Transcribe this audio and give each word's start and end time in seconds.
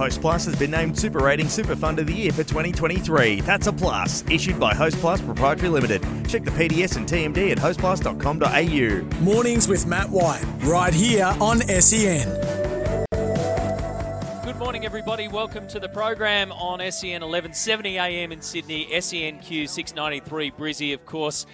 Host 0.00 0.22
Plus 0.22 0.46
has 0.46 0.56
been 0.56 0.70
named 0.70 0.98
Super 0.98 1.18
Rating 1.18 1.46
Super 1.46 1.76
Fund 1.76 1.98
of 1.98 2.06
the 2.06 2.14
Year 2.14 2.32
for 2.32 2.42
2023. 2.42 3.42
That's 3.42 3.66
a 3.66 3.72
plus. 3.72 4.24
Issued 4.30 4.58
by 4.58 4.74
Host 4.74 4.96
Plus 4.96 5.20
Proprietary 5.20 5.68
Limited. 5.68 6.00
Check 6.26 6.42
the 6.44 6.50
PDS 6.52 6.96
and 6.96 7.06
TMD 7.06 7.52
at 7.52 7.58
hostplus.com.au. 7.58 9.22
Mornings 9.22 9.68
with 9.68 9.86
Matt 9.86 10.08
White, 10.08 10.42
right 10.62 10.94
here 10.94 11.26
on 11.38 11.60
SEN. 11.60 12.26
Good 14.42 14.56
morning, 14.56 14.86
everybody. 14.86 15.28
Welcome 15.28 15.68
to 15.68 15.78
the 15.78 15.90
program 15.90 16.50
on 16.52 16.78
SEN 16.90 17.20
1170 17.20 17.98
AM 17.98 18.32
in 18.32 18.40
Sydney, 18.40 18.88
SENQ 18.90 19.68
693 19.68 20.50
Brizzy, 20.52 20.94
of 20.94 21.04
course, 21.04 21.44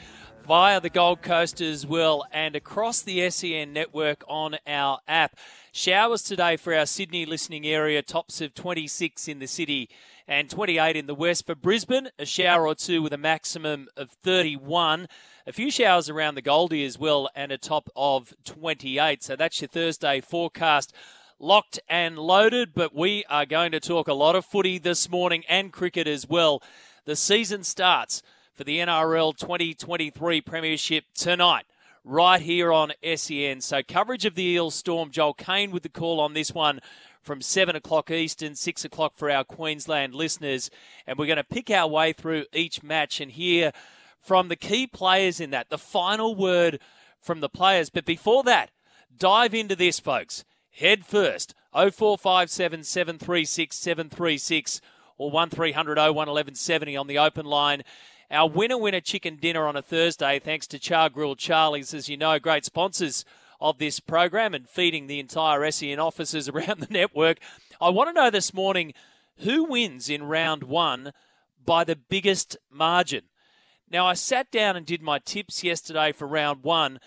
via 0.47 0.81
the 0.81 0.91
Gold 0.91 1.21
Coast 1.21 1.61
as 1.61 1.85
well, 1.85 2.25
and 2.31 2.55
across 2.55 3.03
the 3.03 3.29
SEN 3.29 3.73
network 3.73 4.23
on 4.29 4.57
our 4.69 5.01
app. 5.09 5.37
Showers 5.77 6.23
today 6.23 6.57
for 6.57 6.75
our 6.75 6.87
Sydney 6.87 7.27
listening 7.27 7.67
area, 7.67 8.01
tops 8.01 8.41
of 8.41 8.55
26 8.55 9.29
in 9.29 9.41
the 9.41 9.47
city 9.47 9.91
and 10.27 10.49
28 10.49 10.97
in 10.97 11.07
the 11.07 11.15
west. 11.15 11.45
For 11.45 11.55
Brisbane, 11.55 12.09
a 12.19 12.25
shower 12.25 12.67
or 12.67 12.75
two 12.75 13.03
with 13.03 13.13
a 13.13 13.19
maximum 13.19 13.89
of 13.95 14.11
31. 14.25 15.07
A 15.47 15.53
few 15.53 15.71
showers 15.71 16.09
around 16.09 16.35
the 16.35 16.41
Goldie 16.41 16.87
as 16.87 16.99
well, 16.99 17.29
and 17.37 17.53
a 17.53 17.59
top 17.59 17.91
of 17.95 18.33
28. 18.47 19.23
So 19.23 19.37
that's 19.37 19.61
your 19.61 19.69
Thursday 19.69 20.23
forecast. 20.23 20.95
Locked 21.39 21.79
and 21.91 22.19
loaded, 22.19 22.73
but 22.75 22.95
we 22.95 23.27
are 23.29 23.45
going 23.45 23.73
to 23.73 23.79
talk 23.79 24.09
a 24.09 24.15
lot 24.15 24.35
of 24.35 24.47
footy 24.47 24.79
this 24.79 25.11
morning 25.11 25.45
and 25.47 25.75
cricket 25.75 26.09
as 26.09 26.27
well. 26.27 26.63
The 27.05 27.17
season 27.17 27.65
starts 27.65 28.23
for 28.55 28.65
the 28.65 28.79
NRL 28.79 29.37
2023 29.37 30.41
Premiership 30.41 31.05
tonight 31.15 31.67
right 32.07 32.41
here 32.41 32.73
on 32.73 32.93
SEN. 33.17 33.61
So 33.61 33.83
coverage 33.83 34.25
of 34.25 34.37
the 34.37 34.45
Eels 34.45 34.77
Storm. 34.77 35.11
Joel 35.11 35.35
Caine 35.35 35.73
with 35.73 35.83
the 35.83 35.89
call 35.89 36.21
on 36.21 36.33
this 36.33 36.55
one 36.55 36.81
from 37.21 37.43
7 37.43 37.75
o'clock 37.75 38.11
Eastern, 38.11 38.55
6 38.55 38.85
o'clock 38.85 39.15
for 39.17 39.29
our 39.29 39.43
Queensland 39.43 40.15
listeners. 40.15 40.71
And 41.07 41.19
we're 41.19 41.27
going 41.27 41.37
to 41.37 41.45
pick 41.45 41.69
our 41.71 41.89
way 41.89 42.13
through 42.13 42.45
each 42.53 42.83
match 42.83 43.21
and 43.21 43.33
hear 43.33 43.73
from 44.21 44.47
the 44.49 44.57
key 44.57 44.87
players 44.87 45.41
in 45.41 45.51
that, 45.51 45.69
the 45.69 45.79
final 45.79 46.37
word 46.37 46.79
from 47.21 47.41
the 47.41 47.49
players. 47.49 47.91
But 47.91 48.05
before 48.05 48.45
that, 48.45 48.71
dive 49.17 49.53
into 49.53 49.75
this, 49.75 49.99
folks. 49.99 50.45
Head 50.71 51.05
first, 51.05 51.55
0457 51.73 52.85
736 52.85 53.77
736 53.77 54.81
or 55.19 55.31
1300 55.31 55.97
01 55.97 56.15
1170 56.15 56.97
on 56.97 57.07
the 57.09 57.19
open 57.19 57.47
line. 57.47 57.83
Our 58.29 58.49
winner 58.49 58.77
winner 58.77 59.01
chicken 59.01 59.37
dinner 59.37 59.69
on 59.69 59.77
a 59.77 59.83
Thursday, 59.83 60.41
thanks 60.41 60.67
to 60.69 60.81
Char 60.81 61.09
Grill 61.09 61.37
Charlie's, 61.37 61.95
as 61.95 62.09
you 62.09 62.17
know, 62.17 62.41
great 62.41 62.65
sponsors 62.65 63.25
of 63.61 63.79
this 63.79 64.01
program 64.01 64.53
and 64.53 64.69
feeding 64.69 65.07
the 65.07 65.21
entire 65.21 65.71
SEN 65.71 66.01
offices 66.01 66.49
around 66.49 66.81
the 66.81 66.89
network. 66.93 67.39
I 67.81 67.91
want 67.91 68.09
to 68.09 68.13
know 68.13 68.31
this 68.31 68.53
morning 68.53 68.95
who 69.39 69.63
wins 69.63 70.11
in 70.11 70.25
round 70.25 70.65
one 70.65 71.13
by 71.65 71.85
the 71.85 71.95
biggest 71.95 72.57
margin. 72.69 73.23
Now, 73.89 74.09
I 74.09 74.15
sat 74.15 74.51
down 74.51 74.77
and 74.77 74.85
did 74.85 75.03
my 75.03 75.21
tips 75.21 75.63
yesterday 75.63 76.11
for 76.11 76.27
round 76.27 76.65
one. 76.65 76.99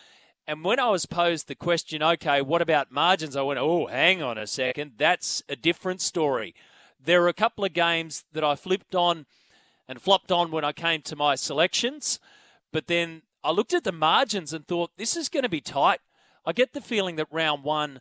And 0.48 0.64
when 0.64 0.80
I 0.80 0.90
was 0.90 1.06
posed 1.06 1.50
the 1.50 1.56
question, 1.56 2.02
okay, 2.02 2.42
what 2.42 2.62
about 2.62 2.94
margins? 2.94 3.36
I 3.36 3.42
went, 3.42 3.60
oh, 3.60 3.88
hang 3.88 4.24
on 4.24 4.38
a 4.38 4.48
second. 4.48 4.94
That's 4.98 5.44
a 5.50 5.58
different 5.58 6.02
story. 6.02 6.56
There 7.04 7.22
are 7.24 7.28
a 7.28 7.34
couple 7.34 7.66
of 7.66 7.74
games 7.74 8.24
that 8.32 8.44
I 8.44 8.56
flipped 8.56 8.96
on 8.96 9.26
and 9.90 10.00
flopped 10.00 10.32
on 10.32 10.52
when 10.52 10.64
I 10.64 10.72
came 10.72 11.02
to 11.02 11.16
my 11.16 11.34
selections. 11.34 12.20
But 12.72 12.86
then 12.86 13.24
I 13.44 13.50
looked 13.50 13.74
at 13.74 13.84
the 13.84 13.92
margins 13.92 14.54
and 14.54 14.66
thought, 14.66 14.92
this 14.98 15.18
is 15.18 15.30
going 15.30 15.44
to 15.44 15.50
be 15.50 15.62
tight. 15.62 16.00
I 16.46 16.54
get 16.54 16.74
the 16.74 16.80
feeling 16.80 17.16
that 17.16 17.28
round 17.32 17.64
one 17.64 18.00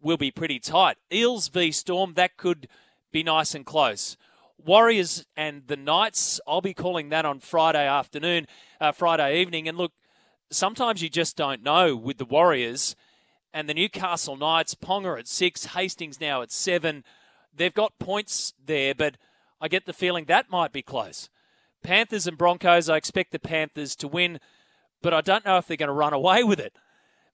will 0.00 0.16
be 0.16 0.30
pretty 0.30 0.58
tight. 0.58 0.96
Eels 1.12 1.48
v 1.48 1.70
Storm, 1.70 2.14
that 2.14 2.38
could 2.38 2.66
be 3.12 3.22
nice 3.22 3.54
and 3.54 3.66
close. 3.66 4.16
Warriors 4.56 5.26
and 5.36 5.62
the 5.66 5.76
Knights, 5.76 6.40
I'll 6.46 6.62
be 6.62 6.74
calling 6.74 7.10
that 7.10 7.26
on 7.26 7.40
Friday 7.40 7.86
afternoon, 7.86 8.46
uh, 8.80 8.92
Friday 8.92 9.40
evening. 9.40 9.68
And 9.68 9.76
look, 9.76 9.92
sometimes 10.50 11.02
you 11.02 11.10
just 11.10 11.36
don't 11.36 11.62
know 11.62 11.94
with 11.94 12.16
the 12.16 12.24
Warriors 12.24 12.96
and 13.52 13.68
the 13.68 13.74
Newcastle 13.74 14.36
Knights. 14.36 14.74
Ponga 14.74 15.18
at 15.18 15.28
six, 15.28 15.66
Hastings 15.66 16.20
now 16.20 16.40
at 16.40 16.50
seven. 16.50 17.04
They've 17.54 17.74
got 17.74 17.98
points 17.98 18.54
there, 18.64 18.94
but 18.94 19.16
I 19.60 19.68
get 19.68 19.86
the 19.86 19.92
feeling 19.92 20.26
that 20.26 20.50
might 20.50 20.72
be 20.72 20.82
close. 20.82 21.28
Panthers 21.82 22.26
and 22.26 22.38
Broncos, 22.38 22.88
I 22.88 22.96
expect 22.96 23.32
the 23.32 23.38
Panthers 23.38 23.94
to 23.96 24.08
win, 24.08 24.40
but 25.02 25.14
I 25.14 25.20
don't 25.20 25.44
know 25.44 25.58
if 25.58 25.66
they're 25.66 25.76
going 25.76 25.88
to 25.88 25.92
run 25.92 26.12
away 26.12 26.42
with 26.42 26.58
it. 26.58 26.74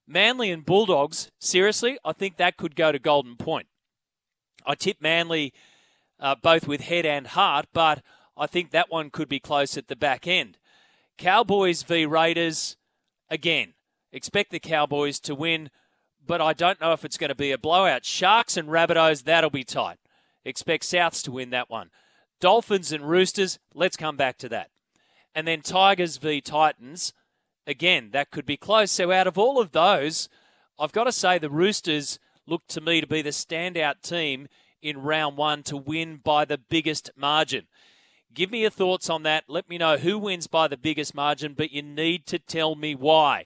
Manly 0.07 0.51
and 0.51 0.65
Bulldogs, 0.65 1.31
seriously, 1.39 1.97
I 2.05 2.13
think 2.13 2.37
that 2.37 2.57
could 2.57 2.75
go 2.75 2.91
to 2.91 2.99
Golden 2.99 3.35
Point. 3.35 3.67
I 4.65 4.75
tip 4.75 4.97
Manly 5.01 5.53
uh, 6.19 6.35
both 6.35 6.67
with 6.67 6.81
head 6.81 7.05
and 7.05 7.27
heart, 7.27 7.67
but 7.73 8.01
I 8.37 8.47
think 8.47 8.71
that 8.71 8.91
one 8.91 9.09
could 9.09 9.29
be 9.29 9.39
close 9.39 9.77
at 9.77 9.87
the 9.87 9.95
back 9.95 10.27
end. 10.27 10.57
Cowboys 11.17 11.83
v 11.83 12.05
Raiders, 12.05 12.77
again, 13.29 13.73
expect 14.11 14.51
the 14.51 14.59
Cowboys 14.59 15.19
to 15.21 15.33
win, 15.33 15.69
but 16.25 16.41
I 16.41 16.53
don't 16.53 16.81
know 16.81 16.93
if 16.93 17.05
it's 17.05 17.17
going 17.17 17.29
to 17.29 17.35
be 17.35 17.51
a 17.51 17.57
blowout. 17.57 18.05
Sharks 18.05 18.57
and 18.57 18.69
Rabbitohs, 18.69 19.23
that'll 19.23 19.49
be 19.49 19.63
tight. 19.63 19.97
Expect 20.43 20.83
Souths 20.83 21.23
to 21.23 21.31
win 21.31 21.49
that 21.51 21.69
one. 21.69 21.89
Dolphins 22.45 22.91
and 22.91 23.09
Roosters, 23.09 23.57
let's 23.73 23.97
come 23.97 24.17
back 24.17 24.37
to 24.37 24.49
that. 24.49 24.69
And 25.33 25.47
then 25.47 25.61
Tigers 25.61 26.17
v 26.17 26.41
Titans, 26.41 27.11
again, 27.65 28.11
that 28.13 28.29
could 28.29 28.45
be 28.45 28.55
close. 28.55 28.91
So 28.91 29.11
out 29.11 29.25
of 29.25 29.39
all 29.39 29.59
of 29.59 29.71
those, 29.71 30.29
I've 30.77 30.91
got 30.91 31.05
to 31.05 31.11
say 31.11 31.39
the 31.39 31.49
Roosters 31.49 32.19
look 32.45 32.61
to 32.67 32.81
me 32.81 33.01
to 33.01 33.07
be 33.07 33.23
the 33.23 33.31
standout 33.31 34.03
team 34.03 34.47
in 34.79 35.01
round 35.01 35.37
one 35.37 35.63
to 35.63 35.75
win 35.75 36.17
by 36.23 36.45
the 36.45 36.59
biggest 36.59 37.09
margin. 37.15 37.65
Give 38.31 38.51
me 38.51 38.61
your 38.61 38.69
thoughts 38.69 39.09
on 39.09 39.23
that. 39.23 39.45
Let 39.47 39.67
me 39.67 39.79
know 39.79 39.97
who 39.97 40.19
wins 40.19 40.45
by 40.45 40.67
the 40.67 40.77
biggest 40.77 41.15
margin, 41.15 41.55
but 41.57 41.71
you 41.71 41.81
need 41.81 42.27
to 42.27 42.37
tell 42.37 42.75
me 42.75 42.93
why. 42.93 43.45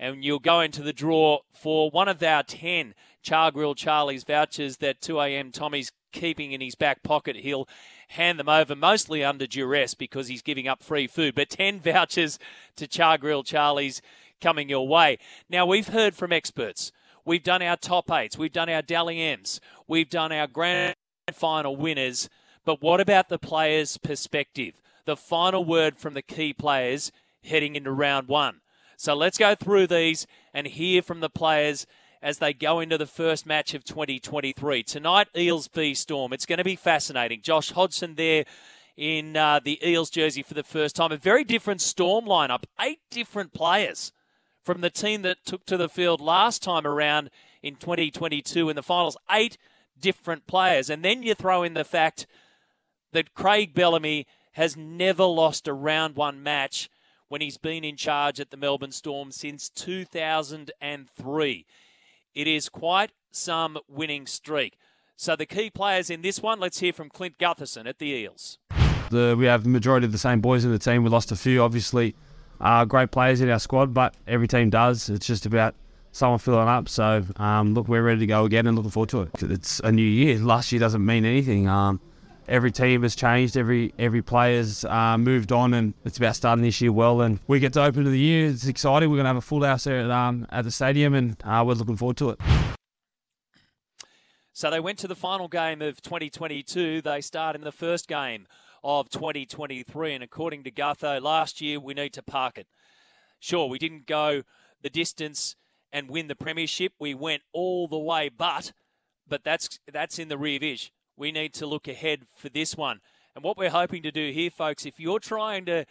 And 0.00 0.24
you'll 0.24 0.40
go 0.40 0.58
into 0.58 0.82
the 0.82 0.92
draw 0.92 1.42
for 1.52 1.92
one 1.92 2.08
of 2.08 2.20
our 2.24 2.42
10 2.42 2.94
Char 3.22 3.52
Grill 3.52 3.76
Charlie's 3.76 4.24
vouchers 4.24 4.78
that 4.78 5.00
2am 5.00 5.52
Tommy's 5.52 5.92
keeping 6.10 6.50
in 6.50 6.60
his 6.60 6.74
back 6.74 7.04
pocket. 7.04 7.36
He'll 7.36 7.68
hand 8.12 8.38
them 8.38 8.48
over 8.48 8.74
mostly 8.74 9.24
under 9.24 9.46
duress 9.46 9.94
because 9.94 10.28
he's 10.28 10.42
giving 10.42 10.68
up 10.68 10.82
free 10.82 11.06
food. 11.06 11.34
But 11.34 11.50
10 11.50 11.80
vouchers 11.84 12.38
to 12.76 12.86
Char 12.86 13.18
Grill 13.18 13.42
Charlie's 13.42 14.02
coming 14.40 14.68
your 14.68 14.86
way. 14.86 15.18
Now, 15.48 15.66
we've 15.66 15.88
heard 15.88 16.14
from 16.14 16.32
experts. 16.32 16.92
We've 17.24 17.42
done 17.42 17.62
our 17.62 17.76
top 17.76 18.10
eights. 18.10 18.36
We've 18.36 18.52
done 18.52 18.68
our 18.68 18.82
Dally 18.82 19.20
M's. 19.20 19.60
We've 19.86 20.10
done 20.10 20.32
our 20.32 20.46
grand 20.46 20.96
final 21.32 21.76
winners. 21.76 22.28
But 22.64 22.82
what 22.82 23.00
about 23.00 23.28
the 23.28 23.38
players' 23.38 23.98
perspective? 23.98 24.80
The 25.04 25.16
final 25.16 25.64
word 25.64 25.98
from 25.98 26.14
the 26.14 26.22
key 26.22 26.52
players 26.52 27.12
heading 27.44 27.76
into 27.76 27.92
round 27.92 28.28
one. 28.28 28.60
So 28.96 29.14
let's 29.14 29.38
go 29.38 29.54
through 29.54 29.88
these 29.88 30.26
and 30.54 30.66
hear 30.66 31.02
from 31.02 31.20
the 31.20 31.30
players 31.30 31.86
as 32.22 32.38
they 32.38 32.52
go 32.52 32.78
into 32.78 32.96
the 32.96 33.06
first 33.06 33.44
match 33.44 33.74
of 33.74 33.84
2023. 33.84 34.84
Tonight, 34.84 35.28
Eels 35.36 35.68
v 35.68 35.92
Storm. 35.92 36.32
It's 36.32 36.46
going 36.46 36.58
to 36.58 36.64
be 36.64 36.76
fascinating. 36.76 37.42
Josh 37.42 37.72
Hodgson 37.72 38.14
there 38.14 38.44
in 38.96 39.36
uh, 39.36 39.60
the 39.62 39.78
Eels 39.86 40.10
jersey 40.10 40.42
for 40.42 40.54
the 40.54 40.62
first 40.62 40.94
time. 40.94 41.10
A 41.10 41.16
very 41.16 41.42
different 41.42 41.80
Storm 41.80 42.24
lineup. 42.26 42.62
Eight 42.80 43.00
different 43.10 43.52
players 43.52 44.12
from 44.62 44.80
the 44.80 44.90
team 44.90 45.22
that 45.22 45.44
took 45.44 45.66
to 45.66 45.76
the 45.76 45.88
field 45.88 46.20
last 46.20 46.62
time 46.62 46.86
around 46.86 47.30
in 47.62 47.74
2022 47.74 48.68
in 48.68 48.76
the 48.76 48.82
finals. 48.82 49.16
Eight 49.28 49.58
different 49.98 50.46
players. 50.46 50.88
And 50.88 51.04
then 51.04 51.24
you 51.24 51.34
throw 51.34 51.64
in 51.64 51.74
the 51.74 51.84
fact 51.84 52.28
that 53.12 53.34
Craig 53.34 53.74
Bellamy 53.74 54.26
has 54.52 54.76
never 54.76 55.24
lost 55.24 55.66
a 55.66 55.72
round 55.72 56.14
one 56.14 56.40
match 56.42 56.88
when 57.28 57.40
he's 57.40 57.58
been 57.58 57.82
in 57.82 57.96
charge 57.96 58.38
at 58.38 58.50
the 58.50 58.56
Melbourne 58.56 58.92
Storm 58.92 59.32
since 59.32 59.68
2003. 59.70 61.66
It 62.34 62.46
is 62.46 62.68
quite 62.68 63.12
some 63.30 63.78
winning 63.88 64.26
streak. 64.26 64.78
So 65.16 65.36
the 65.36 65.46
key 65.46 65.70
players 65.70 66.10
in 66.10 66.22
this 66.22 66.40
one, 66.40 66.58
let's 66.58 66.80
hear 66.80 66.92
from 66.92 67.08
Clint 67.08 67.38
Gutherson 67.38 67.86
at 67.86 67.98
the 67.98 68.06
Eels. 68.06 68.58
The, 69.10 69.36
we 69.38 69.44
have 69.44 69.64
the 69.64 69.68
majority 69.68 70.06
of 70.06 70.12
the 70.12 70.18
same 70.18 70.40
boys 70.40 70.64
in 70.64 70.72
the 70.72 70.78
team. 70.78 71.04
We 71.04 71.10
lost 71.10 71.30
a 71.30 71.36
few, 71.36 71.62
obviously, 71.62 72.14
uh, 72.60 72.84
great 72.86 73.10
players 73.10 73.40
in 73.40 73.50
our 73.50 73.58
squad, 73.58 73.92
but 73.92 74.14
every 74.26 74.48
team 74.48 74.70
does. 74.70 75.10
It's 75.10 75.26
just 75.26 75.44
about 75.44 75.74
someone 76.12 76.38
filling 76.38 76.68
up. 76.68 76.88
So 76.88 77.24
um, 77.36 77.74
look, 77.74 77.88
we're 77.88 78.02
ready 78.02 78.20
to 78.20 78.26
go 78.26 78.44
again 78.44 78.66
and 78.66 78.76
looking 78.76 78.90
forward 78.90 79.10
to 79.10 79.22
it. 79.22 79.30
It's 79.42 79.80
a 79.80 79.92
new 79.92 80.02
year. 80.02 80.38
Last 80.38 80.72
year 80.72 80.80
doesn't 80.80 81.04
mean 81.04 81.24
anything. 81.24 81.68
Um, 81.68 82.00
every 82.48 82.70
team 82.70 83.02
has 83.02 83.14
changed, 83.14 83.56
every 83.56 83.92
every 83.98 84.22
player's 84.22 84.84
uh, 84.84 85.16
moved 85.18 85.52
on, 85.52 85.74
and 85.74 85.94
it's 86.04 86.18
about 86.18 86.36
starting 86.36 86.62
this 86.62 86.80
year 86.80 86.92
well. 86.92 87.20
And 87.20 87.40
we 87.46 87.60
get 87.60 87.72
to 87.74 87.82
open 87.82 88.04
to 88.04 88.10
the 88.10 88.18
year. 88.18 88.48
It's 88.48 88.66
exciting. 88.66 89.10
We're 89.10 89.16
going 89.16 89.24
to 89.24 89.28
have 89.28 89.36
a 89.36 89.40
full 89.40 89.64
house 89.64 89.84
there 89.84 90.00
at, 90.00 90.10
um, 90.10 90.46
at 90.50 90.64
the 90.64 90.70
stadium, 90.70 91.14
and 91.14 91.36
uh, 91.44 91.62
we're 91.66 91.74
looking 91.74 91.96
forward 91.96 92.16
to 92.18 92.30
it. 92.30 92.40
So 94.52 94.70
they 94.70 94.80
went 94.80 94.98
to 94.98 95.08
the 95.08 95.14
final 95.14 95.48
game 95.48 95.80
of 95.80 96.02
2022. 96.02 97.00
They 97.00 97.20
start 97.22 97.56
in 97.56 97.62
the 97.62 97.72
first 97.72 98.06
game 98.06 98.46
of 98.84 99.08
2023, 99.08 100.12
and 100.12 100.22
according 100.22 100.64
to 100.64 100.70
Gutho, 100.70 101.20
last 101.22 101.60
year 101.60 101.80
we 101.80 101.94
need 101.94 102.12
to 102.14 102.22
park 102.22 102.58
it. 102.58 102.66
Sure, 103.40 103.68
we 103.68 103.78
didn't 103.78 104.06
go 104.06 104.42
the 104.82 104.90
distance 104.90 105.56
and 105.92 106.10
win 106.10 106.28
the 106.28 106.34
premiership. 106.34 106.92
We 106.98 107.14
went 107.14 107.42
all 107.52 107.88
the 107.88 107.98
way, 107.98 108.28
but 108.28 108.72
but 109.26 109.44
that's 109.44 109.78
that's 109.90 110.18
in 110.18 110.28
the 110.28 110.38
rear 110.38 110.58
vision. 110.58 110.90
We 111.16 111.32
need 111.32 111.54
to 111.54 111.66
look 111.66 111.88
ahead 111.88 112.22
for 112.36 112.48
this 112.48 112.76
one. 112.76 113.00
And 113.34 113.44
what 113.44 113.56
we're 113.56 113.70
hoping 113.70 114.02
to 114.02 114.10
do 114.10 114.32
here, 114.32 114.50
folks, 114.50 114.84
if 114.84 115.00
you're 115.00 115.18
trying 115.18 115.64
to 115.66 115.84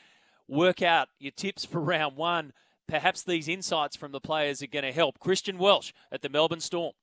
work 0.47 0.81
out 0.81 1.09
your 1.19 1.31
tips 1.31 1.65
for 1.65 1.79
round 1.81 2.15
one, 2.15 2.53
perhaps 2.87 3.23
these 3.23 3.47
insights 3.47 3.95
from 3.95 4.11
the 4.11 4.19
players 4.19 4.61
are 4.61 4.67
going 4.67 4.85
to 4.85 4.91
help. 4.91 5.19
Christian 5.19 5.57
Welch 5.57 5.93
at 6.11 6.21
the 6.21 6.29
Melbourne 6.29 6.59
Storm. 6.59 6.93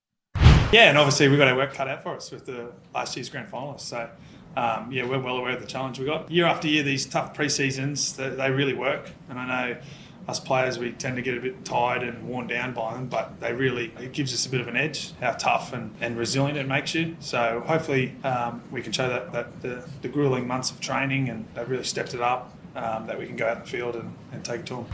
Yeah, 0.71 0.91
and 0.91 0.99
obviously 0.99 1.29
we've 1.29 1.39
got 1.39 1.49
our 1.49 1.57
work 1.57 1.73
cut 1.73 1.89
out 1.89 2.03
for 2.03 2.15
us 2.15 2.31
with 2.31 2.45
the 2.45 2.73
last 2.95 3.17
year's 3.17 3.31
grand 3.31 3.51
finalists. 3.51 3.81
So, 3.81 4.11
um, 4.55 4.93
yeah, 4.93 5.07
we're 5.07 5.19
well 5.19 5.39
aware 5.39 5.55
of 5.55 5.61
the 5.61 5.67
challenge 5.67 5.99
we 5.99 6.05
got. 6.05 6.31
Year 6.31 6.45
after 6.45 6.69
year, 6.69 6.83
these 6.83 7.07
tough 7.07 7.33
pre-seasons, 7.33 8.17
they, 8.17 8.29
they 8.29 8.51
really 8.51 8.75
work. 8.75 9.11
And 9.31 9.39
I 9.39 9.47
know 9.47 9.81
us 10.29 10.39
players, 10.39 10.79
we 10.79 10.93
tend 10.93 11.17
to 11.17 11.23
get 11.23 11.37
a 11.39 11.41
bit 11.41 11.65
tired 11.65 12.03
and 12.03 12.29
worn 12.29 12.47
down 12.47 12.75
by 12.75 12.93
them, 12.93 13.07
but 13.07 13.41
they 13.41 13.53
really, 13.55 13.93
it 13.99 14.13
gives 14.13 14.35
us 14.35 14.45
a 14.45 14.51
bit 14.51 14.61
of 14.61 14.69
an 14.69 14.77
edge, 14.77 15.13
how 15.21 15.33
tough 15.33 15.73
and, 15.73 15.95
and 16.03 16.19
resilient 16.19 16.59
it 16.59 16.69
makes 16.69 16.95
you. 16.95 17.17
So 17.19 17.63
hopefully 17.67 18.15
um, 18.25 18.63
we 18.71 18.83
can 18.83 18.93
show 18.93 19.09
that, 19.09 19.33
that 19.33 19.63
the, 19.63 19.89
the 20.03 20.09
grueling 20.09 20.47
months 20.47 20.71
of 20.71 20.81
training 20.81 21.31
and 21.31 21.47
they've 21.55 21.69
really 21.69 21.85
stepped 21.85 22.13
it 22.13 22.21
up, 22.21 22.55
um, 22.77 23.07
that 23.07 23.19
we 23.19 23.27
can 23.27 23.37
go 23.37 23.47
out 23.47 23.57
in 23.57 23.63
the 23.63 23.69
field 23.69 23.97
and, 23.97 24.15
and 24.31 24.45
take 24.45 24.61
it 24.61 24.67
to 24.67 24.75
them. 24.77 24.87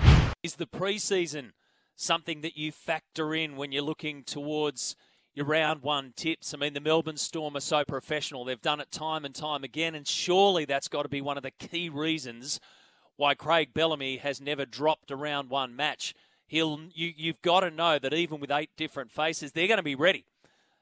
Is 0.45 0.55
the 0.55 0.69
pre-season 0.69 1.53
something 1.97 2.41
that 2.43 2.57
you 2.57 2.71
factor 2.71 3.35
in 3.35 3.57
when 3.57 3.73
you're 3.73 3.83
looking 3.83 4.23
towards 4.23 4.95
your 5.35 5.47
round 5.47 5.83
one 5.83 6.13
tips? 6.15 6.55
I 6.55 6.59
mean, 6.59 6.75
the 6.75 6.81
Melbourne 6.81 7.17
Storm 7.17 7.57
are 7.57 7.61
so 7.61 7.85
professional. 7.85 8.45
They've 8.45 8.63
done 8.63 8.81
it 8.81 8.93
time 8.93 9.25
and 9.25 9.35
time 9.35 9.65
again, 9.65 9.97
and 9.97 10.07
surely 10.07 10.65
that's 10.65 10.87
got 10.87 11.03
to 11.03 11.09
be 11.09 11.21
one 11.21 11.37
of 11.37 11.43
the 11.43 11.51
key 11.51 11.89
reasons– 11.89 12.61
why 13.17 13.35
Craig 13.35 13.71
Bellamy 13.75 14.19
has 14.19 14.41
never 14.41 14.65
dropped 14.65 15.11
around 15.11 15.51
one 15.51 15.75
match. 15.75 16.15
He'll 16.47 16.81
you 16.95 17.13
you've 17.17 17.43
got 17.43 17.61
to 17.61 17.71
know 17.71 17.99
that 17.99 18.13
even 18.13 18.41
with 18.41 18.51
eight 18.51 18.71
different 18.77 19.11
faces, 19.11 19.53
they're 19.53 19.69
going 19.69 19.79
to 19.79 19.83
be 19.83 19.95
ready 19.95 20.25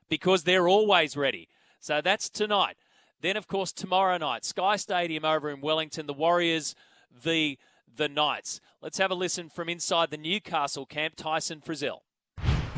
because 0.08 0.44
they're 0.44 0.68
always 0.68 1.16
ready. 1.16 1.48
So 1.80 2.00
that's 2.00 2.28
tonight. 2.28 2.76
Then 3.20 3.36
of 3.36 3.46
course 3.46 3.72
tomorrow 3.72 4.18
night, 4.18 4.44
Sky 4.44 4.76
Stadium 4.76 5.24
over 5.24 5.50
in 5.50 5.60
Wellington, 5.60 6.06
the 6.06 6.12
Warriors 6.12 6.74
v 7.12 7.58
the 7.94 8.08
Knights. 8.08 8.60
Let's 8.80 8.98
have 8.98 9.10
a 9.10 9.14
listen 9.14 9.48
from 9.48 9.68
inside 9.68 10.10
the 10.10 10.16
Newcastle 10.16 10.86
camp, 10.86 11.14
Tyson 11.16 11.60
Frizell. 11.60 12.00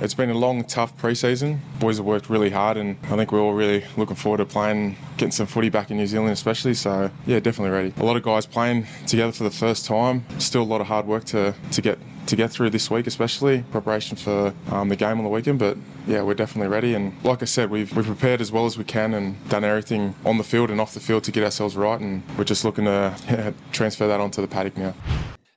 It's 0.04 0.12
been 0.12 0.28
a 0.28 0.34
long, 0.34 0.64
tough 0.64 0.94
pre-season. 0.98 1.62
Boys 1.80 1.96
have 1.96 2.04
worked 2.04 2.28
really 2.28 2.50
hard, 2.50 2.76
and 2.76 2.98
I 3.04 3.16
think 3.16 3.32
we're 3.32 3.40
all 3.40 3.54
really 3.54 3.86
looking 3.96 4.16
forward 4.16 4.36
to 4.36 4.44
playing, 4.44 4.98
getting 5.16 5.32
some 5.32 5.46
footy 5.46 5.70
back 5.70 5.90
in 5.90 5.96
New 5.96 6.06
Zealand, 6.06 6.30
especially. 6.30 6.74
So 6.74 7.10
yeah, 7.24 7.40
definitely 7.40 7.70
ready. 7.70 7.94
A 7.96 8.04
lot 8.04 8.14
of 8.14 8.22
guys 8.22 8.44
playing 8.44 8.86
together 9.06 9.32
for 9.32 9.44
the 9.44 9.50
first 9.50 9.86
time. 9.86 10.26
Still 10.38 10.60
a 10.60 10.64
lot 10.64 10.82
of 10.82 10.88
hard 10.88 11.06
work 11.06 11.24
to 11.24 11.54
to 11.70 11.80
get 11.80 11.98
to 12.26 12.36
get 12.36 12.50
through 12.50 12.68
this 12.68 12.90
week, 12.90 13.06
especially 13.06 13.64
preparation 13.70 14.18
for 14.18 14.52
um, 14.70 14.90
the 14.90 14.96
game 14.96 15.16
on 15.16 15.24
the 15.24 15.30
weekend. 15.30 15.58
But 15.58 15.78
yeah, 16.06 16.20
we're 16.20 16.34
definitely 16.34 16.68
ready. 16.68 16.92
And 16.92 17.14
like 17.24 17.40
I 17.40 17.46
said, 17.46 17.70
we've 17.70 17.96
we've 17.96 18.04
prepared 18.04 18.42
as 18.42 18.52
well 18.52 18.66
as 18.66 18.76
we 18.76 18.84
can 18.84 19.14
and 19.14 19.48
done 19.48 19.64
everything 19.64 20.14
on 20.26 20.36
the 20.36 20.44
field 20.44 20.70
and 20.70 20.82
off 20.82 20.92
the 20.92 21.00
field 21.00 21.24
to 21.24 21.32
get 21.32 21.44
ourselves 21.44 21.76
right. 21.76 21.98
And 21.98 22.22
we're 22.36 22.44
just 22.44 22.62
looking 22.62 22.84
to 22.84 23.16
yeah, 23.30 23.52
transfer 23.72 24.06
that 24.06 24.20
onto 24.20 24.42
the 24.42 24.48
paddock 24.48 24.76
now. 24.76 24.92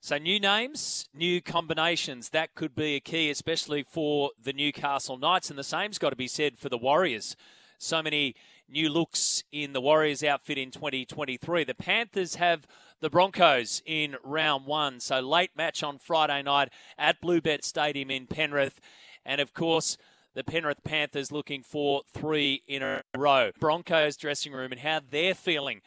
So, 0.07 0.18
new 0.18 0.39
names, 0.39 1.09
new 1.13 1.42
combinations, 1.42 2.30
that 2.30 2.56
could 2.56 2.74
be 2.74 2.95
a 2.95 3.01
key, 3.01 3.30
especially 3.30 3.83
for 3.83 4.31
the 4.42 4.54
Newcastle 4.54 5.18
Knights. 5.18 5.50
And 5.50 5.59
the 5.59 5.65
same's 5.65 5.98
got 5.98 6.12
to 6.12 6.15
be 6.15 6.30
said 6.30 6.57
for 6.57 6.69
the 6.69 6.77
Warriors. 6.77 7.36
So 7.77 8.01
many 8.01 8.33
new 8.69 8.89
looks 8.89 9.44
in 9.51 9.74
the 9.74 9.81
Warriors 9.81 10.24
outfit 10.24 10.57
in 10.57 10.71
2023. 10.71 11.65
The 11.65 11.75
Panthers 11.75 12.36
have 12.36 12.65
the 13.01 13.09
Broncos 13.09 13.81
in 13.86 14.15
round 14.24 14.65
one. 14.65 15.01
So, 15.01 15.19
late 15.19 15.51
match 15.57 15.83
on 15.83 15.98
Friday 15.98 16.42
night 16.42 16.69
at 16.98 17.21
Bluebet 17.21 17.65
Stadium 17.65 18.09
in 18.09 18.27
Penrith. 18.27 18.80
And 19.25 19.42
of 19.42 19.54
course, 19.54 19.98
the 20.36 20.44
Penrith 20.45 20.86
Panthers 20.86 21.33
looking 21.33 21.63
for 21.63 22.04
three 22.13 22.63
in 22.65 22.81
a 22.81 23.04
row. 23.13 23.51
Broncos 23.59 24.15
dressing 24.15 24.54
room 24.54 24.71
and 24.71 24.80
how 24.80 25.01
they're 25.12 25.36
feeling 25.36 25.81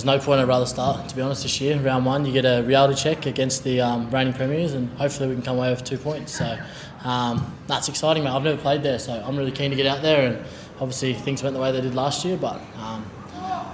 there's 0.00 0.18
no 0.18 0.24
point 0.24 0.40
I'd 0.40 0.48
rather 0.48 0.64
start, 0.64 1.10
to 1.10 1.14
be 1.14 1.20
honest, 1.20 1.42
this 1.42 1.60
year. 1.60 1.78
Round 1.78 2.06
one, 2.06 2.24
you 2.24 2.32
get 2.32 2.46
a 2.46 2.62
reality 2.62 2.98
check 2.98 3.26
against 3.26 3.64
the 3.64 3.82
um, 3.82 4.10
reigning 4.10 4.32
premiers, 4.32 4.72
and 4.72 4.88
hopefully 4.96 5.28
we 5.28 5.34
can 5.34 5.42
come 5.42 5.58
away 5.58 5.68
with 5.68 5.84
two 5.84 5.98
points. 5.98 6.32
So 6.32 6.58
um, 7.04 7.54
that's 7.66 7.86
exciting, 7.90 8.24
mate. 8.24 8.30
I've 8.30 8.42
never 8.42 8.56
played 8.56 8.82
there, 8.82 8.98
so 8.98 9.12
I'm 9.12 9.36
really 9.36 9.52
keen 9.52 9.68
to 9.70 9.76
get 9.76 9.84
out 9.84 10.00
there. 10.00 10.26
And 10.26 10.46
obviously 10.80 11.12
things 11.12 11.42
went 11.42 11.54
the 11.54 11.60
way 11.60 11.70
they 11.70 11.82
did 11.82 11.94
last 11.94 12.24
year, 12.24 12.38
but 12.38 12.62
um, 12.78 13.04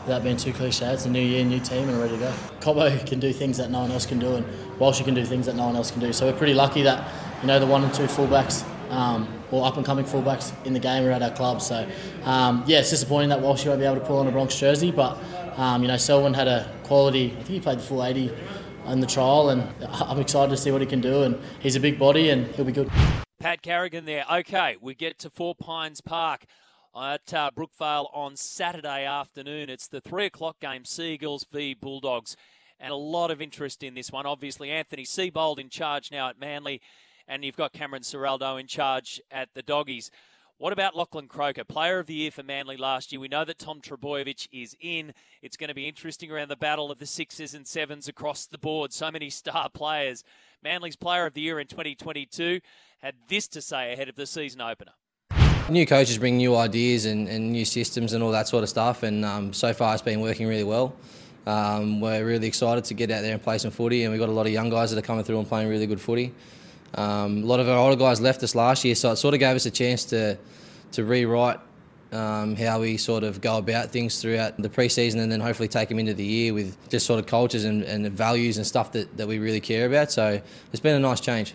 without 0.02 0.24
being 0.24 0.36
too 0.36 0.52
cliche, 0.52 0.86
it's 0.86 1.06
a 1.06 1.10
new 1.10 1.22
year, 1.22 1.44
new 1.44 1.60
team, 1.60 1.88
and 1.88 1.96
ready 1.96 2.14
to 2.14 2.18
go. 2.18 2.32
Cobbo 2.58 3.06
can 3.06 3.20
do 3.20 3.32
things 3.32 3.56
that 3.58 3.70
no 3.70 3.82
one 3.82 3.92
else 3.92 4.04
can 4.04 4.18
do, 4.18 4.34
and 4.34 4.78
Walsh 4.80 5.00
can 5.02 5.14
do 5.14 5.24
things 5.24 5.46
that 5.46 5.54
no 5.54 5.66
one 5.66 5.76
else 5.76 5.92
can 5.92 6.00
do. 6.00 6.12
So 6.12 6.26
we're 6.26 6.36
pretty 6.36 6.54
lucky 6.54 6.82
that 6.82 7.08
you 7.40 7.46
know 7.46 7.60
the 7.60 7.66
one 7.66 7.84
and 7.84 7.94
two 7.94 8.06
fullbacks 8.06 8.64
um, 8.90 9.28
or 9.52 9.64
up 9.64 9.76
and 9.76 9.86
coming 9.86 10.04
fullbacks 10.04 10.52
in 10.66 10.72
the 10.72 10.80
game 10.80 11.04
are 11.04 11.12
at 11.12 11.22
our 11.22 11.30
club. 11.30 11.62
So 11.62 11.88
um, 12.24 12.64
yeah, 12.66 12.80
it's 12.80 12.90
disappointing 12.90 13.28
that 13.28 13.40
Walsh 13.40 13.64
won't 13.64 13.78
be 13.78 13.86
able 13.86 14.00
to 14.00 14.04
pull 14.04 14.18
on 14.18 14.26
a 14.26 14.32
Bronx 14.32 14.58
jersey, 14.58 14.90
but 14.90 15.18
um, 15.56 15.82
you 15.82 15.88
know, 15.88 15.96
Selwyn 15.96 16.34
had 16.34 16.48
a 16.48 16.70
quality. 16.84 17.32
I 17.32 17.34
think 17.36 17.48
he 17.48 17.60
played 17.60 17.78
the 17.78 17.82
full 17.82 18.04
80 18.04 18.32
in 18.88 19.00
the 19.00 19.06
trial, 19.06 19.50
and 19.50 19.62
I'm 20.00 20.20
excited 20.20 20.50
to 20.50 20.56
see 20.56 20.70
what 20.70 20.80
he 20.80 20.86
can 20.86 21.00
do. 21.00 21.22
And 21.22 21.38
he's 21.60 21.76
a 21.76 21.80
big 21.80 21.98
body, 21.98 22.30
and 22.30 22.46
he'll 22.54 22.64
be 22.64 22.72
good. 22.72 22.90
Pat 23.40 23.62
Carrigan 23.62 24.04
there. 24.04 24.24
Okay, 24.30 24.76
we 24.80 24.94
get 24.94 25.18
to 25.20 25.30
Four 25.30 25.54
Pines 25.54 26.00
Park 26.00 26.44
at 26.96 27.32
uh, 27.34 27.50
Brookvale 27.56 28.08
on 28.14 28.36
Saturday 28.36 29.04
afternoon. 29.04 29.68
It's 29.68 29.88
the 29.88 30.00
three 30.00 30.26
o'clock 30.26 30.60
game, 30.60 30.84
Seagulls 30.84 31.46
v 31.50 31.74
Bulldogs, 31.74 32.36
and 32.80 32.92
a 32.92 32.96
lot 32.96 33.30
of 33.30 33.42
interest 33.42 33.82
in 33.82 33.94
this 33.94 34.10
one. 34.10 34.26
Obviously, 34.26 34.70
Anthony 34.70 35.04
Seibold 35.04 35.58
in 35.58 35.68
charge 35.68 36.10
now 36.10 36.28
at 36.28 36.40
Manly, 36.40 36.80
and 37.28 37.44
you've 37.44 37.56
got 37.56 37.72
Cameron 37.72 38.02
Ciraldo 38.02 38.58
in 38.58 38.66
charge 38.66 39.20
at 39.30 39.48
the 39.54 39.62
Doggies. 39.62 40.10
What 40.58 40.72
about 40.72 40.96
Lachlan 40.96 41.28
Croker, 41.28 41.64
player 41.64 41.98
of 41.98 42.06
the 42.06 42.14
year 42.14 42.30
for 42.30 42.42
Manly 42.42 42.78
last 42.78 43.12
year? 43.12 43.20
We 43.20 43.28
know 43.28 43.44
that 43.44 43.58
Tom 43.58 43.82
Trbojevic 43.82 44.48
is 44.50 44.74
in. 44.80 45.12
It's 45.42 45.58
going 45.58 45.68
to 45.68 45.74
be 45.74 45.86
interesting 45.86 46.30
around 46.30 46.48
the 46.48 46.56
battle 46.56 46.90
of 46.90 46.98
the 46.98 47.04
sixes 47.04 47.52
and 47.52 47.66
sevens 47.66 48.08
across 48.08 48.46
the 48.46 48.56
board. 48.56 48.94
So 48.94 49.10
many 49.10 49.28
star 49.28 49.68
players. 49.68 50.24
Manly's 50.62 50.96
player 50.96 51.26
of 51.26 51.34
the 51.34 51.42
year 51.42 51.60
in 51.60 51.66
2022 51.66 52.60
had 53.00 53.16
this 53.28 53.46
to 53.48 53.60
say 53.60 53.92
ahead 53.92 54.08
of 54.08 54.16
the 54.16 54.24
season 54.26 54.62
opener. 54.62 54.92
New 55.68 55.84
coaches 55.84 56.16
bring 56.16 56.38
new 56.38 56.56
ideas 56.56 57.04
and, 57.04 57.28
and 57.28 57.52
new 57.52 57.66
systems 57.66 58.14
and 58.14 58.24
all 58.24 58.30
that 58.30 58.48
sort 58.48 58.62
of 58.62 58.70
stuff, 58.70 59.02
and 59.02 59.26
um, 59.26 59.52
so 59.52 59.74
far 59.74 59.92
it's 59.92 60.02
been 60.02 60.22
working 60.22 60.46
really 60.46 60.64
well. 60.64 60.96
Um, 61.46 62.00
we're 62.00 62.24
really 62.24 62.46
excited 62.46 62.84
to 62.84 62.94
get 62.94 63.10
out 63.10 63.20
there 63.20 63.34
and 63.34 63.42
play 63.42 63.58
some 63.58 63.72
footy, 63.72 64.04
and 64.04 64.10
we've 64.10 64.20
got 64.20 64.30
a 64.30 64.32
lot 64.32 64.46
of 64.46 64.52
young 64.52 64.70
guys 64.70 64.90
that 64.90 64.98
are 64.98 65.06
coming 65.06 65.22
through 65.22 65.38
and 65.38 65.46
playing 65.46 65.68
really 65.68 65.86
good 65.86 66.00
footy. 66.00 66.32
Um, 66.96 67.42
a 67.42 67.46
lot 67.46 67.60
of 67.60 67.68
our 67.68 67.78
older 67.78 67.96
guys 67.96 68.20
left 68.20 68.42
us 68.42 68.54
last 68.54 68.84
year, 68.84 68.94
so 68.94 69.12
it 69.12 69.16
sort 69.16 69.34
of 69.34 69.40
gave 69.40 69.54
us 69.54 69.66
a 69.66 69.70
chance 69.70 70.04
to 70.06 70.38
to 70.92 71.04
rewrite 71.04 71.60
um, 72.12 72.56
how 72.56 72.80
we 72.80 72.96
sort 72.96 73.24
of 73.24 73.40
go 73.40 73.58
about 73.58 73.90
things 73.90 74.20
throughout 74.20 74.56
the 74.56 74.68
preseason 74.68 75.20
and 75.20 75.30
then 75.30 75.40
hopefully 75.40 75.68
take 75.68 75.88
them 75.88 75.98
into 75.98 76.14
the 76.14 76.24
year 76.24 76.54
with 76.54 76.76
just 76.88 77.06
sort 77.06 77.18
of 77.18 77.26
cultures 77.26 77.64
and, 77.64 77.82
and 77.82 78.10
values 78.12 78.56
and 78.56 78.66
stuff 78.66 78.92
that, 78.92 79.16
that 79.16 79.26
we 79.26 79.38
really 79.38 79.60
care 79.60 79.86
about. 79.86 80.10
So 80.10 80.40
it's 80.72 80.80
been 80.80 80.94
a 80.94 81.00
nice 81.00 81.20
change. 81.20 81.52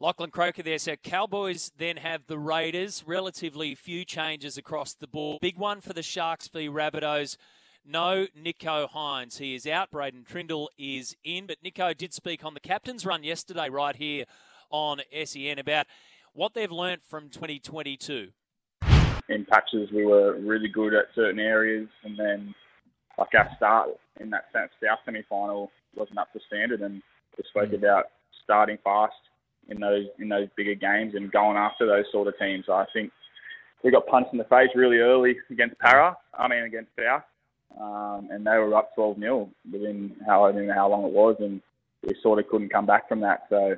Lachlan 0.00 0.30
Croker 0.30 0.62
there. 0.62 0.78
So 0.78 0.96
Cowboys 0.96 1.72
then 1.78 1.96
have 1.96 2.26
the 2.26 2.38
Raiders. 2.38 3.04
Relatively 3.06 3.74
few 3.74 4.04
changes 4.04 4.58
across 4.58 4.94
the 4.94 5.06
board. 5.06 5.40
Big 5.40 5.56
one 5.56 5.80
for 5.80 5.92
the 5.92 6.02
Sharks 6.02 6.48
v 6.48 6.68
Rabbitohs. 6.68 7.36
No 7.86 8.26
Nicho 8.38 8.88
Hynes. 8.90 9.38
He 9.38 9.54
is 9.54 9.66
out. 9.66 9.90
Braydon 9.90 10.24
Trindall 10.30 10.68
is 10.78 11.16
in. 11.24 11.46
But 11.46 11.62
Nicho 11.64 11.96
did 11.96 12.12
speak 12.12 12.44
on 12.44 12.54
the 12.54 12.60
captain's 12.60 13.06
run 13.06 13.24
yesterday 13.24 13.68
right 13.70 13.96
here 13.96 14.26
on 14.70 15.00
SEN 15.24 15.58
about 15.58 15.86
what 16.32 16.54
they've 16.54 16.70
learnt 16.70 17.02
from 17.02 17.28
2022. 17.28 18.28
In 19.28 19.46
patches, 19.46 19.90
we 19.92 20.04
were 20.04 20.38
really 20.40 20.68
good 20.68 20.92
at 20.94 21.06
certain 21.14 21.38
areas, 21.38 21.88
and 22.02 22.18
then 22.18 22.54
like 23.18 23.28
our 23.34 23.48
start 23.56 23.90
in 24.20 24.30
that 24.30 24.46
sense, 24.52 24.70
our 24.88 24.98
semi-final 25.04 25.70
wasn't 25.96 26.18
up 26.18 26.32
to 26.32 26.40
standard, 26.46 26.80
and 26.82 27.02
we 27.36 27.44
spoke 27.48 27.70
mm. 27.70 27.78
about 27.78 28.06
starting 28.42 28.78
fast 28.84 29.14
in 29.68 29.80
those 29.80 30.06
in 30.18 30.28
those 30.28 30.48
bigger 30.56 30.74
games 30.74 31.14
and 31.14 31.32
going 31.32 31.56
after 31.56 31.86
those 31.86 32.04
sort 32.12 32.28
of 32.28 32.38
teams. 32.38 32.66
I 32.68 32.84
think 32.92 33.10
we 33.82 33.90
got 33.90 34.06
punched 34.06 34.32
in 34.32 34.38
the 34.38 34.44
face 34.44 34.70
really 34.74 34.98
early 34.98 35.36
against 35.50 35.78
Para. 35.78 36.16
I 36.38 36.48
mean 36.48 36.64
against 36.64 36.90
South, 36.98 37.22
um, 37.80 38.28
and 38.30 38.46
they 38.46 38.58
were 38.58 38.74
up 38.74 38.94
12 38.94 39.18
0 39.18 39.50
within 39.72 40.14
how 40.26 40.44
I 40.44 40.52
don't 40.52 40.66
know 40.66 40.74
how 40.74 40.90
long 40.90 41.04
it 41.04 41.12
was, 41.12 41.36
and 41.40 41.60
we 42.02 42.14
sort 42.22 42.38
of 42.38 42.48
couldn't 42.48 42.70
come 42.72 42.86
back 42.86 43.08
from 43.08 43.20
that. 43.20 43.44
So 43.48 43.76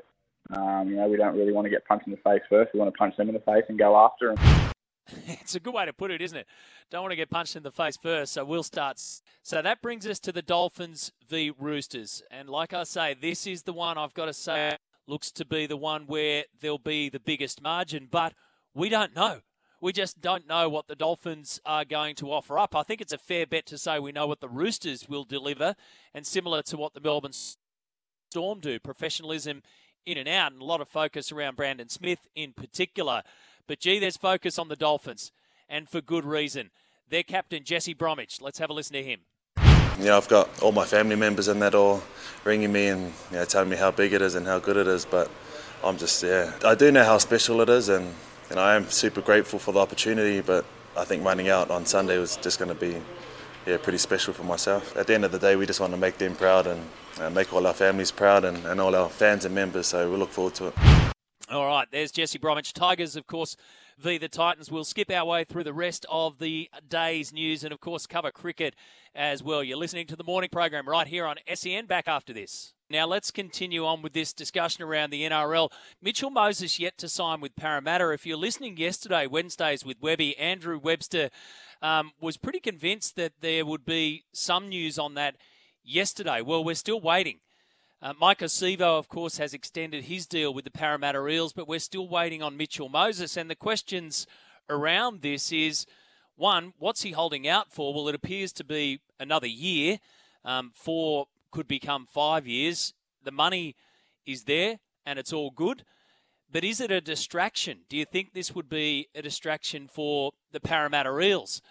Um, 0.55 0.89
you 0.89 0.97
know, 0.97 1.09
we 1.09 1.17
don't 1.17 1.37
really 1.37 1.53
want 1.53 1.65
to 1.65 1.71
get 1.71 1.85
punched 1.87 2.07
in 2.07 2.13
the 2.13 2.19
face 2.19 2.43
first. 2.49 2.73
We 2.73 2.81
want 2.81 2.93
to 2.93 2.99
punch 2.99 3.17
them 3.17 3.29
in 3.29 3.35
the 3.35 3.41
face 3.41 3.65
and 3.69 3.79
go 3.79 3.97
after 3.97 4.35
them. 4.35 4.73
it's 5.27 5.55
a 5.55 5.61
good 5.61 5.75
way 5.75 5.87
to 5.87 5.93
put 5.93 6.11
it, 6.11 6.21
isn't 6.21 6.39
it? 6.39 6.47
Don't 6.91 7.03
want 7.03 7.13
to 7.13 7.17
get 7.17 7.31
punched 7.31 7.57
in 7.57 7.63
the 7.63 7.71
face 7.71 7.97
first, 7.97 8.33
so 8.33 8.45
we'll 8.45 8.63
start. 8.63 9.01
So 9.43 9.63
that 9.63 9.83
brings 9.83 10.07
us 10.07 10.19
to 10.21 10.33
the 10.33 10.43
Dolphins 10.43 11.13
v 11.29 11.53
Roosters. 11.57 12.23
And 12.31 12.49
like 12.49 12.73
I 12.73 12.85
say, 12.85 13.15
this 13.15 13.47
is 13.47 13.63
the 13.63 13.73
one 13.73 13.99
I've 13.99 14.15
got 14.15 14.27
to 14.27 14.33
say 14.33 14.77
looks 15.07 15.31
to 15.33 15.45
be 15.45 15.67
the 15.67 15.77
one 15.77 16.07
where 16.07 16.45
there'll 16.61 16.79
be 16.79 17.09
the 17.09 17.21
biggest 17.21 17.63
margin, 17.63 18.09
but 18.11 18.35
we 18.75 18.89
don't 18.89 19.15
know. 19.15 19.41
We 19.81 19.93
just 19.93 20.21
don't 20.21 20.49
know 20.49 20.69
what 20.69 20.89
the 20.89 20.97
Dolphins 20.97 21.61
are 21.65 21.85
going 21.85 22.17
to 22.17 22.33
offer 22.33 22.59
up. 22.59 22.75
I 22.75 22.83
think 22.83 23.01
it's 23.01 23.13
a 23.13 23.19
fair 23.19 23.47
bet 23.47 23.67
to 23.67 23.79
say 23.79 23.99
we 23.99 24.11
know 24.11 24.27
what 24.27 24.41
the 24.41 24.49
Roosters 24.49 25.09
will 25.09 25.25
deliver, 25.25 25.77
and 26.15 26.27
similar 26.27 26.63
to 26.63 26.77
what 26.77 26.95
the 26.95 27.01
Melbourne 27.01 27.35
Storm 28.31 28.61
do 28.61 28.81
professionalism 28.81 29.63
in 30.07 30.17
and 30.17 30.29
out, 30.29 30.53
and 30.53 30.63
a 30.63 30.65
lot 30.65 30.81
of 30.81 30.89
focus 30.89 31.33
around 31.33 31.57
Brandon 31.57 31.89
Smith 31.89 32.29
in 32.35 32.53
particular. 32.53 33.23
But 33.67 33.81
gee, 33.81 33.99
there's 33.99 34.17
focus 34.17 34.59
on 34.59 34.69
the 34.69 34.77
Dolphins, 34.77 35.33
and 35.69 35.89
for 35.89 36.01
good 36.01 36.25
reason. 36.25 36.71
Their 37.11 37.25
captain, 37.25 37.65
Jesse 37.65 37.95
Bromwich. 37.95 38.41
Let's 38.41 38.59
have 38.59 38.71
a 38.71 38.73
listen 38.73 38.95
to 38.95 39.03
him. 39.03 39.21
You 39.99 40.07
know, 40.07 40.17
I've 40.17 40.29
got 40.29 40.63
all 40.63 40.73
my 40.73 40.85
family 40.85 41.17
members 41.17 41.49
in 41.49 41.59
that 41.61 41.75
all 41.75 42.03
ringing 42.45 42.73
me 42.73 42.89
and 42.89 43.13
you 43.31 43.39
know, 43.39 43.45
telling 43.45 43.69
me 43.69 43.77
how 43.77 43.91
big 43.91 44.13
it 44.13 44.23
is 44.23 44.35
and 44.35 44.47
how 44.47 44.59
good 44.59 44.77
it 44.77 44.87
is, 44.87 45.05
but 45.05 45.31
I'm 45.83 45.97
just, 45.97 46.23
yeah. 46.23 46.53
I 46.65 46.75
do 46.75 46.93
know 46.93 47.05
how 47.05 47.19
special 47.19 47.61
it 47.63 47.69
is, 47.69 47.89
and, 47.89 48.13
and 48.51 48.61
I 48.61 48.75
am 48.77 48.91
super 48.91 49.23
grateful 49.23 49.59
for 49.59 49.73
the 49.73 49.81
opportunity, 49.81 50.41
but 50.43 50.67
I 50.97 51.05
think 51.05 51.25
running 51.25 51.49
out 51.49 51.71
on 51.71 51.87
Sunday 51.87 52.19
was 52.19 52.37
just 52.37 52.59
going 52.59 52.69
to 52.69 52.75
be 52.75 53.01
yeah, 53.67 53.79
pretty 53.79 53.99
special 53.99 54.35
for 54.35 54.45
myself. 54.45 54.97
At 54.97 55.07
the 55.07 55.15
end 55.15 55.25
of 55.25 55.33
the 55.33 55.39
day, 55.39 55.57
we 55.57 55.67
just 55.67 55.81
want 55.81 55.93
to 55.93 55.99
make 55.99 56.19
them 56.19 56.35
proud 56.37 56.67
and 56.67 56.83
uh, 57.21 57.31
make 57.31 57.53
all 57.53 57.67
our 57.67 57.75
families 57.75 58.11
proud 58.11 58.45
and, 58.45 58.65
and 58.67 58.81
all 58.81 58.95
our 58.95 59.09
fans 59.09 59.45
and 59.45 59.55
members, 59.55 59.87
so 59.87 60.11
we 60.11 60.17
look 60.17 60.31
forward 60.31 60.55
to 60.55 60.69
it. 60.69 60.75
All 61.49 61.67
right, 61.67 61.87
there's 61.91 62.11
Jesse 62.11 62.39
Bromwich. 62.39 62.73
Tigers, 62.73 63.15
of 63.15 63.27
course, 63.27 63.57
v 63.99 64.19
the 64.19 64.29
Titans. 64.29 64.71
We'll 64.71 64.85
skip 64.85 65.11
our 65.13 65.25
way 65.25 65.45
through 65.45 65.65
the 65.65 65.73
rest 65.73 66.05
of 66.11 66.39
the 66.39 66.69
day's 66.89 67.33
news 67.33 67.63
and, 67.63 67.73
of 67.73 67.81
course, 67.81 68.07
cover 68.07 68.33
cricket 68.33 68.75
as 69.15 69.43
well. 69.43 69.63
You're 69.63 69.79
listening 69.79 70.09
to 70.09 70.17
the 70.17 70.25
morning 70.25 70.51
program 70.51 70.89
right 70.89 71.07
here 71.07 71.25
on 71.25 71.37
SEN. 71.55 71.87
Back 71.87 72.09
after 72.09 72.33
this. 72.33 72.75
Now 72.89 73.07
let's 73.07 73.31
continue 73.31 73.85
on 73.85 74.03
with 74.03 74.13
this 74.13 74.33
discussion 74.33 74.85
around 74.85 75.11
the 75.11 75.23
NRL. 75.23 75.71
Mitchell 76.01 76.31
Moses 76.31 76.79
yet 76.79 76.99
to 76.99 77.09
sign 77.09 77.41
with 77.41 77.57
Parramatta. 77.57 78.11
If 78.11 78.27
you're 78.27 78.37
listening 78.37 78.77
yesterday, 78.77 79.27
Wednesdays 79.27 79.85
with 79.85 80.01
Webby, 80.01 80.37
Andrew 80.39 80.79
Webster 80.79 81.31
um, 81.83 82.13
was 82.21 82.37
pretty 82.37 82.61
convinced 82.61 83.17
that 83.17 83.33
there 83.41 83.67
would 83.67 83.85
be 83.85 84.25
some 84.33 84.69
news 84.69 84.99
on 84.99 85.15
that 85.15 85.37
yesterday. 85.87 86.43
Well, 86.43 86.65
we're 86.65 86.75
still 86.75 87.01
waiting. 87.01 87.39
Uh, 88.03 88.13
Maika 88.15 88.45
Sivo, 88.45 88.99
of 88.99 89.09
course, 89.09 89.39
has 89.39 89.55
extended 89.55 90.05
his 90.05 90.27
deal 90.27 90.53
with 90.53 90.65
the 90.65 90.71
Parramatta 90.71 91.27
Eels, 91.27 91.53
but 91.53 91.67
we're 91.67 91.79
still 91.79 92.09
waiting 92.09 92.43
on 92.43 92.57
Mitchell 92.57 92.89
Moses. 92.89 93.37
And 93.37 93.49
the 93.49 93.55
questions 93.55 94.27
around 94.69 95.23
this 95.23 95.51
is 95.51 95.87
one, 96.35 96.75
what's 96.79 97.03
he 97.03 97.13
holding 97.13 97.49
out 97.49 97.73
for? 97.73 97.95
Well, 97.95 98.09
it 98.09 98.15
appears 98.15 98.53
to 98.55 98.65
be 98.65 99.01
another 99.19 99.47
year. 99.47 99.99
Um, 100.45 100.73
four 100.75 101.29
could 101.51 101.67
become 101.67 102.07
five 102.07 102.47
years. 102.47 102.93
The 103.25 103.33
money 103.33 103.75
is 104.27 104.45
there 104.45 104.79
and 105.07 105.19
it's 105.19 105.33
all 105.33 105.51
good. 105.51 105.85
But 106.51 106.65
is 106.65 106.81
it 106.81 106.91
a 106.91 107.01
distraction? 107.01 107.81
Do 107.89 107.97
you 107.97 108.05
think 108.05 108.33
this 108.33 108.55
would 108.55 108.69
be 108.69 109.09
a 109.15 109.23
distraction 109.23 109.89
for 109.89 110.33
the 110.53 110.61
Parramatta 110.61 111.19
Eels? 111.19 111.63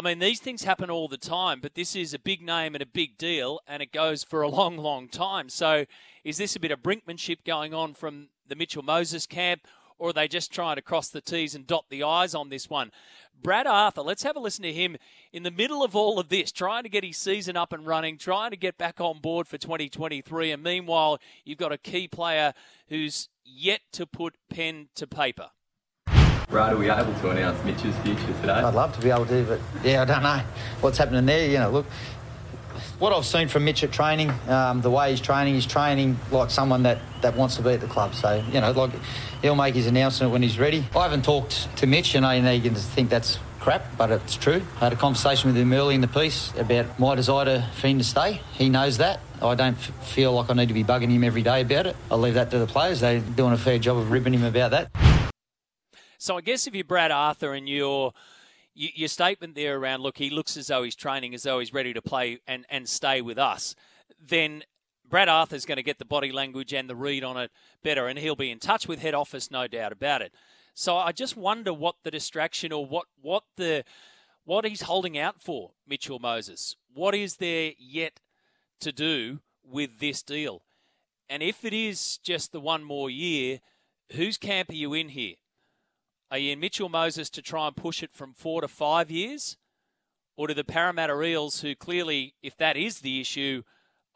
I 0.00 0.02
mean, 0.02 0.18
these 0.18 0.40
things 0.40 0.64
happen 0.64 0.88
all 0.88 1.08
the 1.08 1.18
time, 1.18 1.60
but 1.60 1.74
this 1.74 1.94
is 1.94 2.14
a 2.14 2.18
big 2.18 2.40
name 2.40 2.74
and 2.74 2.80
a 2.80 2.86
big 2.86 3.18
deal, 3.18 3.60
and 3.68 3.82
it 3.82 3.92
goes 3.92 4.24
for 4.24 4.40
a 4.40 4.48
long, 4.48 4.78
long 4.78 5.08
time. 5.08 5.50
So, 5.50 5.84
is 6.24 6.38
this 6.38 6.56
a 6.56 6.60
bit 6.60 6.70
of 6.70 6.82
brinkmanship 6.82 7.44
going 7.44 7.74
on 7.74 7.92
from 7.92 8.28
the 8.48 8.56
Mitchell 8.56 8.82
Moses 8.82 9.26
camp, 9.26 9.66
or 9.98 10.08
are 10.08 10.12
they 10.14 10.26
just 10.26 10.50
trying 10.50 10.76
to 10.76 10.82
cross 10.82 11.10
the 11.10 11.20
T's 11.20 11.54
and 11.54 11.66
dot 11.66 11.84
the 11.90 12.02
I's 12.02 12.34
on 12.34 12.48
this 12.48 12.70
one? 12.70 12.92
Brad 13.42 13.66
Arthur, 13.66 14.00
let's 14.00 14.22
have 14.22 14.36
a 14.36 14.40
listen 14.40 14.62
to 14.62 14.72
him 14.72 14.96
in 15.34 15.42
the 15.42 15.50
middle 15.50 15.84
of 15.84 15.94
all 15.94 16.18
of 16.18 16.30
this, 16.30 16.50
trying 16.50 16.84
to 16.84 16.88
get 16.88 17.04
his 17.04 17.18
season 17.18 17.58
up 17.58 17.70
and 17.70 17.86
running, 17.86 18.16
trying 18.16 18.52
to 18.52 18.56
get 18.56 18.78
back 18.78 19.02
on 19.02 19.20
board 19.20 19.48
for 19.48 19.58
2023. 19.58 20.50
And 20.50 20.62
meanwhile, 20.62 21.18
you've 21.44 21.58
got 21.58 21.72
a 21.72 21.78
key 21.78 22.08
player 22.08 22.54
who's 22.88 23.28
yet 23.44 23.82
to 23.92 24.06
put 24.06 24.36
pen 24.48 24.88
to 24.94 25.06
paper. 25.06 25.50
Brad, 26.50 26.72
are 26.72 26.76
we 26.76 26.90
able 26.90 27.14
to 27.14 27.30
announce 27.30 27.64
Mitch's 27.64 27.96
future 27.98 28.26
today? 28.40 28.54
I'd 28.54 28.74
love 28.74 28.92
to 28.96 29.00
be 29.00 29.10
able 29.10 29.26
to, 29.26 29.44
but 29.44 29.60
yeah, 29.84 30.02
I 30.02 30.04
don't 30.04 30.22
know 30.24 30.42
what's 30.80 30.98
happening 30.98 31.24
there. 31.24 31.48
You 31.48 31.58
know, 31.58 31.70
look, 31.70 31.86
what 32.98 33.12
I've 33.12 33.24
seen 33.24 33.46
from 33.46 33.64
Mitch 33.64 33.84
at 33.84 33.92
training, 33.92 34.32
um, 34.48 34.80
the 34.80 34.90
way 34.90 35.10
he's 35.10 35.20
training, 35.20 35.54
he's 35.54 35.64
training 35.64 36.18
like 36.32 36.50
someone 36.50 36.82
that, 36.82 36.98
that 37.22 37.36
wants 37.36 37.54
to 37.56 37.62
be 37.62 37.70
at 37.70 37.80
the 37.80 37.86
club. 37.86 38.16
So, 38.16 38.42
you 38.50 38.60
know, 38.60 38.72
like 38.72 38.90
he'll 39.42 39.54
make 39.54 39.76
his 39.76 39.86
announcement 39.86 40.32
when 40.32 40.42
he's 40.42 40.58
ready. 40.58 40.84
I 40.96 41.04
haven't 41.04 41.24
talked 41.24 41.76
to 41.76 41.86
Mitch, 41.86 42.16
and 42.16 42.26
I 42.26 42.40
know 42.40 42.50
you 42.50 42.62
can 42.62 42.74
think 42.74 43.10
that's 43.10 43.38
crap, 43.60 43.84
but 43.96 44.10
it's 44.10 44.34
true. 44.34 44.62
I 44.76 44.78
had 44.80 44.92
a 44.92 44.96
conversation 44.96 45.52
with 45.52 45.56
him 45.56 45.72
early 45.72 45.94
in 45.94 46.00
the 46.00 46.08
piece 46.08 46.52
about 46.56 46.98
my 46.98 47.14
desire 47.14 47.44
to, 47.44 47.68
for 47.74 47.86
him 47.86 47.98
to 47.98 48.04
stay. 48.04 48.40
He 48.54 48.68
knows 48.68 48.98
that. 48.98 49.20
I 49.40 49.54
don't 49.54 49.76
f- 49.76 50.08
feel 50.08 50.32
like 50.32 50.50
I 50.50 50.54
need 50.54 50.68
to 50.68 50.74
be 50.74 50.82
bugging 50.82 51.10
him 51.10 51.22
every 51.22 51.42
day 51.42 51.60
about 51.60 51.86
it. 51.86 51.94
I'll 52.10 52.18
leave 52.18 52.34
that 52.34 52.50
to 52.50 52.58
the 52.58 52.66
players. 52.66 53.00
They're 53.00 53.20
doing 53.20 53.52
a 53.52 53.58
fair 53.58 53.78
job 53.78 53.98
of 53.98 54.10
ribbing 54.10 54.34
him 54.34 54.44
about 54.44 54.72
that. 54.72 54.90
So 56.20 56.36
I 56.36 56.42
guess 56.42 56.66
if 56.66 56.74
you're 56.74 56.84
Brad 56.84 57.10
Arthur 57.10 57.54
and 57.54 57.66
your 57.66 58.12
your 58.74 59.08
statement 59.08 59.54
there 59.54 59.78
around 59.78 60.02
look, 60.02 60.18
he 60.18 60.28
looks 60.28 60.58
as 60.58 60.66
though 60.66 60.82
he's 60.82 60.94
training 60.94 61.34
as 61.34 61.44
though 61.44 61.60
he's 61.60 61.72
ready 61.72 61.94
to 61.94 62.02
play 62.02 62.40
and, 62.46 62.66
and 62.68 62.86
stay 62.86 63.22
with 63.22 63.38
us, 63.38 63.74
then 64.20 64.62
Brad 65.08 65.30
Arthur's 65.30 65.64
going 65.64 65.76
to 65.76 65.82
get 65.82 65.98
the 65.98 66.04
body 66.04 66.30
language 66.30 66.74
and 66.74 66.90
the 66.90 66.94
read 66.94 67.24
on 67.24 67.38
it 67.38 67.50
better, 67.82 68.06
and 68.06 68.18
he'll 68.18 68.36
be 68.36 68.50
in 68.50 68.58
touch 68.58 68.86
with 68.86 69.00
head 69.00 69.14
office, 69.14 69.50
no 69.50 69.66
doubt 69.66 69.92
about 69.92 70.20
it. 70.20 70.34
So 70.74 70.94
I 70.98 71.12
just 71.12 71.38
wonder 71.38 71.72
what 71.72 71.96
the 72.04 72.10
distraction 72.10 72.70
or 72.70 72.84
what 72.84 73.06
what 73.22 73.44
the 73.56 73.82
what 74.44 74.66
he's 74.66 74.82
holding 74.82 75.16
out 75.16 75.42
for, 75.42 75.70
Mitchell 75.88 76.18
Moses. 76.18 76.76
What 76.92 77.14
is 77.14 77.36
there 77.36 77.72
yet 77.78 78.20
to 78.80 78.92
do 78.92 79.40
with 79.64 80.00
this 80.00 80.22
deal? 80.22 80.64
And 81.30 81.42
if 81.42 81.64
it 81.64 81.72
is 81.72 82.18
just 82.18 82.52
the 82.52 82.60
one 82.60 82.84
more 82.84 83.08
year, 83.08 83.60
whose 84.12 84.36
camp 84.36 84.68
are 84.68 84.74
you 84.74 84.92
in 84.92 85.08
here? 85.08 85.36
Are 86.30 86.38
you 86.38 86.52
in 86.52 86.60
Mitchell 86.60 86.88
Moses 86.88 87.28
to 87.30 87.42
try 87.42 87.66
and 87.66 87.76
push 87.76 88.02
it 88.02 88.12
from 88.12 88.34
four 88.34 88.60
to 88.60 88.68
five 88.68 89.10
years? 89.10 89.56
Or 90.36 90.46
do 90.46 90.54
the 90.54 90.64
Parramatta 90.64 91.20
Eels, 91.22 91.62
who 91.62 91.74
clearly, 91.74 92.34
if 92.40 92.56
that 92.56 92.76
is 92.76 93.00
the 93.00 93.20
issue, 93.20 93.62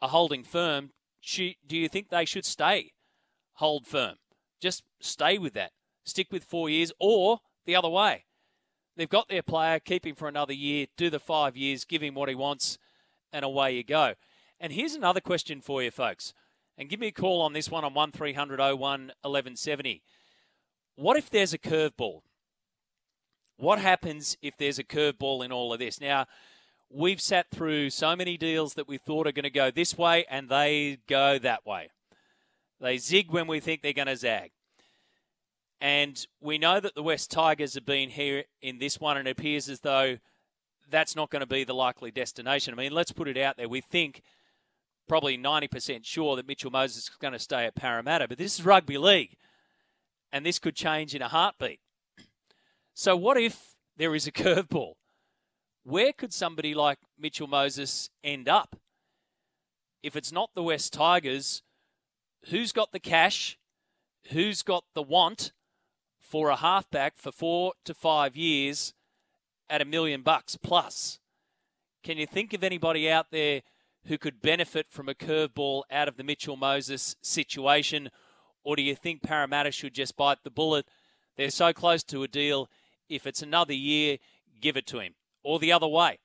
are 0.01 0.09
holding 0.09 0.43
firm, 0.43 0.91
do 1.35 1.53
you 1.69 1.89
think 1.89 2.09
they 2.09 2.25
should 2.25 2.45
stay? 2.45 2.93
Hold 3.55 3.85
firm. 3.85 4.15
Just 4.61 4.83
stay 5.01 5.37
with 5.37 5.53
that. 5.53 5.71
Stick 6.05 6.31
with 6.31 6.43
four 6.43 6.69
years, 6.69 6.91
or 6.99 7.39
the 7.65 7.75
other 7.75 7.89
way. 7.89 8.25
They've 8.95 9.09
got 9.09 9.27
their 9.27 9.43
player, 9.43 9.79
keep 9.79 10.05
him 10.05 10.15
for 10.15 10.29
another 10.29 10.53
year, 10.53 10.87
do 10.95 11.09
the 11.09 11.19
five 11.19 11.57
years, 11.57 11.83
give 11.83 12.01
him 12.01 12.13
what 12.13 12.29
he 12.29 12.35
wants, 12.35 12.77
and 13.33 13.43
away 13.43 13.75
you 13.75 13.83
go. 13.83 14.13
And 14.59 14.71
here's 14.71 14.93
another 14.93 15.19
question 15.19 15.59
for 15.59 15.83
you, 15.83 15.91
folks. 15.91 16.33
And 16.77 16.89
give 16.89 16.99
me 16.99 17.07
a 17.07 17.11
call 17.11 17.41
on 17.41 17.53
this 17.53 17.69
one 17.69 17.83
on 17.83 17.93
1300 17.93 18.59
01 18.59 18.77
1170. 18.77 20.01
What 20.95 21.17
if 21.17 21.29
there's 21.29 21.53
a 21.53 21.57
curveball? 21.57 22.21
What 23.57 23.79
happens 23.79 24.37
if 24.41 24.57
there's 24.57 24.79
a 24.79 24.83
curveball 24.83 25.43
in 25.43 25.51
all 25.51 25.73
of 25.73 25.79
this? 25.79 25.99
Now, 25.99 26.25
we've 26.89 27.21
sat 27.21 27.47
through 27.51 27.89
so 27.89 28.15
many 28.15 28.37
deals 28.37 28.73
that 28.75 28.87
we 28.87 28.97
thought 28.97 29.27
are 29.27 29.31
going 29.31 29.43
to 29.43 29.49
go 29.49 29.71
this 29.71 29.97
way 29.97 30.25
and 30.29 30.49
they 30.49 30.99
go 31.07 31.37
that 31.39 31.65
way. 31.65 31.89
They 32.79 32.97
zig 32.97 33.31
when 33.31 33.47
we 33.47 33.59
think 33.59 33.81
they're 33.81 33.93
going 33.93 34.07
to 34.07 34.15
zag. 34.15 34.51
And 35.81 36.25
we 36.41 36.57
know 36.57 36.79
that 36.79 36.95
the 36.95 37.03
West 37.03 37.31
Tigers 37.31 37.73
have 37.75 37.85
been 37.85 38.09
here 38.09 38.45
in 38.61 38.79
this 38.79 38.99
one, 38.99 39.17
and 39.17 39.27
it 39.27 39.31
appears 39.31 39.69
as 39.69 39.81
though 39.81 40.17
that's 40.89 41.15
not 41.15 41.29
going 41.29 41.41
to 41.41 41.45
be 41.45 41.63
the 41.63 41.73
likely 41.73 42.11
destination. 42.11 42.73
I 42.73 42.77
mean, 42.77 42.93
let's 42.93 43.11
put 43.11 43.27
it 43.27 43.37
out 43.37 43.57
there. 43.57 43.67
We 43.67 43.81
think 43.81 44.21
probably 45.07 45.37
90% 45.37 46.05
sure 46.05 46.35
that 46.35 46.47
Mitchell 46.47 46.71
Moses 46.71 47.03
is 47.03 47.09
going 47.19 47.33
to 47.33 47.39
stay 47.39 47.65
at 47.65 47.75
Parramatta, 47.75 48.27
but 48.27 48.37
this 48.37 48.57
is 48.59 48.65
rugby 48.65 48.97
league 48.97 49.35
and 50.35 50.45
this 50.45 50.59
could 50.59 50.75
change 50.75 51.15
in 51.15 51.21
a 51.21 51.29
heartbeat. 51.29 51.79
So, 52.93 53.15
what 53.15 53.37
if 53.37 53.77
there 53.95 54.13
is 54.13 54.27
a 54.27 54.31
curveball? 54.33 54.95
Where 55.85 56.11
could 56.11 56.33
somebody 56.33 56.75
like 56.75 56.99
Mitchell 57.17 57.47
Moses 57.47 58.09
end 58.21 58.49
up? 58.49 58.75
If 60.03 60.17
it's 60.17 60.33
not 60.33 60.49
the 60.53 60.61
West 60.61 60.91
Tigers, 60.91 61.63
who's 62.49 62.73
got 62.73 62.91
the 62.91 62.99
cash? 62.99 63.57
Who's 64.31 64.61
got 64.61 64.83
the 64.93 65.01
want 65.01 65.53
for 66.19 66.49
a 66.49 66.57
halfback 66.57 67.15
for 67.15 67.31
four 67.31 67.71
to 67.85 67.93
five 67.93 68.35
years 68.35 68.93
at 69.69 69.81
a 69.81 69.85
million 69.85 70.21
bucks 70.21 70.57
plus? 70.57 71.19
Can 72.03 72.17
you 72.17 72.27
think 72.27 72.51
of 72.51 72.61
anybody 72.61 73.09
out 73.09 73.27
there 73.31 73.61
who 74.07 74.17
could 74.17 74.41
benefit 74.41 74.87
from 74.89 75.07
a 75.07 75.15
curveball 75.15 75.83
out 75.89 76.09
of 76.09 76.17
the 76.17 76.25
Mitchell 76.25 76.57
Moses 76.57 77.15
situation? 77.21 78.09
Or 78.65 78.75
do 78.75 78.81
you 78.81 78.95
think 78.95 79.21
Parramatta 79.21 79.71
should 79.71 79.93
just 79.93 80.17
bite 80.17 80.43
the 80.43 80.49
bullet? 80.49 80.87
They're 81.37 81.51
so 81.51 81.71
close 81.71 82.03
to 82.05 82.23
a 82.23 82.27
deal. 82.27 82.69
If 83.07 83.27
it's 83.27 83.43
another 83.43 83.73
year, 83.73 84.17
give 84.59 84.75
it 84.75 84.87
to 84.87 84.99
him. 84.99 85.13
Or 85.43 85.59
the 85.59 85.71
other 85.71 85.87
way. 85.87 86.17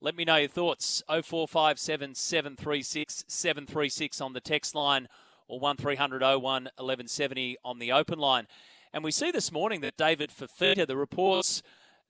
Let 0.00 0.16
me 0.16 0.24
know 0.24 0.36
your 0.36 0.48
thoughts. 0.48 1.02
0457 1.08 2.14
736 2.14 3.24
736 3.26 4.20
on 4.20 4.32
the 4.32 4.40
text 4.40 4.76
line 4.76 5.08
or 5.48 5.58
1300 5.58 6.22
01 6.22 6.40
1170 6.42 7.56
on 7.64 7.80
the 7.80 7.90
open 7.90 8.18
line. 8.18 8.46
And 8.92 9.02
we 9.02 9.10
see 9.10 9.32
this 9.32 9.50
morning 9.50 9.80
that 9.80 9.96
David 9.96 10.30
Fifita, 10.30 10.86
the 10.86 10.96
reports 10.96 11.62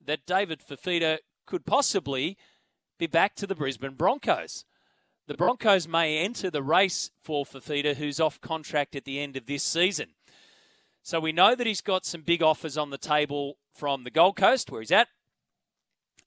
that 0.05 0.27
David 0.27 0.61
Fifita 0.61 1.17
could 1.47 1.65
possibly 1.65 2.37
be 2.99 3.07
back 3.07 3.35
to 3.35 3.47
the 3.47 3.55
Brisbane 3.55 3.95
Broncos. 3.95 4.65
The 5.29 5.37
Broncos 5.37 5.87
may 5.87 6.17
enter 6.17 6.49
the 6.49 6.63
race 6.63 7.11
for 7.21 7.45
Fifita, 7.45 7.97
who's 7.97 8.19
off 8.19 8.41
contract 8.41 8.95
at 8.95 9.05
the 9.05 9.19
end 9.19 9.37
of 9.37 9.45
this 9.45 9.61
season. 9.61 10.15
So 11.03 11.19
we 11.19 11.31
know 11.31 11.53
that 11.53 11.67
he's 11.67 11.81
got 11.81 12.03
some 12.03 12.23
big 12.23 12.41
offers 12.41 12.79
on 12.79 12.89
the 12.89 12.97
table 12.97 13.57
from 13.71 14.03
the 14.03 14.09
Gold 14.09 14.37
Coast, 14.37 14.71
where 14.71 14.81
he's 14.81 14.91
at, 14.91 15.07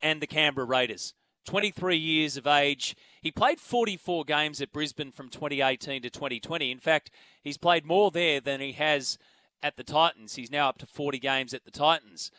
and 0.00 0.22
the 0.22 0.28
Canberra 0.28 0.68
Raiders. 0.68 1.14
23 1.46 1.96
years 1.96 2.36
of 2.36 2.46
age. 2.46 2.94
He 3.20 3.32
played 3.32 3.58
44 3.58 4.24
games 4.24 4.60
at 4.60 4.72
Brisbane 4.72 5.10
from 5.10 5.30
2018 5.30 6.02
to 6.02 6.08
2020. 6.08 6.70
In 6.70 6.78
fact, 6.78 7.10
he's 7.42 7.58
played 7.58 7.84
more 7.84 8.12
there 8.12 8.40
than 8.40 8.60
he 8.60 8.70
has 8.70 9.18
at 9.64 9.76
the 9.76 9.82
Titans. 9.82 10.36
He's 10.36 10.52
now 10.52 10.68
up 10.68 10.78
to 10.78 10.86
40 10.86 11.18
games 11.18 11.52
at 11.52 11.64
the 11.64 11.72
Titans. 11.72 12.30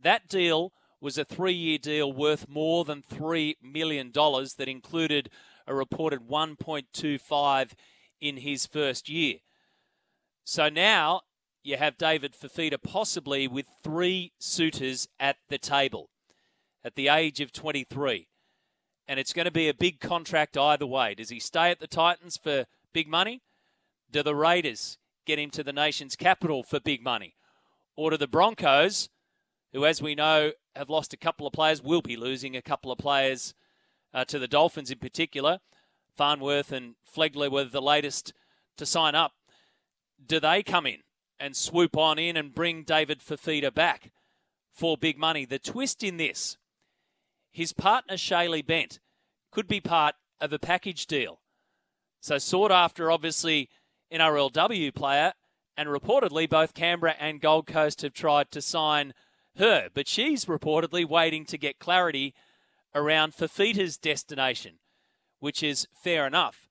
That 0.00 0.28
deal 0.28 0.72
was 1.00 1.18
a 1.18 1.24
three 1.24 1.52
year 1.52 1.78
deal 1.78 2.12
worth 2.12 2.48
more 2.48 2.84
than 2.84 3.02
$3 3.02 3.56
million 3.60 4.12
that 4.12 4.68
included 4.68 5.30
a 5.66 5.74
reported 5.74 6.28
1.25 6.28 7.72
in 8.20 8.38
his 8.38 8.66
first 8.66 9.08
year. 9.08 9.36
So 10.44 10.68
now 10.68 11.22
you 11.62 11.76
have 11.76 11.98
David 11.98 12.34
Fifita 12.34 12.80
possibly 12.80 13.48
with 13.48 13.66
three 13.82 14.32
suitors 14.38 15.08
at 15.18 15.36
the 15.48 15.58
table 15.58 16.10
at 16.84 16.94
the 16.94 17.08
age 17.08 17.40
of 17.40 17.52
23. 17.52 18.28
And 19.08 19.18
it's 19.18 19.32
going 19.32 19.46
to 19.46 19.50
be 19.50 19.68
a 19.68 19.74
big 19.74 19.98
contract 19.98 20.56
either 20.56 20.86
way. 20.86 21.14
Does 21.14 21.30
he 21.30 21.40
stay 21.40 21.72
at 21.72 21.80
the 21.80 21.88
Titans 21.88 22.36
for 22.36 22.66
big 22.92 23.08
money? 23.08 23.42
Do 24.10 24.22
the 24.22 24.36
Raiders 24.36 24.98
get 25.26 25.40
him 25.40 25.50
to 25.50 25.64
the 25.64 25.72
nation's 25.72 26.14
capital 26.14 26.62
for 26.62 26.78
big 26.78 27.02
money? 27.02 27.34
Or 27.96 28.10
do 28.10 28.16
the 28.16 28.28
Broncos, 28.28 29.08
who, 29.72 29.84
as 29.84 30.00
we 30.00 30.14
know, 30.14 30.52
have 30.76 30.88
lost 30.88 31.12
a 31.12 31.16
couple 31.16 31.46
of 31.46 31.52
players, 31.52 31.82
will 31.82 32.02
be 32.02 32.16
losing 32.16 32.56
a 32.56 32.62
couple 32.62 32.92
of 32.92 32.98
players 32.98 33.54
uh, 34.12 34.24
to 34.26 34.38
the 34.38 34.48
Dolphins 34.48 34.90
in 34.90 34.98
particular? 34.98 35.58
Farnworth 36.16 36.72
and 36.72 36.94
Flegler 37.14 37.50
were 37.50 37.64
the 37.64 37.82
latest 37.82 38.32
to 38.76 38.86
sign 38.86 39.14
up. 39.14 39.32
Do 40.24 40.40
they 40.40 40.62
come 40.62 40.86
in 40.86 41.00
and 41.38 41.54
swoop 41.54 41.96
on 41.96 42.18
in 42.18 42.36
and 42.36 42.54
bring 42.54 42.82
David 42.82 43.20
Fifita 43.20 43.72
back 43.72 44.10
for 44.72 44.96
big 44.96 45.18
money? 45.18 45.44
The 45.44 45.58
twist 45.58 46.02
in 46.02 46.16
this 46.16 46.56
his 47.56 47.72
partner 47.72 48.16
Shaylee 48.16 48.66
Bent 48.66 49.00
could 49.50 49.66
be 49.66 49.80
part 49.80 50.14
of 50.42 50.52
a 50.52 50.58
package 50.58 51.06
deal. 51.06 51.40
So 52.20 52.36
sought 52.36 52.70
after, 52.70 53.10
obviously, 53.10 53.70
NRLW 54.12 54.94
player, 54.94 55.32
and 55.74 55.88
reportedly 55.88 56.48
both 56.48 56.74
Canberra 56.74 57.14
and 57.18 57.40
Gold 57.40 57.66
Coast 57.66 58.02
have 58.02 58.12
tried 58.12 58.50
to 58.50 58.60
sign 58.60 59.14
her, 59.56 59.88
but 59.94 60.06
she's 60.06 60.44
reportedly 60.44 61.08
waiting 61.08 61.46
to 61.46 61.56
get 61.56 61.78
clarity 61.78 62.34
around 62.96 63.34
Fifita's 63.34 63.96
destination, 63.96 64.80
which 65.38 65.62
is 65.62 65.86
fair 65.94 66.26
enough. 66.26 66.68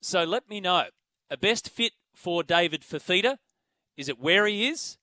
So 0.00 0.22
let 0.22 0.48
me 0.48 0.60
know 0.60 0.84
a 1.30 1.36
best 1.36 1.68
fit 1.68 1.92
for 2.14 2.44
David 2.44 2.82
Fifita? 2.82 3.38
Is 3.96 4.08
it 4.08 4.20
where 4.20 4.46
he 4.46 4.68
is? 4.68 4.98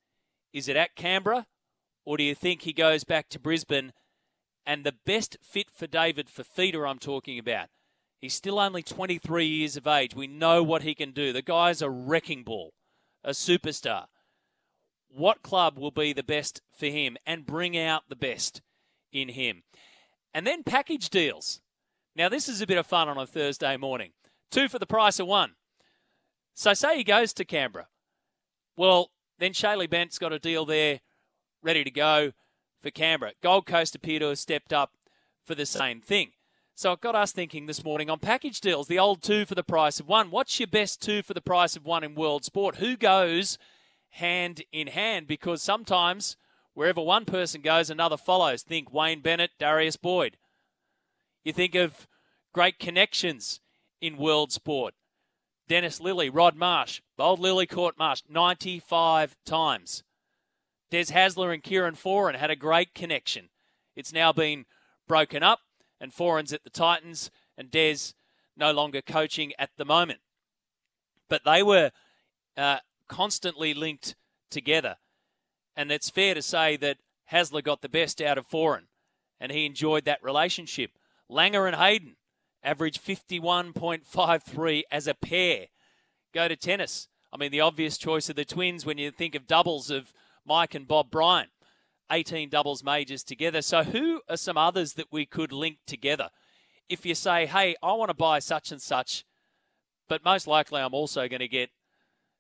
Is 0.54 0.70
it 0.70 0.78
at 0.78 0.96
Canberra? 0.96 1.48
Or 2.06 2.16
do 2.16 2.24
you 2.24 2.36
think 2.36 2.62
he 2.62 2.74
goes 2.74 3.04
back 3.04 3.30
to 3.30 3.40
Brisbane 3.40 3.92
and 4.66 4.84
the 4.84 4.96
best 5.06 5.38
fit 5.42 5.72
for 5.72 5.88
David 5.88 6.28
Fifita, 6.28 6.88
I'm 6.88 7.00
talking 7.00 7.40
about. 7.40 7.70
He's 8.20 8.36
still 8.36 8.60
only 8.60 8.84
23 8.84 9.46
years 9.46 9.76
of 9.78 9.88
age. 9.88 10.16
We 10.16 10.28
know 10.28 10.62
what 10.62 10.84
he 10.84 10.94
can 10.94 11.12
do. 11.12 11.34
The 11.34 11.42
guy's 11.42 11.82
a 11.82 11.90
wrecking 11.90 12.44
ball, 12.44 12.74
a 13.24 13.32
superstar. 13.32 14.06
What 15.08 15.42
club 15.42 15.80
will 15.80 15.92
be 15.92 16.14
the 16.14 16.22
best 16.22 16.62
for 16.72 16.86
him 16.86 17.18
and 17.26 17.48
bring 17.48 17.76
out 17.76 18.04
the 18.10 18.16
best 18.16 18.62
in 19.12 19.30
him? 19.30 19.64
And 20.34 20.46
then 20.46 20.64
package 20.64 21.10
deals. 21.10 21.62
Now, 22.16 22.30
this 22.30 22.48
is 22.50 22.62
a 22.62 22.68
bit 22.68 22.78
of 22.78 22.86
fun 22.86 23.08
on 23.10 23.18
a 23.18 23.26
Thursday 23.26 23.78
morning. 23.78 24.12
Two 24.52 24.68
for 24.68 24.80
the 24.80 24.86
price 24.86 25.20
of 25.20 25.28
one. 25.28 25.54
So, 26.54 26.74
say 26.74 26.98
he 26.98 27.04
goes 27.04 27.34
to 27.34 27.46
Canberra. 27.46 27.88
Well, 28.76 29.12
then 29.38 29.54
Shaylee 29.54 29.90
Bent's 29.90 30.20
got 30.20 30.34
a 30.34 30.40
deal 30.40 30.66
there 30.66 31.00
ready 31.62 31.84
to 31.84 31.92
go 31.92 32.32
for 32.82 32.92
Canberra. 32.92 33.34
Gold 33.42 33.66
Coast 33.66 33.96
appear 33.96 34.20
to 34.20 34.30
have 34.30 34.40
stepped 34.40 34.74
up 34.74 34.92
for 35.46 35.56
the 35.56 35.66
same 35.66 36.02
thing. 36.02 36.32
So 36.76 36.94
it 36.94 37.02
got 37.02 37.16
us 37.16 37.34
thinking 37.34 37.66
this 37.66 37.84
morning 37.84 38.10
on 38.10 38.20
package 38.20 38.62
deals, 38.62 38.88
the 38.88 39.00
old 39.00 39.22
two 39.22 39.46
for 39.46 39.56
the 39.56 39.64
price 39.64 40.00
of 40.00 40.08
one. 40.08 40.32
What's 40.32 40.60
your 40.60 40.68
best 40.68 41.02
two 41.02 41.22
for 41.22 41.34
the 41.34 41.42
price 41.42 41.76
of 41.76 41.86
one 41.86 42.06
in 42.06 42.16
world 42.16 42.46
sport? 42.46 42.78
Who 42.78 42.96
goes 42.96 43.58
hand 44.12 44.64
in 44.72 44.88
hand? 44.88 45.28
Because 45.28 45.62
sometimes 45.62 46.38
wherever 46.80 47.02
one 47.02 47.26
person 47.26 47.60
goes, 47.60 47.90
another 47.90 48.16
follows. 48.16 48.64
Think 48.64 48.94
Wayne 48.94 49.20
Bennett, 49.20 49.52
Darius 49.60 49.98
Boyd. 49.98 50.38
You 51.44 51.52
think 51.52 51.76
of 51.76 52.08
great 52.54 52.80
connections 52.80 53.60
in 54.00 54.16
world 54.16 54.54
sport. 54.54 54.94
Dennis 55.68 56.00
Lillee, 56.00 56.34
Rod 56.34 56.56
Marsh, 56.56 57.02
Bold 57.18 57.42
Lillee 57.42 57.68
Marsh 57.98 58.22
95 58.30 59.36
times. 59.46 60.04
Des 60.90 61.12
Hasler 61.12 61.54
and 61.54 61.62
Kieran 61.62 61.96
Foran 61.96 62.36
had 62.36 62.50
a 62.50 62.56
great 62.56 62.96
connection. 62.96 63.50
It's 63.98 64.14
now 64.14 64.32
been 64.32 64.66
broken 65.06 65.44
up, 65.44 65.60
and 66.00 66.14
Foran's 66.14 66.54
at 66.54 66.64
the 66.64 66.70
Titans, 66.70 67.30
and 67.58 67.70
Des 67.70 68.14
no 68.56 68.72
longer 68.72 69.02
coaching 69.02 69.52
at 69.60 69.72
the 69.76 69.84
moment. 69.84 70.22
But 71.28 71.42
they 71.44 71.62
were 71.62 71.92
uh, 72.56 72.78
constantly 73.10 73.74
linked 73.74 74.16
together. 74.50 74.96
And 75.76 75.92
it's 75.92 76.10
fair 76.10 76.34
to 76.34 76.42
say 76.42 76.76
that 76.78 76.98
Hasler 77.32 77.64
got 77.64 77.82
the 77.82 77.90
best 77.90 78.22
out 78.22 78.38
of 78.38 78.48
Foran, 78.48 78.84
and 79.40 79.52
he 79.52 79.66
enjoyed 79.66 80.06
that 80.06 80.24
relationship. 80.24 80.92
Langer 81.30 81.68
and 81.68 81.76
Hayden 81.76 82.16
averaged 82.64 83.04
51.53 83.04 84.84
as 84.92 85.08
a 85.08 85.14
pair. 85.14 85.68
Go 86.34 86.48
to 86.48 86.56
tennis. 86.56 87.08
I 87.32 87.38
mean, 87.38 87.52
the 87.52 87.62
obvious 87.62 87.98
choice 87.98 88.30
of 88.30 88.36
the 88.36 88.46
twins 88.46 88.86
when 88.86 88.98
you 88.98 89.12
think 89.12 89.36
of 89.36 89.48
doubles 89.48 89.90
of 89.90 90.14
Mike 90.46 90.76
and 90.76 90.88
Bob 90.88 91.12
Bryan. 91.12 91.48
18 92.12 92.50
doubles 92.50 92.84
majors 92.84 93.24
together. 93.24 93.62
So, 93.62 93.84
who 93.84 94.22
are 94.28 94.38
some 94.38 94.58
others 94.58 94.94
that 94.94 95.12
we 95.12 95.28
could 95.28 95.52
link 95.52 95.78
together? 95.86 96.30
If 96.90 97.06
you 97.06 97.14
say, 97.14 97.46
hey, 97.46 97.76
I 97.84 97.94
want 97.94 98.10
to 98.10 98.16
buy 98.16 98.40
such 98.40 98.72
and 98.72 98.82
such, 98.82 99.26
but 100.08 100.26
most 100.26 100.48
likely 100.48 100.82
I'm 100.82 100.96
also 100.96 101.28
going 101.28 101.40
to 101.40 101.48
get 101.48 101.70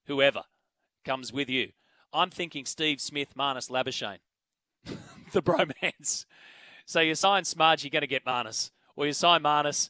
whoever 0.07 0.43
comes 1.05 1.31
with 1.31 1.49
you. 1.49 1.69
I'm 2.13 2.29
thinking 2.29 2.65
Steve 2.65 2.99
Smith, 3.01 3.35
Marnus 3.37 3.69
Labuschagne, 3.69 4.19
the 5.31 5.41
bromance. 5.41 6.25
So, 6.85 6.99
you 6.99 7.15
sign 7.15 7.45
Smudge, 7.45 7.83
you're 7.83 7.91
going 7.91 8.01
to 8.01 8.07
get 8.07 8.25
Marnus. 8.25 8.71
Or 8.95 9.05
you 9.05 9.13
sign 9.13 9.43
Marnus, 9.43 9.89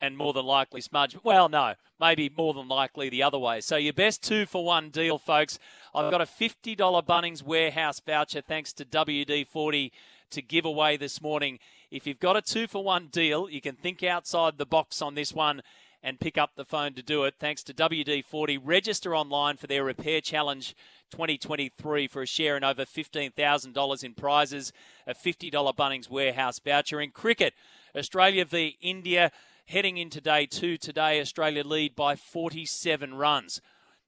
and 0.00 0.16
more 0.16 0.32
than 0.32 0.44
likely 0.44 0.80
Smudge. 0.80 1.16
Well, 1.22 1.48
no, 1.48 1.74
maybe 1.98 2.30
more 2.36 2.54
than 2.54 2.68
likely 2.68 3.08
the 3.08 3.22
other 3.22 3.38
way. 3.38 3.60
So 3.60 3.76
your 3.76 3.92
best 3.92 4.22
two 4.22 4.46
for 4.46 4.64
one 4.64 4.90
deal, 4.90 5.18
folks. 5.18 5.58
I've 5.94 6.10
got 6.10 6.20
a 6.20 6.26
$50 6.26 6.76
Bunnings 7.06 7.42
warehouse 7.42 8.00
voucher 8.00 8.42
thanks 8.42 8.72
to 8.74 8.84
WD40 8.84 9.90
to 10.30 10.42
give 10.42 10.64
away 10.64 10.96
this 10.96 11.22
morning. 11.22 11.58
If 11.90 12.06
you've 12.06 12.20
got 12.20 12.36
a 12.36 12.42
two 12.42 12.66
for 12.66 12.82
one 12.82 13.06
deal, 13.06 13.48
you 13.48 13.60
can 13.60 13.76
think 13.76 14.02
outside 14.02 14.58
the 14.58 14.66
box 14.66 15.00
on 15.00 15.14
this 15.14 15.32
one 15.32 15.62
and 16.04 16.20
pick 16.20 16.36
up 16.36 16.50
the 16.54 16.66
phone 16.66 16.92
to 16.92 17.02
do 17.02 17.24
it. 17.24 17.34
Thanks 17.40 17.62
to 17.64 17.72
WD40. 17.72 18.60
Register 18.62 19.16
online 19.16 19.56
for 19.56 19.66
their 19.66 19.82
Repair 19.82 20.20
Challenge 20.20 20.76
2023 21.10 22.06
for 22.06 22.22
a 22.22 22.26
share 22.26 22.58
in 22.58 22.62
over 22.62 22.84
$15,000 22.84 24.04
in 24.04 24.14
prizes, 24.14 24.72
a 25.06 25.14
$50 25.14 25.50
Bunnings 25.74 26.10
warehouse 26.10 26.58
voucher. 26.58 27.00
In 27.00 27.10
cricket, 27.10 27.54
Australia 27.96 28.44
v 28.44 28.76
India 28.82 29.32
heading 29.66 29.96
into 29.96 30.20
day 30.20 30.44
two 30.44 30.76
today, 30.76 31.22
Australia 31.22 31.64
lead 31.64 31.96
by 31.96 32.16
47 32.16 33.14
runs. 33.14 33.62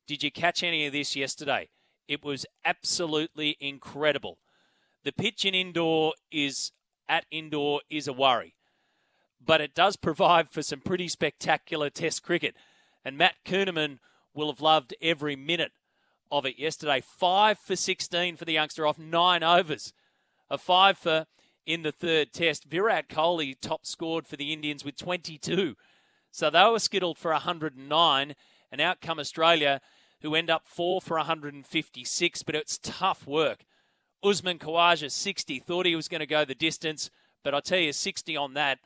Did 0.07 0.23
you 0.23 0.31
catch 0.31 0.63
any 0.63 0.85
of 0.85 0.93
this 0.93 1.17
yesterday? 1.17 1.71
It 2.07 2.23
was 2.23 2.45
absolutely 2.63 3.57
incredible. 3.59 4.37
The 5.03 5.13
pitch 5.13 5.47
in 5.47 5.55
Indore 5.55 6.13
is 6.31 6.73
at 7.09 7.25
Indore 7.31 7.81
is 7.89 8.07
a 8.07 8.13
worry, 8.13 8.55
but 9.47 9.61
it 9.61 9.75
does 9.75 9.97
provide 9.97 10.51
for 10.51 10.63
some 10.63 10.81
pretty 10.81 11.09
spectacular 11.09 11.89
Test 11.89 12.23
cricket. 12.23 12.55
And 13.05 13.17
Matt 13.17 13.37
Kuhnemann 13.45 13.99
will 14.35 14.51
have 14.51 14.61
loved 14.61 14.95
every 15.01 15.37
minute 15.37 15.73
of 16.31 16.45
it 16.45 16.59
yesterday. 16.59 17.01
Five 17.01 17.59
for 17.59 17.77
16 17.77 18.37
for 18.37 18.45
the 18.45 18.53
youngster 18.53 18.87
off 18.87 18.99
nine 18.99 19.43
overs. 19.43 19.93
A 20.51 20.59
five 20.59 20.99
for 20.99 21.27
in 21.65 21.83
the 21.83 21.93
third 21.93 22.33
test. 22.33 22.65
Virat 22.65 23.09
Kohli 23.09 23.55
top 23.61 23.87
scored 23.87 24.27
for 24.27 24.37
the 24.37 24.53
Indians 24.53 24.85
with 24.85 24.97
22. 24.97 25.77
So 26.31 26.51
they 26.51 26.65
were 26.65 26.79
skittled 26.79 27.19
for 27.19 27.33
109, 27.33 28.35
and 28.71 28.81
out 28.81 29.01
come 29.01 29.19
Australia, 29.19 29.81
who 30.23 30.35
end 30.35 30.51
up 30.51 30.67
four 30.67 31.01
for 31.01 31.17
156, 31.17 32.43
but 32.43 32.55
it's 32.55 32.79
tough 32.83 33.27
work. 33.27 33.65
Usman 34.23 34.59
Khawaja, 34.59 35.11
60, 35.11 35.61
thought 35.61 35.87
he 35.87 35.97
was 35.97 36.09
going 36.09 36.21
to 36.21 36.27
go 36.27 36.45
the 36.45 36.55
distance, 36.55 37.11
but 37.43 37.55
I 37.55 37.61
tell 37.61 37.79
you, 37.79 37.93
60 37.93 38.37
on 38.37 38.55
that 38.55 38.79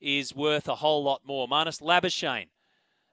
is 0.00 0.34
worth 0.34 0.68
a 0.68 0.76
whole 0.76 1.02
lot 1.02 1.22
more. 1.24 1.48
Marnus 1.48 1.80
Labuschagne, 1.80 2.48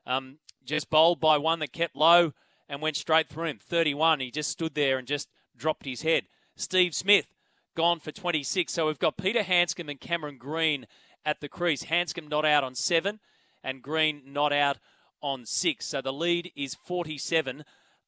um, 0.06 0.40
just 0.66 0.90
bowled 0.90 1.20
by 1.20 1.38
one 1.38 1.60
that 1.60 1.74
kept 1.74 1.96
low 1.96 2.34
and 2.70 2.82
went 2.82 2.96
straight 2.96 3.30
through 3.30 3.46
him. 3.46 3.60
31. 3.62 4.20
He 4.20 4.32
just 4.32 4.52
stood 4.52 4.76
there 4.76 4.98
and 4.98 5.08
just 5.08 5.30
dropped 5.56 5.86
his 5.86 6.02
head. 6.02 6.24
Steve 6.56 6.94
Smith 6.94 7.28
gone 7.76 8.00
for 8.00 8.12
26. 8.12 8.74
So 8.74 8.88
we've 8.88 9.00
got 9.00 9.18
Peter 9.18 9.44
Handscomb 9.44 9.90
and 9.90 10.00
Cameron 10.00 10.38
Green 10.38 10.88
at 11.26 11.42
the 11.42 11.50
crease. 11.50 11.84
Hanscom 11.84 12.30
not 12.30 12.46
out 12.46 12.64
on 12.64 12.76
seven 12.76 13.20
and 13.64 13.82
Green 13.82 14.22
not 14.26 14.52
out 14.52 14.78
on 15.22 15.46
six. 15.46 15.86
So 15.86 16.02
the 16.02 16.14
lead 16.14 16.52
is 16.56 16.76
47 16.76 17.64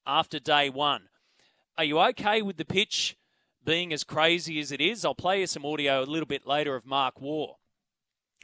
after 0.06 0.40
day 0.40 0.70
one. 0.70 1.10
Are 1.78 1.84
you 1.84 2.00
okay 2.00 2.42
with 2.42 2.58
the 2.58 2.66
pitch 2.66 3.16
being 3.64 3.94
as 3.94 4.04
crazy 4.04 4.60
as 4.60 4.72
it 4.72 4.82
is? 4.82 5.06
I'll 5.06 5.16
play 5.16 5.42
you 5.42 5.48
some 5.48 5.66
audio 5.66 6.04
a 6.04 6.06
little 6.06 6.26
bit 6.26 6.48
later 6.48 6.76
of 6.76 6.86
Mark 6.86 7.22
Waugh. 7.22 7.59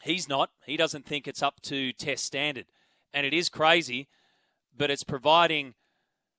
He's 0.03 0.29
not. 0.29 0.51
He 0.65 0.77
doesn't 0.77 1.05
think 1.05 1.27
it's 1.27 1.43
up 1.43 1.61
to 1.63 1.93
test 1.93 2.25
standard. 2.25 2.65
And 3.13 3.25
it 3.25 3.33
is 3.33 3.49
crazy, 3.49 4.07
but 4.75 4.91
it's 4.91 5.03
providing 5.03 5.73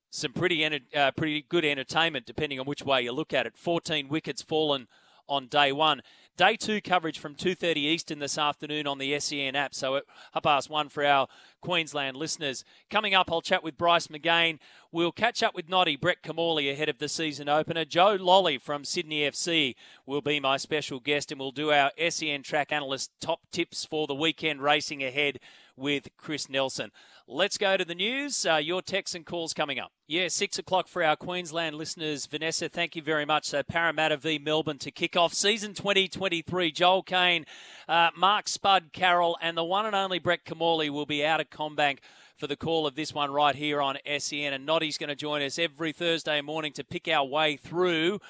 some 0.09 0.31
pretty 0.31 0.65
uh, 0.95 1.11
pretty 1.11 1.41
good 1.49 1.65
entertainment 1.65 2.25
depending 2.25 2.59
on 2.59 2.65
which 2.65 2.83
way 2.83 3.01
you 3.01 3.11
look 3.11 3.33
at 3.33 3.45
it. 3.45 3.57
14 3.57 4.07
wickets 4.07 4.41
fallen 4.41 4.87
on 5.27 5.47
day 5.47 5.71
one. 5.71 6.01
Day 6.37 6.55
two 6.55 6.81
coverage 6.81 7.17
from 7.17 7.33
2.30 7.33 7.77
Eastern 7.77 8.19
this 8.19 8.37
afternoon 8.37 8.85
on 8.85 8.99
the 8.99 9.19
SEN 9.19 9.55
app. 9.55 9.73
So 9.73 9.95
at 9.95 10.03
half 10.33 10.43
past 10.43 10.69
one 10.69 10.87
for 10.87 11.03
our 11.03 11.27
Queensland 11.61 12.15
listeners. 12.15 12.63
Coming 12.91 13.15
up, 13.15 13.31
I'll 13.31 13.41
chat 13.41 13.63
with 13.63 13.75
Bryce 13.75 14.05
McGain. 14.05 14.59
We'll 14.91 15.11
catch 15.11 15.41
up 15.41 15.55
with 15.55 15.67
Noddy 15.67 15.95
Brett 15.95 16.21
Kimmorley 16.21 16.71
ahead 16.71 16.89
of 16.89 16.99
the 16.99 17.09
season 17.09 17.49
opener. 17.49 17.85
Joe 17.85 18.19
Lolley 18.19 18.61
from 18.61 18.85
Sydney 18.85 19.21
FC 19.21 19.73
will 20.05 20.21
be 20.21 20.39
my 20.39 20.57
special 20.57 20.99
guest, 20.99 21.31
and 21.31 21.39
we'll 21.39 21.49
do 21.49 21.71
our 21.71 21.91
SEN 22.07 22.43
track 22.43 22.71
analyst 22.71 23.09
top 23.19 23.39
tips 23.51 23.83
for 23.83 24.05
the 24.05 24.13
weekend 24.13 24.61
racing 24.61 25.03
ahead 25.03 25.39
with 25.75 26.09
Chris 26.17 26.49
Nelson. 26.49 26.91
Let's 27.29 27.57
go 27.57 27.75
to 27.75 27.83
the 27.83 27.93
news. 27.93 28.45
Uh, 28.45 28.55
your 28.55 28.81
texts 28.81 29.13
and 29.13 29.25
calls 29.25 29.53
coming 29.53 29.79
up. 29.79 29.91
Yeah, 30.07 30.29
six 30.29 30.57
o'clock 30.57 30.87
for 30.87 31.03
our 31.03 31.17
Queensland 31.17 31.75
listeners. 31.75 32.25
Vanessa, 32.25 32.69
thank 32.69 32.95
you 32.95 33.01
very 33.01 33.25
much. 33.25 33.47
So 33.47 33.63
Parramatta 33.63 34.15
v 34.15 34.39
Melbourne 34.39 34.77
to 34.77 34.91
kick 34.91 35.17
off 35.17 35.33
season 35.33 35.73
2023. 35.73 36.71
Joel 36.71 37.03
Caine, 37.03 37.45
uh, 37.89 38.11
Mark 38.15 38.47
Spud 38.47 38.93
Carroll, 38.93 39.37
and 39.41 39.57
the 39.57 39.63
one 39.65 39.85
and 39.85 39.93
only 39.93 40.19
Brett 40.19 40.45
Kimmorley 40.45 40.89
will 40.89 41.05
be 41.05 41.25
out 41.25 41.41
at 41.41 41.51
CommBank 41.51 41.97
for 42.37 42.47
the 42.47 42.55
call 42.55 42.87
of 42.87 42.95
this 42.95 43.13
one 43.13 43.29
right 43.29 43.55
here 43.55 43.81
on 43.81 43.97
SEN. 44.19 44.53
And 44.53 44.65
Noddy's 44.65 44.97
going 44.97 45.09
to 45.09 45.15
join 45.15 45.41
us 45.41 45.59
every 45.59 45.91
Thursday 45.91 46.39
morning 46.39 46.71
to 46.73 46.85
pick 46.85 47.09
our 47.09 47.25
way 47.25 47.57
through 47.57 48.21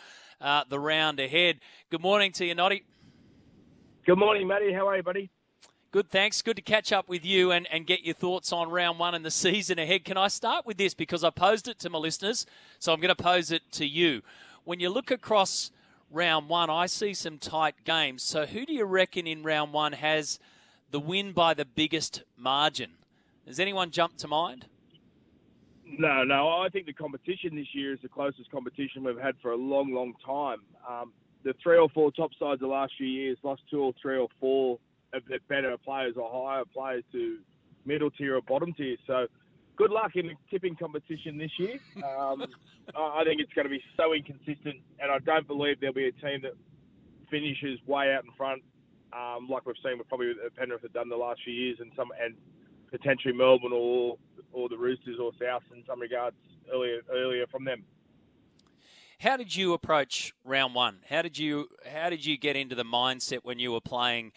uh, 0.42 0.64
the 0.68 0.80
round 0.80 1.20
ahead. 1.20 1.60
Good 1.92 2.02
morning 2.02 2.32
to 2.32 2.46
you, 2.46 2.56
Noddy. 2.56 2.84
Good 4.08 4.18
morning, 4.18 4.48
Matty. 4.48 4.74
How 4.74 4.88
are 4.88 4.98
you, 4.98 5.04
buddy? 5.04 5.30
Good, 5.90 6.10
thanks. 6.10 6.42
Good 6.42 6.58
to 6.58 6.62
catch 6.62 6.92
up 6.92 7.08
with 7.08 7.26
you 7.26 7.52
and, 7.52 7.66
and 7.72 7.88
get 7.88 8.04
your 8.04 8.14
thoughts 8.14 8.52
on 8.52 8.70
round 8.70 9.00
one 9.00 9.16
and 9.16 9.24
the 9.24 9.32
season 9.32 9.80
ahead. 9.80 10.04
Can 10.04 10.18
I 10.18 10.28
start 10.28 10.66
with 10.66 10.76
this 10.76 10.94
because 10.94 11.24
I 11.24 11.30
posed 11.30 11.70
it 11.70 11.80
to 11.80 11.90
my 11.90 11.98
listeners, 11.98 12.46
so 12.78 12.92
I'm 12.92 13.00
going 13.00 13.16
to 13.16 13.24
pose 13.24 13.52
it 13.52 13.62
to 13.74 13.86
you. 13.86 14.22
When 14.66 14.82
you 14.82 14.90
look 14.90 15.12
across 15.12 15.72
round 16.12 16.50
one, 16.50 16.70
I 16.70 16.88
see 16.88 17.14
some 17.14 17.38
tight 17.38 17.76
games. 17.86 18.22
So 18.22 18.46
who 18.46 18.66
do 18.66 18.74
you 18.74 18.84
reckon 18.84 19.28
in 19.28 19.44
round 19.44 19.72
one 19.72 19.94
has 19.94 20.40
the 20.92 21.00
win 21.00 21.32
by 21.32 21.54
the 21.54 21.64
biggest 21.64 22.24
margin? 22.36 22.92
Has 23.48 23.58
anyone 23.58 23.92
jumped 23.92 24.20
to 24.20 24.28
mind? 24.28 24.66
No, 25.86 26.26
no. 26.26 26.50
I 26.50 26.68
think 26.68 26.86
the 26.86 26.94
competition 26.94 27.56
this 27.56 27.74
year 27.74 27.94
is 27.94 28.00
the 28.02 28.10
closest 28.10 28.52
competition 28.52 29.06
we've 29.06 29.18
had 29.18 29.36
for 29.42 29.52
a 29.52 29.56
long, 29.56 29.94
long 29.94 30.16
time. 30.26 30.60
Um, 30.88 31.14
the 31.44 31.54
three 31.64 31.78
or 31.78 31.88
four 31.88 32.12
top 32.12 32.32
sides 32.38 32.60
the 32.60 32.68
last 32.68 32.92
few 32.98 33.08
years 33.08 33.38
lost 33.42 33.62
two 33.72 33.82
or 33.82 33.94
three 34.02 34.18
or 34.18 34.28
four 34.38 34.80
better 35.48 35.78
players 35.78 36.16
or 36.18 36.30
higher 36.32 36.64
players 36.66 37.04
to 37.12 37.40
middle 37.86 38.12
tier 38.12 38.36
or 38.36 38.42
bottom 38.42 38.74
tier. 38.74 38.98
So 39.06 39.28
good 39.76 39.92
luck 39.92 40.12
in 40.16 40.28
the 40.28 40.34
tipping 40.50 40.76
competition 40.76 41.38
this 41.38 41.52
year. 41.58 41.80
Um, 41.98 42.46
I 42.96 43.24
think 43.24 43.42
it's 43.42 43.54
going 43.54 43.66
to 43.66 43.70
be 43.70 43.84
so 43.96 44.14
inconsistent, 44.14 44.78
and 45.00 45.12
I 45.12 45.20
don't 45.20 45.48
believe 45.48 45.80
there'll 45.80 45.94
be 45.94 46.08
a 46.08 46.12
team 46.12 46.42
that 46.44 46.54
finishes 47.30 47.80
way 47.86 48.14
out 48.14 48.24
in 48.24 48.32
front, 48.38 48.62
um, 49.14 49.48
like 49.50 49.66
we've 49.66 49.76
seen 49.84 49.98
with 49.98 50.08
probably 50.08 50.34
Penrith 50.56 50.82
have 50.82 50.94
done 50.94 51.10
the 51.10 51.16
last 51.16 51.42
few 51.44 51.54
years, 51.54 51.78
and 51.80 51.92
some 51.96 52.10
and 52.22 52.36
potentially 52.92 53.34
Melbourne 53.34 53.74
or 53.74 54.18
or 54.52 54.70
the 54.70 54.78
Roosters 54.78 55.18
or 55.22 55.32
South 55.42 55.64
in 55.76 55.84
some 55.88 56.00
regards 56.00 56.36
earlier 56.74 57.02
earlier 57.12 57.46
from 57.48 57.66
them. 57.66 57.84
How 59.20 59.36
did 59.36 59.56
you 59.56 59.74
approach 59.74 60.34
round 60.44 60.76
one? 60.76 61.00
How 61.10 61.22
did 61.22 61.38
you 61.38 61.68
how 61.92 62.10
did 62.10 62.26
you 62.26 62.38
get 62.38 62.56
into 62.56 62.76
the 62.76 62.84
mindset 62.84 63.40
when 63.44 63.60
you 63.60 63.72
were 63.72 63.82
playing? 63.82 64.32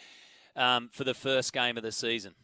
Um, 0.60 0.90
for 0.92 1.04
the 1.04 1.14
first 1.14 1.52
game 1.52 1.76
of 1.76 1.82
the 1.82 1.90
season? 1.90 2.34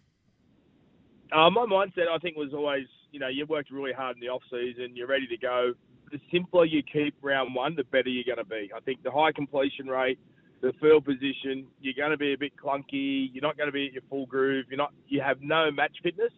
Uh, 1.32 1.50
my 1.50 1.66
mindset, 1.66 2.08
I 2.10 2.18
think, 2.18 2.36
was 2.36 2.54
always, 2.54 2.86
you 3.12 3.20
know, 3.20 3.28
you 3.28 3.44
worked 3.46 3.70
really 3.70 3.92
hard 3.92 4.16
in 4.16 4.20
the 4.20 4.28
off 4.28 4.42
season, 4.50 4.96
you're 4.96 5.06
ready 5.06 5.26
to 5.26 5.36
go. 5.36 5.74
The 6.10 6.18
simpler 6.32 6.64
you 6.64 6.82
keep 6.82 7.14
round 7.20 7.54
one, 7.54 7.74
the 7.74 7.84
better 7.84 8.08
you're 8.08 8.24
going 8.24 8.44
to 8.44 8.48
be. 8.48 8.70
I 8.74 8.80
think 8.80 9.02
the 9.02 9.10
high 9.10 9.32
completion 9.32 9.88
rate, 9.88 10.18
the 10.62 10.72
field 10.80 11.04
position, 11.04 11.66
you're 11.80 11.94
going 11.96 12.12
to 12.12 12.16
be 12.16 12.32
a 12.32 12.38
bit 12.38 12.52
clunky. 12.56 13.28
You're 13.32 13.42
not 13.42 13.56
going 13.56 13.66
to 13.66 13.72
be 13.72 13.88
at 13.88 13.92
your 13.92 14.02
full 14.08 14.26
groove. 14.26 14.66
You're 14.68 14.78
not. 14.78 14.92
You 15.08 15.20
have 15.20 15.38
no 15.42 15.70
match 15.70 15.96
fitness. 16.02 16.32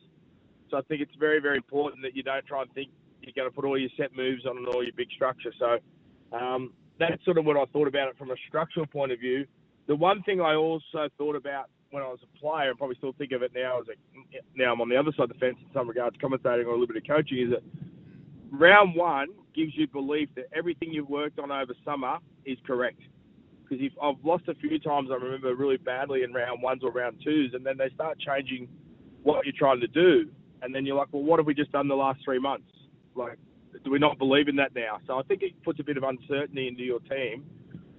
So 0.70 0.78
I 0.78 0.82
think 0.82 1.02
it's 1.02 1.14
very, 1.18 1.38
very 1.40 1.56
important 1.56 2.02
that 2.02 2.16
you 2.16 2.22
don't 2.22 2.44
try 2.46 2.62
and 2.62 2.72
think 2.72 2.90
you're 3.22 3.32
going 3.36 3.48
to 3.48 3.54
put 3.54 3.64
all 3.66 3.78
your 3.78 3.90
set 3.96 4.16
moves 4.16 4.46
on 4.46 4.56
and 4.56 4.66
all 4.68 4.82
your 4.82 4.92
big 4.96 5.08
structure. 5.14 5.52
So 5.58 5.78
um, 6.36 6.72
that's 6.98 7.22
sort 7.24 7.38
of 7.38 7.44
what 7.44 7.56
I 7.56 7.64
thought 7.66 7.88
about 7.88 8.08
it 8.08 8.18
from 8.18 8.30
a 8.30 8.36
structural 8.48 8.86
point 8.86 9.12
of 9.12 9.20
view. 9.20 9.46
The 9.88 9.96
one 9.96 10.22
thing 10.22 10.40
I 10.40 10.54
also 10.54 11.08
thought 11.16 11.34
about 11.34 11.70
when 11.90 12.02
I 12.02 12.06
was 12.06 12.18
a 12.22 12.38
player, 12.38 12.68
and 12.68 12.78
probably 12.78 12.96
still 12.96 13.14
think 13.16 13.32
of 13.32 13.42
it 13.42 13.52
now, 13.54 13.80
as 13.80 13.86
a, 13.88 13.96
now 14.54 14.74
I'm 14.74 14.80
on 14.82 14.90
the 14.90 14.96
other 14.96 15.10
side 15.16 15.24
of 15.24 15.28
the 15.30 15.34
fence 15.36 15.56
in 15.60 15.72
some 15.72 15.88
regards, 15.88 16.16
commentating 16.18 16.66
or 16.66 16.70
a 16.70 16.72
little 16.72 16.86
bit 16.86 16.98
of 16.98 17.06
coaching, 17.06 17.38
is 17.38 17.50
that 17.50 17.62
round 18.50 18.94
one 18.94 19.28
gives 19.54 19.72
you 19.74 19.88
belief 19.88 20.28
that 20.36 20.44
everything 20.54 20.92
you've 20.92 21.08
worked 21.08 21.38
on 21.38 21.50
over 21.50 21.72
summer 21.86 22.18
is 22.44 22.58
correct. 22.66 23.00
Because 23.64 23.82
if 23.82 23.92
I've 24.02 24.22
lost 24.22 24.44
a 24.48 24.54
few 24.56 24.78
times, 24.78 25.08
I 25.10 25.14
remember 25.14 25.54
really 25.54 25.78
badly 25.78 26.22
in 26.22 26.34
round 26.34 26.62
ones 26.62 26.82
or 26.84 26.90
round 26.90 27.16
twos, 27.24 27.54
and 27.54 27.64
then 27.64 27.78
they 27.78 27.88
start 27.94 28.18
changing 28.20 28.68
what 29.22 29.46
you're 29.46 29.54
trying 29.58 29.80
to 29.80 29.86
do, 29.86 30.28
and 30.60 30.74
then 30.74 30.84
you're 30.84 30.96
like, 30.96 31.08
well, 31.12 31.22
what 31.22 31.38
have 31.38 31.46
we 31.46 31.54
just 31.54 31.72
done 31.72 31.88
the 31.88 31.94
last 31.94 32.20
three 32.22 32.38
months? 32.38 32.70
Like, 33.14 33.38
do 33.84 33.90
we 33.90 33.98
not 33.98 34.18
believe 34.18 34.48
in 34.48 34.56
that 34.56 34.74
now? 34.74 34.98
So 35.06 35.18
I 35.18 35.22
think 35.22 35.42
it 35.42 35.52
puts 35.64 35.80
a 35.80 35.84
bit 35.84 35.96
of 35.96 36.02
uncertainty 36.02 36.68
into 36.68 36.82
your 36.82 37.00
team 37.00 37.44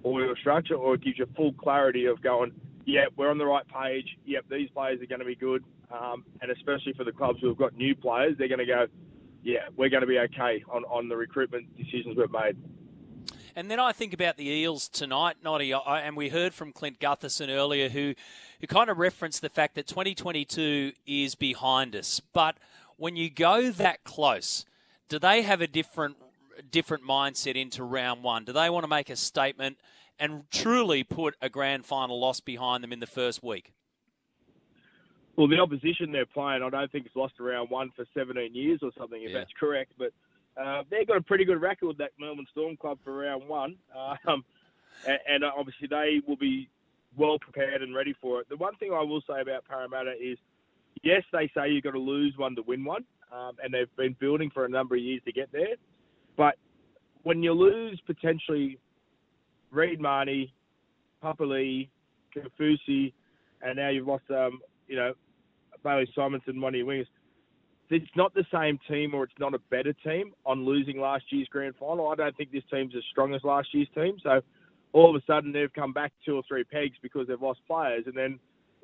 or 0.04 0.22
your 0.22 0.36
structure, 0.38 0.76
or 0.76 0.96
it 0.96 1.02
gives 1.02 1.20
you 1.20 1.28
full 1.36 1.54
clarity 1.54 2.06
of 2.06 2.22
going, 2.22 2.52
yeah, 2.86 3.06
we're 3.16 3.30
on 3.30 3.38
the 3.38 3.46
right 3.46 3.66
page. 3.68 4.18
Yep, 4.26 4.46
these 4.50 4.70
players 4.70 5.02
are 5.02 5.06
going 5.06 5.20
to 5.20 5.26
be 5.26 5.36
good. 5.36 5.64
Um, 5.92 6.24
and 6.42 6.52
especially 6.52 6.94
for 6.94 7.04
the 7.04 7.12
clubs 7.12 7.40
who 7.42 7.48
have 7.48 7.58
got 7.58 7.76
new 7.76 7.96
players, 7.96 8.36
they're 8.38 8.48
going 8.48 8.60
to 8.60 8.66
go, 8.66 8.88
yeah, 9.44 9.70
we're 9.76 9.90
going 9.90 10.02
to 10.02 10.08
be 10.08 10.20
okay 10.20 10.64
on, 10.70 10.84
on 10.86 11.10
the 11.10 11.16
recruitment 11.16 11.76
decisions 11.78 12.18
we've 12.18 12.32
made. 12.32 12.58
And 13.56 13.70
then 13.70 13.80
I 13.80 13.92
think 13.92 14.14
about 14.14 14.38
the 14.38 14.48
Eels 14.48 14.88
tonight, 14.88 15.38
Noddy, 15.44 15.74
and 15.74 16.16
we 16.16 16.30
heard 16.30 16.54
from 16.54 16.72
Clint 16.72 17.00
Gutherson 17.00 17.50
earlier, 17.50 17.90
who, 17.90 18.14
who 18.62 18.68
kind 18.68 18.90
of 18.90 18.98
referenced 18.98 19.42
the 19.42 19.50
fact 19.50 19.76
that 19.76 19.88
2022 19.88 20.94
is 21.06 21.36
behind 21.36 21.96
us. 21.96 22.22
But 22.32 22.58
when 22.98 23.16
you 23.16 23.30
go 23.30 23.72
that 23.72 24.04
close, 24.04 24.66
do 25.10 25.20
they 25.20 25.42
have 25.42 25.62
a 25.62 25.68
different 25.68 26.18
different 26.62 27.04
mindset 27.04 27.56
into 27.56 27.84
round 27.84 28.24
one? 28.24 28.46
Do 28.46 28.54
they 28.54 28.70
want 28.70 28.84
to 28.84 28.88
make 28.88 29.10
a 29.10 29.16
statement 29.16 29.78
and 30.20 30.44
truly 30.52 31.04
put 31.04 31.36
a 31.42 31.50
grand 31.50 31.86
final 31.86 32.20
loss 32.20 32.40
behind 32.40 32.84
them 32.84 32.92
in 32.92 33.00
the 33.00 33.08
first 33.08 33.42
week? 33.44 33.72
Well, 35.36 35.48
the 35.48 35.60
opposition 35.60 36.12
they're 36.12 36.26
playing, 36.26 36.64
I 36.64 36.70
don't 36.70 36.92
think 36.92 37.06
it's 37.06 37.16
lost 37.16 37.40
around 37.40 37.70
one 37.70 37.92
for 37.96 38.06
17 38.14 38.54
years 38.54 38.80
or 38.84 38.92
something, 38.98 39.24
if 39.24 39.32
yeah. 39.32 39.40
that's 39.40 39.52
correct. 39.58 39.94
But 39.98 40.12
uh, 40.62 40.84
they've 40.92 41.08
got 41.08 41.16
a 41.16 41.22
pretty 41.22 41.46
good 41.46 41.62
record, 41.62 41.98
that 42.00 42.12
Melbourne 42.20 42.46
Storm 42.52 42.76
club, 42.76 43.00
for 43.04 43.14
round 43.14 43.48
one. 43.48 43.76
Um, 44.28 44.44
and, 45.08 45.20
and 45.30 45.44
obviously 45.46 45.88
they 45.88 46.22
will 46.28 46.36
be 46.36 46.68
well 47.16 47.40
prepared 47.40 47.82
and 47.82 47.96
ready 47.96 48.14
for 48.22 48.42
it. 48.42 48.50
The 48.50 48.58
one 48.58 48.76
thing 48.76 48.92
I 48.92 49.02
will 49.02 49.22
say 49.22 49.42
about 49.42 49.66
Parramatta 49.66 50.14
is, 50.20 50.38
yes, 51.04 51.24
they 51.32 51.50
say 51.56 51.70
you've 51.70 51.84
got 51.84 51.92
to 51.92 52.00
lose 52.00 52.34
one 52.38 52.56
to 52.56 52.62
win 52.62 52.84
one, 52.84 53.06
um, 53.32 53.54
and 53.64 53.74
they've 53.74 53.96
been 53.96 54.16
building 54.20 54.50
for 54.54 54.66
a 54.66 54.70
number 54.70 54.96
of 54.96 55.02
years 55.02 55.22
to 55.26 55.32
get 55.32 55.52
there. 55.52 55.76
But 56.40 56.56
when 57.24 57.44
you 57.44 57.52
lose 57.52 58.02
potentially 58.08 58.80
Reed 59.72 60.00
Mahoney, 60.00 60.54
Papali'i, 61.22 61.90
Kaufusi, 62.34 63.12
and 63.62 63.76
now 63.76 63.90
you've 63.90 64.08
lost, 64.08 64.24
um, 64.30 64.62
you 64.88 64.96
know, 64.96 65.12
Bailey 65.84 66.08
of 66.18 66.42
your 66.48 66.86
wingers. 66.86 67.08
It's 67.90 68.06
not 68.16 68.34
the 68.34 68.46
same 68.54 68.80
team 68.88 69.14
or 69.14 69.26
it's 69.26 69.34
not 69.38 69.54
a 69.54 69.60
better 69.70 69.92
team 69.92 70.32
on 70.46 70.66
losing 70.66 71.02
last 71.02 71.26
year's 71.30 71.48
grand 71.50 71.76
final. 71.78 72.08
I 72.08 72.16
don't 72.16 72.38
think 72.38 72.54
this 72.54 72.64
team's 72.72 72.94
as 72.96 73.04
strong 73.12 73.34
as 73.34 73.44
last 73.44 73.74
year's 73.74 73.90
team. 73.94 74.16
So 74.24 74.40
all 74.94 75.14
of 75.14 75.22
a 75.22 75.26
sudden 75.26 75.52
they've 75.52 75.74
come 75.74 75.92
back 75.92 76.14
two 76.26 76.36
or 76.36 76.44
three 76.48 76.64
pegs 76.64 76.96
because 77.02 77.28
they've 77.28 77.42
lost 77.42 77.60
players. 77.68 78.04
And 78.06 78.16
then 78.16 78.40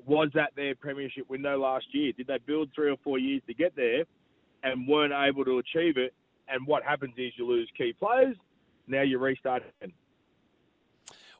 was 0.05 0.29
that 0.33 0.51
their 0.57 0.75
premiership 0.75 1.29
window 1.29 1.57
last 1.57 1.85
year? 1.93 2.11
Did 2.17 2.27
they 2.27 2.39
build 2.45 2.71
three 2.75 2.89
or 2.89 2.97
four 3.01 3.17
years 3.17 3.41
to 3.47 3.53
get 3.53 3.77
there 3.77 4.03
and 4.63 4.87
weren't 4.89 5.13
able 5.13 5.45
to 5.45 5.59
achieve 5.59 5.97
it? 5.97 6.13
And 6.47 6.65
what 6.67 6.83
happens 6.83 7.13
is 7.17 7.33
you 7.37 7.47
lose 7.47 7.69
key 7.77 7.93
players. 7.93 8.35
Now 8.87 9.01
you 9.01 9.17
restart. 9.17 9.63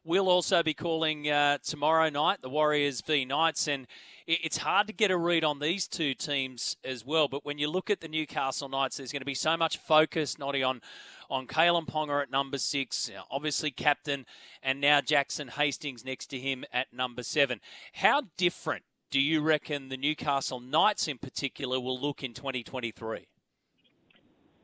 We'll 0.03 0.29
also 0.29 0.61
be 0.61 0.75
calling 0.75 1.29
uh, 1.29 1.57
tomorrow 1.63 2.09
night 2.11 2.43
the 2.43 2.49
Warriors 2.49 3.01
v 3.01 3.25
Knights, 3.25 3.67
and 3.67 3.87
it's 4.27 4.57
hard 4.57 4.85
to 4.85 4.93
get 4.93 5.09
a 5.09 5.17
read 5.17 5.43
on 5.43 5.57
these 5.57 5.87
two 5.87 6.13
teams 6.13 6.77
as 6.83 7.03
well. 7.03 7.27
But 7.27 7.43
when 7.43 7.57
you 7.57 7.67
look 7.67 7.89
at 7.89 8.01
the 8.01 8.07
Newcastle 8.07 8.69
Knights, 8.69 8.97
there's 8.97 9.11
going 9.11 9.21
to 9.21 9.25
be 9.25 9.33
so 9.33 9.57
much 9.57 9.77
focus, 9.77 10.37
not 10.37 10.55
on 10.61 10.81
on 11.27 11.47
Kalyn 11.47 11.87
Ponga 11.87 12.21
at 12.21 12.29
number 12.29 12.59
six, 12.59 13.09
obviously 13.31 13.71
captain, 13.71 14.27
and 14.61 14.79
now 14.79 15.01
Jackson 15.01 15.47
Hastings 15.47 16.05
next 16.05 16.27
to 16.27 16.39
him 16.39 16.65
at 16.71 16.93
number 16.93 17.23
seven. 17.23 17.59
How 17.93 18.23
different 18.37 18.83
do 19.09 19.19
you 19.19 19.41
reckon 19.41 19.89
the 19.89 19.97
Newcastle 19.97 20.59
Knights 20.59 21.07
in 21.07 21.17
particular 21.17 21.79
will 21.79 21.99
look 21.99 22.23
in 22.23 22.35
2023? 22.35 23.25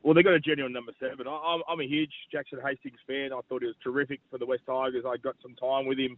Well, 0.03 0.15
they 0.15 0.23
got 0.23 0.33
a 0.33 0.39
genuine 0.39 0.73
number 0.73 0.93
seven. 0.99 1.27
I, 1.27 1.59
am 1.69 1.79
a 1.79 1.87
huge 1.87 2.11
Jackson 2.31 2.59
Hastings 2.63 2.97
fan. 3.05 3.31
I 3.33 3.39
thought 3.47 3.61
he 3.61 3.67
was 3.67 3.75
terrific 3.83 4.19
for 4.31 4.39
the 4.39 4.45
West 4.45 4.63
Tigers. 4.65 5.03
I 5.07 5.17
got 5.17 5.35
some 5.41 5.55
time 5.55 5.85
with 5.85 5.99
him 5.99 6.17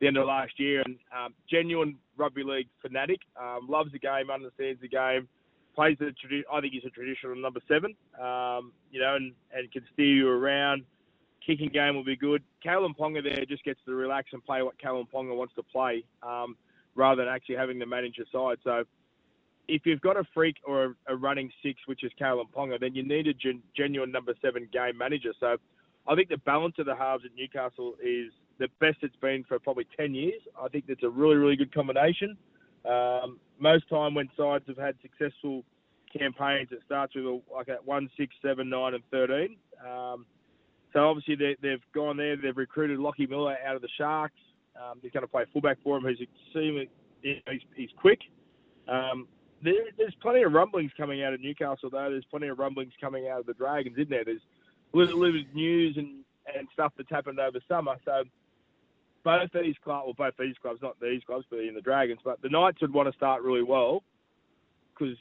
the 0.00 0.08
end 0.08 0.16
of 0.16 0.26
last 0.26 0.58
year, 0.58 0.82
and 0.82 0.96
um, 1.16 1.32
genuine 1.48 1.96
rugby 2.16 2.42
league 2.42 2.68
fanatic. 2.82 3.20
Um, 3.40 3.68
loves 3.68 3.92
the 3.92 3.98
game, 3.98 4.30
understands 4.30 4.80
the 4.80 4.88
game, 4.88 5.28
plays 5.74 5.96
the. 5.98 6.12
I 6.52 6.60
think 6.60 6.74
he's 6.74 6.84
a 6.84 6.90
traditional 6.90 7.36
number 7.36 7.60
seven. 7.68 7.94
Um, 8.20 8.72
you 8.90 9.00
know, 9.00 9.16
and, 9.16 9.32
and 9.54 9.70
can 9.72 9.82
steer 9.94 10.06
you 10.06 10.28
around. 10.28 10.82
Kicking 11.46 11.70
game 11.70 11.96
will 11.96 12.04
be 12.04 12.16
good. 12.16 12.42
Kalyn 12.64 12.96
Ponga 12.96 13.22
there 13.22 13.44
just 13.46 13.64
gets 13.64 13.80
to 13.86 13.94
relax 13.94 14.30
and 14.32 14.44
play 14.44 14.62
what 14.62 14.78
Kalyn 14.78 15.06
Ponga 15.12 15.34
wants 15.34 15.54
to 15.54 15.62
play, 15.62 16.04
um, 16.22 16.56
rather 16.94 17.24
than 17.24 17.32
actually 17.32 17.56
having 17.56 17.78
the 17.78 17.86
side. 18.32 18.58
So 18.62 18.84
if 19.68 19.82
you've 19.84 20.00
got 20.00 20.16
a 20.16 20.24
freak 20.34 20.56
or 20.64 20.84
a, 20.84 21.14
a 21.14 21.16
running 21.16 21.50
six, 21.62 21.80
which 21.86 22.04
is 22.04 22.12
Kalyn 22.20 22.50
Ponga, 22.54 22.78
then 22.80 22.94
you 22.94 23.02
need 23.02 23.26
a 23.26 23.34
gen, 23.34 23.62
genuine 23.76 24.10
number 24.10 24.34
seven 24.42 24.68
game 24.72 24.96
manager. 24.98 25.32
So 25.38 25.56
I 26.06 26.14
think 26.14 26.28
the 26.28 26.38
balance 26.38 26.74
of 26.78 26.86
the 26.86 26.96
halves 26.96 27.24
at 27.24 27.30
Newcastle 27.36 27.94
is 28.02 28.32
the 28.58 28.68
best 28.80 28.98
it's 29.02 29.16
been 29.16 29.44
for 29.44 29.58
probably 29.58 29.86
10 29.96 30.14
years. 30.14 30.40
I 30.60 30.68
think 30.68 30.86
that's 30.86 31.02
a 31.02 31.08
really, 31.08 31.36
really 31.36 31.56
good 31.56 31.72
combination. 31.72 32.36
Um, 32.88 33.38
most 33.58 33.88
time 33.88 34.14
when 34.14 34.28
sides 34.36 34.64
have 34.66 34.76
had 34.76 34.96
successful 35.00 35.64
campaigns, 36.16 36.68
it 36.72 36.80
starts 36.84 37.14
with 37.14 37.24
a, 37.24 37.40
like 37.52 37.68
at 37.68 37.84
1, 37.84 38.10
6, 38.16 38.34
7, 38.42 38.68
9, 38.68 38.94
and 38.94 39.02
13. 39.10 39.56
Um, 39.86 40.26
so 40.92 41.08
obviously 41.08 41.36
they, 41.62 41.70
have 41.70 41.80
gone 41.94 42.16
there, 42.16 42.36
they've 42.36 42.56
recruited 42.56 42.98
Lockie 42.98 43.26
Miller 43.26 43.56
out 43.64 43.76
of 43.76 43.82
the 43.82 43.88
Sharks. 43.96 44.34
Um, 44.76 44.98
he's 45.00 45.12
going 45.12 45.22
to 45.22 45.28
play 45.28 45.44
fullback 45.52 45.78
for 45.82 45.96
him, 45.96 46.02
who's 46.02 46.20
extremely, 46.20 46.90
he's, 47.22 47.60
he's 47.76 47.90
quick. 47.96 48.20
Um, 48.88 49.28
there, 49.62 49.74
there's 49.96 50.14
plenty 50.20 50.42
of 50.42 50.52
rumblings 50.52 50.90
coming 50.96 51.22
out 51.22 51.32
of 51.32 51.40
Newcastle, 51.40 51.90
though. 51.90 52.10
There's 52.10 52.24
plenty 52.30 52.48
of 52.48 52.58
rumblings 52.58 52.92
coming 53.00 53.28
out 53.28 53.40
of 53.40 53.46
the 53.46 53.54
Dragons, 53.54 53.96
isn't 53.96 54.10
there? 54.10 54.24
There's 54.24 54.40
little, 54.92 55.20
little 55.20 55.42
news 55.54 55.96
and, 55.96 56.24
and 56.56 56.68
stuff 56.72 56.92
that's 56.96 57.10
happened 57.10 57.38
over 57.40 57.58
summer. 57.68 57.96
So 58.04 58.24
both 59.24 59.50
these 59.54 59.76
clubs, 59.84 60.04
well, 60.06 60.14
both 60.30 60.34
these 60.38 60.56
clubs, 60.60 60.80
not 60.82 61.00
these 61.00 61.22
clubs, 61.26 61.46
but 61.48 61.60
in 61.60 61.74
the 61.74 61.80
Dragons, 61.80 62.20
but 62.24 62.42
the 62.42 62.48
Knights 62.48 62.80
would 62.80 62.92
want 62.92 63.10
to 63.10 63.16
start 63.16 63.42
really 63.42 63.62
well 63.62 64.02
because 64.92 65.16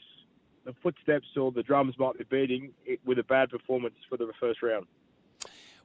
the 0.66 0.74
footsteps 0.84 1.28
or 1.38 1.52
the 1.52 1.64
drums 1.64 1.96
might 1.98 2.18
be 2.18 2.26
beating 2.30 2.72
it 2.86 3.00
with 3.06 3.20
a 3.20 3.24
bad 3.24 3.50
performance 3.50 3.96
for 4.10 4.18
the 4.18 4.32
first 4.40 4.62
round 4.62 4.86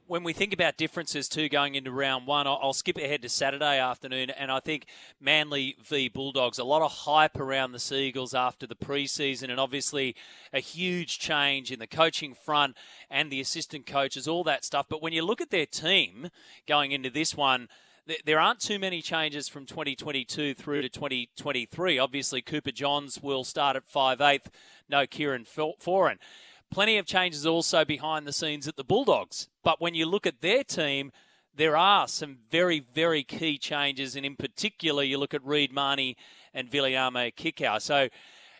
when 0.07 0.23
we 0.23 0.33
think 0.33 0.53
about 0.53 0.77
differences 0.77 1.27
too 1.27 1.49
going 1.49 1.75
into 1.75 1.91
round 1.91 2.25
one, 2.25 2.47
I'll, 2.47 2.73
skip 2.73 2.97
ahead 2.97 3.21
to 3.23 3.29
Saturday 3.29 3.79
afternoon, 3.79 4.29
and 4.29 4.51
I 4.51 4.59
think 4.59 4.85
Manly 5.19 5.75
v 5.83 6.07
Bulldogs. 6.07 6.59
A 6.59 6.63
lot 6.63 6.81
of 6.81 6.91
hype 6.91 7.37
around 7.37 7.71
the 7.71 7.79
Seagulls 7.79 8.33
after 8.33 8.65
the 8.65 8.75
preseason, 8.75 9.49
and 9.49 9.59
obviously 9.59 10.15
a 10.53 10.59
huge 10.59 11.19
change 11.19 11.71
in 11.71 11.79
the 11.79 11.87
coaching 11.87 12.33
front 12.33 12.77
and 13.09 13.31
the 13.31 13.41
assistant 13.41 13.85
coaches, 13.85 14.27
all 14.27 14.43
that 14.45 14.63
stuff. 14.63 14.85
But 14.89 15.01
when 15.01 15.13
you 15.13 15.23
look 15.23 15.41
at 15.41 15.49
their 15.49 15.65
team 15.65 16.29
going 16.67 16.91
into 16.91 17.09
this 17.09 17.35
one, 17.35 17.67
there 18.25 18.39
aren't 18.39 18.61
too 18.61 18.79
many 18.79 19.01
changes 19.01 19.49
from 19.49 19.65
2022 19.65 20.53
through 20.53 20.81
to 20.81 20.89
2023. 20.89 21.99
Obviously, 21.99 22.41
Cooper 22.41 22.71
Johns 22.71 23.21
will 23.21 23.43
start 23.43 23.75
at 23.75 23.91
5'8", 23.91 24.45
no 24.87 25.05
Kieran 25.05 25.45
Foran. 25.45 26.17
Plenty 26.69 26.97
of 26.97 27.05
changes 27.05 27.45
also 27.45 27.85
behind 27.85 28.27
the 28.27 28.33
scenes 28.33 28.67
at 28.67 28.75
the 28.75 28.83
Bulldogs. 28.83 29.47
But 29.63 29.81
when 29.81 29.95
you 29.95 30.05
look 30.05 30.27
at 30.27 30.41
their 30.41 30.63
team, 30.63 31.11
there 31.55 31.75
are 31.77 32.07
some 32.07 32.37
very, 32.51 32.79
very 32.79 33.23
key 33.23 33.57
changes. 33.57 34.15
And 34.15 34.25
in 34.25 34.35
particular, 34.35 35.03
you 35.03 35.17
look 35.17 35.33
at 35.33 35.45
Reed 35.45 35.71
Mahoney 35.71 36.17
and 36.53 36.69
Viliame 36.69 37.33
Kikau. 37.33 37.81
So, 37.81 38.09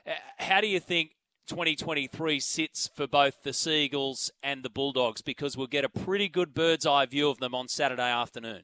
uh, 0.07 0.11
how 0.37 0.61
do 0.61 0.67
you 0.67 0.79
think 0.79 1.11
2023 1.47 2.39
sits 2.39 2.89
for 2.93 3.07
both 3.07 3.43
the 3.43 3.53
Seagulls 3.53 4.31
and 4.41 4.63
the 4.63 4.69
Bulldogs? 4.69 5.21
Because 5.21 5.57
we'll 5.57 5.67
get 5.67 5.85
a 5.85 5.89
pretty 5.89 6.29
good 6.29 6.53
bird's 6.53 6.85
eye 6.85 7.05
view 7.05 7.29
of 7.29 7.39
them 7.39 7.53
on 7.53 7.67
Saturday 7.67 8.09
afternoon. 8.09 8.63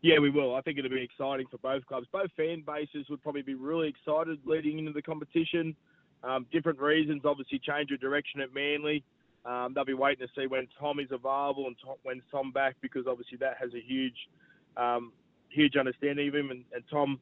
Yeah, 0.00 0.20
we 0.20 0.30
will. 0.30 0.54
I 0.54 0.60
think 0.60 0.78
it'll 0.78 0.90
be 0.90 1.02
exciting 1.02 1.46
for 1.50 1.58
both 1.58 1.84
clubs. 1.86 2.06
Both 2.12 2.30
fan 2.36 2.62
bases 2.64 3.06
would 3.10 3.22
probably 3.22 3.42
be 3.42 3.54
really 3.54 3.88
excited 3.88 4.38
leading 4.44 4.78
into 4.78 4.92
the 4.92 5.02
competition. 5.02 5.74
Um, 6.22 6.46
different 6.52 6.80
reasons, 6.80 7.22
obviously, 7.24 7.60
change 7.60 7.90
of 7.92 8.00
direction 8.00 8.40
at 8.40 8.52
Manly. 8.52 9.04
Um, 9.44 9.72
they'll 9.74 9.84
be 9.84 9.94
waiting 9.94 10.26
to 10.26 10.32
see 10.40 10.46
when 10.46 10.66
Tom 10.78 10.98
is 10.98 11.08
available 11.10 11.66
and 11.66 11.76
Tom, 11.82 11.96
when's 12.02 12.22
Tom 12.30 12.52
back 12.52 12.76
because 12.80 13.06
obviously 13.06 13.38
that 13.38 13.56
has 13.60 13.70
a 13.72 13.80
huge, 13.80 14.28
um, 14.76 15.12
huge 15.48 15.76
understanding 15.76 16.28
of 16.28 16.34
him. 16.34 16.50
And, 16.50 16.64
and 16.74 16.84
Tom, 16.90 17.20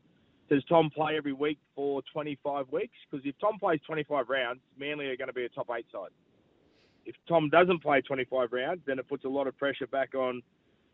does 0.48 0.64
Tom 0.64 0.90
play 0.90 1.16
every 1.16 1.32
week 1.32 1.58
for 1.74 2.02
25 2.12 2.66
weeks? 2.72 2.94
Because 3.10 3.24
if 3.26 3.34
Tom 3.38 3.58
plays 3.58 3.80
25 3.86 4.28
rounds, 4.28 4.60
Manly 4.78 5.06
are 5.06 5.16
going 5.16 5.28
to 5.28 5.34
be 5.34 5.44
a 5.44 5.48
top 5.48 5.68
eight 5.76 5.86
side. 5.92 6.10
If 7.04 7.14
Tom 7.28 7.50
doesn't 7.50 7.82
play 7.82 8.00
25 8.00 8.48
rounds, 8.50 8.80
then 8.86 8.98
it 8.98 9.08
puts 9.08 9.24
a 9.24 9.28
lot 9.28 9.46
of 9.46 9.56
pressure 9.56 9.86
back 9.86 10.14
on, 10.14 10.42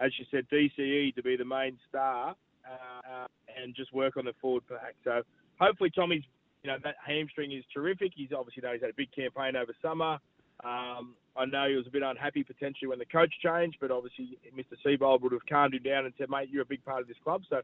as 0.00 0.10
you 0.18 0.26
said, 0.30 0.46
DCE 0.52 1.14
to 1.14 1.22
be 1.22 1.36
the 1.36 1.44
main 1.44 1.78
star 1.88 2.34
uh, 2.66 3.26
and 3.62 3.74
just 3.74 3.92
work 3.94 4.16
on 4.16 4.26
the 4.26 4.34
forward 4.40 4.64
pack. 4.68 4.94
So 5.04 5.22
hopefully 5.58 5.90
Tommy's 5.90 6.24
you 6.62 6.70
know, 6.70 6.78
that 6.84 6.96
hamstring 7.04 7.52
is 7.52 7.64
terrific. 7.72 8.12
He's 8.14 8.30
obviously 8.36 8.62
known 8.62 8.74
he's 8.74 8.82
had 8.82 8.90
a 8.90 8.96
big 8.96 9.12
campaign 9.12 9.56
over 9.56 9.74
summer. 9.82 10.18
Um, 10.62 11.14
I 11.36 11.44
know 11.46 11.68
he 11.68 11.74
was 11.74 11.86
a 11.86 11.90
bit 11.90 12.02
unhappy 12.02 12.44
potentially 12.44 12.88
when 12.88 12.98
the 12.98 13.06
coach 13.06 13.32
changed, 13.42 13.78
but 13.80 13.90
obviously 13.90 14.38
Mr. 14.56 14.76
Seibold 14.84 15.22
would 15.22 15.32
have 15.32 15.46
calmed 15.48 15.74
him 15.74 15.82
down 15.82 16.04
and 16.04 16.14
said, 16.18 16.30
mate, 16.30 16.48
you're 16.50 16.62
a 16.62 16.66
big 16.66 16.84
part 16.84 17.00
of 17.00 17.08
this 17.08 17.16
club. 17.24 17.42
So 17.50 17.62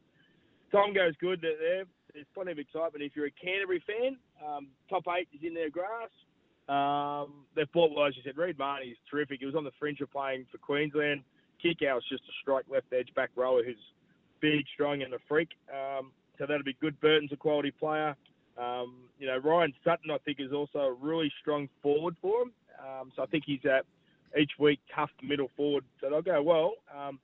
Tom 0.73 0.93
goes 0.93 1.15
good 1.21 1.41
there. 1.41 1.85
There's 2.13 2.27
plenty 2.35 2.53
of 2.53 2.59
excitement. 2.59 3.05
If 3.05 3.15
you're 3.15 3.27
a 3.27 3.31
Canterbury 3.31 3.83
fan, 3.87 4.17
um, 4.45 4.69
top 4.91 5.05
eight 5.17 5.29
is 5.33 5.47
in 5.47 5.55
their 5.55 5.71
grass. 5.71 6.11
Um, 6.69 7.45
they've 7.55 7.71
bought, 7.73 7.95
well, 7.95 8.09
you 8.09 8.23
said, 8.25 8.37
Reed 8.37 8.59
Mahoney 8.59 8.89
is 8.89 8.99
terrific. 9.11 9.41
He 9.41 9.47
was 9.47 9.55
on 9.55 9.65
the 9.65 9.71
fringe 9.79 10.01
of 10.01 10.11
playing 10.11 10.47
for 10.51 10.59
Queensland. 10.59 11.23
Kikau 11.65 11.99
is 11.99 12.05
just 12.09 12.23
a 12.25 12.35
strike 12.43 12.65
left 12.71 12.93
edge 12.93 13.09
back 13.15 13.31
rower 13.37 13.63
who's 13.65 13.77
big, 14.41 14.65
strong, 14.75 15.03
and 15.03 15.15
a 15.15 15.19
freak. 15.29 15.49
Um, 15.73 16.13
so 16.39 16.47
that'll 16.47 16.63
be 16.63 16.77
good. 16.81 17.01
Burton's 17.01 17.33
a 17.33 17.37
quality 17.37 17.71
player. 17.71 18.17
Um, 18.59 18.97
you 19.19 19.27
know, 19.27 19.39
Ryan 19.39 19.73
Sutton, 19.85 20.11
I 20.11 20.19
think, 20.19 20.41
is 20.41 20.53
also 20.53 20.79
a 20.79 20.93
really 20.93 21.33
strong 21.41 21.69
forward 21.83 22.17
for 22.21 22.43
him. 22.43 22.53
Um, 22.81 23.13
so 23.15 23.23
I 23.23 23.27
think 23.27 23.45
he's 23.47 23.65
at 23.65 23.85
each 24.39 24.53
week 24.59 24.81
tough 24.95 25.11
middle 25.23 25.51
forward. 25.57 25.85
So 26.01 26.11
they'll 26.11 26.23
go 26.23 26.43
well. 26.43 26.75
Um, 26.95 27.19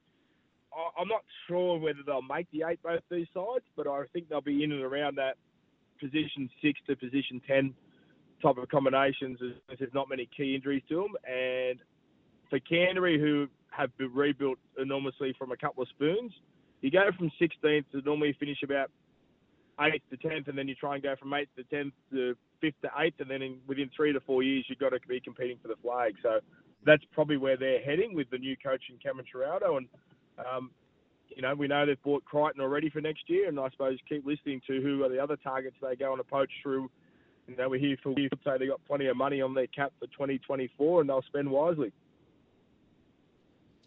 I, 0.73 1.01
I'm 1.01 1.09
not 1.09 1.23
sure 1.49 1.79
whether 1.79 2.01
they'll 2.07 2.23
make 2.23 2.47
the 2.53 2.64
eight 2.68 2.83
both 2.83 3.01
these 3.11 3.27
sides, 3.35 3.64
but 3.77 3.87
I 3.87 4.05
think 4.12 4.29
they'll 4.29 4.40
be 4.40 4.62
in 4.64 4.73
and 4.73 4.83
around 4.83 5.16
that 5.16 5.37
position 6.01 6.49
six 6.62 6.79
to 6.87 6.97
position 6.97 7.40
ten 7.47 7.75
type 8.42 8.57
of 8.57 8.68
combinations. 8.68 9.38
As 9.70 9.79
there's 9.79 9.94
not 9.94 10.09
many 10.09 10.29
key 10.37 10.55
injuries 10.55 10.83
to 10.88 10.97
them, 10.97 11.14
and 11.29 11.79
for 12.51 12.59
Canterbury, 12.61 13.18
who 13.18 13.49
have 13.70 13.97
been 13.97 14.12
rebuilt 14.14 14.59
enormously 14.79 15.35
from 15.38 15.53
a 15.53 15.57
couple 15.57 15.83
of 15.83 15.88
spoons, 15.88 16.33
you 16.81 16.90
go 16.90 17.11
from 17.16 17.31
16th 17.40 17.85
to 17.92 18.01
normally 18.03 18.37
finish 18.38 18.59
about 18.62 18.90
eighth 19.81 20.05
to 20.11 20.17
tenth, 20.17 20.49
and 20.49 20.57
then 20.57 20.69
you 20.69 20.75
try 20.75 20.95
and 20.95 21.03
go 21.03 21.15
from 21.17 21.33
eighth 21.35 21.49
to 21.57 21.65
tenth 21.65 21.95
to 22.13 22.35
fifth 22.61 22.81
to 22.83 22.91
eighth, 22.99 23.21
and 23.21 23.31
then 23.31 23.43
in, 23.43 23.59
within 23.67 23.91
three 23.95 24.13
to 24.13 24.21
four 24.21 24.43
years, 24.43 24.65
you've 24.69 24.79
got 24.79 24.91
to 24.91 24.99
be 25.09 25.21
competing 25.21 25.59
for 25.61 25.69
the 25.69 25.77
flag. 25.83 26.15
So 26.23 26.41
that's 26.85 27.03
probably 27.13 27.37
where 27.37 27.57
they're 27.57 27.83
heading 27.83 28.15
with 28.15 28.31
the 28.31 28.39
new 28.39 28.57
coach 28.57 28.83
in 28.91 28.99
Cameron 28.99 29.27
Ciraldo. 29.35 29.79
And 29.79 29.89
um, 30.39 30.71
you 31.35 31.43
know, 31.43 31.55
we 31.55 31.67
know 31.67 31.87
they've 31.87 32.03
bought 32.03 32.25
Crichton 32.25 32.61
already 32.63 32.91
for 32.91 33.01
next 33.01 33.29
year, 33.29 33.49
and 33.49 33.59
I 33.59 33.69
suppose 33.71 33.99
keep 34.09 34.25
listening 34.27 34.61
to 34.67 34.81
who 34.81 35.03
are 35.05 35.09
the 35.09 35.19
other 35.19 35.37
targets 35.37 35.77
they 35.81 35.97
go 35.97 36.13
on 36.13 36.21
a 36.21 36.25
poach 36.25 36.51
through. 36.63 36.91
You 37.49 37.57
know, 37.57 37.69
we 37.69 37.79
hear 37.79 37.97
Phil 38.03 38.15
say 38.45 38.59
they 38.59 38.67
got 38.67 38.81
plenty 38.87 39.07
of 39.07 39.17
money 39.17 39.43
on 39.43 39.55
their 39.55 39.67
cap 39.67 39.93
for 39.99 40.07
2024, 40.07 41.01
and 41.01 41.11
they'll 41.11 41.23
spend 41.23 41.51
wisely. 41.51 41.93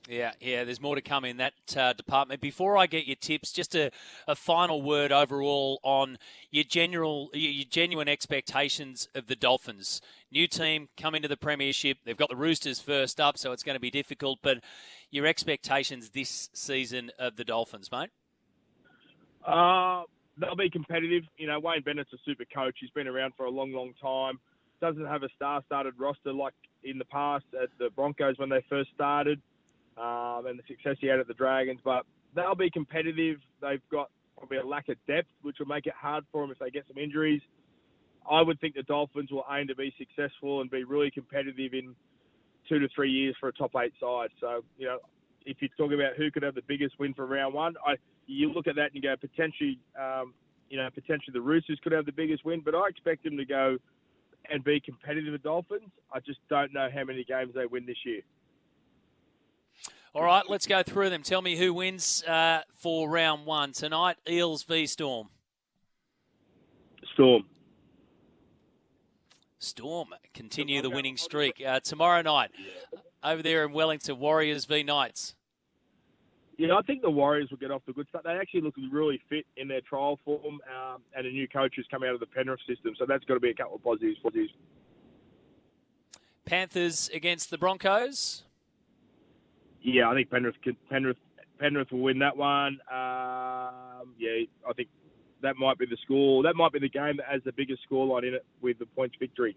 Yeah, 0.10 0.32
yeah, 0.40 0.64
there's 0.64 0.80
more 0.80 0.96
to 0.96 1.02
come 1.02 1.26
in 1.26 1.36
that 1.38 1.54
uh, 1.76 1.92
department. 1.92 2.40
Before 2.40 2.78
I 2.78 2.88
get 2.88 3.08
your 3.08 3.18
tips, 3.18 3.52
just 3.52 3.76
a, 3.76 3.92
a 4.26 4.36
final 4.36 4.82
word 4.82 5.12
overall 5.12 5.82
on 5.84 6.18
your 6.50 6.64
general, 6.64 7.30
your 7.34 7.66
genuine 7.70 8.08
expectations 8.08 9.10
of 9.14 9.28
the 9.28 9.36
Dolphins. 9.36 10.00
New 10.32 10.48
team 10.48 10.88
coming 10.96 11.22
to 11.24 11.28
the 11.28 11.36
Premiership. 11.36 11.98
They've 12.06 12.16
got 12.16 12.30
the 12.30 12.38
Roosters 12.38 12.80
first 12.80 13.20
up, 13.20 13.38
so 13.38 13.52
it's 13.52 13.64
going 13.64 13.76
to 13.76 13.82
be 13.82 13.92
difficult. 13.92 14.40
But 14.42 14.60
your 15.12 15.26
expectations 15.26 16.12
this 16.12 16.50
season 16.54 17.12
of 17.20 17.36
the 17.36 17.44
Dolphins, 17.44 17.92
mate? 17.92 18.10
Uh, 19.46 20.04
they'll 20.38 20.56
be 20.56 20.70
competitive. 20.70 21.24
You 21.38 21.48
know, 21.48 21.60
Wayne 21.60 21.82
Bennett's 21.82 22.14
a 22.14 22.18
super 22.26 22.46
coach. 22.46 22.78
He's 22.80 22.92
been 22.92 23.08
around 23.08 23.34
for 23.36 23.46
a 23.46 23.52
long, 23.52 23.74
long 23.74 23.94
time. 24.02 24.40
Doesn't 24.80 25.06
have 25.06 25.24
a 25.24 25.30
star-started 25.36 25.96
roster 25.98 26.32
like 26.32 26.54
in 26.86 26.98
the 26.98 27.06
past 27.06 27.44
at 27.62 27.68
the 27.78 27.90
Broncos 27.90 28.38
when 28.38 28.48
they 28.48 28.64
first 28.70 28.90
started. 28.96 29.42
Um, 30.00 30.46
and 30.48 30.60
the 30.60 30.64
success 30.68 30.98
he 31.00 31.08
had 31.08 31.20
at 31.20 31.28
the 31.28 31.34
Dragons. 31.34 31.80
But 31.84 32.06
they'll 32.36 32.56
be 32.56 32.70
competitive. 32.70 33.38
They've 33.62 33.82
got 33.92 34.10
probably 34.38 34.58
a 34.58 34.66
lack 34.66 34.90
of 34.90 34.98
depth, 35.08 35.30
which 35.42 35.58
will 35.60 35.66
make 35.68 35.88
it 35.88 35.94
hard 36.00 36.24
for 36.32 36.44
them 36.44 36.52
if 36.52 36.60
they 36.60 36.70
get 36.70 36.86
some 36.88 36.98
injuries. 36.98 37.42
I 38.30 38.42
would 38.42 38.60
think 38.60 38.76
the 38.76 38.84
Dolphins 38.84 39.32
will 39.32 39.46
aim 39.52 39.68
to 39.68 39.76
be 39.76 39.94
successful 39.98 40.62
and 40.62 40.70
be 40.70 40.84
really 40.84 41.10
competitive 41.10 41.74
in 41.74 41.96
two 42.68 42.80
to 42.80 42.88
three 42.94 43.10
years 43.10 43.36
for 43.40 43.50
a 43.50 43.54
top 43.54 43.72
eight 43.78 43.94
side. 44.00 44.30
So, 44.42 44.64
you 44.78 44.88
know, 44.88 45.00
if 45.46 45.58
you're 45.62 45.70
talking 45.78 46.00
about 46.00 46.18
who 46.18 46.30
could 46.30 46.44
have 46.44 46.56
the 46.56 46.62
biggest 46.68 47.00
win 47.00 47.14
for 47.14 47.26
round 47.26 47.54
one, 47.54 47.76
I 47.86 47.96
you 48.28 48.52
look 48.52 48.68
at 48.68 48.76
that 48.76 48.92
and 48.94 48.96
you 48.96 49.02
go 49.02 49.16
potentially, 49.16 49.80
um, 49.98 50.34
you 50.70 50.78
know, 50.78 50.90
potentially 50.94 51.32
the 51.34 51.42
Roosters 51.42 51.80
could 51.82 51.94
have 51.94 52.06
the 52.06 52.12
biggest 52.12 52.44
win, 52.44 52.62
but 52.64 52.76
I 52.76 52.90
expect 52.90 53.24
them 53.24 53.38
to 53.38 53.46
go 53.46 53.78
and 54.50 54.64
be 54.64 54.82
competitive 54.82 55.32
with 55.32 55.44
Dolphins. 55.44 55.90
I 56.12 56.20
just 56.20 56.40
don't 56.50 56.74
know 56.74 56.90
how 56.94 57.06
many 57.06 57.24
games 57.24 57.54
they 57.56 57.66
win 57.66 57.86
this 57.86 57.98
year. 58.06 58.22
All 60.18 60.24
right, 60.24 60.50
let's 60.50 60.66
go 60.66 60.82
through 60.82 61.12
them. 61.12 61.22
Tell 61.22 61.44
me 61.44 61.56
who 61.56 61.72
wins 61.76 62.24
uh, 62.24 62.62
for 62.74 63.08
round 63.08 63.46
one 63.46 63.72
tonight. 63.72 64.18
Eels 64.28 64.64
v 64.64 64.88
Storm. 64.88 65.28
Storm. 67.14 67.44
Storm 69.60 70.08
continue 70.34 70.82
the 70.82 70.90
winning 70.90 71.18
streak. 71.18 71.62
Uh, 71.64 71.82
tomorrow 71.82 72.24
night, 72.24 72.50
over 73.24 73.44
there 73.44 73.64
in 73.64 73.74
Wellington, 73.74 74.18
Warriors 74.18 74.66
v 74.66 74.82
Knights. 74.82 75.36
Yeah, 76.58 76.74
I 76.74 76.82
think 76.82 77.04
the 77.04 77.12
Warriors 77.12 77.52
will 77.52 77.60
get 77.60 77.70
off 77.70 77.84
the 77.86 77.94
good 77.94 78.08
start. 78.10 78.24
They 78.24 78.32
actually 78.32 78.62
look 78.62 78.74
really 78.92 79.22
fit 79.30 79.46
in 79.56 79.68
their 79.68 79.82
trial 79.82 80.20
form, 80.26 80.60
um, 80.76 81.04
and 81.16 81.28
a 81.28 81.30
new 81.30 81.48
coach 81.48 81.76
has 81.76 81.86
come 81.92 82.02
out 82.02 82.16
of 82.16 82.20
the 82.20 82.26
Penrith 82.26 82.62
system, 82.68 82.96
so 82.98 83.06
that's 83.08 83.24
got 83.26 83.36
to 83.36 83.40
be 83.40 83.52
a 83.52 83.54
couple 83.54 83.76
of 83.76 83.84
positives. 83.84 84.18
positives. 84.24 84.52
Panthers 86.44 87.08
against 87.14 87.52
the 87.52 87.60
Broncos. 87.60 88.46
Yeah, 89.82 90.10
I 90.10 90.14
think 90.14 90.30
Penrith 90.30 90.56
Penrith 90.90 91.18
Penrith 91.60 91.92
will 91.92 92.00
win 92.00 92.20
that 92.20 92.36
one. 92.36 92.80
Um, 92.92 94.14
yeah, 94.18 94.46
I 94.68 94.74
think 94.76 94.90
that 95.42 95.56
might 95.58 95.78
be 95.78 95.86
the 95.86 95.98
score. 96.04 96.44
That 96.44 96.56
might 96.56 96.72
be 96.72 96.80
the 96.80 96.90
game 96.90 97.18
that 97.18 97.28
has 97.32 97.42
the 97.44 97.52
biggest 97.52 97.82
scoreline 97.90 98.28
in 98.28 98.34
it 98.34 98.46
with 98.62 98.80
the 98.80 98.86
points 98.86 99.16
victory. 99.20 99.56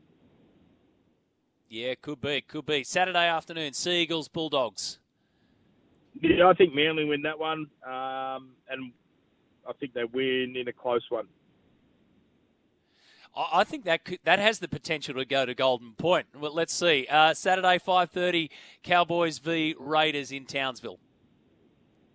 Yeah, 1.69 1.95
could 2.01 2.21
be, 2.21 2.41
could 2.41 2.67
be. 2.67 2.83
Saturday 2.85 3.27
afternoon, 3.27 3.73
Sea 3.75 4.03
Eagles 4.03 4.29
Bulldogs. 4.29 4.99
Yeah, 6.21 6.49
I 6.49 6.55
think 6.55 6.75
Manly 6.75 7.05
win 7.05 7.23
that 7.23 7.39
one, 7.39 7.67
um, 7.87 8.51
and 8.69 8.93
I 9.69 9.73
think 9.79 9.95
they 9.95 10.05
win 10.05 10.55
in 10.57 10.67
a 10.67 10.73
close 10.73 11.05
one. 11.09 11.29
I 13.37 13.65
think 13.65 13.85
that 13.85 14.05
could, 14.05 14.19
that 14.25 14.39
has 14.39 14.59
the 14.59 14.69
potential 14.69 15.15
to 15.15 15.25
go 15.25 15.47
to 15.47 15.55
Golden 15.55 15.93
Point. 15.93 16.27
Well, 16.39 16.53
let's 16.53 16.75
see. 16.75 17.07
Uh, 17.09 17.33
Saturday, 17.33 17.79
five 17.79 18.11
thirty, 18.11 18.51
Cowboys 18.83 19.39
v 19.39 19.75
Raiders 19.79 20.33
in 20.33 20.47
Townsville. 20.47 20.99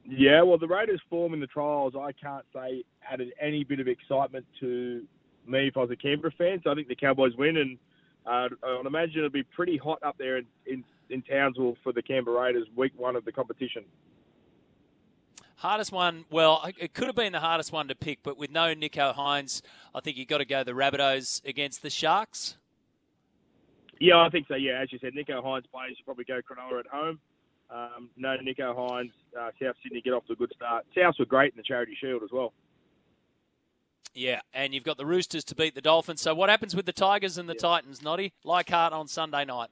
Yeah, 0.08 0.44
well, 0.44 0.58
the 0.58 0.68
Raiders' 0.68 1.02
form 1.10 1.34
in 1.34 1.40
the 1.40 1.48
trials, 1.48 1.94
I 2.00 2.12
can't 2.12 2.46
say 2.54 2.84
added 3.10 3.34
any 3.42 3.64
bit 3.64 3.80
of 3.80 3.88
excitement 3.88 4.46
to 4.60 5.04
me 5.48 5.68
if 5.68 5.78
I 5.78 5.82
was 5.82 5.92
a 5.92 5.96
Canberra 5.96 6.32
fan. 6.38 6.62
So 6.64 6.72
I 6.72 6.76
think 6.76 6.88
the 6.88 6.96
Cowboys 6.96 7.36
win, 7.38 7.58
and 7.58 7.78
uh, 8.26 8.50
I'd 8.64 8.86
imagine 8.86 9.18
it'll 9.18 9.30
be 9.30 9.44
pretty 9.44 9.78
hot 9.78 10.04
up 10.04 10.18
there 10.18 10.38
in, 10.38 10.46
in, 10.68 10.84
in 11.10 11.22
Townsville 11.24 11.78
for 11.84 11.92
the 11.92 12.04
Canberra 12.04 12.40
Raiders 12.40 12.68
week 12.76 12.92
one 12.98 13.16
of 13.16 13.26
the 13.26 13.32
competition. 13.32 13.84
Hardest 15.66 15.92
one, 15.92 16.26
well, 16.30 16.64
it 16.78 16.94
could 16.94 17.08
have 17.08 17.16
been 17.16 17.32
the 17.32 17.40
hardest 17.40 17.72
one 17.72 17.88
to 17.88 17.96
pick, 17.96 18.20
but 18.22 18.38
with 18.38 18.52
no 18.52 18.76
Nicho 18.76 19.16
Hynes, 19.16 19.64
I 19.96 20.00
think 20.00 20.16
you've 20.16 20.28
got 20.28 20.38
to 20.38 20.46
go 20.46 20.64
the 20.64 20.74
Rabbitohs 20.74 21.44
against 21.44 21.82
the 21.82 21.90
Sharks. 21.90 22.58
Yeah, 24.00 24.20
I 24.20 24.30
think 24.30 24.48
so. 24.48 24.54
Yeah, 24.54 24.80
as 24.80 24.94
you 24.94 25.00
said, 25.00 25.14
Nicho 25.14 25.44
Hynes 25.44 25.64
plays. 25.72 25.96
You 25.98 26.06
probably 26.06 26.26
go 26.26 26.40
Cronulla 26.40 26.82
at 26.82 26.88
home. 26.88 27.20
Um, 27.72 28.10
no 28.16 28.38
Nicho 28.38 28.76
Hynes, 28.76 29.10
Uh, 29.36 29.50
South 29.60 29.76
Sydney 29.82 30.02
get 30.02 30.14
off 30.14 30.28
to 30.28 30.34
a 30.34 30.36
good 30.36 30.52
start. 30.56 30.86
Souths 30.96 31.18
were 31.18 31.26
great 31.26 31.54
in 31.54 31.58
the 31.58 31.64
Charity 31.64 31.98
Shield 32.00 32.22
as 32.22 32.30
well. 32.32 32.54
Yeah, 34.14 34.42
and 34.54 34.72
you've 34.72 34.84
got 34.84 34.98
the 34.98 35.06
Roosters 35.08 35.44
to 35.46 35.56
beat 35.56 35.74
the 35.74 35.82
Dolphins. 35.82 36.22
So 36.22 36.36
what 36.36 36.52
happens 36.52 36.76
with 36.76 36.86
the 36.86 36.94
Tigers 36.94 37.40
and 37.40 37.50
the 37.50 37.54
yeah. 37.54 37.60
Titans, 37.62 38.04
Noddy? 38.04 38.34
Leichhardt 38.44 38.94
on 38.94 39.08
Sunday 39.08 39.46
night. 39.46 39.70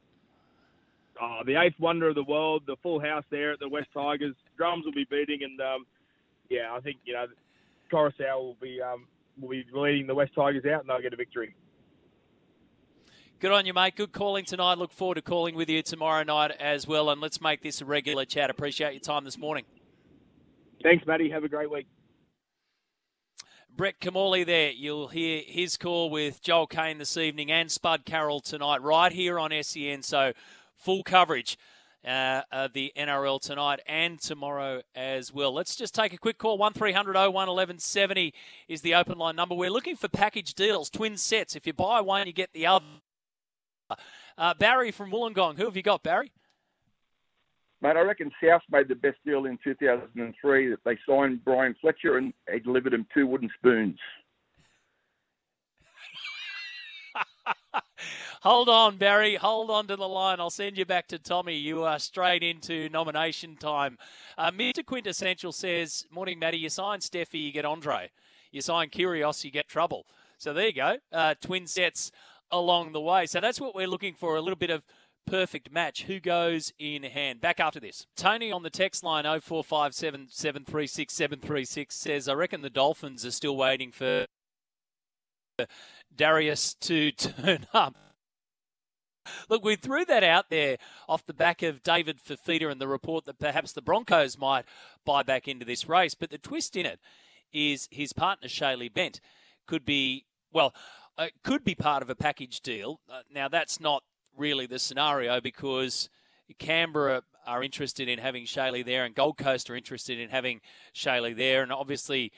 Oh, 1.21 1.41
the 1.45 1.55
eighth 1.55 1.79
wonder 1.79 2.09
of 2.09 2.15
the 2.15 2.23
world, 2.23 2.63
the 2.65 2.75
full 2.81 2.99
house 2.99 3.23
there 3.29 3.53
at 3.53 3.59
the 3.59 3.69
West 3.69 3.89
Tigers. 3.93 4.35
Drums 4.57 4.85
will 4.85 4.93
be 4.93 5.05
beating, 5.09 5.39
and 5.43 5.61
um, 5.61 5.85
yeah, 6.49 6.73
I 6.73 6.79
think 6.79 6.97
you 7.05 7.13
know 7.13 7.25
Koroisau 7.91 8.39
will 8.39 8.57
be 8.59 8.81
um, 8.81 9.07
will 9.39 9.49
be 9.49 9.65
leading 9.71 10.07
the 10.07 10.15
West 10.15 10.33
Tigers 10.35 10.65
out, 10.65 10.81
and 10.81 10.89
they'll 10.89 11.01
get 11.01 11.13
a 11.13 11.17
victory. 11.17 11.55
Good 13.39 13.51
on 13.51 13.65
you, 13.65 13.73
mate. 13.73 13.95
Good 13.95 14.13
calling 14.13 14.45
tonight. 14.45 14.77
Look 14.77 14.93
forward 14.93 15.15
to 15.15 15.21
calling 15.21 15.55
with 15.55 15.69
you 15.69 15.81
tomorrow 15.81 16.23
night 16.23 16.51
as 16.59 16.87
well, 16.87 17.09
and 17.09 17.19
let's 17.19 17.41
make 17.41 17.61
this 17.61 17.81
a 17.81 17.85
regular 17.85 18.25
chat. 18.25 18.49
Appreciate 18.49 18.93
your 18.93 19.01
time 19.01 19.25
this 19.25 19.37
morning. 19.37 19.65
Thanks, 20.81 21.05
Matty. 21.05 21.29
Have 21.29 21.43
a 21.43 21.49
great 21.49 21.69
week. 21.69 21.85
Brett 23.75 23.99
Kimmorley 23.99 24.45
there. 24.45 24.71
You'll 24.71 25.07
hear 25.07 25.41
his 25.45 25.77
call 25.77 26.09
with 26.09 26.41
Joel 26.41 26.67
Caine 26.67 26.99
this 26.99 27.17
evening 27.17 27.51
and 27.51 27.71
Spud 27.71 28.05
Carroll 28.05 28.39
tonight, 28.39 28.81
right 28.81 29.11
here 29.11 29.39
on 29.39 29.51
SEN. 29.63 30.03
So 30.03 30.33
full 30.83 31.03
coverage 31.03 31.57
uh, 32.05 32.41
of 32.51 32.73
the 32.73 32.91
NRL 32.97 33.41
tonight 33.41 33.79
and 33.87 34.19
tomorrow 34.19 34.81
as 34.93 35.33
well. 35.33 35.53
Let's 35.53 35.75
just 35.75 35.95
take 35.95 36.13
a 36.13 36.17
quick 36.17 36.37
call. 36.37 36.57
1300 36.57 37.13
01 37.13 37.33
1170 37.33 38.33
is 38.67 38.81
the 38.81 38.93
open 38.95 39.17
line 39.17 39.35
number. 39.35 39.55
We're 39.55 39.69
looking 39.69 39.95
for 39.95 40.09
package 40.09 40.53
deals, 40.53 40.89
twin 40.89 41.17
sets. 41.17 41.55
If 41.55 41.65
you 41.65 41.73
buy 41.73 42.01
one, 42.01 42.27
you 42.27 42.33
get 42.33 42.51
the 42.53 42.67
other. 42.67 42.85
Uh, 44.37 44.53
Barry 44.55 44.91
from 44.91 45.11
Wollongong. 45.11 45.57
Who 45.57 45.65
have 45.65 45.77
you 45.77 45.83
got, 45.83 46.03
Barry? 46.03 46.31
Mate, 47.81 47.97
I 47.97 48.01
reckon 48.01 48.31
South 48.43 48.61
made 48.71 48.87
the 48.87 48.95
best 48.95 49.17
deal 49.25 49.45
in 49.45 49.59
2003 49.63 50.69
that 50.69 50.79
they 50.85 50.97
signed 51.07 51.43
Brian 51.45 51.75
Fletcher 51.81 52.17
and 52.17 52.33
they 52.47 52.59
delivered 52.59 52.93
him 52.93 53.05
two 53.13 53.27
wooden 53.27 53.49
spoons. 53.57 53.99
Hold 58.43 58.67
on, 58.67 58.97
Barry. 58.97 59.35
Hold 59.35 59.69
on 59.69 59.87
to 59.87 59.95
the 59.95 60.05
line. 60.05 60.41
I'll 60.41 60.49
send 60.49 60.77
you 60.77 60.83
back 60.83 61.07
to 61.07 61.17
Tommy. 61.17 61.55
You 61.55 61.83
are 61.83 61.97
straight 61.97 62.43
into 62.43 62.89
nomination 62.89 63.55
time. 63.55 63.97
Uh, 64.37 64.51
Mr. 64.51 64.85
Quintessential 64.85 65.53
says, 65.53 66.05
Morning, 66.11 66.39
Matty. 66.39 66.57
You 66.57 66.67
sign 66.67 66.99
Steffi, 66.99 67.41
you 67.41 67.53
get 67.53 67.63
Andre. 67.63 68.11
You 68.51 68.59
sign 68.59 68.89
Kyrgios, 68.89 69.45
you 69.45 69.49
get 69.49 69.69
trouble. 69.69 70.05
So 70.37 70.51
there 70.51 70.67
you 70.67 70.73
go. 70.73 70.97
Uh, 71.09 71.35
twin 71.39 71.67
sets 71.67 72.11
along 72.51 72.91
the 72.91 72.99
way. 72.99 73.27
So 73.27 73.39
that's 73.39 73.61
what 73.61 73.73
we're 73.73 73.87
looking 73.87 74.13
for 74.13 74.35
a 74.35 74.41
little 74.41 74.57
bit 74.57 74.71
of 74.71 74.85
perfect 75.25 75.71
match. 75.71 76.03
Who 76.03 76.19
goes 76.19 76.73
in 76.77 77.03
hand? 77.03 77.39
Back 77.39 77.61
after 77.61 77.79
this. 77.79 78.07
Tony 78.17 78.51
on 78.51 78.63
the 78.63 78.69
text 78.69 79.05
line 79.05 79.23
0457 79.23 80.27
736 80.29 81.13
736 81.13 81.95
says, 81.95 82.27
I 82.27 82.33
reckon 82.33 82.61
the 82.61 82.69
Dolphins 82.69 83.25
are 83.25 83.31
still 83.31 83.55
waiting 83.55 83.93
for 83.93 84.25
Darius 86.13 86.73
to 86.81 87.11
turn 87.13 87.67
up. 87.73 87.95
Look, 89.49 89.63
we 89.63 89.75
threw 89.75 90.05
that 90.05 90.23
out 90.23 90.49
there 90.49 90.77
off 91.07 91.25
the 91.25 91.33
back 91.33 91.61
of 91.63 91.83
David 91.83 92.19
Fifita 92.19 92.71
and 92.71 92.79
the 92.79 92.87
report 92.87 93.25
that 93.25 93.39
perhaps 93.39 93.73
the 93.73 93.81
Broncos 93.81 94.37
might 94.37 94.65
buy 95.05 95.23
back 95.23 95.47
into 95.47 95.65
this 95.65 95.87
race. 95.87 96.15
But 96.15 96.29
the 96.29 96.37
twist 96.37 96.75
in 96.75 96.85
it 96.85 96.99
is 97.51 97.87
his 97.91 98.13
partner, 98.13 98.47
Shaylee 98.47 98.93
Bent, 98.93 99.21
could 99.67 99.85
be, 99.85 100.25
well, 100.51 100.73
uh, 101.17 101.27
could 101.43 101.63
be 101.63 101.75
part 101.75 102.01
of 102.01 102.09
a 102.09 102.15
package 102.15 102.61
deal. 102.61 102.99
Uh, 103.09 103.21
now, 103.33 103.47
that's 103.47 103.79
not 103.79 104.03
really 104.35 104.65
the 104.65 104.79
scenario 104.79 105.39
because 105.39 106.09
Canberra 106.59 107.23
are 107.45 107.63
interested 107.63 108.07
in 108.07 108.19
having 108.19 108.45
Shaylee 108.45 108.85
there 108.85 109.05
and 109.05 109.13
Gold 109.13 109.37
Coast 109.37 109.69
are 109.69 109.75
interested 109.75 110.19
in 110.19 110.29
having 110.29 110.61
Shaylee 110.95 111.35
there. 111.35 111.61
And 111.61 111.71
obviously, 111.71 112.31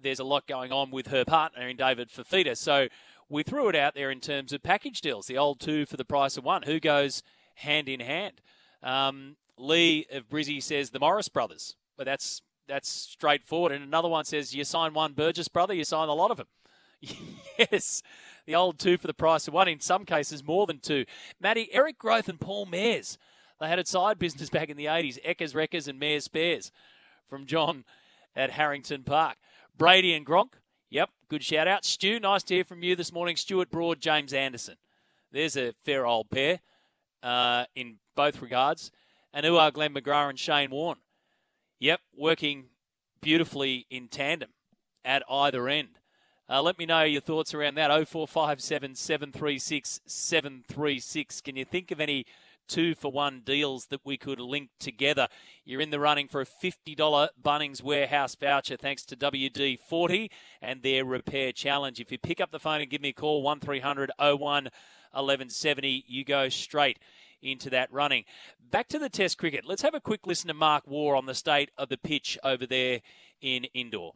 there's 0.00 0.20
a 0.20 0.24
lot 0.24 0.46
going 0.46 0.72
on 0.72 0.90
with 0.90 1.08
her 1.08 1.24
partner 1.24 1.66
in 1.68 1.76
David 1.76 2.08
Fifita. 2.08 2.56
So 2.56 2.88
we 3.28 3.42
threw 3.42 3.68
it 3.68 3.76
out 3.76 3.94
there 3.94 4.10
in 4.10 4.20
terms 4.20 4.52
of 4.52 4.62
package 4.62 5.00
deals, 5.00 5.26
the 5.26 5.38
old 5.38 5.60
two 5.60 5.86
for 5.86 5.96
the 5.96 6.04
price 6.04 6.36
of 6.36 6.44
one. 6.44 6.62
Who 6.62 6.80
goes 6.80 7.22
hand 7.56 7.88
in 7.88 8.00
hand? 8.00 8.40
Um, 8.82 9.36
Lee 9.58 10.06
of 10.12 10.28
Brizzy 10.28 10.62
says 10.62 10.90
the 10.90 11.00
Morris 11.00 11.28
brothers, 11.28 11.76
but 11.96 12.04
that's 12.04 12.42
that's 12.66 12.88
straightforward. 12.88 13.72
And 13.72 13.82
another 13.82 14.08
one 14.08 14.24
says 14.24 14.54
you 14.54 14.64
sign 14.64 14.94
one 14.94 15.12
Burgess 15.12 15.48
brother, 15.48 15.74
you 15.74 15.84
sign 15.84 16.08
a 16.08 16.14
lot 16.14 16.30
of 16.30 16.36
them. 16.36 16.46
yes, 17.58 18.02
the 18.46 18.54
old 18.54 18.78
two 18.78 18.98
for 18.98 19.06
the 19.06 19.14
price 19.14 19.48
of 19.48 19.54
one. 19.54 19.68
In 19.68 19.80
some 19.80 20.04
cases, 20.04 20.44
more 20.44 20.66
than 20.66 20.78
two. 20.78 21.04
Matty, 21.40 21.68
Eric 21.72 21.98
Grothe 21.98 22.28
and 22.28 22.40
Paul 22.40 22.66
Mayers. 22.66 23.16
They 23.60 23.68
had 23.68 23.78
a 23.78 23.86
side 23.86 24.18
business 24.18 24.50
back 24.50 24.68
in 24.68 24.76
the 24.76 24.84
80s, 24.84 25.18
Eckers, 25.24 25.54
Wreckers, 25.54 25.88
and 25.88 26.00
Mayers 26.00 26.22
Spares 26.22 26.70
from 27.28 27.44
John 27.44 27.84
at 28.36 28.52
Harrington 28.52 29.02
Park. 29.02 29.36
Brady 29.76 30.14
and 30.14 30.24
Gronk. 30.24 30.52
Yep, 30.90 31.10
good 31.28 31.44
shout 31.44 31.68
out. 31.68 31.84
Stu, 31.84 32.18
nice 32.18 32.42
to 32.44 32.54
hear 32.54 32.64
from 32.64 32.82
you 32.82 32.96
this 32.96 33.12
morning. 33.12 33.36
Stuart 33.36 33.70
Broad, 33.70 34.00
James 34.00 34.32
Anderson. 34.32 34.76
There's 35.30 35.54
a 35.54 35.74
fair 35.84 36.06
old 36.06 36.30
pair 36.30 36.60
uh, 37.22 37.66
in 37.74 37.96
both 38.16 38.40
regards. 38.40 38.90
And 39.34 39.44
who 39.44 39.58
are 39.58 39.70
Glenn 39.70 39.92
McGrath 39.92 40.30
and 40.30 40.38
Shane 40.38 40.70
Warne? 40.70 40.96
Yep, 41.78 42.00
working 42.16 42.68
beautifully 43.20 43.86
in 43.90 44.08
tandem 44.08 44.48
at 45.04 45.22
either 45.28 45.68
end. 45.68 45.98
Uh, 46.48 46.62
let 46.62 46.78
me 46.78 46.86
know 46.86 47.02
your 47.02 47.20
thoughts 47.20 47.52
around 47.52 47.74
that. 47.74 47.90
0457 47.90 48.94
736 48.94 50.00
736. 50.06 51.40
Can 51.42 51.56
you 51.56 51.66
think 51.66 51.90
of 51.90 52.00
any 52.00 52.24
two 52.68 52.94
for 52.94 53.10
one 53.10 53.40
deals 53.44 53.86
that 53.86 54.00
we 54.04 54.16
could 54.16 54.38
link 54.38 54.70
together. 54.78 55.28
You're 55.64 55.80
in 55.80 55.90
the 55.90 55.98
running 55.98 56.28
for 56.28 56.40
a 56.40 56.46
$50 56.46 57.28
Bunnings 57.42 57.82
Warehouse 57.82 58.34
voucher 58.34 58.76
thanks 58.76 59.04
to 59.06 59.16
WD 59.16 59.80
40 59.80 60.30
and 60.62 60.82
their 60.82 61.04
repair 61.04 61.52
challenge. 61.52 61.98
If 61.98 62.12
you 62.12 62.18
pick 62.18 62.40
up 62.40 62.52
the 62.52 62.60
phone 62.60 62.80
and 62.80 62.90
give 62.90 63.00
me 63.00 63.08
a 63.08 63.12
call, 63.12 63.42
1300 63.42 64.10
01 64.18 64.38
1170, 65.12 66.04
you 66.06 66.24
go 66.24 66.48
straight 66.48 66.98
into 67.42 67.70
that 67.70 67.92
running. 67.92 68.24
Back 68.70 68.88
to 68.88 68.98
the 68.98 69.08
Test 69.08 69.38
cricket. 69.38 69.64
Let's 69.64 69.82
have 69.82 69.94
a 69.94 70.00
quick 70.00 70.26
listen 70.26 70.48
to 70.48 70.54
Mark 70.54 70.84
Waugh 70.86 71.16
on 71.16 71.26
the 71.26 71.34
state 71.34 71.70
of 71.78 71.88
the 71.88 71.98
pitch 71.98 72.38
over 72.44 72.66
there 72.66 73.00
in 73.40 73.64
Indore. 73.74 74.12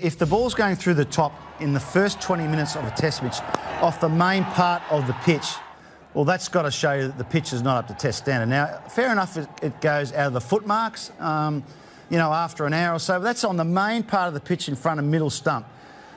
If 0.00 0.18
the 0.18 0.26
ball's 0.26 0.54
going 0.54 0.76
through 0.76 0.94
the 0.94 1.06
top 1.06 1.32
in 1.60 1.72
the 1.72 1.80
first 1.80 2.20
20 2.20 2.46
minutes 2.46 2.76
of 2.76 2.84
a 2.84 2.90
test 2.90 3.22
match 3.22 3.40
off 3.82 4.00
the 4.00 4.08
main 4.08 4.44
part 4.44 4.82
of 4.90 5.06
the 5.06 5.14
pitch, 5.24 5.46
well, 6.16 6.24
that's 6.24 6.48
got 6.48 6.62
to 6.62 6.70
show 6.70 6.94
you 6.94 7.08
that 7.08 7.18
the 7.18 7.24
pitch 7.24 7.52
is 7.52 7.60
not 7.60 7.76
up 7.76 7.88
to 7.88 7.94
test 7.94 8.20
standard. 8.20 8.48
Now, 8.48 8.80
fair 8.88 9.12
enough, 9.12 9.36
it, 9.36 9.46
it 9.60 9.82
goes 9.82 10.14
out 10.14 10.28
of 10.28 10.32
the 10.32 10.40
footmarks, 10.40 11.12
um, 11.20 11.62
you 12.08 12.16
know, 12.16 12.32
after 12.32 12.64
an 12.64 12.72
hour 12.72 12.96
or 12.96 12.98
so, 12.98 13.18
but 13.18 13.24
that's 13.24 13.44
on 13.44 13.58
the 13.58 13.66
main 13.66 14.02
part 14.02 14.26
of 14.26 14.32
the 14.32 14.40
pitch 14.40 14.66
in 14.66 14.76
front 14.76 14.98
of 14.98 15.04
middle 15.04 15.28
stump. 15.28 15.66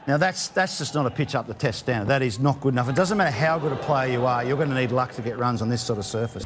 Now, 0.08 0.16
that's, 0.16 0.48
that's 0.48 0.78
just 0.78 0.96
not 0.96 1.06
a 1.06 1.10
pitch 1.10 1.36
up 1.36 1.48
to 1.48 1.54
test 1.54 1.80
standard. 1.80 2.08
That 2.08 2.22
is 2.22 2.40
not 2.40 2.62
good 2.62 2.74
enough. 2.74 2.88
It 2.88 2.96
doesn't 2.96 3.18
matter 3.18 3.30
how 3.30 3.60
good 3.60 3.74
a 3.74 3.76
player 3.76 4.10
you 4.10 4.26
are, 4.26 4.42
you're 4.42 4.56
going 4.56 4.70
to 4.70 4.76
need 4.76 4.94
luck 4.94 5.12
to 5.16 5.22
get 5.22 5.38
runs 5.38 5.62
on 5.62 5.68
this 5.68 5.84
sort 5.84 6.00
of 6.00 6.06
surface. 6.06 6.46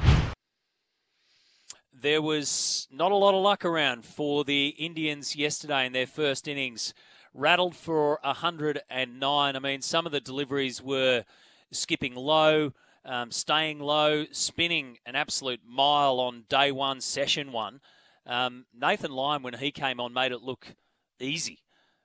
There 1.93 2.24
was 2.24 2.88
not 2.91 3.12
a 3.12 3.16
lot 3.16 3.36
of 3.36 3.43
luck 3.43 3.66
around 3.66 4.04
for 4.04 4.43
the 4.43 4.70
Indians 4.70 5.36
yesterday 5.36 5.86
in 5.86 5.93
their 5.93 6.08
first 6.08 6.47
innings 6.47 6.95
rattled 7.36 7.76
for 7.76 8.18
109. 8.24 9.56
I 9.56 9.60
mean, 9.60 9.82
some 9.84 10.08
of 10.08 10.12
the 10.12 10.20
deliveries 10.20 10.82
were 10.82 11.24
skipping 11.72 12.16
low, 12.16 12.74
um, 13.06 13.32
staying 13.32 13.80
low, 13.80 14.26
spinning 14.32 14.97
an 15.06 15.16
absolute 15.16 15.62
mile 15.68 16.20
on 16.20 16.45
day 16.49 16.72
one, 16.72 17.01
session 17.01 17.51
one. 17.51 17.82
Um, 18.26 18.66
Nathan 18.74 19.12
Lyon, 19.12 19.43
when 19.43 19.56
he 19.56 19.72
came 19.72 19.99
on, 19.99 20.14
made 20.14 20.32
it 20.32 20.41
look 20.41 20.76
easy, 21.20 21.64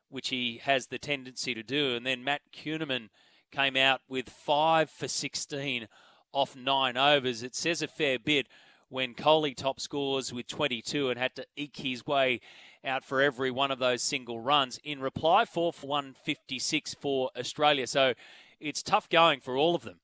which 0.08 0.28
he 0.28 0.60
has 0.64 0.88
the 0.88 0.98
tendency 0.98 1.54
to 1.54 1.62
do. 1.62 1.94
And 1.94 2.04
then 2.04 2.24
Matt 2.24 2.42
Kuhnemann 2.52 3.10
came 3.52 3.76
out 3.76 4.00
with 4.08 4.28
five 4.28 4.90
for 4.90 5.08
16 5.08 5.88
off 6.32 6.56
nine 6.56 6.96
overs. 6.96 7.42
It 7.42 7.54
says 7.54 7.80
a 7.80 7.88
fair 7.88 8.18
bit 8.18 8.48
when 8.88 9.14
Kohli 9.14 9.54
top 9.56 9.80
scores 9.80 10.32
with 10.32 10.48
22 10.48 11.10
and 11.10 11.18
had 11.18 11.36
to 11.36 11.46
eke 11.56 11.76
his 11.76 12.06
way 12.06 12.40
out 12.84 13.04
for 13.04 13.20
every 13.20 13.50
one 13.50 13.70
of 13.70 13.78
those 13.78 14.02
single 14.02 14.40
runs. 14.40 14.80
In 14.82 15.00
reply, 15.00 15.44
4 15.44 15.72
for 15.72 15.86
156 15.86 16.94
for 16.94 17.30
Australia. 17.38 17.86
So 17.86 18.14
it's 18.60 18.82
tough 18.82 19.08
going 19.08 19.40
for 19.40 19.56
all 19.56 19.74
of 19.74 19.82
them 19.82 20.00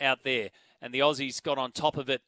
out 0.00 0.24
there. 0.24 0.50
And 0.80 0.92
the 0.92 1.00
Aussies 1.00 1.42
got 1.42 1.58
on 1.58 1.72
top 1.72 1.96
of 1.96 2.08
it 2.08 2.22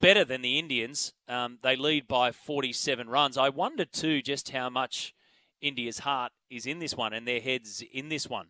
better 0.00 0.24
than 0.24 0.42
the 0.42 0.58
Indians. 0.58 1.14
Um, 1.28 1.58
they 1.62 1.76
lead 1.76 2.08
by 2.08 2.32
47 2.32 3.08
runs. 3.08 3.36
I 3.36 3.48
wonder 3.48 3.84
too 3.84 4.22
just 4.22 4.50
how 4.50 4.68
much 4.68 5.14
India's 5.60 6.00
heart 6.00 6.32
is 6.50 6.66
in 6.66 6.78
this 6.78 6.96
one 6.96 7.12
and 7.12 7.26
their 7.26 7.40
heads 7.40 7.82
in 7.92 8.08
this 8.08 8.28
one. 8.28 8.48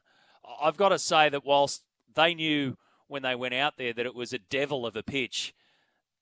I've 0.60 0.76
got 0.76 0.90
to 0.90 0.98
say 0.98 1.28
that 1.28 1.44
whilst 1.44 1.82
they 2.14 2.34
knew 2.34 2.76
when 3.08 3.22
they 3.22 3.34
went 3.34 3.54
out 3.54 3.76
there 3.76 3.92
that 3.92 4.06
it 4.06 4.14
was 4.14 4.32
a 4.32 4.38
devil 4.38 4.86
of 4.86 4.96
a 4.96 5.02
pitch, 5.02 5.54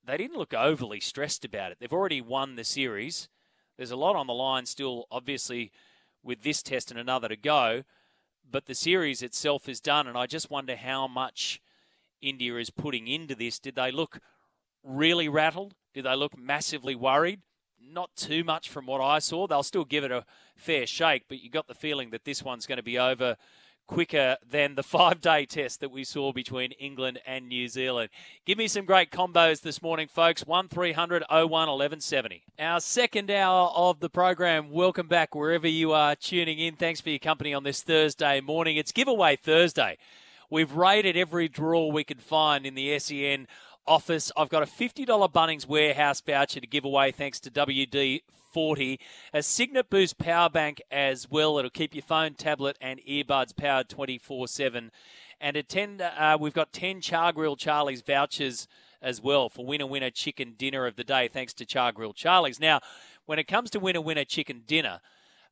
they 0.05 0.16
didn't 0.16 0.37
look 0.37 0.55
overly 0.55 1.01
stressed 1.01 1.45
about 1.45 1.72
it. 1.72 1.79
They've 1.81 1.93
already 1.93 2.20
won 2.20 2.57
the 2.57 2.64
series. 2.64 3.29
There's 3.77 3.91
a 3.91 3.97
lot 3.97 4.16
on 4.16 4.27
the 4.27 4.35
line 4.35 4.66
still, 4.66 5.07
obviously, 5.11 5.72
with 6.22 6.43
this 6.43 6.62
test 6.62 6.91
and 6.91 7.01
another 7.01 7.29
to 7.29 7.37
go. 7.37 7.85
But 8.49 8.66
the 8.66 8.75
series 8.75 9.22
itself 9.22 9.68
is 9.68 9.81
done, 9.81 10.07
and 10.07 10.16
I 10.16 10.27
just 10.27 10.51
wonder 10.51 10.77
how 10.77 11.09
much 11.09 11.61
India 12.25 12.57
is 12.57 12.70
putting 12.70 13.07
into 13.07 13.35
this. 13.35 13.59
Did 13.59 13.77
they 13.77 13.91
look 13.91 14.20
really 14.83 15.29
rattled? 15.29 15.75
Did 15.93 16.05
they 16.05 16.16
look 16.16 16.37
massively 16.39 16.95
worried? 16.95 17.41
Not 17.81 18.16
too 18.16 18.45
much 18.45 18.68
from 18.68 18.87
what 18.87 19.01
I 19.01 19.18
saw. 19.18 19.47
They'll 19.47 19.62
still 19.62 19.85
give 19.85 20.05
it 20.05 20.11
a 20.11 20.25
fair 20.57 20.87
shake, 20.87 21.25
but 21.29 21.43
you 21.43 21.51
got 21.51 21.68
the 21.68 21.75
feeling 21.75 22.11
that 22.11 22.25
this 22.25 22.43
one's 22.43 22.66
going 22.66 22.79
to 22.79 22.83
be 22.83 22.99
over 22.99 23.37
quicker 23.87 24.37
than 24.49 24.75
the 24.75 24.83
five 24.95 25.20
day 25.20 25.45
test 25.45 25.81
that 25.81 25.91
we 25.91 26.05
saw 26.05 26.33
between 26.33 26.72
England 26.72 27.20
and 27.27 27.49
New 27.49 27.68
Zealand. 27.68 28.11
Give 28.47 28.59
me 28.59 28.68
some 28.68 28.85
great 28.85 29.11
combos 29.11 29.61
this 29.61 29.83
morning, 29.83 30.09
folks. 30.09 30.47
1300 30.47 31.25
01 31.29 31.51
1170. 31.51 32.45
Our 32.59 32.81
second 32.81 33.31
hour 33.31 33.68
of 33.75 34.01
the 34.01 34.11
program. 34.11 34.70
Welcome 34.70 35.09
back 35.09 35.35
wherever 35.35 35.68
you 35.68 35.93
are 35.93 36.16
tuning 36.16 36.59
in. 36.59 36.77
Thanks 36.77 37.01
for 37.01 37.11
your 37.11 37.18
company 37.18 37.55
on 37.55 37.64
this 37.64 37.83
Thursday 37.83 38.41
morning. 38.41 38.77
It's 38.77 38.93
Giveaway 38.93 39.37
Thursday. 39.37 39.99
We've 40.55 40.77
rated 40.77 41.17
every 41.17 41.49
draw 41.49 41.89
we 41.89 42.05
could 42.05 42.23
find 42.23 42.65
in 42.65 42.77
the 42.77 42.97
SEN 43.01 43.49
office. 43.89 44.31
I've 44.37 44.51
got 44.51 44.63
a 44.63 44.67
$50 44.67 45.05
Bunnings 45.33 45.67
warehouse 45.67 46.21
voucher 46.21 46.61
to 46.61 46.67
give 46.69 46.85
away 46.85 47.11
thanks 47.11 47.41
to 47.41 47.51
WD 47.51 48.21
40. 48.53 49.01
A 49.33 49.43
Cygnett 49.43 49.91
Boost 49.91 50.17
power 50.17 50.49
bank 50.49 50.81
as 50.93 51.29
well. 51.29 51.59
It'll 51.59 51.73
keep 51.73 51.93
your 51.93 52.05
phone, 52.05 52.35
tablet, 52.35 52.79
and 52.81 53.01
earbuds 53.01 53.57
powered 53.57 53.89
24 53.89 54.47
7. 54.47 54.93
And 55.41 55.57
a 55.57 55.65
10, 55.65 56.01
uh, 56.01 56.39
we've 56.41 56.55
got 56.55 56.73
10 56.73 57.01
Char 57.01 57.33
Grill 57.33 57.57
Charlie's 57.57 58.03
vouchers 58.03 58.69
as 59.03 59.21
well 59.21 59.49
for 59.49 59.67
winner 59.67 59.89
winner 59.89 60.11
chicken 60.11 60.55
dinner 60.57 60.87
of 60.87 60.95
the 60.95 61.03
day 61.03 61.27
thanks 61.27 61.53
to 61.55 61.67
Char 61.67 61.91
Grill 61.91 62.13
Charlie's. 62.13 62.61
Now, 62.61 62.79
when 63.27 63.41
it 63.41 63.49
comes 63.49 63.71
to 63.71 63.81
winner 63.81 64.01
winner 64.01 64.25
chicken 64.25 64.63
dinner, 64.65 65.01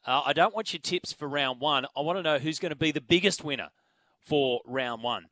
uh, 0.07 0.23
I 0.25 0.33
don't 0.33 0.55
want 0.55 0.73
your 0.73 0.81
tips 0.81 1.13
for 1.13 1.27
round 1.27 1.61
one. 1.61 1.87
I 1.97 2.03
want 2.03 2.21
to 2.21 2.23
know 2.23 2.39
who's 2.39 2.61
going 2.61 2.71
to 2.71 2.77
be 2.77 2.93
the 2.93 3.01
biggest 3.01 3.43
winner 3.43 3.71
for 4.25 4.61
round 4.67 5.03
one 5.03 5.27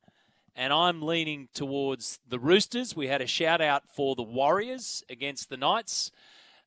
and 0.61 0.73
I'm 0.73 1.03
leaning 1.03 1.49
towards 1.55 2.19
the 2.29 2.39
Roosters. 2.39 2.95
We 2.95 3.07
had 3.07 3.23
a 3.23 3.27
shout 3.27 3.61
out 3.61 3.85
for 3.89 4.15
the 4.15 4.23
Warriors 4.23 5.03
against 5.09 5.49
the 5.49 5.57
Knights, 5.57 6.11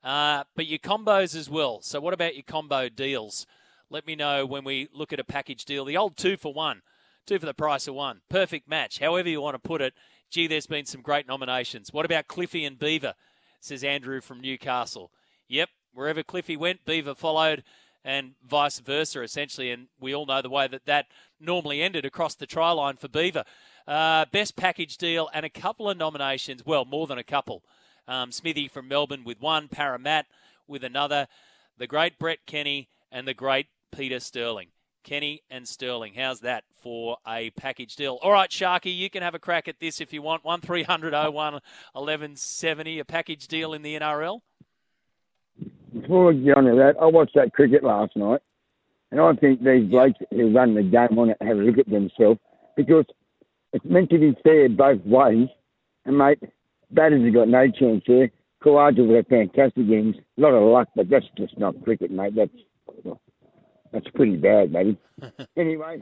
uh, 0.03 0.45
but 0.55 0.65
your 0.65 0.79
combos 0.79 1.35
as 1.35 1.49
well. 1.49 1.81
So, 1.81 1.99
what 1.99 2.13
about 2.13 2.35
your 2.35 2.43
combo 2.43 2.89
deals? 2.89 3.45
Let 3.89 4.07
me 4.07 4.15
know 4.15 4.45
when 4.45 4.63
we 4.63 4.89
look 4.93 5.13
at 5.13 5.19
a 5.19 5.23
package 5.23 5.65
deal. 5.65 5.85
The 5.85 5.97
old 5.97 6.17
two 6.17 6.37
for 6.37 6.53
one, 6.53 6.81
two 7.27 7.37
for 7.37 7.45
the 7.45 7.53
price 7.53 7.87
of 7.87 7.95
one. 7.95 8.21
Perfect 8.29 8.67
match, 8.67 8.99
however 8.99 9.29
you 9.29 9.41
want 9.41 9.55
to 9.55 9.59
put 9.59 9.81
it. 9.81 9.93
Gee, 10.31 10.47
there's 10.47 10.65
been 10.65 10.85
some 10.85 11.01
great 11.01 11.27
nominations. 11.27 11.93
What 11.93 12.05
about 12.05 12.27
Cliffy 12.27 12.65
and 12.65 12.79
Beaver? 12.79 13.13
Says 13.59 13.83
Andrew 13.83 14.19
from 14.19 14.41
Newcastle. 14.41 15.11
Yep, 15.47 15.69
wherever 15.93 16.23
Cliffy 16.23 16.57
went, 16.57 16.85
Beaver 16.85 17.13
followed 17.13 17.63
and 18.03 18.33
vice 18.47 18.79
versa, 18.79 19.21
essentially. 19.21 19.71
And 19.71 19.87
we 19.99 20.13
all 20.13 20.25
know 20.25 20.41
the 20.41 20.49
way 20.49 20.67
that 20.67 20.85
that 20.85 21.07
normally 21.39 21.81
ended 21.81 22.05
across 22.05 22.35
the 22.35 22.45
try 22.47 22.71
line 22.71 22.97
for 22.97 23.07
Beaver. 23.07 23.43
Uh, 23.87 24.25
best 24.31 24.55
package 24.55 24.97
deal 24.97 25.29
and 25.33 25.45
a 25.45 25.49
couple 25.49 25.89
of 25.89 25.97
nominations. 25.97 26.65
Well, 26.65 26.85
more 26.85 27.07
than 27.07 27.17
a 27.17 27.23
couple. 27.23 27.63
Um, 28.07 28.31
Smithy 28.31 28.67
from 28.67 28.87
Melbourne 28.87 29.23
with 29.23 29.41
one, 29.41 29.67
Paramat 29.67 30.23
with 30.67 30.83
another, 30.83 31.27
the 31.77 31.87
great 31.87 32.19
Brett 32.19 32.39
Kenny 32.45 32.89
and 33.11 33.27
the 33.27 33.33
great 33.33 33.67
Peter 33.91 34.19
Sterling. 34.19 34.69
Kenny 35.03 35.43
and 35.49 35.67
Sterling. 35.67 36.13
How's 36.15 36.39
that 36.41 36.63
for 36.81 37.17
a 37.27 37.49
package 37.51 37.95
deal? 37.95 38.19
All 38.23 38.31
right, 38.31 38.49
Sharky, 38.49 38.95
you 38.95 39.09
can 39.09 39.21
have 39.21 39.35
a 39.35 39.39
crack 39.39 39.67
at 39.67 39.79
this 39.79 39.99
if 40.01 40.13
you 40.13 40.21
want. 40.21 40.45
1300 40.45 41.13
01 41.13 41.33
1170, 41.33 42.99
a 42.99 43.05
package 43.05 43.47
deal 43.47 43.73
in 43.73 43.81
the 43.81 43.99
NRL. 43.99 44.39
Before 45.93 46.33
we 46.33 46.43
get 46.43 46.57
on 46.57 46.65
to 46.65 46.75
that, 46.75 46.95
I 46.99 47.05
watched 47.05 47.35
that 47.35 47.53
cricket 47.53 47.83
last 47.83 48.15
night, 48.15 48.41
and 49.11 49.21
I 49.21 49.33
think 49.33 49.63
these 49.63 49.89
blokes 49.89 50.19
who 50.31 50.51
run 50.51 50.73
the 50.73 50.81
game 50.81 51.19
on 51.19 51.29
it 51.29 51.37
have 51.41 51.57
a 51.57 51.61
look 51.61 51.77
at 51.77 51.89
themselves 51.89 52.39
because 52.75 53.05
it's 53.73 53.85
meant 53.85 54.09
to 54.09 54.17
be 54.17 54.35
fair 54.43 54.69
both 54.69 55.05
ways. 55.05 55.49
And 56.05 56.17
mate, 56.17 56.39
batters 56.91 57.23
have 57.23 57.33
got 57.33 57.47
no 57.47 57.69
chance 57.69 58.03
there. 58.07 58.31
Khawaja 58.63 59.07
with 59.07 59.25
a 59.25 59.29
fantastic 59.29 59.85
innings, 59.87 60.15
a 60.37 60.41
lot 60.41 60.53
of 60.53 60.63
luck, 60.63 60.87
but 60.95 61.09
that's 61.09 61.25
just 61.37 61.57
not 61.57 61.81
cricket, 61.83 62.11
mate. 62.11 62.33
That's 62.35 62.51
that's 63.91 64.07
pretty 64.15 64.37
bad, 64.37 64.73
buddy. 64.73 64.97
anyway, 65.57 66.01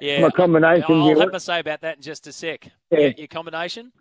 yeah, 0.00 0.20
my 0.22 0.30
combination. 0.30 1.02
I'll 1.02 1.20
have 1.20 1.32
to 1.32 1.40
say 1.40 1.60
about 1.60 1.82
that 1.82 1.96
in 1.96 2.02
just 2.02 2.26
a 2.26 2.32
sec. 2.32 2.70
Yeah. 2.90 2.98
Your, 2.98 3.10
your 3.10 3.26
combination? 3.26 3.92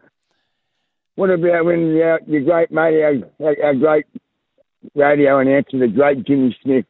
What 1.16 1.32
about 1.32 1.66
when 1.66 2.02
uh, 2.02 2.18
your 2.28 2.42
great 2.42 2.72
mate, 2.72 3.02
our, 3.02 3.56
our 3.64 3.74
great 3.74 4.06
radio 4.96 5.40
announcer, 5.40 5.80
the 5.80 5.88
great 5.88 6.26
Jimmy 6.26 6.58
Smith, 6.64 6.86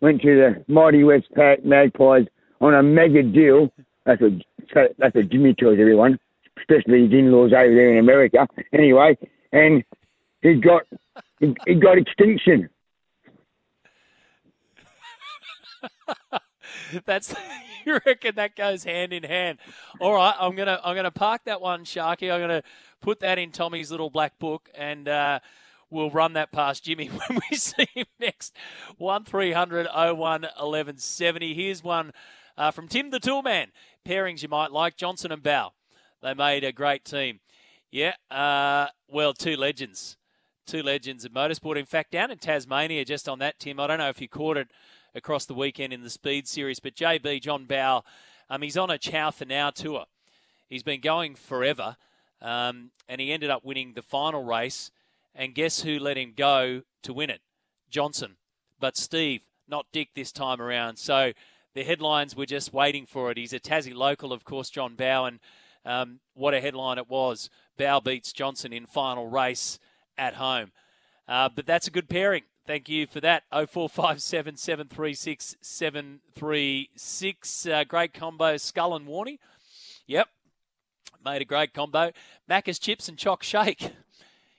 went 0.00 0.22
to 0.22 0.36
the 0.36 0.72
mighty 0.72 1.04
West 1.04 1.26
Magpies 1.64 2.26
on 2.60 2.74
a 2.74 2.82
mega 2.82 3.22
deal? 3.22 3.70
That's 4.04 4.22
a 4.22 4.38
that's 4.98 5.16
a 5.16 5.22
Jimmy 5.22 5.54
tells 5.54 5.78
everyone, 5.78 6.18
especially 6.58 7.04
his 7.04 7.12
in-laws 7.12 7.52
over 7.52 7.74
there 7.74 7.92
in 7.92 7.98
America. 7.98 8.46
Anyway, 8.72 9.16
and 9.52 9.84
he 10.42 10.54
got 10.54 10.82
he, 11.40 11.54
he 11.66 11.74
got 11.74 11.98
extinction. 11.98 12.68
That's 17.04 17.34
you 17.86 17.98
reckon 18.06 18.34
that 18.36 18.56
goes 18.56 18.84
hand 18.84 19.12
in 19.12 19.22
hand. 19.24 19.58
All 20.00 20.14
right, 20.14 20.34
I'm 20.38 20.54
gonna 20.54 20.80
I'm 20.82 20.96
gonna 20.96 21.10
park 21.10 21.42
that 21.44 21.60
one, 21.60 21.84
Sharky. 21.84 22.32
I'm 22.32 22.40
gonna 22.40 22.62
put 23.00 23.20
that 23.20 23.38
in 23.38 23.50
Tommy's 23.50 23.90
little 23.90 24.10
black 24.10 24.38
book, 24.38 24.70
and 24.74 25.08
uh, 25.08 25.40
we'll 25.90 26.10
run 26.10 26.32
that 26.34 26.52
past 26.52 26.84
Jimmy 26.84 27.06
when 27.28 27.40
we 27.50 27.56
see 27.56 27.88
him 27.94 28.06
next. 28.18 28.54
One 28.96 29.24
01 29.24 29.52
1170. 29.62 31.54
Here's 31.54 31.82
one 31.82 32.12
uh, 32.56 32.70
from 32.70 32.88
Tim 32.88 33.10
the 33.10 33.20
Toolman. 33.20 33.68
Pairings 34.06 34.42
you 34.42 34.48
might 34.48 34.72
like 34.72 34.96
Johnson 34.96 35.32
and 35.32 35.42
Bowe. 35.42 35.72
They 36.22 36.34
made 36.34 36.64
a 36.64 36.72
great 36.72 37.04
team. 37.04 37.40
Yeah, 37.90 38.14
uh, 38.30 38.88
well, 39.08 39.32
two 39.32 39.56
legends. 39.56 40.16
Two 40.66 40.82
legends 40.82 41.24
of 41.24 41.32
motorsport. 41.32 41.78
In 41.78 41.86
fact, 41.86 42.10
down 42.10 42.30
in 42.30 42.38
Tasmania, 42.38 43.04
just 43.04 43.28
on 43.28 43.38
that, 43.38 43.58
Tim, 43.58 43.80
I 43.80 43.86
don't 43.86 43.98
know 43.98 44.10
if 44.10 44.20
you 44.20 44.28
caught 44.28 44.58
it 44.58 44.68
across 45.14 45.46
the 45.46 45.54
weekend 45.54 45.92
in 45.92 46.02
the 46.02 46.10
Speed 46.10 46.46
Series, 46.46 46.80
but 46.80 46.94
JB, 46.94 47.40
John 47.40 47.64
Bowe, 47.64 48.04
um, 48.50 48.60
he's 48.60 48.76
on 48.76 48.90
a 48.90 48.98
Chow 48.98 49.30
for 49.30 49.46
Now 49.46 49.70
tour. 49.70 50.04
He's 50.68 50.82
been 50.82 51.00
going 51.00 51.34
forever, 51.34 51.96
um, 52.42 52.90
and 53.08 53.20
he 53.20 53.32
ended 53.32 53.48
up 53.48 53.64
winning 53.64 53.94
the 53.94 54.02
final 54.02 54.44
race. 54.44 54.90
And 55.34 55.54
guess 55.54 55.82
who 55.82 55.98
let 55.98 56.16
him 56.16 56.32
go 56.36 56.82
to 57.02 57.12
win 57.12 57.30
it? 57.30 57.40
Johnson. 57.90 58.36
But 58.80 58.96
Steve, 58.96 59.42
not 59.68 59.86
Dick 59.92 60.10
this 60.14 60.32
time 60.32 60.60
around. 60.60 60.98
So 60.98 61.32
the 61.74 61.84
headlines 61.84 62.34
were 62.34 62.46
just 62.46 62.72
waiting 62.72 63.06
for 63.06 63.30
it. 63.30 63.36
He's 63.36 63.52
a 63.52 63.60
Tassie 63.60 63.94
local, 63.94 64.32
of 64.32 64.44
course, 64.44 64.70
John 64.70 64.94
Bowe, 64.94 65.26
and 65.26 65.40
um, 65.84 66.20
what 66.34 66.54
a 66.54 66.60
headline 66.60 66.98
it 66.98 67.08
was. 67.08 67.50
Bowe 67.76 68.00
beats 68.00 68.32
Johnson 68.32 68.72
in 68.72 68.86
final 68.86 69.28
race 69.28 69.78
at 70.16 70.34
home. 70.34 70.72
Uh, 71.28 71.48
but 71.54 71.66
that's 71.66 71.86
a 71.86 71.90
good 71.90 72.08
pairing. 72.08 72.42
Thank 72.66 72.88
you 72.88 73.06
for 73.06 73.20
that. 73.20 73.44
0457 73.50 74.56
736 74.56 75.56
736. 75.60 77.66
Uh, 77.66 77.84
great 77.84 78.12
combo, 78.12 78.56
Skull 78.56 78.96
and 78.96 79.06
Warney. 79.06 79.38
Yep. 80.06 80.28
Made 81.24 81.42
a 81.42 81.46
great 81.46 81.72
combo. 81.72 82.12
Macca's 82.48 82.78
chips 82.78 83.08
and 83.08 83.18
choc 83.18 83.42
shake. 83.42 83.92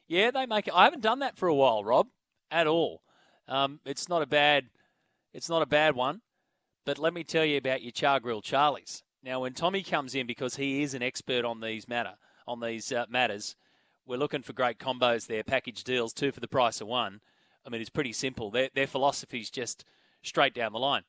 Yeah, 0.09 0.31
they 0.31 0.47
make 0.47 0.67
it. 0.67 0.73
I 0.75 0.85
haven't 0.85 1.03
done 1.03 1.19
that 1.19 1.37
for 1.37 1.47
a 1.47 1.55
while, 1.55 1.83
Rob, 1.83 2.07
at 2.49 2.67
all. 2.67 3.03
Um, 3.47 3.79
it's 3.85 4.09
not 4.09 4.23
a 4.23 4.25
bad, 4.25 4.65
it's 5.33 5.49
not 5.49 5.61
a 5.61 5.67
bad 5.67 5.95
one. 5.95 6.21
But 6.83 6.97
let 6.97 7.13
me 7.13 7.23
tell 7.23 7.45
you 7.45 7.57
about 7.57 7.83
your 7.83 7.91
char 7.91 8.19
grill 8.19 8.41
Charlies. 8.41 9.03
Now, 9.23 9.41
when 9.41 9.53
Tommy 9.53 9.83
comes 9.83 10.15
in, 10.15 10.25
because 10.25 10.55
he 10.55 10.81
is 10.81 10.95
an 10.95 11.03
expert 11.03 11.45
on 11.45 11.61
these 11.61 11.87
matter 11.87 12.15
on 12.47 12.59
these 12.59 12.91
uh, 12.91 13.05
matters, 13.07 13.55
we're 14.07 14.17
looking 14.17 14.41
for 14.41 14.53
great 14.53 14.79
combos 14.79 15.27
there, 15.27 15.43
package 15.43 15.83
deals, 15.83 16.13
two 16.13 16.31
for 16.31 16.39
the 16.39 16.47
price 16.47 16.81
of 16.81 16.87
one. 16.87 17.21
I 17.63 17.69
mean, 17.69 17.79
it's 17.79 17.91
pretty 17.91 18.13
simple. 18.13 18.49
Their, 18.49 18.69
their 18.73 18.87
philosophy 18.87 19.41
is 19.41 19.51
just 19.51 19.85
straight 20.23 20.55
down 20.55 20.73
the 20.73 20.79
line 20.79 21.03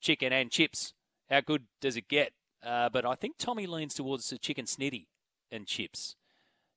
chicken 0.00 0.32
and 0.32 0.50
chips. 0.50 0.94
How 1.28 1.40
good 1.40 1.64
does 1.80 1.96
it 1.96 2.08
get? 2.08 2.32
Uh, 2.64 2.88
but 2.88 3.04
I 3.04 3.16
think 3.16 3.36
Tommy 3.36 3.66
leans 3.66 3.94
towards 3.94 4.30
the 4.30 4.38
chicken 4.38 4.66
snitty 4.66 5.06
and 5.50 5.66
chips. 5.66 6.14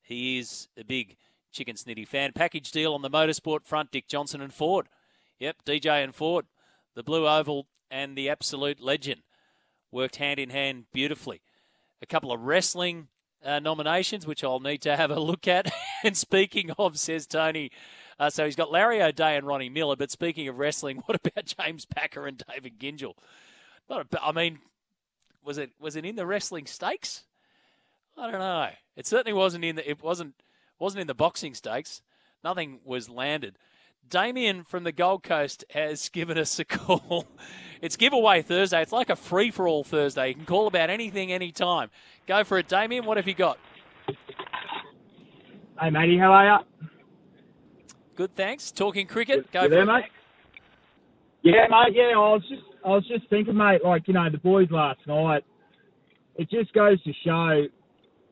He 0.02 0.40
is 0.40 0.68
a 0.78 0.84
big 0.84 1.18
chicken 1.54 1.76
snitty 1.76 2.08
fan. 2.08 2.34
Package 2.34 2.72
deal 2.72 2.94
on 2.94 3.02
the 3.02 3.10
motorsport 3.10 3.66
front, 3.66 3.92
Dick 3.92 4.08
Johnson 4.08 4.42
and 4.42 4.54
Ford. 4.54 4.90
Yep, 5.40 5.58
DJ 5.66 6.04
and 6.04 6.14
Ford. 6.14 6.46
The 6.96 7.04
Blue 7.04 7.28
Oval 7.28 7.68
and 7.90 8.18
the 8.18 8.30
Absolute 8.30 8.80
Legend 8.80 9.22
worked 9.92 10.18
hand 10.18 10.40
in 10.40 10.50
hand 10.50 10.86
beautifully. 10.92 11.42
A 12.02 12.06
couple 12.06 12.32
of 12.32 12.42
wrestling 12.42 13.08
uh, 13.46 13.60
nominations, 13.60 14.26
which 14.26 14.44
I'll 14.44 14.60
need 14.60 14.82
to 14.82 14.98
have 14.98 15.12
a 15.12 15.20
look 15.20 15.48
at. 15.48 15.72
and 16.04 16.18
speaking 16.18 16.72
of, 16.78 16.98
says 16.98 17.28
Tony, 17.28 17.72
uh, 18.20 18.30
so 18.30 18.46
he's 18.46 18.56
got 18.56 18.72
Larry 18.72 19.02
O'Dea 19.02 19.36
and 19.36 19.46
Ronnie 19.48 19.70
Miller. 19.70 19.96
But 19.96 20.12
speaking 20.12 20.48
of 20.48 20.58
wrestling, 20.58 20.98
what 21.06 21.20
about 21.24 21.46
James 21.46 21.86
Packer 21.86 22.28
and 22.28 22.44
David 22.52 22.80
Gyngell? 22.80 23.14
Not 23.90 24.08
a, 24.12 24.24
I 24.24 24.32
mean, 24.32 24.60
was 25.44 25.58
it 25.58 25.72
was 25.80 25.96
it 25.96 26.06
in 26.06 26.16
the 26.16 26.26
wrestling 26.26 26.66
stakes? 26.66 27.24
I 28.18 28.30
don't 28.30 28.40
know. 28.40 28.70
It 28.96 29.08
certainly 29.08 29.34
wasn't 29.34 29.66
in 29.66 29.76
the. 29.76 29.90
It 29.90 30.02
wasn't 30.02 30.36
wasn't 30.84 31.00
in 31.00 31.08
the 31.08 31.16
boxing 31.16 31.54
stakes. 31.54 32.02
Nothing 32.44 32.82
was 32.84 33.08
landed. 33.08 33.58
Damien 34.10 34.66
from 34.66 34.84
the 34.84 34.92
Gold 34.92 35.24
Coast 35.24 35.64
has 35.70 36.10
given 36.14 36.38
us 36.38 36.60
a 36.60 36.66
call. 36.66 37.26
It's 37.82 37.96
giveaway 37.96 38.42
Thursday. 38.42 38.82
It's 38.82 38.92
like 38.92 39.10
a 39.10 39.16
free 39.16 39.50
for 39.50 39.66
all 39.66 39.86
Thursday. 39.86 40.30
You 40.30 40.36
can 40.36 40.46
call 40.46 40.68
about 40.68 40.90
anything, 40.90 41.32
anytime. 41.32 41.90
Go 42.28 42.44
for 42.44 42.58
it, 42.58 42.68
Damien. 42.68 43.06
What 43.06 43.16
have 43.16 43.28
you 43.30 43.34
got? 43.34 43.58
Hey, 45.80 45.90
matey, 45.90 46.18
how 46.18 46.34
are 46.34 46.60
you? 46.60 46.88
Good, 48.16 48.36
thanks. 48.36 48.70
Talking 48.72 49.08
cricket. 49.08 49.52
Go 49.52 49.64
you 49.64 49.66
for 49.68 49.70
there, 49.70 49.84
it. 49.84 49.86
mate? 49.86 50.06
Yeah, 51.44 51.68
mate. 51.70 51.94
Yeah, 51.96 52.12
I 52.16 52.34
was 52.34 52.44
just, 52.50 52.62
I 52.86 52.90
was 52.90 53.08
just 53.08 53.30
thinking, 53.30 53.56
mate. 53.56 53.84
Like 53.84 54.08
you 54.08 54.14
know, 54.14 54.30
the 54.30 54.38
boys 54.38 54.68
last 54.70 55.00
night. 55.08 55.44
It 56.36 56.50
just 56.50 56.74
goes 56.74 57.02
to 57.04 57.14
show 57.26 57.68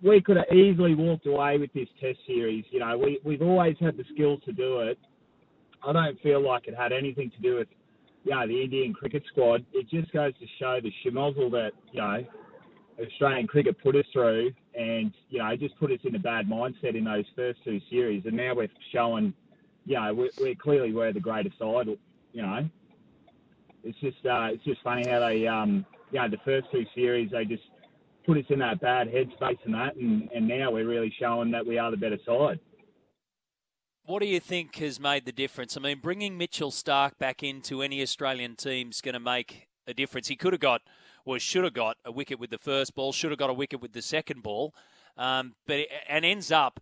we 0.02 0.22
could 0.22 0.38
have 0.38 0.52
easily 0.52 0.96
walked 0.96 1.26
away 1.28 1.58
with 1.58 1.72
this 1.74 1.88
Test 2.00 2.20
series. 2.26 2.66
You 2.72 2.80
know, 2.80 2.98
we 2.98 3.20
we've 3.24 3.42
always 3.42 3.76
had 3.80 3.98
the 3.98 4.06
skills 4.14 4.42
to 4.46 4.52
do 4.52 4.80
it. 4.82 4.98
I 5.86 5.94
don't 5.94 6.20
feel 6.22 6.46
like 6.46 6.68
it 6.68 6.76
had 6.76 6.92
anything 6.92 7.32
to 7.32 7.42
do 7.42 7.56
with, 7.56 7.68
you 8.24 8.32
know, 8.32 8.48
the 8.48 8.64
Indian 8.64 8.94
cricket 8.94 9.24
squad. 9.28 9.66
It 9.74 9.90
just 9.90 10.12
goes 10.12 10.34
to 10.40 10.46
show 10.60 10.80
the 10.82 10.92
schmozzle 11.04 11.52
that 11.52 11.72
you 11.92 12.02
know 12.02 12.24
Australian 13.00 13.48
cricket 13.48 13.82
put 13.82 13.96
us 13.96 14.06
through, 14.12 14.52
and 14.76 15.14
you 15.30 15.40
know, 15.40 15.56
just 15.56 15.78
put 15.80 15.92
us 15.92 16.00
in 16.04 16.16
a 16.16 16.20
bad 16.20 16.48
mindset 16.48 16.96
in 16.96 17.04
those 17.04 17.26
first 17.36 17.60
two 17.64 17.80
series, 17.90 18.26
and 18.26 18.34
now 18.34 18.56
we're 18.56 18.70
showing, 18.92 19.34
you 19.86 19.96
know, 19.96 20.14
we're, 20.14 20.30
we're 20.40 20.56
clearly 20.56 20.94
we're 20.94 21.14
the 21.14 21.20
greatest 21.20 21.58
side. 21.60 21.88
You 22.34 22.42
know, 22.42 22.70
it's 23.84 24.00
just 24.00 24.26
uh, 24.26 24.50
it's 24.52 24.64
just 24.64 24.82
funny 24.84 25.08
how 25.08 25.20
they, 25.20 25.48
um, 25.48 25.86
you 26.12 26.20
know, 26.20 26.30
the 26.30 26.38
first 26.44 26.68
two 26.72 26.86
series 26.96 27.32
they 27.32 27.46
just 27.46 27.64
put 28.26 28.38
us 28.38 28.46
in 28.50 28.60
that 28.60 28.80
bad 28.82 29.08
headspace 29.08 29.58
and 29.66 29.74
that, 29.74 29.96
and, 29.96 30.30
and 30.34 30.48
now 30.48 30.72
we're 30.72 30.88
really 30.88 31.14
showing 31.20 31.52
that 31.52 31.66
we 31.66 31.78
are 31.78 31.92
the 31.92 31.98
better 31.98 32.18
side. 32.26 32.60
What 34.04 34.22
do 34.22 34.28
you 34.28 34.40
think 34.40 34.76
has 34.78 35.00
made 35.00 35.26
the 35.26 35.32
difference? 35.32 35.78
I 35.78 35.80
mean, 35.80 36.00
bringing 36.02 36.38
Mitchell 36.38 36.72
Starc 36.72 37.18
back 37.20 37.44
into 37.44 37.82
any 37.82 38.02
Australian 38.02 38.56
team's 38.56 39.00
going 39.00 39.14
to 39.14 39.20
make 39.20 39.68
a 39.88 39.94
difference. 39.94 40.28
He 40.28 40.36
could 40.36 40.54
have 40.54 40.60
got, 40.60 40.82
well, 41.26 41.38
should 41.38 41.64
have 41.64 41.74
got 41.74 41.98
a 42.04 42.12
wicket 42.12 42.40
with 42.40 42.50
the 42.50 42.58
first 42.58 42.96
ball, 42.96 43.14
should 43.14 43.32
have 43.32 43.40
got 43.40 43.50
a 43.50 43.54
wicket 43.54 43.82
with 43.82 43.94
the 43.94 44.02
second 44.02 44.42
ball, 44.42 44.74
um, 45.18 45.54
but 45.68 45.86
and 46.08 46.26
ends 46.26 46.52
up 46.52 46.80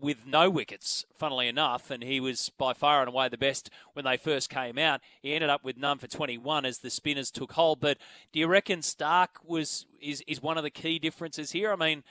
with 0.00 0.26
no 0.26 0.48
wickets, 0.48 1.04
funnily 1.14 1.48
enough, 1.48 1.90
and 1.90 2.02
he 2.02 2.20
was 2.20 2.50
by 2.58 2.72
far 2.72 3.00
and 3.00 3.08
away 3.08 3.28
the 3.28 3.38
best 3.38 3.70
when 3.92 4.04
they 4.04 4.16
first 4.16 4.48
came 4.48 4.78
out. 4.78 5.00
He 5.20 5.34
ended 5.34 5.50
up 5.50 5.64
with 5.64 5.76
none 5.76 5.98
for 5.98 6.06
21 6.06 6.64
as 6.64 6.78
the 6.78 6.90
spinners 6.90 7.30
took 7.30 7.52
hold. 7.52 7.80
But 7.80 7.98
do 8.32 8.40
you 8.40 8.46
reckon 8.46 8.80
Starc 8.80 9.28
was 9.44 9.86
is, 10.00 10.22
is 10.26 10.42
one 10.42 10.56
of 10.56 10.64
the 10.64 10.70
key 10.70 10.98
differences 10.98 11.52
here? 11.52 11.72
I 11.72 11.76
mean, 11.76 12.02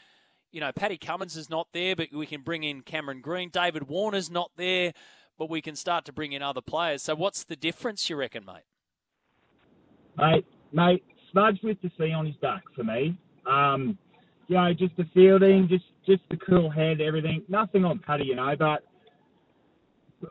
you 0.52 0.60
know, 0.60 0.72
Paddy 0.72 0.98
Cummins 0.98 1.36
is 1.36 1.50
not 1.50 1.68
there, 1.74 1.96
but 1.96 2.10
we 2.14 2.26
can 2.26 2.42
bring 2.42 2.64
in 2.64 2.82
Cameron 2.82 3.22
Green. 3.22 3.50
David 3.50 3.88
Warner's 3.88 4.30
not 4.30 4.52
there, 4.56 4.94
but 5.38 5.50
we 5.50 5.62
can 5.62 5.76
start 5.76 6.06
to 6.06 6.14
bring 6.14 6.32
in 6.32 6.42
other 6.42 6.62
players. 6.62 7.02
So 7.02 7.16
what's 7.16 7.44
the 7.44 7.56
difference, 7.56 8.10
you 8.10 8.16
reckon, 8.16 8.46
mate? 8.46 8.64
Mate, 10.16 10.46
mate, 10.72 11.04
Smudge 11.32 11.60
with 11.64 11.82
the 11.82 11.90
C 11.98 12.12
on 12.12 12.28
his 12.28 12.36
back 12.36 12.62
for 12.76 12.84
me. 12.84 13.18
Um, 13.48 13.98
you 14.48 14.56
know, 14.56 14.72
just 14.74 14.96
the 14.96 15.06
fielding, 15.16 15.68
just 15.68 15.86
just 16.06 16.22
the 16.30 16.38
cool 16.38 16.70
head, 16.70 17.02
everything. 17.02 17.44
Nothing 17.48 17.86
on 17.86 18.00
Paddy, 18.00 18.26
you 18.26 18.36
know, 18.36 18.54
but 18.58 18.84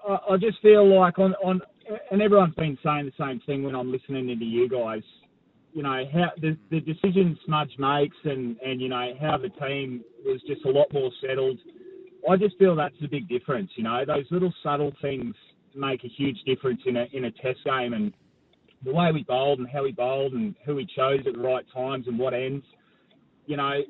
I, 0.07 0.35
I 0.35 0.37
just 0.37 0.61
feel 0.61 0.99
like 0.99 1.19
on 1.19 1.35
on 1.45 1.61
and 2.11 2.23
everyone's 2.23 2.55
been 2.55 2.79
saying 2.85 3.07
the 3.07 3.25
same 3.25 3.41
thing 3.47 3.63
when 3.63 3.75
I'm 3.75 3.91
listening 3.91 4.27
to 4.27 4.45
you 4.45 4.69
guys. 4.69 5.03
You 5.73 5.83
know 5.83 6.05
how 6.13 6.31
the 6.41 6.57
the 6.71 6.81
decisions 6.81 7.39
Smudge 7.47 7.73
makes, 7.79 8.17
and 8.25 8.57
and 8.61 8.81
you 8.81 8.89
know 8.89 9.15
how 9.21 9.39
the 9.39 9.49
team 9.49 10.05
was 10.25 10.41
just 10.47 10.65
a 10.65 10.71
lot 10.71 10.93
more 10.93 11.11
settled. 11.27 11.59
I 12.29 12.37
just 12.37 12.57
feel 12.59 12.77
that's 12.77 12.95
a 13.03 13.09
big 13.09 13.29
difference. 13.29 13.71
You 13.77 13.85
know, 13.85 14.05
those 14.07 14.25
little 14.31 14.53
subtle 14.63 14.93
things 15.01 15.35
make 15.75 16.05
a 16.05 16.09
huge 16.09 16.39
difference 16.45 16.81
in 16.87 16.97
a 16.97 17.07
in 17.13 17.25
a 17.25 17.31
test 17.31 17.65
game, 17.65 17.95
and 17.95 18.13
the 18.85 18.93
way 18.93 19.11
we 19.13 19.23
bowled 19.25 19.61
and 19.61 19.69
how 19.69 19.85
we 19.85 19.93
bowled 19.93 20.33
and 20.35 20.55
who 20.65 20.75
we 20.75 20.87
chose 20.87 21.21
at 21.27 21.35
the 21.35 21.39
right 21.39 21.65
times 21.75 22.07
and 22.07 22.19
what 22.19 22.35
ends. 22.35 22.65
You 23.47 23.57
know, 23.57 23.81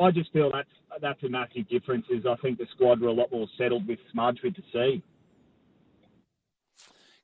I 0.00 0.10
just 0.10 0.32
feel 0.32 0.50
that's 0.52 0.68
that's 1.00 1.22
a 1.22 1.28
massive 1.28 1.68
difference. 1.68 2.06
Is 2.10 2.24
I 2.26 2.36
think 2.36 2.58
the 2.58 2.66
squad 2.74 3.00
were 3.00 3.08
a 3.08 3.12
lot 3.12 3.30
more 3.32 3.46
settled 3.56 3.86
with 3.86 3.98
Smudge 4.12 4.40
with 4.42 4.54
the 4.56 4.62
C. 4.72 5.02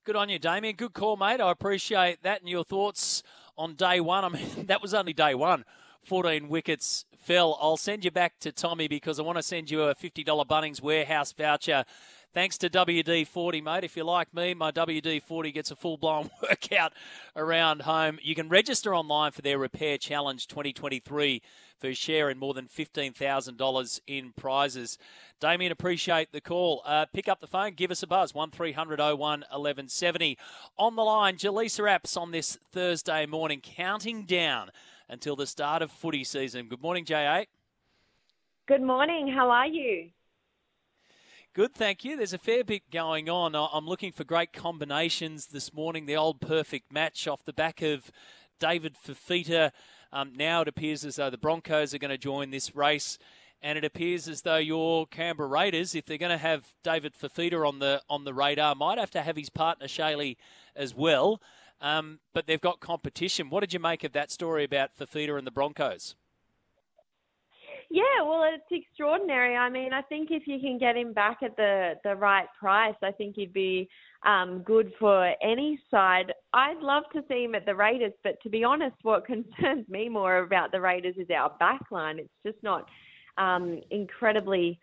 Good 0.05 0.17
on 0.17 0.29
you, 0.29 0.39
Damien. 0.39 0.77
Good 0.77 0.93
call, 0.93 1.17
mate. 1.17 1.41
I 1.41 1.51
appreciate 1.51 2.23
that 2.23 2.41
and 2.41 2.49
your 2.49 2.65
thoughts 2.65 3.23
on 3.57 3.75
day 3.75 4.01
one. 4.01 4.25
I 4.25 4.29
mean, 4.29 4.49
that 4.67 4.83
was 4.83 4.93
only 4.93 5.13
day 5.13 5.35
one. 5.35 5.65
14 6.03 6.49
wickets 6.49 7.07
fell. 7.17 7.59
I'll 7.61 7.79
send 7.79 8.05
you 8.05 8.11
back 8.11 8.39
to 8.41 8.53
Tommy 8.53 8.87
because 8.87 9.19
I 9.19 9.23
want 9.23 9.39
to 9.39 9.43
send 9.43 9.71
you 9.71 9.85
a 9.85 9.95
$50 9.95 10.25
Bunnings 10.47 10.83
warehouse 10.83 11.33
voucher. 11.33 11.85
Thanks 12.35 12.59
to 12.59 12.69
WD 12.69 13.27
40, 13.27 13.61
mate. 13.63 13.85
If 13.85 13.97
you're 13.97 14.05
like 14.05 14.35
me, 14.35 14.53
my 14.55 14.71
WD 14.71 15.23
40 15.23 15.53
gets 15.53 15.71
a 15.71 15.77
full 15.77 15.97
blown 15.97 16.29
workout 16.43 16.93
around 17.35 17.83
home. 17.83 18.19
You 18.23 18.35
can 18.35 18.49
register 18.49 18.95
online 18.95 19.31
for 19.31 19.41
their 19.41 19.57
Repair 19.57 19.97
Challenge 19.97 20.47
2023 20.47 21.41
for 21.79 22.31
in 22.31 22.39
more 22.39 22.55
than 22.55 22.67
$15,000 22.67 24.01
in 24.07 24.33
prizes. 24.33 24.99
Damien, 25.41 25.73
appreciate 25.73 26.33
the 26.33 26.41
call. 26.41 26.83
Uh, 26.87 27.07
pick 27.13 27.29
up 27.29 27.41
the 27.41 27.47
phone, 27.47 27.75
give 27.75 27.91
us 27.91 28.03
a 28.03 28.07
buzz, 28.07 28.35
1300 28.35 28.99
01 28.99 29.19
1170. 29.19 30.39
On 30.79 30.97
the 30.97 31.03
line, 31.03 31.37
Jaleesa 31.37 31.85
Apps 31.85 32.17
on 32.17 32.31
this 32.31 32.57
Thursday 32.73 33.27
morning, 33.27 33.61
counting 33.61 34.25
down 34.25 34.71
until 35.09 35.37
the 35.37 35.47
start 35.47 35.83
of 35.83 35.91
footy 35.91 36.25
season. 36.25 36.69
Good 36.69 36.83
morning, 36.83 37.05
J8. 37.05 37.47
Good 38.67 38.83
morning. 38.83 39.29
How 39.29 39.51
are 39.51 39.67
you? 39.67 40.11
Good, 41.55 41.75
thank 41.75 42.05
you. 42.05 42.17
There's 42.17 42.33
a 42.33 42.39
fair 42.39 42.65
bit 42.65 42.91
going 42.91 43.29
on. 43.31 43.55
I'm 43.55 43.87
looking 43.87 44.11
for 44.11 44.25
great 44.25 44.53
combinations 44.53 45.47
this 45.47 45.73
morning. 45.73 46.07
The 46.07 46.17
old 46.17 46.41
perfect 46.41 46.93
match 46.93 47.29
off 47.29 47.45
the 47.45 47.53
back 47.53 47.81
of 47.81 48.11
David 48.59 48.97
Fifita. 48.97 49.71
Um, 50.15 50.33
now 50.37 50.63
it 50.63 50.69
appears 50.69 51.05
as 51.05 51.17
though 51.17 51.29
the 51.29 51.37
Broncos 51.37 51.93
are 51.93 51.99
going 51.99 52.13
to 52.13 52.17
join 52.17 52.51
this 52.51 52.75
race. 52.75 53.19
And 53.61 53.77
it 53.77 53.85
appears 53.85 54.29
as 54.29 54.43
though 54.43 54.59
your 54.59 55.07
Canberra 55.07 55.49
Raiders, 55.49 55.95
if 55.95 56.07
they're 56.07 56.19
going 56.19 56.31
to 56.31 56.39
have 56.39 56.75
David 56.85 57.15
Fifita 57.15 57.67
on 57.67 57.81
the 57.81 58.01
on 58.09 58.25
the 58.25 58.35
radar, 58.35 58.75
might 58.75 58.99
have 58.99 59.11
to 59.13 59.23
have 59.23 59.37
his 59.37 59.51
partner 59.51 59.87
Shaylee 59.87 60.37
as 60.77 60.95
well. 60.95 61.41
Um, 61.81 62.21
but 62.33 62.47
they've 62.47 62.61
got 62.61 62.81
competition. 62.81 63.51
What 63.51 63.61
did 63.61 63.73
you 63.73 63.81
make 63.81 64.05
of 64.05 64.13
that 64.13 64.31
story 64.31 64.65
about 64.65 64.97
Fifita 64.97 65.37
and 65.37 65.47
the 65.47 65.51
Broncos? 65.51 66.15
Yeah, 67.95 68.25
well, 68.25 68.43
it's 68.53 68.65
extraordinary. 68.73 69.55
I 69.55 69.71
mean, 69.71 69.93
I 69.93 70.03
think 70.03 70.33
if 70.33 70.49
you 70.49 70.59
can 70.59 70.79
get 70.79 70.97
him 70.97 71.13
back 71.13 71.45
at 71.45 71.55
the 71.57 71.93
the 72.03 72.17
right 72.17 72.49
price, 72.59 72.97
I 73.05 73.13
think 73.13 73.37
he'd 73.37 73.53
be 73.53 73.89
um, 74.27 74.65
good 74.67 74.93
for 74.99 75.33
any 75.41 75.79
side. 75.93 76.33
I'd 76.53 76.81
love 76.81 77.05
to 77.13 77.23
see 77.29 77.45
him 77.45 77.55
at 77.55 77.67
the 77.67 77.75
Raiders, 77.77 78.13
but 78.25 78.43
to 78.43 78.49
be 78.49 78.65
honest, 78.65 78.97
what 79.03 79.25
concerns 79.29 79.89
me 79.89 80.09
more 80.09 80.39
about 80.39 80.73
the 80.73 80.81
Raiders 80.81 81.15
is 81.17 81.29
our 81.31 81.57
backline. 81.63 82.19
It's 82.19 82.29
just 82.45 82.61
not 82.65 82.89
um, 83.39 83.81
incredibly 83.93 84.81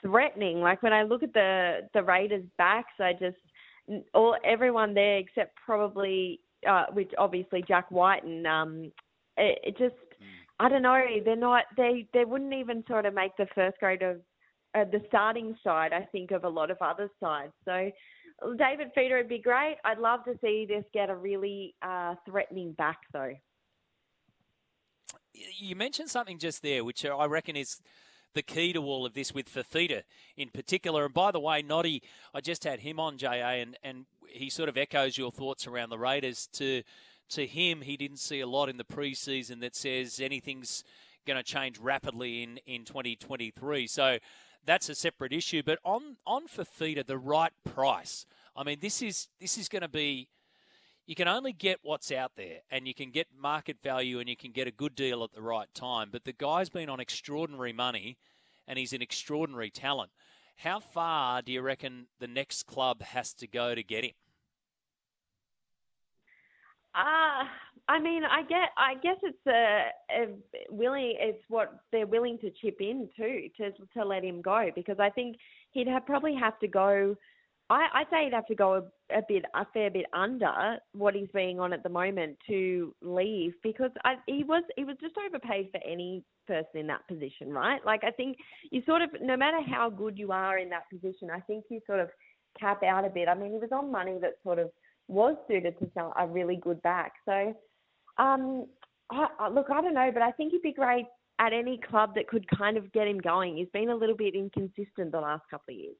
threatening. 0.00 0.60
Like 0.60 0.84
when 0.84 0.92
I 0.92 1.02
look 1.02 1.24
at 1.24 1.32
the 1.32 1.88
the 1.94 2.04
Raiders' 2.04 2.46
backs, 2.58 2.94
I 3.00 3.12
just 3.12 3.38
all 4.14 4.36
everyone 4.44 4.94
there 4.94 5.18
except 5.18 5.56
probably 5.56 6.38
uh, 6.64 6.84
which 6.92 7.10
obviously 7.18 7.64
Jack 7.66 7.90
White 7.90 8.22
and 8.22 8.46
um, 8.46 8.92
it, 9.36 9.58
it 9.64 9.78
just 9.78 9.96
I 10.62 10.68
don't 10.68 10.82
know. 10.82 11.04
They're 11.24 11.34
not. 11.34 11.64
They 11.76 12.06
they 12.14 12.24
wouldn't 12.24 12.54
even 12.54 12.84
sort 12.86 13.04
of 13.04 13.14
make 13.14 13.36
the 13.36 13.48
first 13.52 13.78
grade 13.80 14.02
of 14.02 14.18
uh, 14.76 14.84
the 14.84 15.02
starting 15.08 15.56
side. 15.64 15.92
I 15.92 16.02
think 16.12 16.30
of 16.30 16.44
a 16.44 16.48
lot 16.48 16.70
of 16.70 16.76
other 16.80 17.10
sides. 17.18 17.52
So 17.64 17.90
David 18.56 18.92
Fifita 18.96 19.16
would 19.16 19.28
be 19.28 19.40
great. 19.40 19.78
I'd 19.84 19.98
love 19.98 20.24
to 20.24 20.38
see 20.40 20.64
this 20.64 20.84
get 20.94 21.10
a 21.10 21.16
really 21.16 21.74
uh, 21.82 22.14
threatening 22.24 22.74
back 22.74 22.98
though. 23.12 23.34
You 25.34 25.74
mentioned 25.74 26.10
something 26.10 26.38
just 26.38 26.62
there, 26.62 26.84
which 26.84 27.04
I 27.04 27.24
reckon 27.24 27.56
is 27.56 27.80
the 28.32 28.42
key 28.42 28.72
to 28.72 28.78
all 28.84 29.04
of 29.04 29.14
this 29.14 29.34
with 29.34 29.52
Fifita 29.52 30.02
in 30.36 30.50
particular. 30.50 31.04
And 31.04 31.12
by 31.12 31.32
the 31.32 31.40
way, 31.40 31.62
Noddy, 31.62 32.04
I 32.32 32.40
just 32.40 32.62
had 32.62 32.80
him 32.80 33.00
on, 33.00 33.18
JA, 33.18 33.58
and, 33.58 33.76
and 33.82 34.06
he 34.28 34.48
sort 34.48 34.68
of 34.68 34.76
echoes 34.76 35.18
your 35.18 35.32
thoughts 35.32 35.66
around 35.66 35.90
the 35.90 35.98
Raiders. 35.98 36.48
To 36.52 36.84
to 37.30 37.46
him, 37.46 37.80
he 37.82 37.96
didn't 37.96 38.18
see 38.18 38.40
a 38.40 38.46
lot 38.46 38.68
in 38.68 38.76
the 38.76 38.84
preseason 38.84 39.60
that 39.60 39.74
says 39.74 40.20
anything's 40.20 40.84
going 41.26 41.36
to 41.36 41.42
change 41.42 41.78
rapidly 41.78 42.42
in, 42.42 42.58
in 42.66 42.84
2023. 42.84 43.86
So 43.86 44.18
that's 44.64 44.88
a 44.88 44.94
separate 44.94 45.32
issue. 45.32 45.62
But 45.64 45.78
on 45.84 46.16
on 46.26 46.46
Fifita, 46.46 47.06
the 47.06 47.18
right 47.18 47.52
price. 47.64 48.26
I 48.54 48.64
mean, 48.64 48.78
this 48.80 49.02
is 49.02 49.28
this 49.40 49.58
is 49.58 49.68
going 49.68 49.82
to 49.82 49.88
be. 49.88 50.28
You 51.04 51.16
can 51.16 51.26
only 51.26 51.52
get 51.52 51.80
what's 51.82 52.12
out 52.12 52.32
there, 52.36 52.58
and 52.70 52.86
you 52.86 52.94
can 52.94 53.10
get 53.10 53.26
market 53.36 53.78
value, 53.82 54.20
and 54.20 54.28
you 54.28 54.36
can 54.36 54.52
get 54.52 54.68
a 54.68 54.70
good 54.70 54.94
deal 54.94 55.24
at 55.24 55.32
the 55.32 55.42
right 55.42 55.66
time. 55.74 56.10
But 56.12 56.24
the 56.24 56.32
guy's 56.32 56.68
been 56.68 56.88
on 56.88 57.00
extraordinary 57.00 57.72
money, 57.72 58.18
and 58.68 58.78
he's 58.78 58.92
an 58.92 59.02
extraordinary 59.02 59.70
talent. 59.70 60.12
How 60.56 60.78
far 60.78 61.42
do 61.42 61.50
you 61.50 61.60
reckon 61.60 62.06
the 62.20 62.28
next 62.28 62.64
club 62.64 63.02
has 63.02 63.34
to 63.34 63.48
go 63.48 63.74
to 63.74 63.82
get 63.82 64.04
him? 64.04 64.12
Uh, 66.94 67.44
I 67.88 67.98
mean, 67.98 68.22
I 68.24 68.42
get, 68.42 68.70
I 68.76 68.94
guess 69.02 69.16
it's 69.22 69.46
a, 69.46 69.88
a 70.14 70.26
willing, 70.70 71.16
it's 71.18 71.42
what 71.48 71.80
they're 71.90 72.06
willing 72.06 72.38
to 72.38 72.50
chip 72.50 72.76
in 72.80 73.08
too 73.16 73.48
to 73.56 73.72
to 73.94 74.04
let 74.04 74.24
him 74.24 74.40
go 74.40 74.70
because 74.74 74.98
I 75.00 75.10
think 75.10 75.36
he'd 75.72 75.88
have 75.88 76.06
probably 76.06 76.34
have 76.34 76.58
to 76.60 76.68
go. 76.68 77.16
I 77.70 77.86
I 77.92 78.04
say 78.10 78.24
he'd 78.24 78.34
have 78.34 78.46
to 78.46 78.54
go 78.54 78.74
a, 78.74 79.18
a 79.18 79.22
bit, 79.26 79.44
a 79.54 79.66
fair 79.72 79.90
bit 79.90 80.06
under 80.12 80.76
what 80.92 81.14
he's 81.14 81.28
being 81.34 81.58
on 81.58 81.72
at 81.72 81.82
the 81.82 81.88
moment 81.88 82.36
to 82.48 82.94
leave 83.02 83.54
because 83.62 83.90
I, 84.04 84.14
he 84.26 84.44
was 84.44 84.62
he 84.76 84.84
was 84.84 84.96
just 85.00 85.14
overpaid 85.26 85.70
for 85.72 85.80
any 85.86 86.22
person 86.46 86.76
in 86.80 86.86
that 86.88 87.06
position, 87.08 87.50
right? 87.50 87.84
Like 87.84 88.04
I 88.04 88.10
think 88.10 88.36
you 88.70 88.82
sort 88.86 89.02
of, 89.02 89.10
no 89.20 89.36
matter 89.36 89.60
how 89.66 89.90
good 89.90 90.18
you 90.18 90.30
are 90.32 90.58
in 90.58 90.68
that 90.70 90.88
position, 90.90 91.30
I 91.30 91.40
think 91.40 91.64
you 91.68 91.80
sort 91.86 92.00
of 92.00 92.08
cap 92.58 92.82
out 92.82 93.04
a 93.04 93.10
bit. 93.10 93.28
I 93.28 93.34
mean, 93.34 93.52
he 93.52 93.58
was 93.58 93.70
on 93.72 93.90
money 93.90 94.18
that 94.20 94.34
sort 94.42 94.58
of 94.58 94.70
was 95.08 95.36
suited 95.48 95.78
to 95.78 95.90
sell 95.94 96.12
a 96.18 96.26
really 96.26 96.56
good 96.56 96.82
back. 96.82 97.12
So, 97.24 97.54
um, 98.18 98.66
I, 99.10 99.26
I, 99.38 99.48
look, 99.48 99.66
I 99.70 99.80
don't 99.80 99.94
know, 99.94 100.10
but 100.12 100.22
I 100.22 100.32
think 100.32 100.52
he'd 100.52 100.62
be 100.62 100.72
great 100.72 101.06
at 101.38 101.52
any 101.52 101.78
club 101.78 102.14
that 102.14 102.28
could 102.28 102.46
kind 102.56 102.76
of 102.76 102.92
get 102.92 103.08
him 103.08 103.18
going. 103.18 103.56
He's 103.56 103.68
been 103.72 103.90
a 103.90 103.96
little 103.96 104.16
bit 104.16 104.34
inconsistent 104.34 105.12
the 105.12 105.20
last 105.20 105.42
couple 105.50 105.74
of 105.74 105.80
years. 105.80 105.96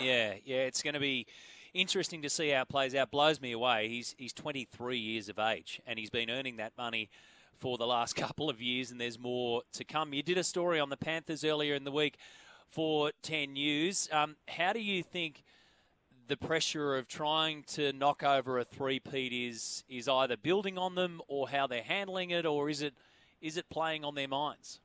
Yeah, 0.00 0.34
yeah, 0.44 0.58
it's 0.58 0.82
going 0.82 0.94
to 0.94 1.00
be 1.00 1.26
interesting 1.72 2.22
to 2.22 2.30
see 2.30 2.50
how 2.50 2.62
it 2.62 2.68
plays 2.68 2.94
out. 2.94 3.10
Blows 3.10 3.40
me 3.40 3.52
away. 3.52 3.88
He's 3.88 4.14
he's 4.18 4.32
23 4.32 4.98
years 4.98 5.28
of 5.28 5.38
age, 5.38 5.80
and 5.86 5.98
he's 5.98 6.10
been 6.10 6.30
earning 6.30 6.56
that 6.56 6.72
money 6.76 7.08
for 7.56 7.78
the 7.78 7.86
last 7.86 8.16
couple 8.16 8.50
of 8.50 8.60
years, 8.60 8.90
and 8.90 9.00
there's 9.00 9.18
more 9.18 9.62
to 9.74 9.84
come. 9.84 10.12
You 10.12 10.22
did 10.22 10.38
a 10.38 10.44
story 10.44 10.80
on 10.80 10.90
the 10.90 10.96
Panthers 10.96 11.44
earlier 11.44 11.74
in 11.74 11.84
the 11.84 11.92
week 11.92 12.16
for 12.68 13.12
10 13.22 13.52
News. 13.52 14.08
Um, 14.12 14.36
how 14.48 14.72
do 14.72 14.80
you 14.80 15.02
think? 15.02 15.44
The 16.28 16.36
pressure 16.36 16.96
of 16.96 17.08
trying 17.08 17.62
to 17.64 17.92
knock 17.92 18.22
over 18.22 18.58
a 18.58 18.64
three-peat 18.64 19.32
is 19.32 19.84
is 19.88 20.08
either 20.08 20.36
building 20.36 20.78
on 20.78 20.94
them 20.94 21.20
or 21.28 21.48
how 21.48 21.66
they're 21.66 21.82
handling 21.82 22.30
it, 22.30 22.46
or 22.46 22.68
is 22.68 22.82
it 22.82 22.94
is 23.40 23.56
it 23.56 23.68
playing 23.70 24.04
on 24.04 24.14
their 24.14 24.28
minds? 24.28 24.80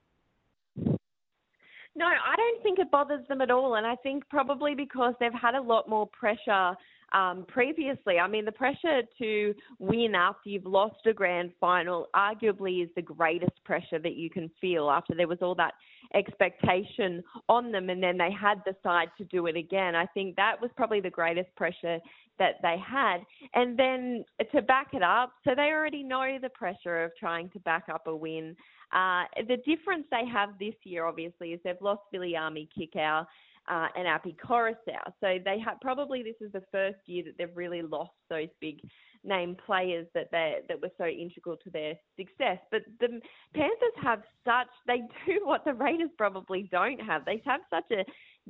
No, 1.94 2.06
I 2.06 2.36
don't 2.38 2.64
think 2.64 2.80
it 2.80 2.90
bothers 2.90 3.28
them 3.28 3.42
at 3.42 3.52
all, 3.52 3.76
and 3.76 3.86
I 3.86 3.96
think 3.98 4.28
probably 4.30 4.76
because 4.76 5.14
they've 5.20 5.34
had 5.34 5.56
a 5.56 5.62
lot 5.62 5.90
more 5.90 6.08
pressure 6.08 6.76
um, 7.12 7.46
previously. 7.48 8.20
I 8.20 8.28
mean, 8.28 8.46
the 8.46 8.52
pressure 8.52 9.02
to 9.20 9.54
win 9.80 10.16
after 10.16 10.50
you've 10.50 10.66
lost 10.66 11.06
a 11.06 11.14
grand 11.14 11.52
final 11.60 12.08
arguably 12.16 12.84
is 12.84 12.90
the 12.96 13.02
greatest 13.02 13.64
pressure 13.66 14.00
that 14.00 14.16
you 14.16 14.30
can 14.30 14.50
feel 14.60 14.90
after 14.90 15.14
there 15.16 15.28
was 15.28 15.40
all 15.42 15.56
that 15.56 15.74
expectation 16.14 17.24
on 17.48 17.72
them 17.72 17.90
and 17.90 18.02
then 18.02 18.18
they 18.18 18.32
had 18.32 18.62
the 18.66 18.76
side 18.84 19.10
to 19.18 19.24
do 19.26 19.48
it 19.48 19.56
again. 19.56 19.96
I 19.96 20.06
think 20.08 20.36
that 20.36 20.62
was 20.62 20.72
probably 20.76 21.02
the 21.02 21.10
greatest 21.10 21.54
pressure 21.56 22.00
that 22.40 22.56
they 22.62 22.76
had. 22.86 23.20
And 23.54 23.78
then 23.78 24.26
to 24.52 24.62
back 24.62 24.88
it 24.94 25.04
up, 25.04 25.34
so 25.44 25.52
they 25.56 25.72
already 25.72 26.04
know 26.04 26.38
the 26.42 26.50
pressure 26.50 27.04
of 27.04 27.12
trying 27.20 27.50
to 27.52 27.60
back 27.60 27.86
up 27.92 28.08
a 28.08 28.16
win. 28.16 28.56
Uh, 28.94 29.24
the 29.48 29.58
difference 29.58 30.06
they 30.12 30.28
have 30.32 30.50
this 30.60 30.74
year, 30.84 31.06
obviously, 31.06 31.50
is 31.50 31.60
they've 31.64 31.76
lost 31.82 32.02
Viliami 32.14 32.68
Kikau 32.78 33.26
uh, 33.70 33.88
and 33.96 34.08
Api 34.08 34.36
Koroisau. 34.44 35.06
So 35.20 35.38
they 35.44 35.60
have 35.66 35.80
probably 35.82 36.24
this 36.24 36.36
is 36.42 36.52
the 36.52 36.64
first 36.72 36.98
year 37.06 37.24
that 37.26 37.38
they've 37.38 37.56
really 37.56 37.82
lost 37.82 38.12
those 38.30 38.50
big 38.60 38.80
name 39.24 39.56
players 39.66 40.08
that 40.16 40.30
they 40.32 40.58
that 40.68 40.82
were 40.82 40.92
so 40.98 41.06
integral 41.06 41.58
to 41.64 41.70
their 41.70 41.94
success. 42.18 42.58
But 42.72 42.82
the 43.00 43.22
Panthers 43.54 43.96
have 44.02 44.22
such 44.46 44.68
they 44.88 45.02
do 45.26 45.42
what 45.46 45.64
the 45.66 45.74
Raiders 45.74 46.10
probably 46.18 46.68
don't 46.72 47.00
have. 47.00 47.26
They 47.26 47.42
have 47.46 47.62
such 47.70 47.92
a 47.92 48.06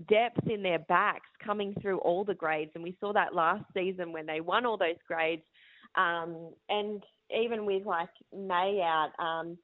depth 0.10 0.48
in 0.50 0.64
their 0.64 0.80
backs 0.80 1.28
coming 1.44 1.74
through 1.82 2.00
all 2.00 2.24
the 2.24 2.34
grades, 2.34 2.72
and 2.76 2.84
we 2.84 2.96
saw 3.00 3.12
that 3.14 3.36
last 3.36 3.66
season 3.74 4.12
when 4.14 4.26
they 4.26 4.42
won 4.42 4.66
all 4.66 4.78
those 4.78 4.96
grades. 5.08 5.44
Um, 5.96 6.54
and 6.70 7.04
even 7.38 7.66
with 7.66 7.86
like 7.86 8.10
May 8.34 8.82
out, 8.82 9.12
um, 9.20 9.58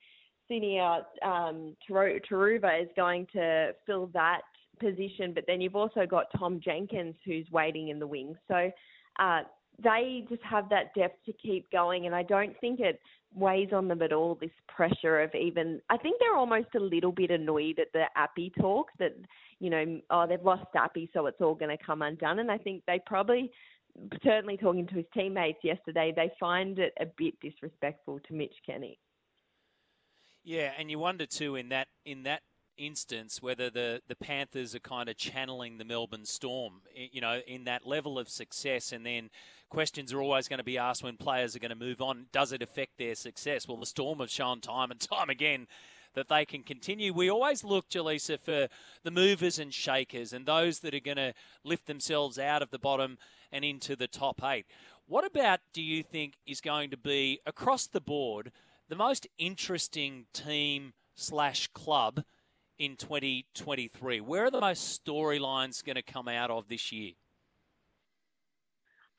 Sunia 0.50 1.04
um, 1.24 1.76
Turuva 1.90 2.82
is 2.82 2.90
going 2.96 3.28
to 3.34 3.74
fill 3.86 4.10
that 4.14 4.42
position, 4.80 5.34
but 5.34 5.46
then 5.48 5.62
you've 5.62 5.76
also 5.76 6.06
got 6.06 6.26
Tom 6.38 6.60
Jenkins 6.64 7.16
who's 7.26 7.46
waiting 7.52 7.90
in 7.90 8.00
the 8.00 8.08
wings. 8.08 8.38
So 8.48 8.72
uh, 9.20 9.42
they 9.82 10.26
just 10.30 10.44
have 10.44 10.70
that 10.70 10.94
depth 10.96 11.24
to 11.26 11.34
keep 11.34 11.70
going, 11.72 12.06
and 12.06 12.16
I 12.16 12.24
don't 12.24 12.60
think 12.60 12.80
it 12.80 13.00
weighs 13.36 13.74
on 13.74 13.88
them 13.88 14.02
at 14.02 14.14
all. 14.14 14.36
This 14.36 14.52
pressure 14.68 15.22
of 15.22 15.34
even, 15.36 15.82
I 15.90 15.98
think 15.98 16.20
they're 16.20 16.38
almost 16.38 16.70
a 16.76 16.80
little 16.80 17.12
bit 17.12 17.32
annoyed 17.32 17.80
at 17.80 17.92
the 17.94 18.06
Appy 18.16 18.52
talk 18.60 18.88
that 19.00 19.16
you 19.60 19.70
know, 19.70 20.00
oh 20.10 20.28
they've 20.28 20.44
lost 20.44 20.68
Appy, 20.76 21.10
so 21.14 21.26
it's 21.26 21.42
all 21.42 21.56
going 21.56 21.76
to 21.76 21.84
come 21.84 22.02
undone. 22.02 22.40
And 22.40 22.52
I 22.52 22.58
think 22.58 22.84
they 22.86 23.00
probably, 23.06 23.52
certainly 24.24 24.58
talking 24.58 24.88
to 24.88 24.96
his 24.96 25.06
teammates 25.14 25.60
yesterday, 25.64 26.14
they 26.16 26.32
find 26.40 26.78
it 26.80 26.94
a 27.00 27.06
bit 27.18 27.40
disrespectful 27.42 28.20
to 28.28 28.34
Mitch 28.34 28.54
Kenny. 28.66 29.00
Yeah, 30.44 30.72
and 30.78 30.90
you 30.90 31.00
wonder 31.00 31.26
too 31.26 31.56
in 31.56 31.70
that 31.70 31.88
in 32.06 32.24
that 32.24 32.42
instance 32.78 33.42
whether 33.42 33.70
the, 33.70 34.02
the 34.08 34.16
Panthers 34.16 34.76
are 34.76 34.80
kind 34.80 35.10
of 35.10 35.18
channeling 35.18 35.78
the 35.78 35.86
Melbourne 35.86 36.26
Storm, 36.26 36.82
you 36.94 37.22
know, 37.22 37.42
in 37.48 37.66
that 37.66 37.86
level 37.86 38.18
of 38.18 38.30
success. 38.30 38.92
And 38.92 39.06
then 39.06 39.30
questions 39.70 40.14
are 40.14 40.22
always 40.22 40.48
going 40.48 40.60
to 40.60 40.64
be 40.64 40.78
asked 40.78 41.04
when 41.04 41.18
players 41.18 41.56
are 41.56 41.60
going 41.60 41.70
to 41.70 41.76
move 41.76 42.02
on. 42.02 42.28
Does 42.32 42.52
it 42.52 42.62
affect 42.62 42.98
their 42.98 43.16
success? 43.16 43.68
Well, 43.68 43.78
the 43.78 43.86
Storm 43.86 44.20
have 44.20 44.30
shown 44.30 44.62
time 44.62 44.92
and 44.92 45.00
time 45.00 45.30
again 45.30 45.68
that 46.14 46.30
they 46.30 46.46
can 46.46 46.64
continue. 46.64 47.14
We 47.14 47.30
always 47.30 47.64
look, 47.64 47.90
Jaleesa, 47.90 48.40
for 48.40 48.68
the 49.04 49.12
movers 49.12 49.60
and 49.60 49.74
shakers 49.74 50.34
and 50.34 50.46
those 50.46 50.80
that 50.80 50.96
are 50.96 51.00
going 51.00 51.18
to 51.18 51.34
lift 51.64 51.86
themselves 51.86 52.40
out 52.40 52.62
of 52.62 52.72
the 52.72 52.80
bottom 52.80 53.18
and 53.52 53.64
into 53.64 53.96
the 53.96 54.08
top 54.08 54.44
eight. 54.44 54.66
What 55.08 55.26
about 55.26 55.60
do 55.74 55.82
you 55.82 56.04
think 56.04 56.34
is 56.46 56.60
going 56.60 56.90
to 56.90 56.98
be 56.98 57.40
across 57.46 57.88
the 57.88 58.02
board 58.02 58.52
the 58.90 58.96
most 58.96 59.28
interesting 59.38 60.26
team 60.34 60.94
slash 61.16 61.68
club 61.68 62.24
in 62.80 62.96
2023? 62.96 64.22
Where 64.22 64.46
are 64.46 64.52
the 64.52 64.62
most 64.62 65.04
storylines 65.06 65.84
going 65.84 65.96
to 65.96 66.02
come 66.02 66.28
out 66.28 66.52
of 66.52 66.68
this 66.68 66.92
year? 66.92 67.14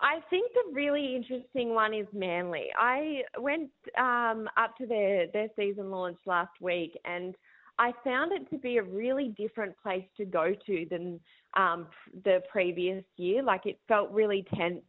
I 0.00 0.20
think 0.30 0.52
the 0.52 0.72
really 0.72 1.16
interesting 1.16 1.74
one 1.74 1.92
is 1.92 2.06
Manly. 2.12 2.66
I 2.78 3.22
went 3.36 3.70
um, 3.98 4.48
up 4.56 4.76
to 4.78 4.86
their, 4.86 5.26
their 5.32 5.48
season 5.56 5.90
launch 5.90 6.18
last 6.24 6.52
week 6.60 6.96
and 7.04 7.34
I 7.78 7.92
found 8.02 8.32
it 8.32 8.50
to 8.50 8.58
be 8.58 8.78
a 8.78 8.82
really 8.82 9.34
different 9.38 9.74
place 9.80 10.04
to 10.16 10.24
go 10.24 10.52
to 10.66 10.86
than 10.90 11.20
um, 11.56 11.86
the 12.24 12.42
previous 12.50 13.04
year. 13.16 13.42
Like 13.42 13.66
it 13.66 13.78
felt 13.86 14.10
really 14.10 14.44
tense, 14.54 14.82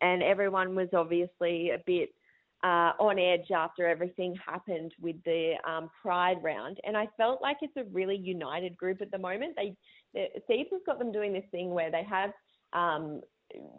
and 0.00 0.22
everyone 0.22 0.74
was 0.74 0.88
obviously 0.94 1.70
a 1.70 1.78
bit 1.86 2.10
uh, 2.62 2.92
on 2.98 3.18
edge 3.18 3.50
after 3.50 3.86
everything 3.86 4.36
happened 4.46 4.94
with 5.00 5.16
the 5.24 5.54
um, 5.68 5.90
Pride 6.00 6.38
round. 6.42 6.78
And 6.84 6.96
I 6.96 7.08
felt 7.16 7.42
like 7.42 7.58
it's 7.60 7.76
a 7.76 7.84
really 7.92 8.16
united 8.16 8.76
group 8.76 9.02
at 9.02 9.10
the 9.10 9.18
moment. 9.18 9.54
They, 9.56 9.74
the, 10.14 10.26
Thieves 10.46 10.70
has 10.72 10.80
got 10.86 10.98
them 10.98 11.12
doing 11.12 11.32
this 11.32 11.44
thing 11.50 11.70
where 11.70 11.90
they 11.90 12.04
have 12.04 12.30
um, 12.72 13.20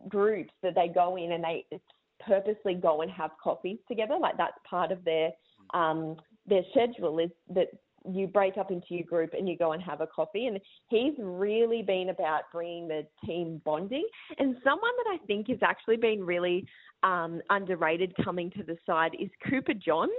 groups 0.09 0.53
that 0.61 0.75
they 0.75 0.87
go 0.87 1.15
in 1.15 1.31
and 1.31 1.43
they 1.43 1.65
purposely 2.25 2.75
go 2.75 3.01
and 3.01 3.11
have 3.11 3.31
coffees 3.41 3.79
together. 3.87 4.17
Like 4.19 4.37
that's 4.37 4.57
part 4.69 4.91
of 4.91 5.03
their 5.03 5.31
um, 5.73 6.17
their 6.45 6.63
schedule 6.71 7.19
is 7.19 7.31
that 7.55 7.67
you 8.11 8.27
break 8.27 8.57
up 8.57 8.71
into 8.71 8.87
your 8.89 9.03
group 9.03 9.33
and 9.33 9.47
you 9.47 9.57
go 9.57 9.71
and 9.71 9.81
have 9.81 10.01
a 10.01 10.07
coffee. 10.07 10.47
And 10.47 10.59
he's 10.89 11.13
really 11.19 11.81
been 11.81 12.09
about 12.09 12.43
bringing 12.51 12.87
the 12.87 13.05
team 13.25 13.61
bonding. 13.63 14.07
And 14.37 14.55
someone 14.63 14.91
that 15.03 15.11
I 15.13 15.25
think 15.25 15.49
has 15.49 15.59
actually 15.61 15.97
been 15.97 16.25
really 16.25 16.65
um, 17.03 17.41
underrated 17.49 18.13
coming 18.23 18.51
to 18.51 18.63
the 18.63 18.77
side 18.85 19.15
is 19.19 19.29
Cooper 19.49 19.73
Johns. 19.73 20.11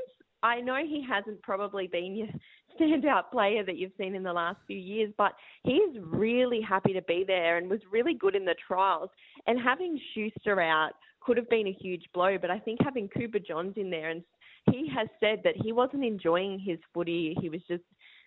I 0.42 0.60
know 0.60 0.76
he 0.76 1.04
hasn't 1.08 1.42
probably 1.42 1.86
been 1.86 2.14
your 2.14 2.28
standout 2.80 3.30
player 3.30 3.64
that 3.64 3.76
you've 3.76 3.92
seen 3.98 4.14
in 4.14 4.22
the 4.22 4.32
last 4.32 4.58
few 4.66 4.76
years, 4.76 5.12
but 5.16 5.32
he's 5.62 5.96
really 6.00 6.60
happy 6.60 6.92
to 6.92 7.02
be 7.02 7.24
there 7.26 7.56
and 7.56 7.70
was 7.70 7.80
really 7.90 8.14
good 8.14 8.34
in 8.34 8.44
the 8.44 8.54
trials. 8.66 9.10
And 9.46 9.58
having 9.58 9.98
Schuster 10.12 10.60
out 10.60 10.92
could 11.20 11.36
have 11.36 11.48
been 11.48 11.66
a 11.66 11.72
huge 11.72 12.04
blow, 12.12 12.36
but 12.38 12.50
I 12.50 12.58
think 12.58 12.80
having 12.82 13.08
Cooper 13.08 13.38
Johns 13.38 13.74
in 13.76 13.90
there 13.90 14.10
and 14.10 14.22
he 14.70 14.88
has 14.94 15.08
said 15.20 15.40
that 15.44 15.54
he 15.56 15.72
wasn't 15.72 16.04
enjoying 16.04 16.58
his 16.58 16.78
footy. 16.92 17.36
He 17.40 17.48
was 17.48 17.60
just 17.68 17.82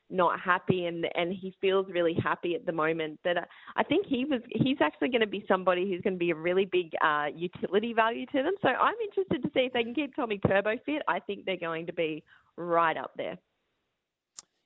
not 0.09 0.39
happy 0.39 0.85
and 0.85 1.05
and 1.15 1.33
he 1.33 1.53
feels 1.59 1.85
really 1.89 2.15
happy 2.23 2.55
at 2.55 2.65
the 2.65 2.71
moment. 2.71 3.19
That 3.23 3.49
I 3.75 3.83
think 3.83 4.05
he 4.07 4.25
was 4.25 4.41
he's 4.49 4.77
actually 4.81 5.09
going 5.09 5.21
to 5.21 5.27
be 5.27 5.43
somebody 5.47 5.89
who's 5.89 6.01
going 6.01 6.13
to 6.13 6.19
be 6.19 6.31
a 6.31 6.35
really 6.35 6.65
big 6.65 6.91
uh, 7.03 7.27
utility 7.35 7.93
value 7.93 8.25
to 8.27 8.43
them. 8.43 8.53
So 8.61 8.69
I'm 8.69 8.95
interested 9.03 9.43
to 9.43 9.49
see 9.53 9.65
if 9.65 9.73
they 9.73 9.83
can 9.83 9.93
keep 9.93 10.15
Tommy 10.15 10.39
Turbo 10.39 10.75
fit. 10.85 11.01
I 11.07 11.19
think 11.19 11.45
they're 11.45 11.57
going 11.57 11.87
to 11.87 11.93
be 11.93 12.23
right 12.55 12.95
up 12.95 13.11
there. 13.17 13.37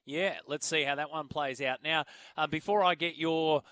Yeah 0.05 0.36
let's 0.47 0.67
see 0.67 0.84
how 0.84 0.95
that 0.95 1.11
one 1.11 1.28
plays 1.28 1.61
out. 1.61 1.80
Now 1.84 2.05
uh, 2.38 2.47
before 2.47 2.84
I 2.84 2.95
get 2.95 3.15
your 3.15 3.63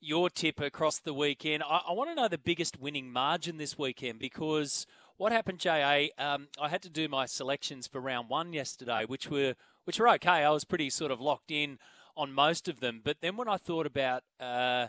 your 0.00 0.30
tip 0.30 0.60
across 0.60 1.00
the 1.00 1.12
weekend 1.12 1.62
I, 1.62 1.80
I 1.88 1.92
want 1.92 2.08
to 2.10 2.14
know 2.14 2.28
the 2.28 2.38
biggest 2.38 2.80
winning 2.80 3.10
margin 3.10 3.56
this 3.56 3.76
weekend 3.76 4.20
because 4.20 4.86
what 5.18 5.32
happened, 5.32 5.58
JA? 5.58 6.06
Um, 6.16 6.48
I 6.60 6.68
had 6.68 6.82
to 6.82 6.88
do 6.88 7.08
my 7.08 7.26
selections 7.26 7.86
for 7.86 8.00
round 8.00 8.28
one 8.28 8.52
yesterday, 8.52 9.04
which 9.06 9.30
were 9.30 9.54
which 9.84 10.00
were 10.00 10.08
okay. 10.10 10.44
I 10.44 10.50
was 10.50 10.64
pretty 10.64 10.90
sort 10.90 11.10
of 11.10 11.20
locked 11.20 11.50
in 11.50 11.78
on 12.16 12.32
most 12.32 12.68
of 12.68 12.80
them. 12.80 13.00
But 13.04 13.18
then 13.20 13.36
when 13.36 13.48
I 13.48 13.56
thought 13.56 13.86
about 13.86 14.22
uh, 14.40 14.88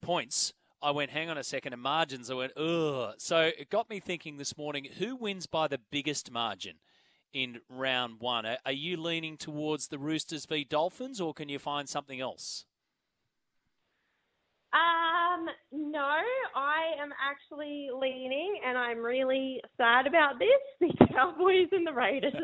points, 0.00 0.52
I 0.82 0.90
went, 0.90 1.10
hang 1.10 1.30
on 1.30 1.38
a 1.38 1.44
second, 1.44 1.72
and 1.72 1.82
margins, 1.82 2.30
I 2.30 2.34
went, 2.34 2.56
ugh. 2.56 3.14
So 3.18 3.40
it 3.40 3.70
got 3.70 3.88
me 3.88 4.00
thinking 4.00 4.36
this 4.36 4.56
morning 4.56 4.86
who 4.98 5.14
wins 5.14 5.46
by 5.46 5.68
the 5.68 5.78
biggest 5.90 6.30
margin 6.30 6.76
in 7.32 7.60
round 7.68 8.20
one? 8.20 8.44
Are 8.46 8.72
you 8.72 8.96
leaning 8.96 9.36
towards 9.36 9.88
the 9.88 9.98
Roosters 9.98 10.46
v 10.46 10.64
Dolphins, 10.64 11.20
or 11.20 11.32
can 11.32 11.48
you 11.48 11.58
find 11.58 11.88
something 11.88 12.20
else? 12.20 12.66
Um, 14.72 15.48
no, 15.72 16.18
I 16.54 16.92
am 17.00 17.10
actually 17.20 17.88
leaning, 17.92 18.60
and 18.66 18.76
I'm 18.76 18.98
really 18.98 19.60
sad 19.76 20.06
about 20.06 20.38
this. 20.38 20.48
The 20.80 21.06
Cowboys 21.06 21.68
and 21.72 21.86
the 21.86 21.92
Raiders. 21.92 22.34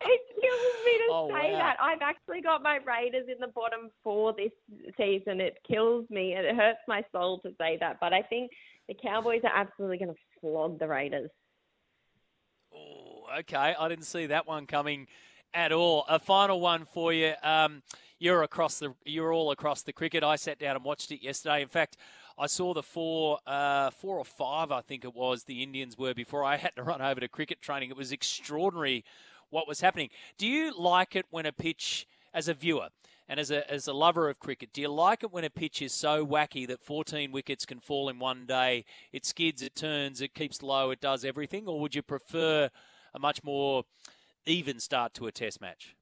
it 0.00 0.20
kills 0.40 0.84
me 0.84 0.92
to 0.98 1.08
oh, 1.10 1.28
say 1.28 1.52
wow. 1.52 1.58
that. 1.58 1.76
I've 1.80 2.02
actually 2.02 2.40
got 2.40 2.62
my 2.62 2.78
Raiders 2.86 3.26
in 3.32 3.40
the 3.40 3.48
bottom 3.48 3.90
four 4.04 4.34
this 4.34 4.52
season. 4.96 5.40
It 5.40 5.58
kills 5.68 6.08
me, 6.08 6.34
and 6.34 6.46
it 6.46 6.54
hurts 6.54 6.80
my 6.86 7.02
soul 7.12 7.40
to 7.40 7.50
say 7.58 7.76
that. 7.80 7.98
But 8.00 8.12
I 8.12 8.22
think 8.22 8.50
the 8.88 8.94
Cowboys 8.94 9.40
are 9.44 9.54
absolutely 9.54 9.98
going 9.98 10.12
to 10.12 10.20
flog 10.40 10.78
the 10.78 10.86
Raiders. 10.86 11.30
Oh, 12.74 13.24
okay. 13.40 13.74
I 13.78 13.88
didn't 13.88 14.04
see 14.04 14.26
that 14.26 14.46
one 14.46 14.66
coming 14.66 15.08
at 15.54 15.72
all. 15.72 16.04
A 16.08 16.18
final 16.18 16.60
one 16.60 16.84
for 16.84 17.12
you. 17.12 17.32
Um, 17.42 17.82
you're 18.18 18.42
across 18.42 18.78
the 18.78 18.94
you're 19.04 19.32
all 19.32 19.50
across 19.50 19.82
the 19.82 19.92
cricket. 19.92 20.24
I 20.24 20.36
sat 20.36 20.58
down 20.58 20.76
and 20.76 20.84
watched 20.84 21.10
it 21.12 21.22
yesterday. 21.22 21.62
In 21.62 21.68
fact, 21.68 21.96
I 22.38 22.46
saw 22.46 22.74
the 22.74 22.82
four 22.82 23.38
uh, 23.46 23.90
four 23.90 24.18
or 24.18 24.24
five 24.24 24.72
I 24.72 24.80
think 24.80 25.04
it 25.04 25.14
was 25.14 25.44
the 25.44 25.62
Indians 25.62 25.98
were 25.98 26.14
before 26.14 26.44
I 26.44 26.56
had 26.64 26.74
to 26.76 26.82
run 26.82 27.02
over 27.02 27.20
to 27.20 27.28
cricket 27.28 27.60
training. 27.60 27.90
It 27.90 27.96
was 27.96 28.12
extraordinary 28.12 29.04
what 29.50 29.68
was 29.68 29.80
happening. 29.80 30.10
Do 30.38 30.46
you 30.46 30.72
like 30.76 31.14
it 31.14 31.26
when 31.30 31.46
a 31.46 31.52
pitch 31.52 32.06
as 32.34 32.48
a 32.48 32.54
viewer 32.54 32.88
and 33.28 33.40
as 33.40 33.50
a 33.50 33.70
as 33.70 33.86
a 33.88 33.92
lover 33.92 34.28
of 34.28 34.38
cricket, 34.38 34.72
do 34.72 34.80
you 34.80 34.88
like 34.88 35.22
it 35.22 35.32
when 35.32 35.44
a 35.44 35.50
pitch 35.50 35.82
is 35.82 35.92
so 35.92 36.24
wacky 36.24 36.66
that 36.68 36.80
14 36.80 37.32
wickets 37.32 37.66
can 37.66 37.80
fall 37.80 38.08
in 38.08 38.18
one 38.18 38.46
day? 38.46 38.84
It 39.12 39.26
skids, 39.26 39.62
it 39.62 39.74
turns, 39.74 40.20
it 40.20 40.34
keeps 40.34 40.62
low, 40.62 40.90
it 40.90 41.00
does 41.00 41.24
everything, 41.24 41.66
or 41.66 41.80
would 41.80 41.94
you 41.94 42.02
prefer 42.02 42.70
a 43.14 43.18
much 43.18 43.42
more 43.42 43.84
even 44.46 44.78
start 44.78 45.12
to 45.14 45.26
a 45.26 45.32
test 45.32 45.60
match? 45.60 45.96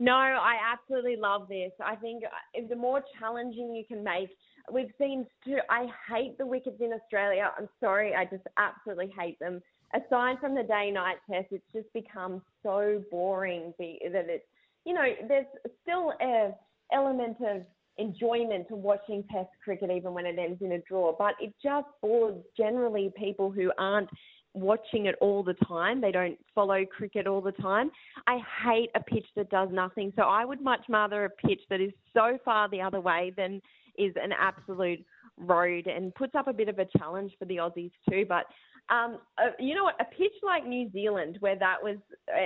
No, 0.00 0.12
I 0.12 0.56
absolutely 0.72 1.16
love 1.16 1.48
this. 1.48 1.72
I 1.84 1.96
think 1.96 2.24
the 2.68 2.76
more 2.76 3.02
challenging 3.18 3.74
you 3.74 3.84
can 3.86 4.02
make, 4.02 4.30
we've 4.72 4.92
seen. 4.98 5.26
Too, 5.44 5.58
I 5.70 5.86
hate 6.08 6.38
the 6.38 6.46
wickets 6.46 6.80
in 6.80 6.92
Australia. 6.92 7.50
I'm 7.58 7.68
sorry, 7.80 8.14
I 8.14 8.24
just 8.24 8.44
absolutely 8.56 9.12
hate 9.18 9.38
them. 9.38 9.62
Aside 9.94 10.38
from 10.40 10.54
the 10.54 10.62
day-night 10.62 11.16
test, 11.30 11.48
it's 11.50 11.64
just 11.72 11.92
become 11.92 12.42
so 12.62 13.02
boring 13.10 13.74
that 13.78 13.96
it's 14.00 14.44
you 14.84 14.94
know 14.94 15.04
there's 15.28 15.46
still 15.82 16.12
a 16.20 16.52
element 16.92 17.36
of 17.40 17.62
enjoyment 17.98 18.68
to 18.68 18.74
watching 18.76 19.22
Test 19.30 19.50
cricket 19.62 19.90
even 19.90 20.14
when 20.14 20.26
it 20.26 20.38
ends 20.38 20.60
in 20.62 20.72
a 20.72 20.78
draw, 20.80 21.14
but 21.16 21.34
it 21.40 21.52
just 21.62 21.86
bores 22.00 22.40
generally 22.56 23.12
people 23.16 23.50
who 23.50 23.70
aren't 23.78 24.08
watching 24.54 25.06
it 25.06 25.14
all 25.20 25.42
the 25.42 25.54
time. 25.66 26.00
They 26.00 26.12
don't 26.12 26.38
follow 26.54 26.84
cricket 26.84 27.26
all 27.26 27.40
the 27.40 27.52
time. 27.52 27.90
I 28.26 28.38
hate 28.64 28.90
a 28.94 29.00
pitch 29.00 29.26
that 29.36 29.50
does 29.50 29.68
nothing. 29.72 30.12
So 30.16 30.22
I 30.22 30.44
would 30.44 30.60
much 30.60 30.82
rather 30.88 31.24
a 31.24 31.30
pitch 31.30 31.60
that 31.70 31.80
is 31.80 31.92
so 32.12 32.38
far 32.44 32.68
the 32.68 32.80
other 32.80 33.00
way 33.00 33.32
than 33.36 33.60
is 33.98 34.12
an 34.16 34.32
absolute 34.38 35.04
road 35.38 35.86
and 35.86 36.14
puts 36.14 36.34
up 36.34 36.48
a 36.48 36.52
bit 36.52 36.68
of 36.68 36.78
a 36.78 36.86
challenge 36.98 37.32
for 37.38 37.44
the 37.46 37.56
Aussies 37.56 37.92
too. 38.08 38.24
But 38.28 38.46
um, 38.88 39.18
uh, 39.38 39.50
you 39.58 39.74
know 39.74 39.84
what? 39.84 40.00
A 40.00 40.04
pitch 40.04 40.32
like 40.42 40.66
New 40.66 40.90
Zealand, 40.92 41.36
where 41.40 41.56
that 41.58 41.76
was, 41.82 41.96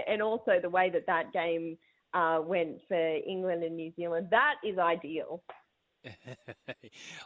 and 0.08 0.22
also 0.22 0.58
the 0.60 0.70
way 0.70 0.90
that 0.90 1.06
that 1.06 1.32
game 1.32 1.76
uh, 2.14 2.40
went 2.42 2.78
for 2.88 3.16
England 3.26 3.62
and 3.62 3.76
New 3.76 3.92
Zealand, 3.96 4.28
that 4.30 4.54
is 4.64 4.78
ideal. 4.78 5.42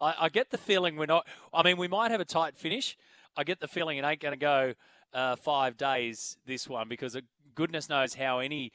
I, 0.00 0.14
I 0.20 0.28
get 0.28 0.50
the 0.50 0.58
feeling 0.58 0.96
we're 0.96 1.06
not. 1.06 1.26
I 1.52 1.62
mean, 1.62 1.76
we 1.76 1.88
might 1.88 2.10
have 2.10 2.20
a 2.20 2.24
tight 2.24 2.56
finish. 2.56 2.96
I 3.36 3.44
get 3.44 3.60
the 3.60 3.68
feeling 3.68 3.98
it 3.98 4.04
ain't 4.04 4.20
going 4.20 4.32
to 4.32 4.38
go 4.38 4.74
uh, 5.12 5.36
five 5.36 5.76
days 5.76 6.36
this 6.46 6.68
one 6.68 6.88
because 6.88 7.16
goodness 7.54 7.88
knows 7.88 8.14
how 8.14 8.38
any 8.38 8.72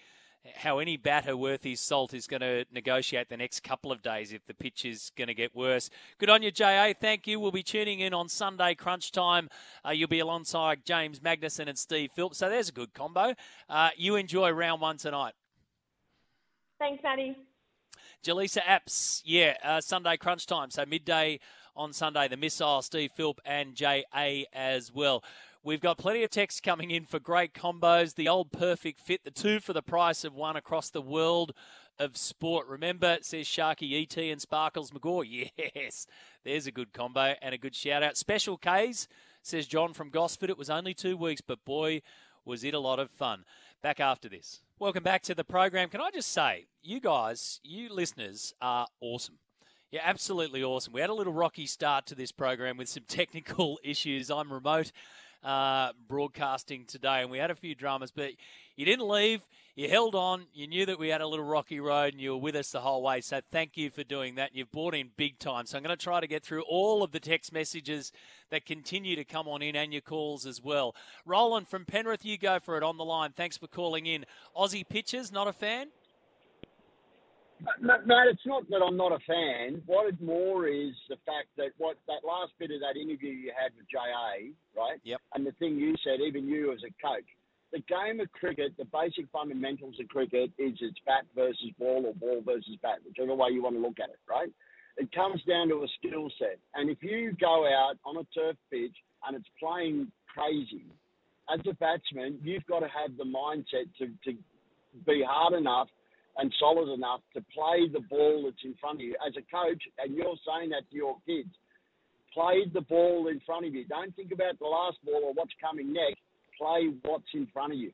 how 0.57 0.77
any 0.79 0.95
batter 0.95 1.35
worth 1.35 1.63
his 1.63 1.79
salt 1.79 2.13
is 2.13 2.27
going 2.27 2.41
to 2.41 2.65
negotiate 2.71 3.29
the 3.29 3.37
next 3.37 3.63
couple 3.63 3.91
of 3.91 4.01
days 4.01 4.31
if 4.31 4.45
the 4.45 4.53
pitch 4.53 4.85
is 4.85 5.11
going 5.17 5.27
to 5.27 5.33
get 5.33 5.55
worse. 5.55 5.89
Good 6.19 6.29
on 6.29 6.43
you, 6.43 6.51
JA. 6.51 6.93
Thank 6.99 7.25
you. 7.25 7.39
We'll 7.39 7.51
be 7.51 7.63
tuning 7.63 7.99
in 7.99 8.13
on 8.13 8.29
Sunday 8.29 8.75
crunch 8.75 9.11
time. 9.11 9.49
Uh, 9.85 9.89
you'll 9.91 10.07
be 10.07 10.19
alongside 10.19 10.85
James 10.85 11.19
Magnussen 11.19 11.67
and 11.67 11.77
Steve 11.77 12.11
Phillips. 12.11 12.37
So 12.37 12.49
there's 12.49 12.69
a 12.69 12.73
good 12.73 12.93
combo. 12.93 13.33
Uh, 13.67 13.89
you 13.97 14.15
enjoy 14.15 14.51
round 14.51 14.81
one 14.81 14.97
tonight. 14.97 15.33
Thanks, 16.77 17.01
Maddie. 17.01 17.35
Jaleesa 18.23 18.61
Apps, 18.61 19.21
yeah, 19.23 19.55
uh, 19.63 19.81
Sunday 19.81 20.17
crunch 20.17 20.45
time. 20.45 20.71
So 20.71 20.83
midday 20.85 21.39
on 21.75 21.93
Sunday. 21.93 22.27
The 22.27 22.37
missile, 22.37 22.81
Steve 22.81 23.11
Philp 23.11 23.39
and 23.45 23.75
J.A. 23.75 24.45
as 24.53 24.93
well. 24.93 25.23
We've 25.63 25.81
got 25.81 25.97
plenty 25.97 26.23
of 26.23 26.29
texts 26.29 26.61
coming 26.61 26.91
in 26.91 27.05
for 27.05 27.19
great 27.19 27.53
combos. 27.53 28.15
The 28.15 28.27
old 28.27 28.51
perfect 28.51 28.99
fit, 28.99 29.23
the 29.23 29.31
two 29.31 29.59
for 29.59 29.73
the 29.73 29.81
price 29.81 30.23
of 30.23 30.35
one 30.35 30.55
across 30.55 30.89
the 30.89 31.01
world 31.01 31.53
of 31.97 32.17
sport. 32.17 32.67
Remember, 32.67 33.17
says 33.21 33.47
Sharky 33.47 34.03
ET 34.03 34.17
and 34.17 34.41
Sparkles 34.41 34.91
McGaw. 34.91 35.25
Yes, 35.75 36.07
there's 36.43 36.67
a 36.67 36.71
good 36.71 36.93
combo 36.93 37.33
and 37.41 37.55
a 37.55 37.57
good 37.57 37.75
shout 37.75 38.03
out. 38.03 38.17
Special 38.17 38.57
K's, 38.57 39.07
says 39.41 39.67
John 39.67 39.93
from 39.93 40.09
Gosford. 40.09 40.49
It 40.49 40.57
was 40.57 40.69
only 40.69 40.93
two 40.93 41.17
weeks, 41.17 41.41
but 41.41 41.65
boy, 41.65 42.01
was 42.43 42.63
it 42.63 42.73
a 42.73 42.79
lot 42.79 42.99
of 42.99 43.09
fun. 43.09 43.43
Back 43.81 43.99
after 43.99 44.29
this. 44.29 44.61
Welcome 44.77 45.03
back 45.03 45.23
to 45.23 45.35
the 45.35 45.43
program. 45.43 45.89
Can 45.89 46.01
I 46.01 46.11
just 46.11 46.31
say, 46.31 46.67
you 46.83 46.99
guys, 46.99 47.59
you 47.63 47.93
listeners 47.93 48.53
are 48.61 48.87
awesome. 48.99 49.39
Yeah, 49.95 50.01
absolutely 50.03 50.61
awesome. 50.61 50.91
We 50.91 50.99
had 50.99 51.09
a 51.09 51.13
little 51.13 51.31
rocky 51.31 51.65
start 51.65 52.05
to 52.07 52.15
this 52.15 52.33
program 52.33 52.75
with 52.75 52.89
some 52.89 53.03
technical 53.07 53.79
issues. 53.81 54.29
I'm 54.29 54.51
remote 54.51 54.91
uh, 55.41 55.93
broadcasting 56.09 56.83
today, 56.83 57.21
and 57.21 57.31
we 57.31 57.37
had 57.37 57.49
a 57.49 57.55
few 57.55 57.75
dramas, 57.75 58.11
but 58.11 58.31
you 58.75 58.83
didn't 58.83 59.07
leave. 59.07 59.47
You 59.73 59.87
held 59.87 60.13
on. 60.13 60.47
You 60.53 60.67
knew 60.67 60.85
that 60.85 60.99
we 60.99 61.07
had 61.07 61.21
a 61.21 61.27
little 61.27 61.45
rocky 61.45 61.79
road, 61.79 62.11
and 62.11 62.21
you 62.21 62.31
were 62.31 62.41
with 62.41 62.57
us 62.57 62.71
the 62.71 62.81
whole 62.81 63.03
way. 63.03 63.21
So 63.21 63.39
thank 63.53 63.77
you 63.77 63.89
for 63.89 64.03
doing 64.03 64.35
that. 64.35 64.53
You've 64.53 64.69
brought 64.69 64.95
in 64.95 65.11
big 65.15 65.39
time. 65.39 65.65
So 65.65 65.77
I'm 65.77 65.83
going 65.85 65.95
to 65.95 66.03
try 66.03 66.19
to 66.19 66.27
get 66.27 66.43
through 66.43 66.63
all 66.63 67.01
of 67.01 67.13
the 67.13 67.21
text 67.21 67.53
messages 67.53 68.11
that 68.49 68.65
continue 68.65 69.15
to 69.15 69.23
come 69.23 69.47
on 69.47 69.61
in 69.61 69.77
and 69.77 69.93
your 69.93 70.01
calls 70.01 70.45
as 70.45 70.61
well. 70.61 70.93
Roland 71.25 71.69
from 71.69 71.85
Penrith, 71.85 72.25
you 72.25 72.37
go 72.37 72.59
for 72.59 72.75
it 72.75 72.83
on 72.83 72.97
the 72.97 73.05
line. 73.05 73.31
Thanks 73.31 73.57
for 73.57 73.67
calling 73.67 74.07
in. 74.07 74.25
Aussie 74.57 74.85
pitchers, 74.85 75.31
not 75.31 75.47
a 75.47 75.53
fan? 75.53 75.87
No, 77.79 77.95
no, 78.05 78.15
it's 78.29 78.45
not 78.45 78.69
that 78.69 78.81
I'm 78.85 78.97
not 78.97 79.11
a 79.11 79.19
fan. 79.25 79.81
What 79.85 80.07
it 80.07 80.21
more 80.21 80.67
is 80.67 80.91
the 81.09 81.15
fact 81.25 81.47
that 81.57 81.71
what 81.77 81.97
that 82.07 82.27
last 82.27 82.51
bit 82.59 82.71
of 82.71 82.81
that 82.81 82.99
interview 82.99 83.31
you 83.31 83.51
had 83.55 83.71
with 83.77 83.87
JA, 83.87 84.51
right? 84.75 84.99
Yep. 85.03 85.21
And 85.33 85.45
the 85.45 85.53
thing 85.53 85.77
you 85.77 85.95
said, 86.03 86.19
even 86.19 86.47
you 86.47 86.73
as 86.73 86.79
a 86.83 86.91
coach, 87.01 87.25
the 87.71 87.79
game 87.87 88.19
of 88.19 88.31
cricket, 88.31 88.73
the 88.77 88.85
basic 88.85 89.31
fundamentals 89.31 89.95
of 89.99 90.07
cricket 90.09 90.51
is 90.57 90.73
it's 90.81 90.99
bat 91.05 91.25
versus 91.35 91.71
ball 91.79 92.05
or 92.05 92.13
ball 92.13 92.41
versus 92.45 92.77
bat, 92.81 92.99
whichever 93.05 93.33
way 93.33 93.49
you 93.51 93.63
want 93.63 93.75
to 93.75 93.81
look 93.81 93.99
at 94.03 94.09
it, 94.09 94.19
right? 94.29 94.51
It 94.97 95.11
comes 95.13 95.41
down 95.47 95.69
to 95.69 95.83
a 95.83 95.87
skill 95.99 96.29
set. 96.39 96.57
And 96.73 96.89
if 96.89 97.01
you 97.01 97.35
go 97.39 97.67
out 97.67 97.95
on 98.05 98.17
a 98.17 98.23
turf 98.33 98.55
pitch 98.71 98.95
and 99.27 99.35
it's 99.35 99.49
playing 99.59 100.11
crazy, 100.33 100.85
as 101.53 101.59
a 101.69 101.73
batsman, 101.75 102.39
you've 102.43 102.65
got 102.65 102.79
to 102.79 102.87
have 102.87 103.17
the 103.17 103.23
mindset 103.23 103.87
to, 103.99 104.07
to 104.23 104.37
be 105.05 105.23
hard 105.27 105.53
enough 105.53 105.89
and 106.37 106.53
solid 106.59 106.93
enough 106.93 107.21
to 107.33 107.41
play 107.53 107.87
the 107.91 108.01
ball 108.01 108.43
that's 108.45 108.63
in 108.63 108.75
front 108.79 108.99
of 108.99 109.01
you. 109.01 109.15
As 109.25 109.33
a 109.37 109.45
coach, 109.47 109.81
and 109.99 110.15
you're 110.15 110.35
saying 110.45 110.69
that 110.71 110.89
to 110.89 110.95
your 110.95 111.15
kids, 111.25 111.49
play 112.33 112.65
the 112.73 112.81
ball 112.81 113.29
in 113.29 113.39
front 113.45 113.65
of 113.65 113.73
you. 113.73 113.85
Don't 113.85 114.15
think 114.15 114.31
about 114.31 114.59
the 114.59 114.65
last 114.65 114.97
ball 115.05 115.21
or 115.23 115.33
what's 115.33 115.53
coming 115.61 115.93
next. 115.93 116.19
Play 116.57 116.91
what's 117.03 117.31
in 117.33 117.47
front 117.53 117.73
of 117.73 117.79
you. 117.79 117.91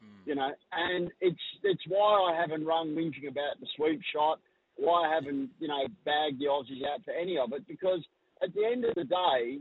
Hmm. 0.00 0.28
You 0.28 0.34
know, 0.36 0.50
and 0.72 1.10
it's 1.20 1.46
it's 1.62 1.82
why 1.88 2.32
I 2.32 2.40
haven't 2.40 2.64
run 2.64 2.94
whinging 2.94 3.28
about 3.28 3.60
the 3.60 3.66
sweep 3.76 4.00
shot. 4.12 4.40
Why 4.76 5.08
I 5.08 5.14
haven't 5.14 5.50
you 5.58 5.68
know 5.68 5.86
bagged 6.04 6.40
the 6.40 6.46
Aussies 6.46 6.84
out 6.86 7.04
for 7.04 7.12
any 7.12 7.38
of 7.38 7.52
it 7.52 7.66
because 7.66 8.04
at 8.42 8.54
the 8.54 8.64
end 8.64 8.84
of 8.84 8.94
the 8.94 9.04
day, 9.04 9.58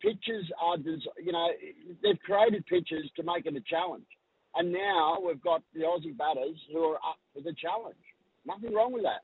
pitches 0.00 0.44
are 0.60 0.76
des- 0.76 1.10
you 1.22 1.32
know 1.32 1.48
they've 2.02 2.20
created 2.24 2.64
pitches 2.66 3.10
to 3.16 3.22
make 3.22 3.46
it 3.46 3.56
a 3.56 3.60
challenge. 3.62 4.06
And 4.56 4.72
now 4.72 5.18
we've 5.24 5.42
got 5.42 5.62
the 5.74 5.80
Aussie 5.80 6.16
batters 6.16 6.56
who 6.72 6.82
are 6.84 6.96
up 6.96 7.18
for 7.34 7.42
the 7.42 7.52
challenge. 7.52 7.96
Nothing 8.46 8.74
wrong 8.74 8.92
with 8.92 9.02
that. 9.02 9.22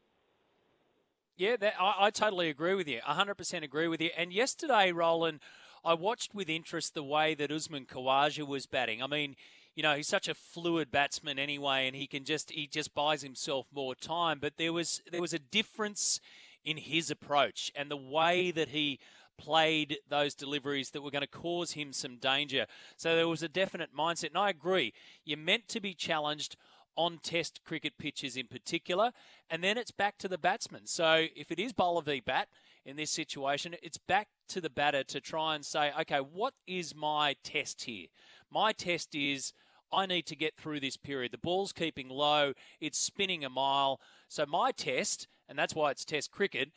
Yeah, 1.37 1.57
that, 1.57 1.75
I, 1.81 1.95
I 2.07 2.11
totally 2.11 2.51
agree 2.51 2.75
with 2.75 2.89
you. 2.89 3.01
100% 3.07 3.63
agree 3.63 3.89
with 3.89 4.01
you. 4.01 4.11
And 4.17 4.33
yesterday, 4.33 4.93
Roland, 4.93 5.41
I 5.85 5.95
watched 5.95 6.35
with 6.35 6.49
interest 6.49 6.95
the 6.95 7.03
way 7.03 7.35
that 7.35 7.51
Usman 7.51 7.87
Khawaja 7.87 8.47
was 8.47 8.67
batting. 8.67 9.03
I 9.03 9.07
mean, 9.07 9.37
you 9.75 9.83
know, 9.83 9.97
he's 9.97 10.09
such 10.09 10.29
a 10.29 10.35
fluid 10.35 10.91
batsman 10.91 11.39
anyway, 11.39 11.87
and 11.87 11.97
he 11.97 12.07
can 12.07 12.25
just 12.25 12.51
he 12.51 12.67
just 12.67 12.95
buys 12.95 13.23
himself 13.23 13.67
more 13.75 13.95
time. 13.95 14.39
But 14.39 14.59
there 14.59 14.73
was 14.73 15.01
there 15.11 15.21
was 15.21 15.33
a 15.33 15.39
difference 15.39 16.21
in 16.65 16.77
his 16.77 17.11
approach 17.11 17.73
and 17.75 17.91
the 17.91 17.97
way 17.97 18.51
that 18.51 18.69
he 18.69 19.01
played 19.39 19.99
those 20.09 20.35
deliveries 20.35 20.91
that 20.91 21.03
were 21.03 21.11
going 21.11 21.23
to 21.23 21.27
cause 21.27 21.73
him 21.73 21.93
some 21.93 22.17
danger. 22.17 22.67
So 22.97 23.17
there 23.17 23.29
was 23.29 23.43
a 23.43 23.49
definite 23.49 23.95
mindset. 23.97 24.29
And 24.29 24.39
I 24.39 24.51
agree, 24.51 24.93
you're 25.25 25.39
meant 25.39 25.69
to 25.69 25.81
be 25.81 25.95
challenged 25.95 26.57
on 26.97 27.19
test 27.23 27.61
cricket 27.65 27.97
pitches 27.99 28.37
in 28.37 28.47
particular, 28.47 29.13
and 29.49 29.65
then 29.65 29.79
it's 29.79 29.91
back 29.91 30.19
to 30.19 30.29
the 30.29 30.39
batsman. 30.39 30.87
So 30.87 31.27
if 31.35 31.51
it 31.51 31.59
is 31.59 31.73
bowler 31.73 32.03
v 32.03 32.21
bat 32.21 32.49
in 32.85 32.97
this 32.97 33.11
situation, 33.11 33.75
it's 33.83 33.99
back 33.99 34.29
to 34.49 34.61
the 34.61 34.71
batter 34.71 35.03
to 35.05 35.21
try 35.21 35.55
and 35.55 35.65
say, 35.65 35.91
okay, 36.01 36.19
what 36.19 36.55
is 36.67 36.95
my 36.95 37.37
test 37.43 37.85
here? 37.85 38.09
My 38.51 38.73
test 38.73 39.15
is 39.15 39.53
I 39.93 40.07
need 40.07 40.27
to 40.27 40.37
get 40.37 40.57
through 40.57 40.81
this 40.81 40.97
period. 40.97 41.33
The 41.33 41.39
ball's 41.39 41.73
keeping 41.73 42.09
low, 42.09 42.53
it's 42.81 42.99
spinning 42.99 43.45
a 43.45 43.51
mile. 43.51 44.01
So 44.29 44.45
my 44.47 44.71
test, 44.73 45.29
and 45.49 45.59
that's 45.59 45.75
why 45.75 45.91
it's 45.91 46.05
test 46.05 46.31
cricket, 46.31 46.71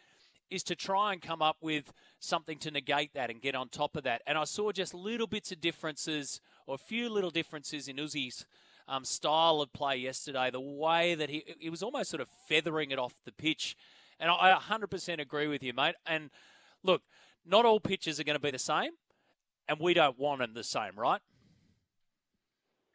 is 0.49 0.63
to 0.63 0.75
try 0.75 1.13
and 1.13 1.21
come 1.21 1.41
up 1.41 1.57
with 1.61 1.91
something 2.19 2.57
to 2.59 2.71
negate 2.71 3.13
that 3.13 3.29
and 3.29 3.41
get 3.41 3.55
on 3.55 3.69
top 3.69 3.95
of 3.95 4.03
that. 4.03 4.21
And 4.27 4.37
I 4.37 4.43
saw 4.43 4.71
just 4.71 4.93
little 4.93 5.27
bits 5.27 5.51
of 5.51 5.61
differences, 5.61 6.41
or 6.67 6.75
a 6.75 6.79
few 6.79 7.09
little 7.09 7.31
differences 7.31 7.87
in 7.87 7.97
Uzi's 7.97 8.45
um, 8.87 9.03
style 9.03 9.61
of 9.61 9.73
play 9.73 9.97
yesterday. 9.97 10.49
The 10.51 10.59
way 10.59 11.15
that 11.15 11.29
he 11.29 11.43
he 11.59 11.69
was 11.69 11.83
almost 11.83 12.09
sort 12.09 12.21
of 12.21 12.29
feathering 12.47 12.91
it 12.91 12.99
off 12.99 13.13
the 13.25 13.31
pitch, 13.31 13.75
and 14.19 14.29
I 14.29 14.57
100% 14.57 15.19
agree 15.19 15.47
with 15.47 15.63
you, 15.63 15.73
mate. 15.73 15.95
And 16.05 16.29
look, 16.83 17.01
not 17.45 17.65
all 17.65 17.79
pitches 17.79 18.19
are 18.19 18.23
going 18.23 18.37
to 18.37 18.41
be 18.41 18.51
the 18.51 18.59
same, 18.59 18.91
and 19.67 19.79
we 19.79 19.93
don't 19.93 20.17
want 20.17 20.39
them 20.39 20.53
the 20.53 20.63
same, 20.63 20.91
right? 20.95 21.21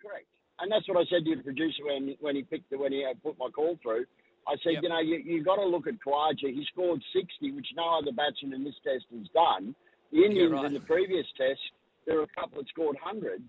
Correct. 0.00 0.26
And 0.60 0.70
that's 0.70 0.86
what 0.88 0.98
I 0.98 1.04
said 1.10 1.24
to 1.24 1.36
the 1.36 1.42
producer 1.42 1.84
when 1.84 2.16
when 2.20 2.36
he 2.36 2.42
picked 2.42 2.70
the, 2.70 2.78
when 2.78 2.92
he 2.92 3.04
put 3.22 3.38
my 3.38 3.48
call 3.48 3.78
through. 3.82 4.06
I 4.50 4.56
said, 4.64 4.74
Yep. 4.74 4.82
you 4.82 4.88
know, 4.88 4.98
you 5.00 5.16
you 5.18 5.44
got 5.44 5.56
to 5.56 5.64
look 5.64 5.86
at 5.86 5.94
Khawaja. 6.04 6.50
He 6.50 6.66
scored 6.72 7.00
60, 7.12 7.52
which 7.52 7.68
no 7.76 7.98
other 7.98 8.10
batsman 8.10 8.52
in 8.52 8.64
this 8.64 8.74
test 8.82 9.06
has 9.16 9.28
done. 9.32 9.74
The 10.12 10.24
Indians 10.24 10.52
right. 10.52 10.64
in 10.66 10.74
the 10.74 10.80
previous 10.80 11.26
test, 11.36 11.60
there 12.06 12.16
were 12.16 12.24
a 12.24 12.34
couple 12.40 12.58
that 12.58 12.68
scored 12.68 12.96
hundreds. 13.00 13.48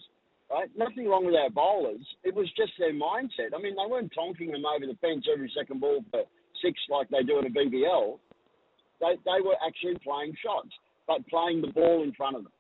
Right, 0.52 0.70
nothing 0.78 1.08
wrong 1.08 1.26
with 1.26 1.36
our 1.36 1.50
bowlers. 1.50 2.06
It 2.26 2.36
was 2.36 2.52
just 2.58 2.74
their 2.78 2.94
mindset. 2.94 3.56
I 3.56 3.62
mean, 3.62 3.74
they 3.80 3.90
weren't 3.90 4.12
tonking 4.12 4.52
them 4.52 4.66
over 4.66 4.86
the 4.86 4.98
fence 5.00 5.26
every 5.32 5.50
second 5.58 5.80
ball 5.80 6.04
for 6.12 6.24
six 6.62 6.78
like 6.90 7.08
they 7.10 7.24
do 7.24 7.40
in 7.40 7.46
a 7.46 7.50
BBL. 7.50 8.20
They 9.00 9.16
they 9.26 9.42
were 9.42 9.56
actually 9.66 9.98
playing 10.04 10.36
shots, 10.44 10.70
but 11.08 11.26
playing 11.28 11.62
the 11.62 11.72
ball 11.72 12.04
in 12.04 12.12
front 12.14 12.36
of 12.36 12.44
them. 12.44 12.52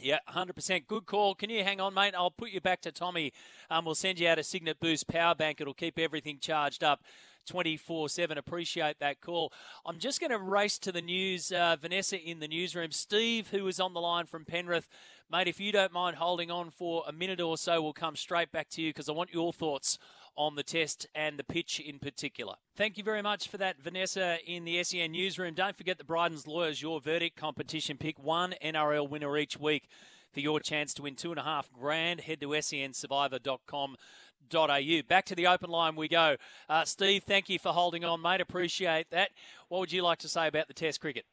Yeah, 0.00 0.18
100%. 0.28 0.86
Good 0.86 1.06
call. 1.06 1.34
Can 1.34 1.50
you 1.50 1.62
hang 1.62 1.80
on, 1.80 1.94
mate? 1.94 2.14
I'll 2.16 2.30
put 2.30 2.50
you 2.50 2.60
back 2.60 2.80
to 2.82 2.92
Tommy. 2.92 3.32
Um, 3.70 3.84
we'll 3.84 3.94
send 3.94 4.18
you 4.18 4.28
out 4.28 4.38
a 4.38 4.42
Cygnett 4.42 4.80
Boost 4.80 5.06
power 5.06 5.34
bank. 5.34 5.60
It'll 5.60 5.72
keep 5.72 5.98
everything 5.98 6.38
charged 6.40 6.82
up 6.82 7.02
24 7.46 8.08
7. 8.08 8.36
Appreciate 8.36 8.98
that 8.98 9.20
call. 9.20 9.52
I'm 9.86 9.98
just 9.98 10.20
going 10.20 10.30
to 10.30 10.38
race 10.38 10.78
to 10.80 10.90
the 10.90 11.00
news. 11.00 11.52
Uh, 11.52 11.76
Vanessa 11.80 12.20
in 12.20 12.40
the 12.40 12.48
newsroom. 12.48 12.90
Steve, 12.90 13.48
who 13.48 13.66
is 13.68 13.78
on 13.78 13.94
the 13.94 14.00
line 14.00 14.26
from 14.26 14.44
Penrith. 14.44 14.88
Mate, 15.30 15.48
if 15.48 15.60
you 15.60 15.72
don't 15.72 15.92
mind 15.92 16.16
holding 16.16 16.50
on 16.50 16.70
for 16.70 17.04
a 17.06 17.12
minute 17.12 17.40
or 17.40 17.56
so, 17.56 17.80
we'll 17.80 17.92
come 17.92 18.16
straight 18.16 18.50
back 18.50 18.68
to 18.70 18.82
you 18.82 18.90
because 18.90 19.08
I 19.08 19.12
want 19.12 19.32
your 19.32 19.52
thoughts 19.52 19.98
on 20.36 20.56
the 20.56 20.62
test 20.62 21.06
and 21.14 21.38
the 21.38 21.44
pitch 21.44 21.80
in 21.80 21.98
particular. 21.98 22.54
Thank 22.76 22.98
you 22.98 23.04
very 23.04 23.22
much 23.22 23.48
for 23.48 23.56
that, 23.58 23.80
Vanessa, 23.80 24.38
in 24.46 24.64
the 24.64 24.82
SEN 24.82 25.12
newsroom. 25.12 25.54
Don't 25.54 25.76
forget 25.76 25.98
the 25.98 26.04
Bryden's 26.04 26.46
Lawyers, 26.46 26.82
your 26.82 27.00
verdict 27.00 27.36
competition. 27.36 27.96
Pick 27.96 28.18
one 28.18 28.54
NRL 28.62 29.08
winner 29.08 29.38
each 29.38 29.58
week 29.58 29.88
for 30.32 30.40
your 30.40 30.60
chance 30.60 30.92
to 30.94 31.02
win 31.02 31.14
two 31.14 31.30
and 31.30 31.38
a 31.38 31.44
half 31.44 31.70
grand. 31.72 32.22
Head 32.22 32.40
to 32.40 32.48
sensurvivor.com.au. 32.48 35.02
Back 35.08 35.24
to 35.26 35.34
the 35.34 35.46
open 35.46 35.70
line 35.70 35.96
we 35.96 36.08
go. 36.08 36.36
Uh, 36.68 36.84
Steve, 36.84 37.22
thank 37.22 37.48
you 37.48 37.58
for 37.58 37.72
holding 37.72 38.04
on, 38.04 38.20
mate. 38.20 38.40
Appreciate 38.40 39.10
that. 39.10 39.30
What 39.68 39.78
would 39.80 39.92
you 39.92 40.02
like 40.02 40.18
to 40.18 40.28
say 40.28 40.48
about 40.48 40.68
the 40.68 40.74
Test 40.74 41.00
cricket? 41.00 41.24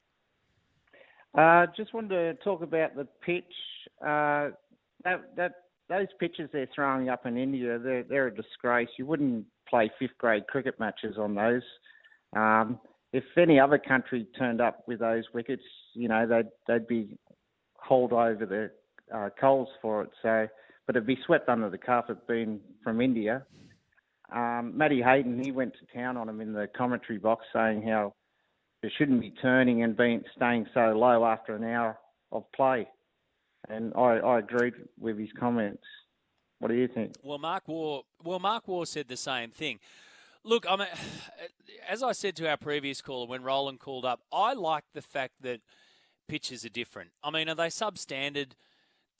Uh, 1.33 1.65
just 1.75 1.93
wanted 1.93 2.09
to 2.09 2.33
talk 2.43 2.61
about 2.61 2.95
the 2.95 3.07
pitch. 3.25 3.43
Uh, 4.01 4.49
that 5.03 5.35
that 5.35 5.60
those 5.91 6.07
pitches 6.19 6.49
they're 6.53 6.69
throwing 6.73 7.09
up 7.09 7.25
in 7.25 7.37
India, 7.37 7.77
they're 7.77 8.03
they're 8.03 8.27
a 8.27 8.35
disgrace. 8.35 8.87
You 8.97 9.05
wouldn't 9.05 9.45
play 9.69 9.91
fifth 9.99 10.17
grade 10.17 10.47
cricket 10.47 10.79
matches 10.79 11.17
on 11.17 11.35
those. 11.35 11.63
Um, 12.35 12.79
if 13.11 13.25
any 13.37 13.59
other 13.59 13.77
country 13.77 14.25
turned 14.39 14.61
up 14.61 14.83
with 14.87 14.99
those 14.99 15.25
wickets, 15.33 15.63
you 15.93 16.07
know 16.07 16.25
they'd 16.25 16.49
they'd 16.67 16.87
be 16.87 17.17
hauled 17.75 18.13
over 18.13 18.45
the 18.45 18.71
uh, 19.15 19.29
coals 19.39 19.67
for 19.81 20.03
it. 20.03 20.09
So, 20.21 20.47
but 20.87 20.95
it'd 20.95 21.05
be 21.05 21.19
swept 21.25 21.49
under 21.49 21.69
the 21.69 21.77
carpet 21.77 22.25
being 22.25 22.61
from 22.83 23.01
India. 23.01 23.43
Um, 24.33 24.71
Matty 24.77 25.01
Hayden, 25.01 25.43
he 25.43 25.51
went 25.51 25.73
to 25.73 25.97
town 25.97 26.15
on 26.15 26.29
him 26.29 26.39
in 26.39 26.53
the 26.53 26.69
commentary 26.77 27.19
box, 27.19 27.45
saying 27.51 27.83
how 27.83 28.13
it 28.81 28.93
shouldn't 28.97 29.19
be 29.19 29.33
turning 29.41 29.83
and 29.83 29.97
being 29.97 30.23
staying 30.37 30.67
so 30.73 30.93
low 30.95 31.25
after 31.25 31.53
an 31.53 31.65
hour 31.65 31.99
of 32.31 32.49
play. 32.53 32.87
And 33.71 33.93
I, 33.95 34.17
I 34.17 34.39
agreed 34.39 34.73
with 34.99 35.17
his 35.17 35.29
comments. 35.39 35.83
What 36.59 36.67
do 36.67 36.75
you 36.75 36.89
think? 36.89 37.13
Well, 37.23 37.39
Mark 37.39 37.67
Waugh. 37.67 38.01
Well, 38.23 38.39
Mark 38.39 38.67
Waugh 38.67 38.83
said 38.83 39.07
the 39.07 39.17
same 39.17 39.49
thing. 39.49 39.79
Look, 40.43 40.65
I 40.69 40.75
mean, 40.75 40.87
as 41.89 42.03
I 42.03 42.11
said 42.11 42.35
to 42.37 42.49
our 42.49 42.57
previous 42.57 43.01
caller 43.01 43.27
when 43.27 43.43
Roland 43.43 43.79
called 43.79 44.05
up, 44.05 44.21
I 44.31 44.53
like 44.53 44.83
the 44.93 45.01
fact 45.01 45.35
that 45.41 45.61
pitches 46.27 46.65
are 46.65 46.69
different. 46.69 47.11
I 47.23 47.31
mean, 47.31 47.47
are 47.47 47.55
they 47.55 47.67
substandard 47.67 48.51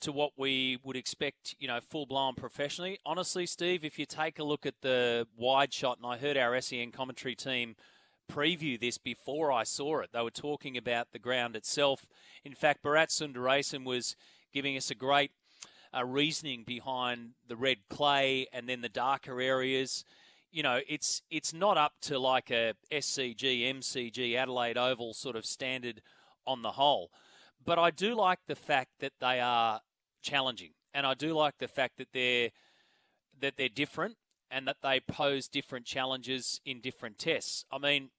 to 0.00 0.12
what 0.12 0.32
we 0.36 0.78
would 0.84 0.96
expect? 0.96 1.56
You 1.58 1.68
know, 1.68 1.80
full 1.80 2.04
blown 2.04 2.34
professionally. 2.34 2.98
Honestly, 3.06 3.46
Steve, 3.46 3.86
if 3.86 3.98
you 3.98 4.04
take 4.04 4.38
a 4.38 4.44
look 4.44 4.66
at 4.66 4.82
the 4.82 5.26
wide 5.34 5.72
shot, 5.72 5.96
and 5.96 6.06
I 6.06 6.18
heard 6.18 6.36
our 6.36 6.60
SEN 6.60 6.92
commentary 6.92 7.34
team 7.34 7.74
preview 8.30 8.78
this 8.78 8.98
before 8.98 9.52
I 9.52 9.64
saw 9.64 10.00
it. 10.00 10.10
They 10.12 10.22
were 10.22 10.30
talking 10.30 10.76
about 10.76 11.12
the 11.12 11.18
ground 11.18 11.56
itself. 11.56 12.06
In 12.44 12.54
fact, 12.54 12.82
Bharat 12.82 13.08
Sundaresan 13.08 13.84
was 13.84 14.16
giving 14.52 14.76
us 14.76 14.90
a 14.90 14.94
great 14.94 15.30
uh, 15.96 16.04
reasoning 16.04 16.64
behind 16.64 17.30
the 17.48 17.56
red 17.56 17.78
clay 17.88 18.46
and 18.52 18.68
then 18.68 18.80
the 18.80 18.88
darker 18.88 19.40
areas. 19.40 20.04
You 20.50 20.62
know, 20.62 20.80
it's 20.88 21.22
it's 21.30 21.52
not 21.52 21.78
up 21.78 21.92
to 22.02 22.18
like 22.18 22.50
a 22.50 22.74
SCG, 22.90 23.72
MCG, 23.74 24.34
Adelaide 24.36 24.76
Oval 24.78 25.14
sort 25.14 25.36
of 25.36 25.46
standard 25.46 26.02
on 26.46 26.62
the 26.62 26.72
whole. 26.72 27.10
But 27.64 27.78
I 27.78 27.90
do 27.90 28.14
like 28.14 28.40
the 28.46 28.56
fact 28.56 28.90
that 29.00 29.12
they 29.20 29.40
are 29.40 29.80
challenging, 30.22 30.72
and 30.92 31.06
I 31.06 31.14
do 31.14 31.32
like 31.32 31.58
the 31.58 31.68
fact 31.68 31.98
that 31.98 32.08
they're 32.12 32.50
that 33.40 33.56
they're 33.56 33.68
different 33.68 34.16
and 34.50 34.68
that 34.68 34.76
they 34.82 35.00
pose 35.00 35.48
different 35.48 35.86
challenges 35.86 36.60
in 36.66 36.80
different 36.80 37.18
tests. 37.18 37.64
I 37.72 37.78
mean, 37.78 38.10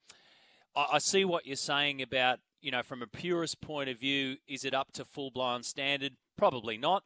I, 0.76 0.88
I 0.94 0.98
see 0.98 1.24
what 1.24 1.46
you're 1.46 1.56
saying 1.56 2.02
about 2.02 2.40
you 2.62 2.72
know 2.72 2.82
from 2.82 3.02
a 3.02 3.08
purist 3.08 3.62
point 3.62 3.90
of 3.90 4.00
view, 4.00 4.38
is 4.48 4.66
it 4.66 4.74
up 4.74 4.92
to 4.94 5.06
full 5.06 5.30
blown 5.30 5.64
standard? 5.64 6.14
Probably 6.44 6.78
not. 6.78 7.06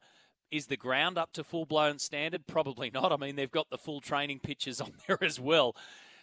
Is 0.50 0.66
the 0.66 0.78
ground 0.78 1.16
up 1.16 1.32
to 1.34 1.44
full 1.44 1.68
blown 1.68 2.00
standard? 2.00 2.48
Probably 2.48 2.90
not. 2.90 3.12
I 3.12 3.18
mean, 3.18 3.36
they've 3.36 3.52
got 3.52 3.70
the 3.70 3.78
full 3.78 4.02
training 4.02 4.40
pitches 4.40 4.82
on 4.82 4.94
there 5.08 5.24
as 5.24 5.40
well. 5.40 5.76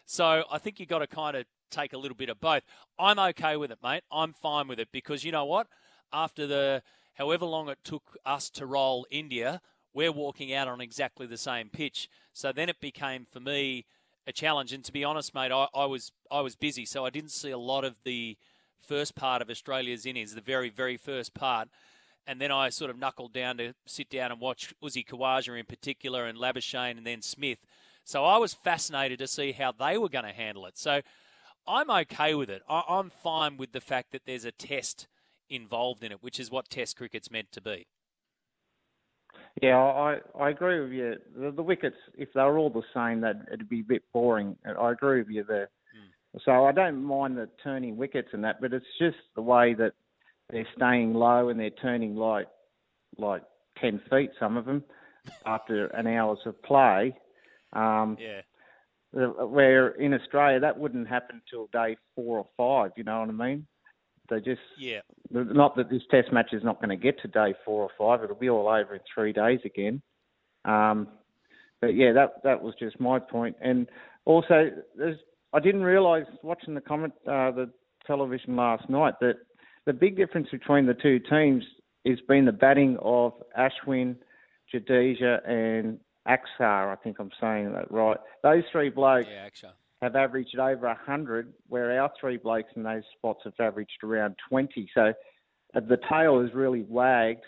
So 0.04 0.42
I 0.50 0.58
think 0.58 0.80
you've 0.80 0.88
got 0.88 0.98
to 0.98 1.06
kind 1.06 1.36
of 1.36 1.44
take 1.70 1.92
a 1.92 1.96
little 1.96 2.16
bit 2.16 2.28
of 2.28 2.40
both. 2.40 2.64
I'm 2.98 3.20
okay 3.20 3.56
with 3.56 3.70
it, 3.70 3.78
mate. 3.84 4.02
I'm 4.10 4.32
fine 4.32 4.66
with 4.66 4.80
it 4.80 4.88
because 4.90 5.22
you 5.22 5.30
know 5.30 5.44
what? 5.44 5.68
After 6.12 6.48
the 6.48 6.82
however 7.14 7.44
long 7.44 7.68
it 7.68 7.78
took 7.84 8.18
us 8.26 8.50
to 8.50 8.66
roll 8.66 9.06
India, 9.12 9.60
we're 9.92 10.10
walking 10.10 10.52
out 10.52 10.66
on 10.66 10.80
exactly 10.80 11.28
the 11.28 11.36
same 11.36 11.68
pitch. 11.68 12.08
So 12.32 12.50
then 12.50 12.68
it 12.68 12.80
became 12.80 13.28
for 13.30 13.38
me 13.38 13.86
a 14.26 14.32
challenge. 14.32 14.72
And 14.72 14.82
to 14.86 14.92
be 14.92 15.04
honest, 15.04 15.36
mate, 15.36 15.52
I, 15.52 15.68
I 15.72 15.84
was 15.84 16.10
I 16.32 16.40
was 16.40 16.56
busy, 16.56 16.84
so 16.84 17.06
I 17.06 17.10
didn't 17.10 17.30
see 17.30 17.52
a 17.52 17.58
lot 17.58 17.84
of 17.84 18.00
the 18.02 18.36
first 18.80 19.14
part 19.14 19.40
of 19.40 19.50
Australia's 19.50 20.04
innings, 20.04 20.34
the 20.34 20.40
very 20.40 20.68
very 20.68 20.96
first 20.96 21.32
part. 21.32 21.68
And 22.26 22.40
then 22.40 22.50
I 22.50 22.70
sort 22.70 22.90
of 22.90 22.98
knuckled 22.98 23.32
down 23.32 23.58
to 23.58 23.74
sit 23.86 24.08
down 24.08 24.32
and 24.32 24.40
watch 24.40 24.74
Uzi 24.82 25.06
Khawaja 25.06 25.58
in 25.58 25.66
particular 25.66 26.24
and 26.24 26.38
Labuschagne 26.38 26.96
and 26.96 27.06
then 27.06 27.20
Smith. 27.20 27.58
So 28.04 28.24
I 28.24 28.38
was 28.38 28.54
fascinated 28.54 29.18
to 29.18 29.26
see 29.26 29.52
how 29.52 29.72
they 29.72 29.98
were 29.98 30.08
going 30.08 30.24
to 30.24 30.32
handle 30.32 30.66
it. 30.66 30.78
So 30.78 31.00
I'm 31.66 31.90
okay 31.90 32.34
with 32.34 32.50
it. 32.50 32.62
I, 32.68 32.82
I'm 32.88 33.10
fine 33.10 33.56
with 33.56 33.72
the 33.72 33.80
fact 33.80 34.12
that 34.12 34.22
there's 34.26 34.44
a 34.44 34.52
test 34.52 35.06
involved 35.48 36.02
in 36.02 36.12
it, 36.12 36.22
which 36.22 36.40
is 36.40 36.50
what 36.50 36.68
Test 36.68 36.96
cricket's 36.96 37.30
meant 37.30 37.52
to 37.52 37.60
be. 37.60 37.86
Yeah, 39.62 39.78
I 39.78 40.18
I 40.38 40.50
agree 40.50 40.80
with 40.80 40.92
you. 40.92 41.14
The, 41.36 41.52
the 41.52 41.62
wickets, 41.62 41.96
if 42.16 42.32
they 42.34 42.40
were 42.42 42.58
all 42.58 42.70
the 42.70 42.82
same, 42.92 43.20
that 43.20 43.36
it'd 43.52 43.68
be 43.68 43.80
a 43.80 43.84
bit 43.84 44.02
boring. 44.12 44.56
I 44.64 44.90
agree 44.90 45.18
with 45.18 45.28
you 45.28 45.44
there. 45.44 45.70
Mm. 45.96 46.40
So 46.44 46.66
I 46.66 46.72
don't 46.72 47.02
mind 47.02 47.36
the 47.36 47.48
turning 47.62 47.96
wickets 47.96 48.28
and 48.32 48.42
that, 48.44 48.60
but 48.60 48.72
it's 48.72 48.86
just 48.98 49.16
the 49.36 49.42
way 49.42 49.74
that 49.74 49.92
they're 50.50 50.66
staying 50.76 51.14
low 51.14 51.48
and 51.48 51.58
they're 51.58 51.70
turning 51.70 52.16
like 52.16 52.48
like 53.18 53.42
ten 53.78 54.00
feet. 54.10 54.30
Some 54.38 54.56
of 54.56 54.64
them 54.64 54.84
after 55.46 55.86
an 55.88 56.06
hour's 56.06 56.40
of 56.46 56.60
play. 56.62 57.14
Um, 57.72 58.16
yeah. 58.20 58.40
Where 59.12 59.90
in 59.90 60.12
Australia 60.12 60.60
that 60.60 60.78
wouldn't 60.78 61.08
happen 61.08 61.40
till 61.48 61.68
day 61.72 61.96
four 62.14 62.38
or 62.38 62.46
five. 62.56 62.92
You 62.96 63.04
know 63.04 63.20
what 63.20 63.28
I 63.28 63.32
mean? 63.32 63.66
They 64.28 64.40
just 64.40 64.60
yeah. 64.78 65.00
Not 65.30 65.76
that 65.76 65.90
this 65.90 66.02
Test 66.10 66.32
match 66.32 66.52
is 66.52 66.64
not 66.64 66.80
going 66.80 66.90
to 66.90 67.02
get 67.02 67.20
to 67.22 67.28
day 67.28 67.54
four 67.64 67.82
or 67.82 67.90
five. 67.98 68.24
It'll 68.24 68.36
be 68.36 68.50
all 68.50 68.68
over 68.68 68.94
in 68.94 69.00
three 69.14 69.32
days 69.32 69.60
again. 69.64 70.02
Um, 70.64 71.08
but 71.80 71.94
yeah, 71.94 72.12
that 72.12 72.42
that 72.42 72.62
was 72.62 72.74
just 72.78 72.98
my 72.98 73.18
point. 73.18 73.56
And 73.60 73.86
also, 74.24 74.70
there's 74.96 75.18
I 75.52 75.60
didn't 75.60 75.82
realise 75.82 76.26
watching 76.42 76.74
the 76.74 76.80
comment 76.80 77.12
uh, 77.26 77.50
the 77.52 77.70
television 78.06 78.56
last 78.56 78.88
night 78.88 79.14
that 79.20 79.36
the 79.86 79.92
big 79.92 80.16
difference 80.16 80.48
between 80.50 80.86
the 80.86 80.94
two 80.94 81.18
teams 81.18 81.64
has 82.06 82.18
been 82.28 82.44
the 82.44 82.52
batting 82.52 82.96
of 83.00 83.32
Ashwin, 83.58 84.16
Jadeja, 84.72 85.48
and 85.48 85.98
Axar. 86.26 86.92
I 86.92 86.96
think 87.02 87.18
I'm 87.18 87.30
saying 87.40 87.72
that 87.72 87.90
right. 87.90 88.18
Those 88.42 88.62
three 88.72 88.90
blokes 88.90 89.26
yeah, 89.30 89.70
have 90.02 90.16
averaged 90.16 90.58
over 90.58 90.86
100, 90.86 91.52
where 91.68 92.00
our 92.00 92.10
three 92.20 92.36
blokes 92.36 92.70
in 92.76 92.82
those 92.82 93.02
spots 93.16 93.40
have 93.44 93.54
averaged 93.58 94.02
around 94.02 94.36
20. 94.48 94.88
So 94.94 95.12
uh, 95.74 95.80
the 95.80 95.98
tail 96.08 96.40
has 96.40 96.52
really 96.54 96.84
wagged, 96.88 97.44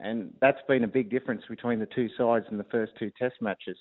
and 0.00 0.32
that's 0.40 0.60
been 0.68 0.84
a 0.84 0.88
big 0.88 1.10
difference 1.10 1.42
between 1.48 1.78
the 1.78 1.88
two 1.94 2.08
sides 2.16 2.46
in 2.50 2.58
the 2.58 2.64
first 2.64 2.92
two 2.98 3.10
Test 3.18 3.36
matches. 3.40 3.78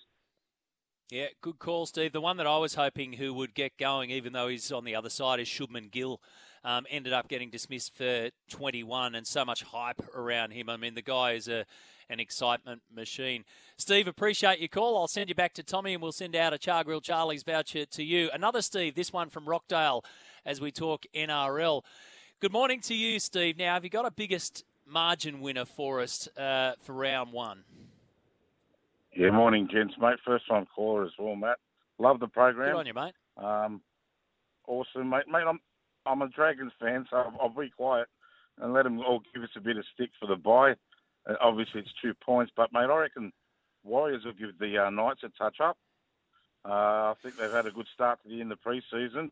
Yeah, 1.13 1.27
good 1.41 1.59
call, 1.59 1.85
Steve. 1.85 2.11
The 2.11 2.21
one 2.21 2.37
that 2.37 2.47
I 2.47 2.57
was 2.57 2.73
hoping 2.73 3.13
who 3.13 3.35
would 3.35 3.53
get 3.53 3.77
going, 3.77 4.09
even 4.09 4.33
though 4.33 4.47
he's 4.47 4.71
on 4.71 4.83
the 4.83 4.95
other 4.95 5.11
side, 5.11 5.39
is 5.39 5.47
Shubman 5.47 5.91
Gill. 5.91 6.19
Um, 6.63 6.87
ended 6.89 7.13
up 7.13 7.27
getting 7.27 7.51
dismissed 7.51 7.95
for 7.95 8.31
21, 8.49 9.13
and 9.13 9.27
so 9.27 9.45
much 9.45 9.61
hype 9.61 10.01
around 10.15 10.53
him. 10.53 10.69
I 10.69 10.77
mean, 10.77 10.95
the 10.95 11.03
guy 11.03 11.33
is 11.33 11.47
a 11.47 11.67
an 12.09 12.19
excitement 12.19 12.81
machine. 12.91 13.45
Steve, 13.77 14.07
appreciate 14.07 14.57
your 14.57 14.69
call. 14.69 14.97
I'll 14.97 15.07
send 15.07 15.29
you 15.29 15.35
back 15.35 15.53
to 15.53 15.63
Tommy 15.63 15.93
and 15.93 16.01
we'll 16.01 16.11
send 16.11 16.35
out 16.35 16.51
a 16.51 16.57
Char 16.57 16.83
Grill 16.83 16.99
Charlie's 16.99 17.43
voucher 17.43 17.85
to 17.85 18.03
you. 18.03 18.31
Another 18.33 18.63
Steve, 18.63 18.95
this 18.95 19.13
one 19.13 19.29
from 19.29 19.45
Rockdale 19.45 20.03
as 20.47 20.59
we 20.59 20.71
talk 20.71 21.05
NRL. 21.13 21.83
Good 22.41 22.51
morning 22.51 22.81
to 22.81 22.95
you, 22.95 23.19
Steve. 23.19 23.59
Now, 23.59 23.75
have 23.75 23.83
you 23.83 23.91
got 23.91 24.07
a 24.07 24.11
biggest 24.11 24.63
margin 24.83 25.41
winner 25.41 25.65
for 25.65 26.01
us 26.01 26.27
uh, 26.37 26.73
for 26.81 26.93
round 26.93 27.31
one? 27.33 27.65
Yeah, 29.15 29.29
morning, 29.29 29.67
gents, 29.71 29.93
mate. 29.99 30.17
First 30.25 30.47
time 30.47 30.65
caller 30.75 31.03
as 31.05 31.11
well, 31.19 31.35
Matt. 31.35 31.57
Love 31.99 32.19
the 32.19 32.27
program. 32.27 32.71
Good 32.71 32.79
on 32.79 32.85
you, 32.87 32.93
mate. 32.93 33.13
Um, 33.37 33.81
awesome, 34.67 35.09
mate. 35.09 35.27
Mate, 35.31 35.43
I'm 35.47 35.59
I'm 36.05 36.21
a 36.21 36.29
Dragons 36.29 36.71
fan, 36.79 37.05
so 37.09 37.17
I'll, 37.17 37.37
I'll 37.41 37.49
be 37.49 37.69
quiet 37.69 38.07
and 38.59 38.73
let 38.73 38.83
them 38.83 38.99
all 38.99 39.21
give 39.33 39.43
us 39.43 39.49
a 39.55 39.61
bit 39.61 39.77
of 39.77 39.85
stick 39.93 40.09
for 40.19 40.27
the 40.27 40.35
buy. 40.35 40.71
Uh, 41.29 41.35
obviously, 41.41 41.81
it's 41.81 41.93
two 42.01 42.13
points, 42.25 42.51
but 42.55 42.73
mate, 42.73 42.89
I 42.89 42.95
reckon 42.97 43.31
Warriors 43.83 44.25
will 44.25 44.33
give 44.33 44.57
the 44.59 44.85
uh, 44.85 44.89
Knights 44.89 45.21
a 45.23 45.29
touch 45.29 45.57
up. 45.61 45.77
Uh, 46.65 47.11
I 47.11 47.13
think 47.21 47.35
they've 47.37 47.51
had 47.51 47.67
a 47.67 47.71
good 47.71 47.87
start 47.93 48.19
to 48.23 48.29
the 48.29 48.41
end 48.41 48.51
of 48.51 48.61
pre-season, 48.61 49.31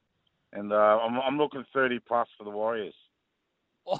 and 0.53 0.71
uh, 0.71 0.75
I'm, 1.01 1.19
I'm 1.19 1.37
looking 1.37 1.63
30 1.73 1.99
plus 1.99 2.27
for 2.37 2.43
the 2.43 2.49
Warriors. 2.49 2.93
Oh, 3.87 3.99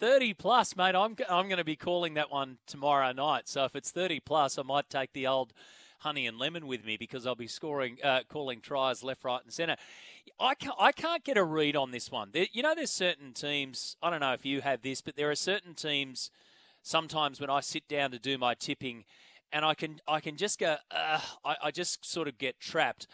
30 0.00 0.34
plus, 0.34 0.76
mate. 0.76 0.94
I'm 0.94 1.16
I'm 1.28 1.48
going 1.48 1.58
to 1.58 1.64
be 1.64 1.76
calling 1.76 2.14
that 2.14 2.30
one 2.30 2.58
tomorrow 2.66 3.12
night. 3.12 3.48
So 3.48 3.64
if 3.64 3.74
it's 3.76 3.90
30 3.90 4.20
plus, 4.20 4.58
I 4.58 4.62
might 4.62 4.90
take 4.90 5.12
the 5.12 5.26
old 5.26 5.52
honey 6.00 6.26
and 6.26 6.38
lemon 6.38 6.66
with 6.66 6.84
me 6.84 6.96
because 6.96 7.26
I'll 7.26 7.34
be 7.34 7.48
scoring, 7.48 7.98
uh, 8.02 8.20
calling 8.28 8.60
tries 8.60 9.02
left, 9.02 9.24
right, 9.24 9.40
and 9.42 9.52
centre. 9.52 9.76
I 10.38 10.54
can't, 10.54 10.76
I 10.78 10.92
can't 10.92 11.24
get 11.24 11.36
a 11.36 11.44
read 11.44 11.74
on 11.76 11.90
this 11.90 12.10
one. 12.10 12.30
There, 12.32 12.46
you 12.52 12.62
know, 12.62 12.74
there's 12.74 12.92
certain 12.92 13.32
teams. 13.32 13.96
I 14.02 14.10
don't 14.10 14.20
know 14.20 14.32
if 14.32 14.44
you 14.44 14.60
have 14.60 14.82
this, 14.82 15.00
but 15.00 15.16
there 15.16 15.30
are 15.30 15.36
certain 15.36 15.74
teams 15.74 16.30
sometimes 16.82 17.40
when 17.40 17.50
I 17.50 17.60
sit 17.60 17.88
down 17.88 18.10
to 18.12 18.18
do 18.18 18.38
my 18.38 18.54
tipping, 18.54 19.04
and 19.52 19.64
I 19.64 19.74
can 19.74 20.00
I 20.06 20.20
can 20.20 20.36
just 20.36 20.58
go, 20.58 20.76
uh, 20.90 21.20
I, 21.44 21.56
I 21.64 21.70
just 21.70 22.04
sort 22.04 22.28
of 22.28 22.38
get 22.38 22.60
trapped. 22.60 23.06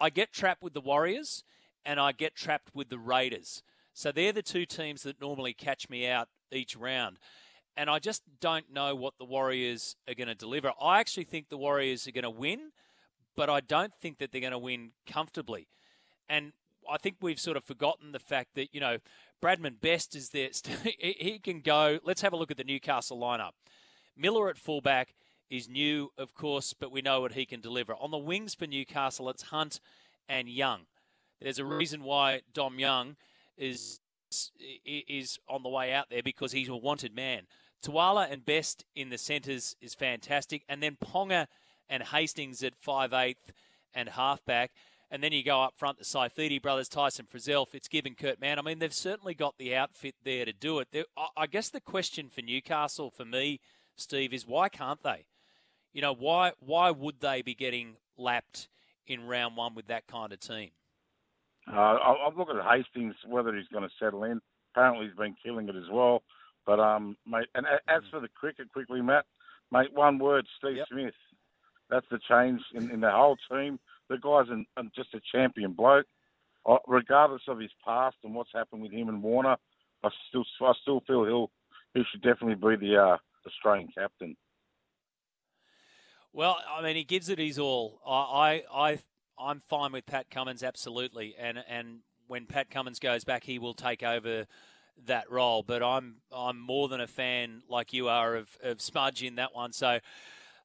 I 0.00 0.10
get 0.10 0.32
trapped 0.32 0.62
with 0.62 0.74
the 0.74 0.80
Warriors, 0.80 1.44
and 1.84 2.00
I 2.00 2.12
get 2.12 2.34
trapped 2.34 2.74
with 2.74 2.88
the 2.88 2.98
Raiders. 2.98 3.62
So 3.94 4.12
they're 4.12 4.32
the 4.32 4.42
two 4.42 4.66
teams 4.66 5.02
that 5.02 5.20
normally 5.20 5.52
catch 5.52 5.88
me 5.90 6.06
out 6.06 6.28
each 6.50 6.76
round. 6.76 7.18
And 7.76 7.88
I 7.88 7.98
just 7.98 8.22
don't 8.40 8.72
know 8.72 8.94
what 8.94 9.14
the 9.18 9.24
Warriors 9.24 9.96
are 10.06 10.14
going 10.14 10.28
to 10.28 10.34
deliver. 10.34 10.72
I 10.80 11.00
actually 11.00 11.24
think 11.24 11.48
the 11.48 11.56
Warriors 11.56 12.06
are 12.06 12.12
going 12.12 12.22
to 12.24 12.30
win, 12.30 12.72
but 13.34 13.48
I 13.48 13.60
don't 13.60 13.92
think 14.00 14.18
that 14.18 14.30
they're 14.30 14.40
going 14.40 14.52
to 14.52 14.58
win 14.58 14.90
comfortably. 15.06 15.68
And 16.28 16.52
I 16.90 16.98
think 16.98 17.16
we've 17.20 17.40
sort 17.40 17.56
of 17.56 17.64
forgotten 17.64 18.12
the 18.12 18.18
fact 18.18 18.50
that, 18.54 18.74
you 18.74 18.80
know, 18.80 18.98
Bradman 19.42 19.80
Best 19.80 20.14
is 20.14 20.30
there. 20.30 20.50
he 20.98 21.40
can 21.42 21.60
go. 21.60 21.98
Let's 22.04 22.20
have 22.20 22.32
a 22.32 22.36
look 22.36 22.50
at 22.50 22.56
the 22.56 22.64
Newcastle 22.64 23.18
lineup. 23.18 23.52
Miller 24.16 24.50
at 24.50 24.58
fullback 24.58 25.14
is 25.50 25.68
new, 25.68 26.10
of 26.18 26.34
course, 26.34 26.74
but 26.74 26.92
we 26.92 27.02
know 27.02 27.20
what 27.20 27.32
he 27.32 27.46
can 27.46 27.60
deliver. 27.60 27.94
On 27.94 28.10
the 28.10 28.18
wings 28.18 28.54
for 28.54 28.66
Newcastle, 28.66 29.28
it's 29.30 29.44
Hunt 29.44 29.80
and 30.28 30.48
Young. 30.48 30.82
There's 31.40 31.58
a 31.58 31.64
reason 31.64 32.02
why 32.04 32.42
Dom 32.52 32.78
Young 32.78 33.16
is 33.56 34.00
is 34.84 35.38
on 35.48 35.62
the 35.62 35.68
way 35.68 35.92
out 35.92 36.06
there 36.10 36.22
because 36.22 36.52
he's 36.52 36.68
a 36.68 36.76
wanted 36.76 37.14
man. 37.14 37.42
Tuala 37.82 38.28
and 38.30 38.44
Best 38.44 38.84
in 38.94 39.10
the 39.10 39.18
centres 39.18 39.76
is 39.80 39.94
fantastic, 39.94 40.62
and 40.68 40.82
then 40.82 40.96
Ponga 40.96 41.46
and 41.88 42.02
Hastings 42.02 42.62
at 42.62 42.74
five 42.80 43.12
eighth 43.12 43.52
and 43.94 44.08
halfback. 44.10 44.70
And 45.10 45.22
then 45.22 45.32
you 45.32 45.44
go 45.44 45.60
up 45.60 45.74
front, 45.76 45.98
the 45.98 46.04
Saifiti 46.04 46.62
brothers, 46.62 46.88
Tyson 46.88 47.26
Frizell, 47.30 47.68
Fitzgibbon, 47.68 48.14
Kurt 48.14 48.40
Mann. 48.40 48.58
I 48.58 48.62
mean, 48.62 48.78
they've 48.78 48.94
certainly 48.94 49.34
got 49.34 49.58
the 49.58 49.76
outfit 49.76 50.14
there 50.24 50.46
to 50.46 50.54
do 50.54 50.78
it. 50.78 50.88
I 51.36 51.46
guess 51.46 51.68
the 51.68 51.82
question 51.82 52.30
for 52.30 52.40
Newcastle, 52.40 53.10
for 53.10 53.26
me, 53.26 53.60
Steve, 53.94 54.32
is 54.32 54.46
why 54.46 54.70
can't 54.70 55.02
they? 55.02 55.26
You 55.92 56.00
know, 56.00 56.14
why 56.14 56.52
why 56.60 56.90
would 56.90 57.20
they 57.20 57.42
be 57.42 57.54
getting 57.54 57.96
lapped 58.16 58.68
in 59.06 59.26
round 59.26 59.56
one 59.56 59.74
with 59.74 59.88
that 59.88 60.06
kind 60.06 60.32
of 60.32 60.40
team? 60.40 60.70
Uh, 61.70 61.96
I'm 62.26 62.36
looking 62.36 62.56
at 62.56 62.64
Hastings, 62.64 63.14
whether 63.26 63.54
he's 63.54 63.68
going 63.68 63.84
to 63.84 63.94
settle 63.98 64.24
in. 64.24 64.40
Apparently, 64.74 65.06
he's 65.06 65.16
been 65.16 65.36
killing 65.44 65.68
it 65.68 65.76
as 65.76 65.90
well. 65.90 66.22
But 66.66 66.80
um, 66.80 67.16
mate, 67.26 67.48
and 67.54 67.66
as 67.88 68.02
for 68.10 68.20
the 68.20 68.28
cricket, 68.28 68.72
quickly, 68.72 69.02
Matt, 69.02 69.26
mate, 69.70 69.92
one 69.92 70.18
word: 70.18 70.46
Steve 70.58 70.78
yep. 70.78 70.88
Smith. 70.90 71.14
That's 71.90 72.06
the 72.10 72.18
change 72.28 72.60
in, 72.74 72.90
in 72.90 73.00
the 73.00 73.10
whole 73.10 73.36
team 73.50 73.78
the 74.12 74.18
guy's 74.18 74.50
an, 74.50 74.66
just 74.94 75.14
a 75.14 75.20
champion 75.32 75.72
bloke. 75.72 76.06
I, 76.66 76.76
regardless 76.86 77.42
of 77.48 77.58
his 77.58 77.70
past 77.84 78.16
and 78.22 78.34
what's 78.34 78.50
happened 78.54 78.82
with 78.82 78.92
him 78.92 79.08
and 79.08 79.22
Warner, 79.22 79.56
I 80.04 80.08
still 80.28 80.44
I 80.60 80.72
still 80.82 81.02
feel 81.06 81.24
he'll 81.24 81.50
he 81.94 82.02
should 82.10 82.22
definitely 82.22 82.54
be 82.54 82.86
the 82.86 82.96
uh, 82.96 83.16
Australian 83.46 83.88
captain. 83.96 84.36
Well, 86.32 86.58
I 86.70 86.82
mean, 86.82 86.96
he 86.96 87.04
gives 87.04 87.28
it 87.28 87.38
his 87.38 87.58
all. 87.58 88.00
I, 88.06 88.62
I, 88.72 88.90
I 88.90 88.98
I'm 89.38 89.60
fine 89.60 89.92
with 89.92 90.06
Pat 90.06 90.30
Cummins 90.30 90.62
absolutely, 90.62 91.34
and 91.38 91.62
and 91.68 92.00
when 92.26 92.46
Pat 92.46 92.70
Cummins 92.70 92.98
goes 92.98 93.24
back, 93.24 93.44
he 93.44 93.58
will 93.58 93.74
take 93.74 94.02
over 94.02 94.46
that 95.06 95.30
role. 95.30 95.62
But 95.62 95.82
I'm 95.82 96.16
I'm 96.34 96.60
more 96.60 96.88
than 96.88 97.00
a 97.00 97.06
fan 97.06 97.62
like 97.68 97.92
you 97.92 98.08
are 98.08 98.36
of, 98.36 98.56
of 98.62 98.80
Smudge 98.80 99.22
in 99.22 99.36
that 99.36 99.54
one. 99.54 99.72
So 99.72 99.98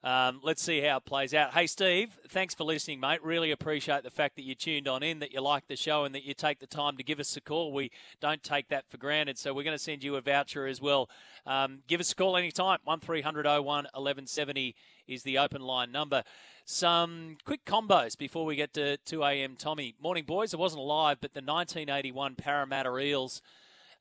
um, 0.04 0.40
let's 0.44 0.62
see 0.62 0.80
how 0.82 0.98
it 0.98 1.06
plays 1.06 1.34
out. 1.34 1.54
Hey, 1.54 1.66
Steve, 1.66 2.18
thanks 2.30 2.54
for 2.54 2.64
listening, 2.64 3.00
mate. 3.00 3.24
Really 3.24 3.52
appreciate 3.52 4.04
the 4.04 4.12
fact 4.12 4.36
that 4.36 4.44
you 4.44 4.54
tuned 4.54 4.88
on 4.88 5.02
in, 5.02 5.20
that 5.20 5.34
you 5.34 5.42
like 5.42 5.68
the 5.68 5.76
show, 5.76 6.06
and 6.06 6.14
that 6.14 6.24
you 6.24 6.34
take 6.34 6.60
the 6.60 6.68
time 6.68 6.98
to 6.98 7.04
give 7.04 7.20
us 7.20 7.36
a 7.36 7.42
call. 7.42 7.74
We 7.74 7.92
don't 8.22 8.44
take 8.44 8.70
that 8.70 8.88
for 8.90 8.98
granted. 8.98 9.38
So 9.38 9.54
we're 9.54 9.64
going 9.64 9.76
to 9.78 9.84
send 9.84 10.04
you 10.04 10.16
a 10.16 10.22
voucher 10.22 10.68
as 10.68 10.80
well. 10.80 11.10
Um, 11.46 11.80
give 11.88 12.00
us 12.00 12.12
a 12.12 12.16
call 12.16 12.38
anytime. 12.38 12.80
1300 12.84 13.46
01 13.46 13.64
1170 13.64 14.76
is 15.08 15.24
the 15.24 15.40
open 15.40 15.62
line 15.62 15.92
number. 15.92 16.24
Some 16.70 17.38
quick 17.46 17.64
combos 17.64 18.18
before 18.18 18.44
we 18.44 18.58
get 18.58 18.74
to 18.74 18.98
2 18.98 19.24
a.m. 19.24 19.56
Tommy. 19.56 19.96
Morning, 20.02 20.26
boys. 20.26 20.54
I 20.54 20.58
wasn't 20.58 20.82
alive, 20.82 21.18
but 21.22 21.34
the 21.34 21.40
1981 21.40 22.36
Parramatta 22.36 22.98
Eels 22.98 23.42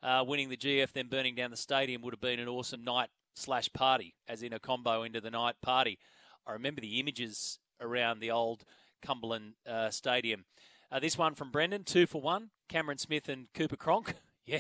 uh, 0.03 0.25
winning 0.27 0.49
the 0.49 0.57
GF, 0.57 0.93
then 0.93 1.07
burning 1.07 1.37
down 1.37 1.53
the 1.53 1.57
stadium 1.57 2.03
would 2.03 2.13
have 2.13 2.21
been 2.21 2.41
an 2.41 2.49
awesome 2.49 2.83
night 2.83 3.09
slash 3.37 3.73
party, 3.73 4.17
as 4.27 4.43
in 4.43 4.53
a 4.53 4.59
combo 4.59 5.05
into 5.05 5.21
the 5.21 5.31
night 5.31 5.55
party. 5.63 6.01
I 6.45 6.55
remember 6.55 6.81
the 6.81 6.99
images 6.99 7.61
around 7.81 8.19
the 8.19 8.33
old 8.33 8.65
Cumberland 9.01 9.53
uh, 9.65 9.91
Stadium. 9.91 10.45
Uh, 10.91 10.99
this 10.99 11.17
one 11.17 11.37
from 11.37 11.53
Brendan, 11.53 11.85
two 11.85 12.05
for 12.05 12.21
one. 12.21 12.51
Cameron 12.69 12.99
Smith 12.99 13.29
and 13.29 13.47
Cooper 13.55 13.77
Cronk. 13.77 14.15
yeah, 14.45 14.59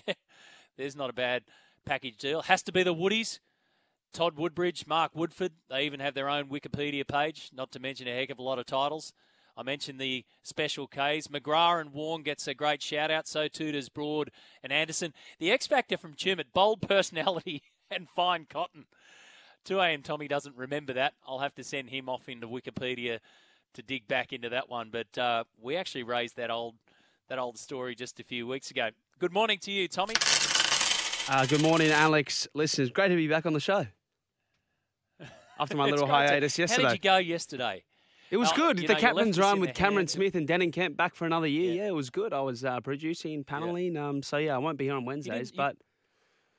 there's 0.76 0.94
not 0.94 1.10
a 1.10 1.12
bad 1.12 1.42
package 1.84 2.18
deal. 2.18 2.42
Has 2.42 2.62
to 2.62 2.72
be 2.72 2.84
the 2.84 2.94
Woodies. 2.94 3.40
Todd 4.16 4.38
Woodbridge, 4.38 4.86
Mark 4.86 5.12
Woodforde. 5.14 5.50
They 5.68 5.82
even 5.82 6.00
have 6.00 6.14
their 6.14 6.30
own 6.30 6.48
Wikipedia 6.48 7.06
page, 7.06 7.50
not 7.52 7.70
to 7.72 7.78
mention 7.78 8.08
a 8.08 8.14
heck 8.14 8.30
of 8.30 8.38
a 8.38 8.42
lot 8.42 8.58
of 8.58 8.64
titles. 8.64 9.12
I 9.58 9.62
mentioned 9.62 10.00
the 10.00 10.24
special 10.42 10.86
Ks. 10.86 11.26
McGrath 11.26 11.82
and 11.82 11.92
Warne 11.92 12.22
gets 12.22 12.48
a 12.48 12.54
great 12.54 12.80
shout 12.80 13.10
out. 13.10 13.28
So 13.28 13.46
too 13.46 13.72
does 13.72 13.90
Broad 13.90 14.30
and 14.62 14.72
Anderson. 14.72 15.12
The 15.38 15.50
X 15.50 15.66
Factor 15.66 15.98
from 15.98 16.14
Tumut, 16.14 16.46
bold 16.54 16.80
personality 16.88 17.62
and 17.90 18.08
fine 18.08 18.46
cotton. 18.48 18.86
2 19.66 19.80
a.m. 19.80 20.00
Tommy 20.00 20.28
doesn't 20.28 20.56
remember 20.56 20.94
that. 20.94 21.12
I'll 21.28 21.40
have 21.40 21.54
to 21.56 21.62
send 21.62 21.90
him 21.90 22.08
off 22.08 22.26
into 22.26 22.48
Wikipedia 22.48 23.18
to 23.74 23.82
dig 23.82 24.08
back 24.08 24.32
into 24.32 24.48
that 24.48 24.70
one. 24.70 24.88
But 24.90 25.18
uh, 25.18 25.44
we 25.60 25.76
actually 25.76 26.04
raised 26.04 26.36
that 26.36 26.50
old 26.50 26.76
that 27.28 27.38
old 27.38 27.58
story 27.58 27.94
just 27.94 28.18
a 28.18 28.24
few 28.24 28.46
weeks 28.46 28.70
ago. 28.70 28.88
Good 29.18 29.34
morning 29.34 29.58
to 29.58 29.70
you, 29.70 29.88
Tommy. 29.88 30.14
Uh, 31.28 31.44
good 31.44 31.60
morning, 31.60 31.90
Alex. 31.90 32.48
Listen, 32.54 32.84
it's 32.84 32.92
great 32.94 33.08
to 33.08 33.16
be 33.16 33.28
back 33.28 33.44
on 33.44 33.52
the 33.52 33.60
show 33.60 33.86
after 35.58 35.76
my 35.76 35.84
little 35.90 36.06
hiatus 36.06 36.58
yesterday. 36.58 36.82
How 36.84 36.88
did 36.90 37.04
you 37.04 37.10
go 37.10 37.16
yesterday? 37.18 37.84
It 38.30 38.38
was 38.38 38.50
Uh, 38.50 38.56
good. 38.56 38.78
the 38.78 38.88
know, 38.88 38.94
captain's 38.96 39.38
run 39.38 39.60
with 39.60 39.72
Cameron 39.74 40.08
Smith 40.08 40.34
and 40.34 40.48
Denning 40.48 40.72
Kemp 40.72 40.96
back 40.96 41.14
for 41.14 41.26
another 41.26 41.46
year. 41.46 41.74
Yeah, 41.74 41.86
it 41.88 41.94
was 41.94 42.10
good. 42.10 42.32
I 42.32 42.40
was 42.40 42.64
uh, 42.64 42.80
producing, 42.80 43.44
paneling. 43.44 43.96
Um, 43.96 44.22
so 44.22 44.36
yeah, 44.36 44.54
I 44.56 44.58
won't 44.58 44.78
be 44.78 44.84
here 44.84 44.94
on 44.94 45.04
Wednesdays, 45.04 45.50
you- 45.52 45.56
but 45.56 45.76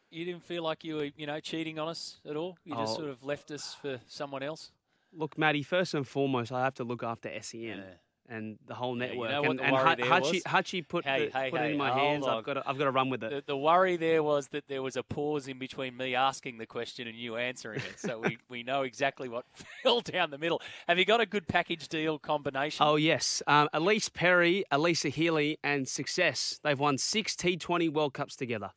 You 0.10 0.24
didn't 0.24 0.44
feel 0.44 0.64
like 0.64 0.86
you 0.86 0.96
were, 0.96 1.10
you 1.18 1.28
know, 1.28 1.42
cheating 1.42 1.78
on 1.80 1.90
us 1.90 2.22
at 2.26 2.38
all. 2.38 2.58
You 2.64 2.74
just 2.76 2.94
Oh. 2.94 3.00
sort 3.00 3.10
of 3.10 3.24
left 3.26 3.52
us 3.52 3.76
for 3.82 4.00
someone 4.08 4.42
else. 4.44 4.72
look, 5.12 5.38
Matty. 5.38 5.64
First 5.64 5.94
and 5.94 6.08
foremost, 6.08 6.52
I 6.54 6.64
have 6.64 6.76
to 6.76 6.84
look 6.86 7.04
after 7.04 7.30
SEN 7.42 7.84
and 8.30 8.58
the 8.68 8.74
whole 8.76 8.98
Yeah, 8.98 9.06
you 9.06 9.10
network. 9.12 9.32
know 9.32 9.44
and 9.52 9.62
and 9.62 9.72
worry 9.74 9.90
Hu- 9.90 9.96
there 9.96 10.06
Hutchie, 10.06 10.34
was? 10.34 10.44
Hutchie 10.44 10.88
put, 10.88 11.06
Hey, 11.06 11.28
the, 11.28 11.38
hey, 11.38 11.50
put 11.52 11.62
it 11.62 11.72
in 11.72 11.78
my 11.78 11.92
hands. 11.98 12.26
on. 12.26 12.38
I've 12.38 12.44
got 12.44 12.54
to, 12.56 12.64
I've 12.68 12.78
got 12.78 12.84
to 12.86 12.92
run 12.92 13.10
with 13.10 13.24
it. 13.24 13.30
The, 13.30 13.44
the 13.54 13.58
worry 13.58 13.96
there 13.96 14.22
was 14.22 14.48
that 14.50 14.68
there 14.68 14.82
was 14.82 14.98
a 14.98 15.04
pause 15.04 15.48
in 15.48 15.58
between 15.60 15.96
me 15.96 16.14
asking 16.16 16.58
the 16.58 16.66
question 16.66 17.08
and 17.08 17.18
you 17.18 17.38
answering 17.38 17.80
it, 17.80 18.00
so 18.00 18.20
we, 18.20 18.38
we 18.50 18.64
know 18.64 18.82
exactly 18.82 19.30
what 19.30 19.46
fell 19.84 20.02
down 20.02 20.30
the 20.32 20.38
middle. 20.38 20.62
Have 20.88 20.98
you 21.00 21.06
got 21.06 21.22
a 21.22 21.26
good 21.26 21.48
package 21.48 21.88
deal 21.88 22.20
combination? 22.20 22.86
Oh 22.86 22.96
yes, 22.98 23.42
um, 23.48 23.70
Ellyse 23.74 24.12
Perry, 24.14 24.66
Alyssa 24.72 25.10
Healy, 25.12 25.58
and 25.64 25.88
Success. 25.88 26.60
They've 26.64 26.80
won 26.80 26.98
six 26.98 27.36
T20 27.36 27.92
World 27.94 28.14
Cups 28.14 28.36
together. 28.36 28.72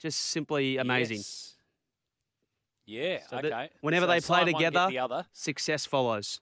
Just 0.00 0.18
simply 0.20 0.76
amazing. 0.78 1.18
Yes. 1.18 1.52
Yeah. 2.86 3.18
So 3.30 3.38
okay. 3.38 3.70
whenever 3.80 4.04
So 4.04 4.08
they 4.08 4.20
play 4.20 4.20
sign 4.20 4.52
one, 4.52 4.60
get 4.62 4.70
together, 4.72 4.90
the 4.90 4.98
other. 4.98 5.26
success 5.32 5.86
follows. 5.86 6.40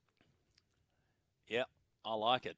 Yeah, 1.49 1.65
I 2.05 2.15
like 2.15 2.47
it. 2.47 2.57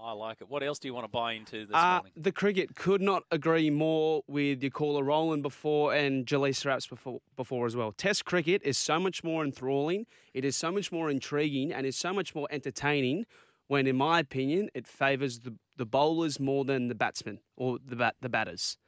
I 0.00 0.12
like 0.12 0.40
it. 0.40 0.48
What 0.48 0.62
else 0.62 0.78
do 0.78 0.86
you 0.86 0.94
want 0.94 1.04
to 1.04 1.08
buy 1.10 1.32
into 1.32 1.66
this 1.66 1.74
Uh, 1.74 1.94
morning? 1.96 2.12
the 2.16 2.30
cricket 2.30 2.76
could 2.76 3.00
not 3.00 3.24
agree 3.32 3.68
more 3.68 4.22
with 4.28 4.62
your 4.62 4.70
caller 4.70 5.02
Roland 5.02 5.42
before 5.42 5.92
and 5.92 6.24
Jaleesa 6.24 6.66
Raps 6.66 6.86
before, 6.86 7.20
before 7.36 7.66
as 7.66 7.74
well. 7.74 7.90
Test 7.92 8.24
cricket 8.24 8.62
is 8.64 8.78
so 8.78 9.00
much 9.00 9.24
more 9.24 9.44
enthralling, 9.44 10.06
it 10.34 10.44
is 10.44 10.56
so 10.56 10.70
much 10.70 10.92
more 10.92 11.10
intriguing, 11.10 11.72
and 11.72 11.84
is 11.84 11.96
so 11.96 12.12
much 12.12 12.34
more 12.34 12.46
entertaining 12.50 13.26
when, 13.66 13.86
in 13.88 13.96
my 13.96 14.20
opinion, 14.20 14.70
it 14.72 14.86
favours 14.86 15.40
the, 15.40 15.56
the 15.76 15.84
bowlers 15.84 16.38
more 16.38 16.64
than 16.64 16.86
the 16.88 16.94
batsmen 16.94 17.40
or 17.56 17.78
the 17.84 17.96
bat, 17.96 18.14
the 18.20 18.28
batters. 18.28 18.78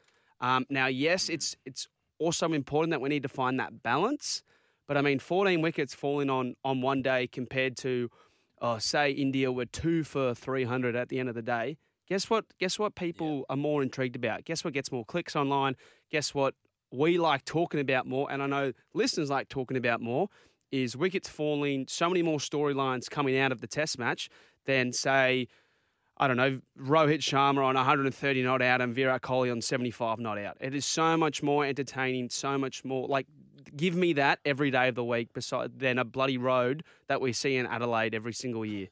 Um, 0.41 0.65
now, 0.71 0.87
yes, 0.87 1.29
it's 1.29 1.57
it's 1.67 1.89
also 2.19 2.53
important 2.53 2.93
that 2.93 3.01
we 3.01 3.09
need 3.09 3.23
to 3.25 3.29
find 3.29 3.59
that 3.59 3.83
balance. 3.83 4.43
But 4.87 4.97
I 4.97 5.03
mean, 5.03 5.19
14 5.19 5.61
wickets 5.61 5.95
falling 5.95 6.31
on 6.31 6.55
on 6.65 6.81
one 6.83 7.03
day 7.03 7.27
compared 7.27 7.77
to, 7.79 8.11
uh, 8.61 8.79
say, 8.79 9.11
India 9.11 9.51
were 9.51 9.67
two 9.67 10.05
for 10.05 10.35
300 10.35 10.97
at 10.97 11.09
the 11.09 11.19
end 11.19 11.29
of 11.29 11.35
the 11.35 11.43
day. 11.43 11.79
Guess 12.09 12.29
what? 12.29 12.45
Guess 12.59 12.79
what? 12.79 12.95
People 12.95 13.45
are 13.49 13.57
more 13.57 13.83
intrigued 13.83 14.17
about. 14.17 14.45
Guess 14.45 14.65
what 14.65 14.75
gets 14.75 14.91
more 14.91 15.05
clicks 15.05 15.37
online. 15.37 15.77
Guess 16.11 16.35
what? 16.35 16.55
We 16.93 17.19
like 17.19 17.45
talking 17.45 17.81
about 17.81 18.07
more, 18.07 18.31
and 18.31 18.43
I 18.43 18.47
know 18.47 18.73
listeners 18.95 19.31
like 19.31 19.49
talking 19.49 19.77
about 19.77 20.01
more. 20.01 20.29
Is 20.73 20.97
wickets 20.97 21.29
falling? 21.29 21.87
So 21.89 22.09
many 22.09 22.23
more 22.23 22.39
storylines 22.39 23.09
coming 23.09 23.39
out 23.39 23.53
of 23.53 23.61
the 23.61 23.67
Test 23.67 23.99
match 23.99 24.29
than 24.67 24.93
say 24.93 25.47
I 26.21 26.29
don't 26.29 26.37
know, 26.37 26.61
Rohit 26.79 27.21
Sharma 27.21 27.65
on 27.65 27.77
130 27.77 28.43
not 28.43 28.61
out 28.61 28.83
and 28.83 28.95
Virat 28.95 29.23
Kohli 29.23 29.51
on 29.51 29.63
75 29.63 30.19
not 30.19 30.37
out. 30.37 30.59
It 30.61 30.75
is 30.75 30.85
so 30.85 31.17
much 31.17 31.43
more 31.43 31.65
entertaining, 31.65 32.29
so 32.29 32.59
much 32.59 32.85
more 32.85 33.09
like 33.09 33.27
give 33.77 33.95
me 33.95 34.12
that 34.14 34.41
every 34.45 34.71
day 34.71 34.89
of 34.89 34.95
the 34.95 35.05
week 35.05 35.33
beside 35.33 35.79
than 35.79 35.99
a 35.99 36.05
bloody 36.05 36.39
road 36.39 36.85
that 37.09 37.21
we 37.21 37.33
see 37.33 37.57
in 37.57 37.66
Adelaide 37.66 38.14
every 38.14 38.33
single 38.33 38.64
year. 38.64 38.89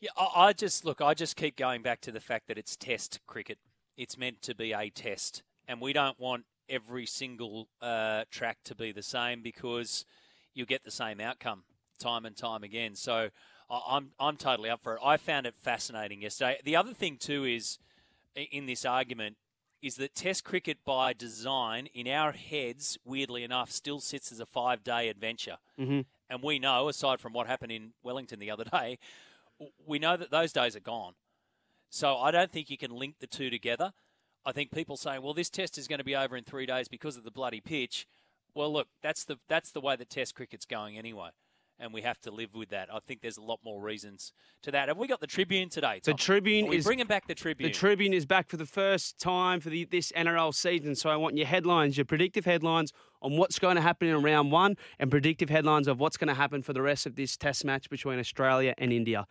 Yeah, 0.00 0.10
I, 0.16 0.54
just 0.54 0.84
look. 0.84 1.02
I 1.02 1.12
just 1.12 1.36
keep 1.36 1.56
going 1.56 1.82
back 1.82 2.00
to 2.02 2.12
the 2.12 2.20
fact 2.20 2.48
that 2.48 2.56
it's 2.56 2.74
Test 2.74 3.20
cricket. 3.26 3.58
It's 3.98 4.16
meant 4.16 4.40
to 4.42 4.54
be 4.54 4.72
a 4.72 4.88
test, 4.88 5.42
and 5.68 5.78
we 5.78 5.92
don't 5.92 6.18
want 6.18 6.44
every 6.70 7.04
single 7.04 7.68
uh, 7.82 8.24
track 8.30 8.58
to 8.64 8.74
be 8.74 8.92
the 8.92 9.02
same 9.02 9.42
because 9.42 10.06
you 10.54 10.64
get 10.64 10.84
the 10.84 10.90
same 10.90 11.20
outcome 11.20 11.64
time 11.98 12.24
and 12.24 12.34
time 12.34 12.62
again. 12.62 12.94
So 12.94 13.28
I'm 13.68 14.10
I'm 14.18 14.36
totally 14.36 14.70
up 14.70 14.82
for 14.82 14.94
it. 14.94 15.00
I 15.04 15.16
found 15.16 15.46
it 15.46 15.54
fascinating 15.58 16.22
yesterday. 16.22 16.58
The 16.64 16.76
other 16.76 16.94
thing 16.94 17.18
too 17.18 17.44
is 17.44 17.78
in 18.34 18.66
this 18.66 18.84
argument 18.84 19.36
is 19.82 19.96
that 19.96 20.14
Test 20.14 20.44
cricket 20.44 20.78
by 20.84 21.12
design 21.12 21.88
in 21.94 22.06
our 22.08 22.32
heads, 22.32 22.98
weirdly 23.04 23.44
enough, 23.44 23.70
still 23.70 24.00
sits 24.00 24.30
as 24.32 24.40
a 24.40 24.46
five 24.46 24.84
day 24.84 25.08
adventure. 25.08 25.58
Mm-hmm. 25.78 26.00
And 26.28 26.42
we 26.42 26.58
know, 26.58 26.88
aside 26.88 27.20
from 27.20 27.32
what 27.32 27.46
happened 27.46 27.72
in 27.72 27.92
Wellington 28.02 28.38
the 28.38 28.50
other 28.50 28.64
day, 28.64 28.98
we 29.86 29.98
know 29.98 30.16
that 30.16 30.30
those 30.30 30.52
days 30.52 30.76
are 30.76 30.80
gone. 30.80 31.14
So 31.88 32.16
I 32.16 32.30
don't 32.30 32.52
think 32.52 32.70
you 32.70 32.78
can 32.78 32.92
link 32.92 33.16
the 33.18 33.26
two 33.26 33.50
together. 33.50 33.92
I 34.46 34.52
think 34.52 34.70
people 34.70 34.96
saying, 34.96 35.22
"Well, 35.22 35.34
this 35.34 35.50
test 35.50 35.76
is 35.76 35.88
going 35.88 35.98
to 35.98 36.04
be 36.04 36.16
over 36.16 36.36
in 36.36 36.44
three 36.44 36.66
days 36.66 36.88
because 36.88 37.16
of 37.16 37.24
the 37.24 37.30
bloody 37.30 37.60
pitch." 37.60 38.06
Well, 38.54 38.72
look, 38.72 38.88
that's 39.02 39.24
the 39.24 39.38
that's 39.48 39.70
the 39.70 39.80
way 39.80 39.96
that 39.96 40.08
Test 40.08 40.34
cricket's 40.34 40.66
going 40.66 40.96
anyway, 40.96 41.30
and 41.80 41.92
we 41.92 42.02
have 42.02 42.20
to 42.20 42.30
live 42.30 42.54
with 42.54 42.68
that. 42.68 42.88
I 42.92 42.98
think 43.00 43.22
there's 43.22 43.38
a 43.38 43.42
lot 43.42 43.60
more 43.64 43.80
reasons 43.80 44.32
to 44.62 44.70
that. 44.70 44.88
Have 44.88 44.98
we 44.98 45.08
got 45.08 45.20
the 45.20 45.26
Tribune 45.26 45.68
today? 45.68 46.00
The 46.04 46.14
Tribune 46.14 46.66
Are 46.66 46.70
we 46.70 46.76
is 46.76 46.84
bringing 46.84 47.06
back 47.06 47.26
the 47.26 47.34
Tribune. 47.34 47.70
The 47.70 47.74
Tribune 47.76 48.12
is 48.12 48.26
back 48.26 48.48
for 48.48 48.56
the 48.56 48.66
first 48.66 49.18
time 49.18 49.60
for 49.60 49.70
the, 49.70 49.86
this 49.86 50.12
NRL 50.12 50.54
season. 50.54 50.94
So 50.94 51.10
I 51.10 51.16
want 51.16 51.36
your 51.36 51.46
headlines, 51.46 51.96
your 51.96 52.04
predictive 52.04 52.44
headlines 52.44 52.92
on 53.22 53.36
what's 53.36 53.58
going 53.58 53.76
to 53.76 53.82
happen 53.82 54.08
in 54.08 54.22
round 54.22 54.52
one, 54.52 54.76
and 54.98 55.10
predictive 55.10 55.50
headlines 55.50 55.88
of 55.88 55.98
what's 55.98 56.16
going 56.16 56.28
to 56.28 56.34
happen 56.34 56.62
for 56.62 56.72
the 56.72 56.82
rest 56.82 57.06
of 57.06 57.16
this 57.16 57.36
Test 57.36 57.64
match 57.64 57.90
between 57.90 58.18
Australia 58.18 58.74
and 58.78 58.92
India. 58.92 59.26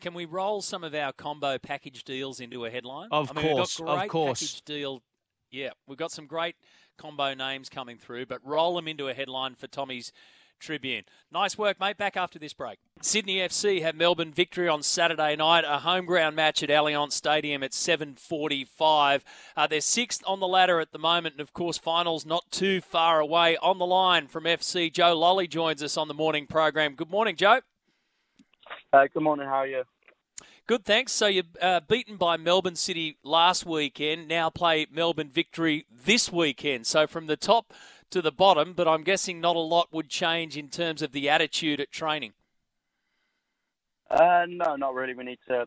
Can 0.00 0.14
we 0.14 0.24
roll 0.24 0.62
some 0.62 0.82
of 0.82 0.94
our 0.94 1.12
combo 1.12 1.58
package 1.58 2.04
deals 2.04 2.40
into 2.40 2.64
a 2.64 2.70
headline? 2.70 3.08
Of 3.10 3.30
I 3.30 3.42
mean, 3.42 3.54
course, 3.54 3.78
we've 3.78 3.88
of 3.88 3.94
got 3.94 3.98
great 4.00 4.10
course. 4.10 4.40
package 4.40 4.62
deal. 4.64 5.02
Yeah, 5.50 5.70
we've 5.86 5.98
got 5.98 6.10
some 6.10 6.26
great 6.26 6.56
combo 6.96 7.34
names 7.34 7.68
coming 7.68 7.98
through, 7.98 8.26
but 8.26 8.40
roll 8.44 8.76
them 8.76 8.88
into 8.88 9.08
a 9.08 9.14
headline 9.14 9.56
for 9.56 9.66
Tommy's 9.66 10.12
Tribune. 10.60 11.04
Nice 11.32 11.58
work, 11.58 11.80
mate. 11.80 11.96
Back 11.96 12.16
after 12.16 12.38
this 12.38 12.52
break. 12.52 12.78
Sydney 13.02 13.36
FC 13.36 13.82
have 13.82 13.96
Melbourne 13.96 14.32
victory 14.32 14.68
on 14.68 14.82
Saturday 14.82 15.34
night. 15.34 15.64
A 15.66 15.78
home 15.78 16.06
ground 16.06 16.36
match 16.36 16.62
at 16.62 16.68
Allianz 16.68 17.12
Stadium 17.12 17.62
at 17.62 17.72
7:45. 17.72 19.24
Uh, 19.56 19.66
they're 19.66 19.80
sixth 19.80 20.22
on 20.26 20.38
the 20.40 20.46
ladder 20.46 20.80
at 20.80 20.92
the 20.92 20.98
moment, 20.98 21.34
and 21.34 21.40
of 21.40 21.52
course, 21.52 21.78
finals 21.78 22.24
not 22.24 22.50
too 22.50 22.80
far 22.80 23.20
away. 23.20 23.56
On 23.56 23.78
the 23.78 23.86
line 23.86 24.28
from 24.28 24.44
FC, 24.44 24.92
Joe 24.92 25.16
Lolley 25.16 25.48
joins 25.48 25.82
us 25.82 25.96
on 25.96 26.08
the 26.08 26.14
morning 26.14 26.46
program. 26.46 26.94
Good 26.94 27.10
morning, 27.10 27.36
Joe. 27.36 27.60
Uh, 28.92 29.06
good 29.12 29.22
morning. 29.22 29.46
How 29.46 29.56
are 29.56 29.66
you? 29.66 29.84
Good, 30.70 30.84
thanks. 30.84 31.10
So 31.10 31.26
you're 31.26 31.42
uh, 31.60 31.80
beaten 31.80 32.16
by 32.16 32.36
Melbourne 32.36 32.76
City 32.76 33.18
last 33.24 33.66
weekend. 33.66 34.28
Now 34.28 34.50
play 34.50 34.86
Melbourne 34.88 35.30
Victory 35.30 35.84
this 35.90 36.30
weekend. 36.30 36.86
So 36.86 37.08
from 37.08 37.26
the 37.26 37.36
top 37.36 37.72
to 38.10 38.22
the 38.22 38.32
bottom, 38.32 38.72
but 38.72 38.88
I'm 38.88 39.02
guessing 39.02 39.40
not 39.40 39.56
a 39.56 39.60
lot 39.60 39.88
would 39.92 40.08
change 40.08 40.56
in 40.56 40.68
terms 40.68 41.02
of 41.02 41.12
the 41.12 41.28
attitude 41.28 41.80
at 41.80 41.90
training. 41.90 42.32
Uh, 44.10 44.44
no, 44.48 44.76
not 44.76 44.94
really. 44.94 45.14
We 45.14 45.24
need 45.24 45.38
to, 45.48 45.66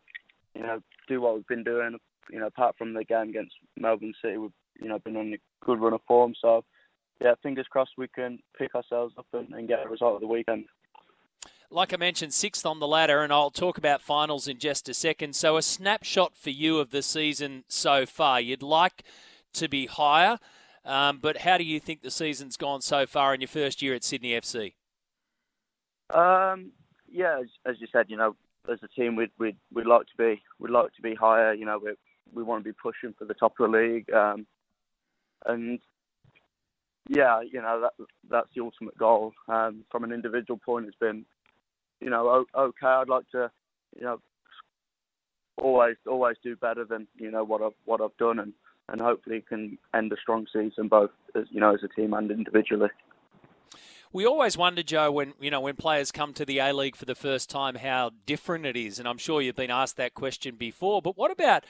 you 0.53 0.64
know, 0.64 0.80
do 1.07 1.22
what 1.22 1.36
we've 1.36 1.48
been 1.48 1.64
doing, 1.64 1.98
you 2.30 2.40
know, 2.40 2.48
apart 2.48 2.76
from 2.78 2.94
the 2.94 3.03
game 3.03 3.30
against 3.30 3.56
Melbourne 3.78 4.14
City, 4.22 4.38
we've 4.38 4.52
you 4.82 4.90
know 4.90 4.99
been 4.99 5.15
on 5.15 5.34
a 5.34 5.65
good 5.65 5.80
run 5.80 5.94
of 5.94 6.02
form. 6.07 6.34
So 6.40 6.64
yeah, 7.22 7.34
fingers 7.41 7.68
crossed 7.70 7.91
we 7.98 8.07
can 8.07 8.40
pick 8.57 8.76
ourselves 8.76 9.14
up 9.18 9.28
and, 9.34 9.53
and 9.53 9.68
get 9.68 9.86
a 9.86 9.90
result 9.90 10.15
of 10.15 10.22
the 10.22 10.28
weekend. 10.28 10.65
Like 11.70 11.94
I 11.94 11.98
mentioned, 11.98 12.34
sixth 12.34 12.65
on 12.65 12.80
the 12.80 12.88
ladder, 12.88 13.24
and 13.24 13.34
I'll 13.34 13.49
talk 13.49 13.78
about 13.78 14.02
finals 14.02 14.48
in 14.48 14.60
just 14.60 14.88
a 14.90 14.94
second. 14.94 15.36
So, 15.36 15.57
a 15.57 15.61
snapshot 15.61 16.38
for 16.38 16.52
you 16.52 16.78
of 16.80 16.91
the 16.91 17.02
season 17.02 17.64
so 17.68 18.06
far. 18.06 18.40
You'd 18.40 18.61
like 18.61 19.03
to 19.53 19.68
be 19.68 19.88
higher, 19.88 20.40
um, 20.85 21.19
but 21.22 21.38
how 21.38 21.57
do 21.57 21.64
you 21.64 21.80
think 21.80 22.01
the 22.01 22.11
season's 22.11 22.57
gone 22.57 22.81
so 22.81 23.05
far 23.05 23.34
in 23.34 23.41
your 23.41 23.47
first 23.47 23.81
year 23.81 23.93
at 23.93 24.03
Sydney 24.03 24.31
FC? 24.31 24.73
Um, 26.14 26.72
yeah, 27.10 27.39
as, 27.41 27.47
as, 27.65 27.76
you 27.80 27.88
said, 27.91 28.07
you 28.10 28.18
know, 28.18 28.35
as 28.72 28.80
a 28.84 28.88
team, 28.88 29.15
we'd, 29.15 29.31
we'd 29.39 29.57
we'd 29.73 29.85
like 29.88 30.05
to 30.07 30.18
be 30.18 30.41
we'd 30.60 30.72
like 30.72 30.93
to 30.95 31.01
be 31.01 31.15
higher. 31.15 31.53
You 31.53 31.65
know, 31.65 31.80
we 31.84 31.93
we 32.34 32.43
want 32.43 32.64
to 32.64 32.69
be 32.69 32.77
pushing 32.81 33.14
for 33.18 33.26
the 33.26 33.34
top 33.34 33.53
of 33.60 33.72
the 33.72 33.77
league, 33.77 34.11
um, 34.14 34.45
and 35.45 35.80
yeah, 37.10 37.41
you 37.41 37.61
know 37.61 37.81
that 37.81 38.05
that's 38.30 38.49
the 38.55 38.61
ultimate 38.61 38.97
goal. 38.97 39.34
Um, 39.47 39.84
from 39.91 40.03
an 40.03 40.11
individual 40.11 40.60
point, 40.64 40.88
it's 40.88 40.97
been, 40.97 41.26
you 41.99 42.10
know, 42.10 42.45
okay. 42.55 42.88
I'd 42.88 43.10
like 43.10 43.30
to, 43.31 43.51
you 43.95 44.03
know, 44.03 44.19
always 45.57 45.95
always 46.07 46.38
do 46.43 46.55
better 46.55 46.85
than 46.85 47.07
you 47.15 47.31
know 47.31 47.43
what 47.43 47.61
I've 47.61 47.76
what 47.85 48.01
I've 48.01 48.18
done, 48.18 48.39
and 48.39 48.53
and 48.89 49.01
hopefully 49.01 49.43
can 49.47 49.77
end 49.93 50.11
a 50.11 50.18
strong 50.18 50.45
season 50.51 50.88
both 50.88 51.11
as 51.35 51.45
you 51.49 51.60
know 51.60 51.73
as 51.73 51.81
a 51.84 51.88
team 51.88 52.14
and 52.14 52.31
individually. 52.31 52.89
We 54.11 54.27
always 54.27 54.55
wonder, 54.55 54.84
Joe, 54.84 55.11
when 55.11 55.34
you 55.39 55.49
know 55.49 55.61
when 55.61 55.76
players 55.76 56.11
come 56.11 56.34
to 56.34 56.45
the 56.45 56.60
A 56.60 56.73
League 56.73 56.95
for 56.95 57.05
the 57.05 57.15
first 57.15 57.49
time, 57.49 57.76
how 57.76 58.11
different 58.26 58.65
it 58.65 58.77
is, 58.77 58.99
and 58.99 59.07
I'm 59.07 59.18
sure 59.18 59.41
you've 59.41 59.55
been 59.55 59.72
asked 59.72 59.97
that 59.97 60.14
question 60.14 60.55
before. 60.55 61.01
But 61.01 61.18
what 61.18 61.31
about 61.31 61.65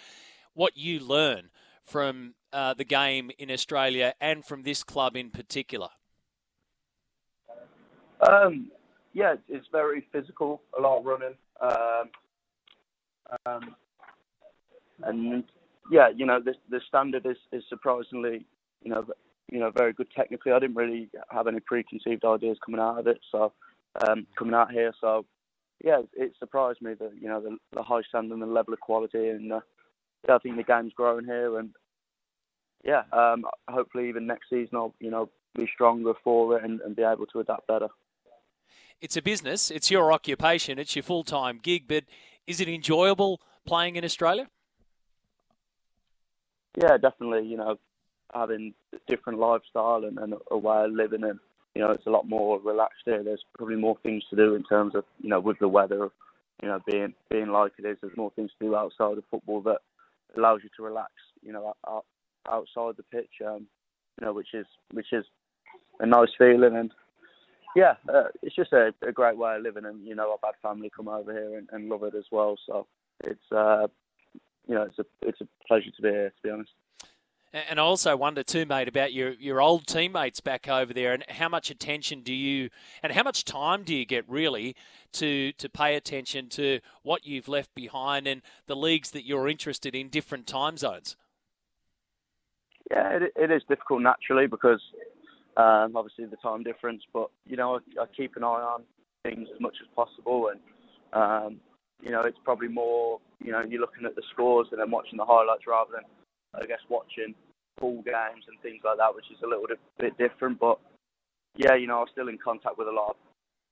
what 0.53 0.76
you 0.76 0.99
learn 0.99 1.49
from 1.84 2.35
uh, 2.52 2.73
the 2.73 2.84
game 2.84 3.31
in 3.38 3.49
Australia 3.49 4.14
and 4.19 4.44
from 4.44 4.64
this 4.64 4.84
club 4.84 5.15
in 5.15 5.30
particular? 5.30 5.90
Um, 8.30 8.72
yeah, 9.14 9.35
it's 9.48 9.68
very 9.72 10.07
physical, 10.11 10.61
a 10.77 10.81
lot 10.81 10.99
of 10.99 11.06
running, 11.06 11.35
um, 11.61 12.10
um, 13.45 13.76
and 15.03 15.44
yeah, 15.92 16.10
you 16.16 16.26
know 16.26 16.40
the 16.40 16.54
the 16.70 16.82
standard 16.88 17.26
is, 17.26 17.38
is 17.52 17.64
surprisingly, 17.70 18.46
you 18.82 18.92
know, 18.92 19.06
you 19.52 19.60
know 19.60 19.72
very 19.72 19.94
good 19.94 20.08
technically. 20.16 20.52
I 20.52 20.60
didn't 20.60 20.76
really 20.76 21.10
have 21.30 21.48
any 21.48 21.60
preconceived 21.60 22.26
ideas 22.26 22.58
coming 22.66 22.82
out 22.82 23.00
of 23.00 23.08
it, 23.08 23.20
so 23.32 23.54
um, 24.02 24.28
coming 24.38 24.54
out 24.54 24.72
here, 24.72 24.94
so 25.00 25.26
yeah, 25.84 26.02
it 26.14 26.34
surprised 26.40 26.82
me 26.82 26.94
that 26.96 27.12
you 27.20 27.28
know 27.28 27.42
the, 27.42 27.58
the 27.74 27.84
high 27.84 28.02
standard 28.08 28.34
and 28.34 28.42
the 28.42 28.48
level 28.48 28.74
of 28.74 28.80
quality, 28.80 29.30
and 29.30 29.52
uh, 29.52 29.60
yeah, 30.28 30.36
I 30.36 30.40
think 30.40 30.56
the 30.56 30.64
game's 30.64 30.94
growing 30.94 31.26
here, 31.26 31.60
and 31.60 31.72
yeah, 32.84 33.04
um, 33.12 33.46
hopefully 33.70 34.10
even 34.10 34.26
next 34.26 34.50
season 34.50 34.76
I'll 34.76 34.96
you 35.00 35.12
know 35.12 35.30
be 35.56 35.70
stronger 35.74 36.14
for 36.24 36.58
it 36.58 36.64
and, 36.64 36.82
and 36.82 36.96
be 36.96 37.04
able 37.04 37.26
to 37.28 37.40
adapt 37.40 37.68
better. 37.68 37.90
It's 39.02 39.18
a 39.18 39.22
business. 39.22 39.70
It's 39.70 39.92
your 39.92 40.14
occupation. 40.14 40.80
It's 40.80 40.96
your 40.96 41.04
full 41.04 41.24
time 41.24 41.60
gig. 41.62 41.88
But 41.88 42.06
is 42.48 42.62
it 42.62 42.70
enjoyable 42.70 43.42
playing 43.66 43.98
in 43.98 44.06
Australia? 44.06 44.50
Yeah, 46.82 46.98
definitely. 46.98 47.48
You 47.48 47.58
know, 47.58 47.78
having 48.34 48.74
different 49.08 49.40
lifestyle 49.40 50.04
and, 50.06 50.18
and 50.18 50.34
a 50.52 50.58
way 50.58 50.86
of 50.86 50.91
living, 50.91 51.24
and 51.24 51.40
you 51.76 51.82
know, 51.82 51.91
it's 51.91 52.06
a 52.08 52.12
lot 52.12 52.28
more 52.28 52.60
relaxed 52.60 53.04
here. 53.06 53.24
There's 53.24 53.44
probably 53.58 53.76
more 53.76 53.98
things 54.04 54.24
to 54.30 54.36
do 54.36 54.56
in 54.56 54.64
terms 54.64 54.95
of 54.95 55.06
you 55.20 55.30
know 55.30 55.40
with 55.40 55.60
the 55.60 55.68
weather, 55.68 56.10
you 56.62 56.68
know, 56.68 56.80
being 56.88 57.14
being 57.30 57.50
like 57.50 57.74
it 57.78 57.86
is. 57.86 57.98
There's 58.02 58.18
more 58.18 58.32
things 58.36 58.52
to 58.60 58.66
do 58.66 58.76
outside 58.76 59.18
of 59.18 59.24
football 59.30 59.62
that 59.62 59.80
allows 60.36 60.62
you 60.64 60.70
to 60.78 60.84
relax. 60.84 61.12
You 61.41 61.54
know, 61.54 61.74
out, 61.88 62.06
outside 62.50 62.95
the 62.98 63.04
pitch, 63.04 63.32
um, 63.45 63.68
you 64.20 64.26
know, 64.26 64.34
which 64.34 64.54
is 64.54 64.66
which 64.91 65.14
is 65.14 65.26
a 66.00 66.06
nice 66.06 66.30
feeling 66.38 66.76
and. 66.76 66.91
Yeah, 67.76 67.95
uh, 68.08 68.26
it's 68.44 68.56
just 68.56 68.72
a, 68.72 68.94
a 69.02 69.12
great 69.12 69.36
way 69.36 69.56
of 69.56 69.64
living, 69.64 69.86
and 69.86 70.06
you 70.06 70.14
know 70.14 70.32
I've 70.32 70.48
had 70.48 70.62
family 70.62 70.91
come 70.95 71.08
over 71.08 71.34
here 71.34 71.58
and, 71.58 71.68
and 71.72 71.90
love 71.90 72.04
it 72.04 72.14
as 72.14 72.26
well. 72.32 72.56
So 72.68 72.86
it's 73.24 73.52
uh, 73.52 73.88
you 74.68 74.76
know, 74.76 74.84
it's 74.84 74.99
a 74.99 75.06
it's 75.22 75.41
a 75.41 75.48
pleasure 75.68 75.91
to 75.95 76.02
be 76.02 76.10
here. 76.10 76.30
To 76.30 76.44
be 76.44 76.49
honest. 76.49 76.72
And 77.53 77.80
I 77.80 77.84
also 77.84 78.18
wonder 78.18 78.41
too, 78.41 78.65
mate, 78.65 78.88
about 78.88 79.14
your, 79.14 79.34
your 79.34 79.61
old 79.61 79.85
teammates 79.85 80.40
back 80.40 80.68
over 80.68 80.91
there, 80.91 81.14
and 81.14 81.23
how 81.30 81.48
much 81.48 81.69
attention 81.69 82.22
do 82.22 82.34
you, 82.34 82.72
and 83.03 83.14
how 83.14 83.22
much 83.22 83.45
time 83.45 83.84
do 83.84 83.95
you 83.95 84.06
get 84.06 84.27
really 84.27 84.76
to 85.14 85.52
to 85.53 85.69
pay 85.69 85.95
attention 85.95 86.49
to 86.49 86.80
what 87.03 87.27
you've 87.27 87.48
left 87.48 87.76
behind 87.76 88.26
and 88.26 88.41
the 88.65 88.76
leagues 88.76 89.11
that 89.11 89.26
you're 89.26 89.48
interested 89.48 89.94
in, 89.94 90.10
different 90.10 90.48
time 90.48 90.77
zones. 90.77 91.15
Yeah, 92.90 93.18
it, 93.18 93.34
it 93.35 93.52
is 93.52 93.61
difficult 93.69 94.02
naturally 94.02 94.48
because 94.48 94.81
um, 95.56 95.95
obviously 95.95 96.26
the 96.26 96.38
time 96.38 96.64
difference, 96.64 97.03
but 97.14 97.30
you 97.48 97.56
know 97.56 97.76
I, 97.76 98.02
I, 98.02 98.06
keep 98.18 98.35
an 98.35 98.44
eye 98.44 98.48
on 98.48 98.84
things 99.22 99.48
as 99.53 99.61
much 99.61 99.76
as 99.80 99.88
possible, 99.95 100.49
and 100.49 100.60
um, 101.14 101.60
you 102.04 102.12
know 102.12 102.22
it's 102.22 102.40
probably 102.44 102.68
more 102.68 103.20
you 103.44 103.52
know, 103.52 103.62
you're 103.68 103.82
looking 103.82 104.06
at 104.06 104.16
the 104.16 104.24
scores 104.32 104.68
and 104.72 104.80
then 104.80 104.90
watching 104.90 105.18
the 105.18 105.26
highlights 105.26 105.68
rather 105.68 105.92
than, 105.94 106.06
I 106.56 106.66
guess, 106.66 106.80
watching 106.90 107.36
full 107.80 108.02
games 108.02 108.46
and 108.48 108.60
things 108.62 108.82
like 108.84 108.98
that, 108.98 109.14
which 109.14 109.30
is 109.30 109.38
a 109.44 109.48
little 109.48 109.66
bit 110.00 110.18
different. 110.18 110.60
But 110.60 110.80
yeah, 111.56 111.76
you 111.76 111.88
know, 111.88 112.00
I'm 112.02 112.08
still 112.12 112.30
in 112.30 112.38
contact 112.38 112.78
with 112.78 112.88
a 112.88 112.92
lot 112.92 113.12
of, 113.12 113.16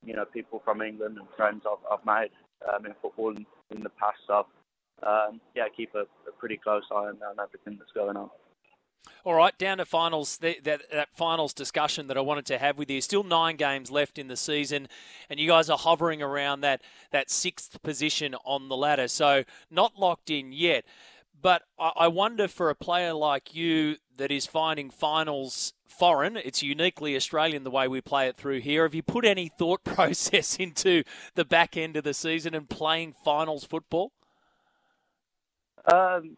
you 0.04 0.16
know, 0.16 0.26
people 0.26 0.62
from 0.66 0.82
England 0.82 1.18
and 1.18 1.28
friends 1.38 1.64
I've, 1.66 1.84
I've 1.90 2.06
made 2.06 2.32
um, 2.68 2.86
in 2.86 2.94
football 3.02 3.32
in, 3.32 3.46
in, 3.72 3.82
the 3.82 3.90
past. 3.90 4.20
So 4.28 4.46
um, 5.04 5.40
yeah, 5.56 5.66
keep 5.76 5.96
a, 5.96 6.02
a, 6.02 6.32
pretty 6.38 6.58
close 6.58 6.84
eye 6.92 6.96
on, 6.96 7.20
on 7.24 7.40
everything 7.42 7.78
that's 7.80 7.92
going 7.94 8.18
on. 8.18 8.30
All 9.24 9.34
right, 9.34 9.58
down 9.58 9.78
to 9.78 9.86
finals. 9.86 10.38
That, 10.38 10.64
that, 10.64 10.82
that, 10.92 11.10
finals 11.16 11.54
discussion 11.54 12.08
that 12.08 12.18
I 12.18 12.22
wanted 12.22 12.46
to 12.48 12.58
have 12.58 12.78
with 12.78 12.90
you. 12.90 13.02
Still 13.02 13.24
nine 13.24 13.56
games 13.56 13.92
left 13.92 14.18
in 14.18 14.28
the 14.28 14.38
season, 14.38 14.88
and 15.30 15.40
you 15.40 15.48
guys 15.48 15.70
are 15.70 15.78
hovering 15.78 16.22
around 16.22 16.62
that 16.62 16.82
that 17.12 17.30
sixth 17.30 17.82
position 17.84 18.36
on 18.46 18.70
the 18.70 18.78
ladder. 18.78 19.08
So 19.08 19.44
not 19.70 20.00
locked 20.00 20.30
in 20.30 20.52
yet. 20.52 20.86
But 21.42 21.64
I, 21.80 21.92
I 21.96 22.08
wonder 22.08 22.48
for 22.48 22.70
a 22.70 22.76
player 22.76 23.14
like 23.14 23.56
you 23.56 23.98
that 24.18 24.32
is 24.32 24.46
finding 24.46 24.90
finals 24.90 25.74
foreign, 25.92 26.38
it's 26.38 26.64
uniquely 26.64 27.16
Australian 27.16 27.64
the 27.64 27.72
way 27.72 27.88
we 27.88 28.02
play 28.02 28.28
it 28.28 28.36
through 28.36 28.60
here. 28.60 28.84
Have 28.84 28.96
you 28.96 29.04
put 29.04 29.26
any 29.26 29.50
thought 29.50 29.84
process 29.84 30.56
into 30.56 31.04
the 31.36 31.46
back 31.46 31.78
end 31.78 31.96
of 31.96 32.04
the 32.04 32.14
season 32.14 32.56
and 32.56 32.70
playing 32.70 33.14
finals 33.14 33.66
football? 33.66 34.12
Um, 35.92 36.38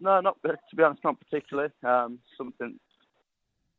no, 0.00 0.20
not 0.20 0.36
to 0.42 0.76
be 0.76 0.82
honest, 0.82 1.04
not 1.04 1.18
particularly. 1.18 1.70
Um, 1.82 2.18
something, 2.36 2.78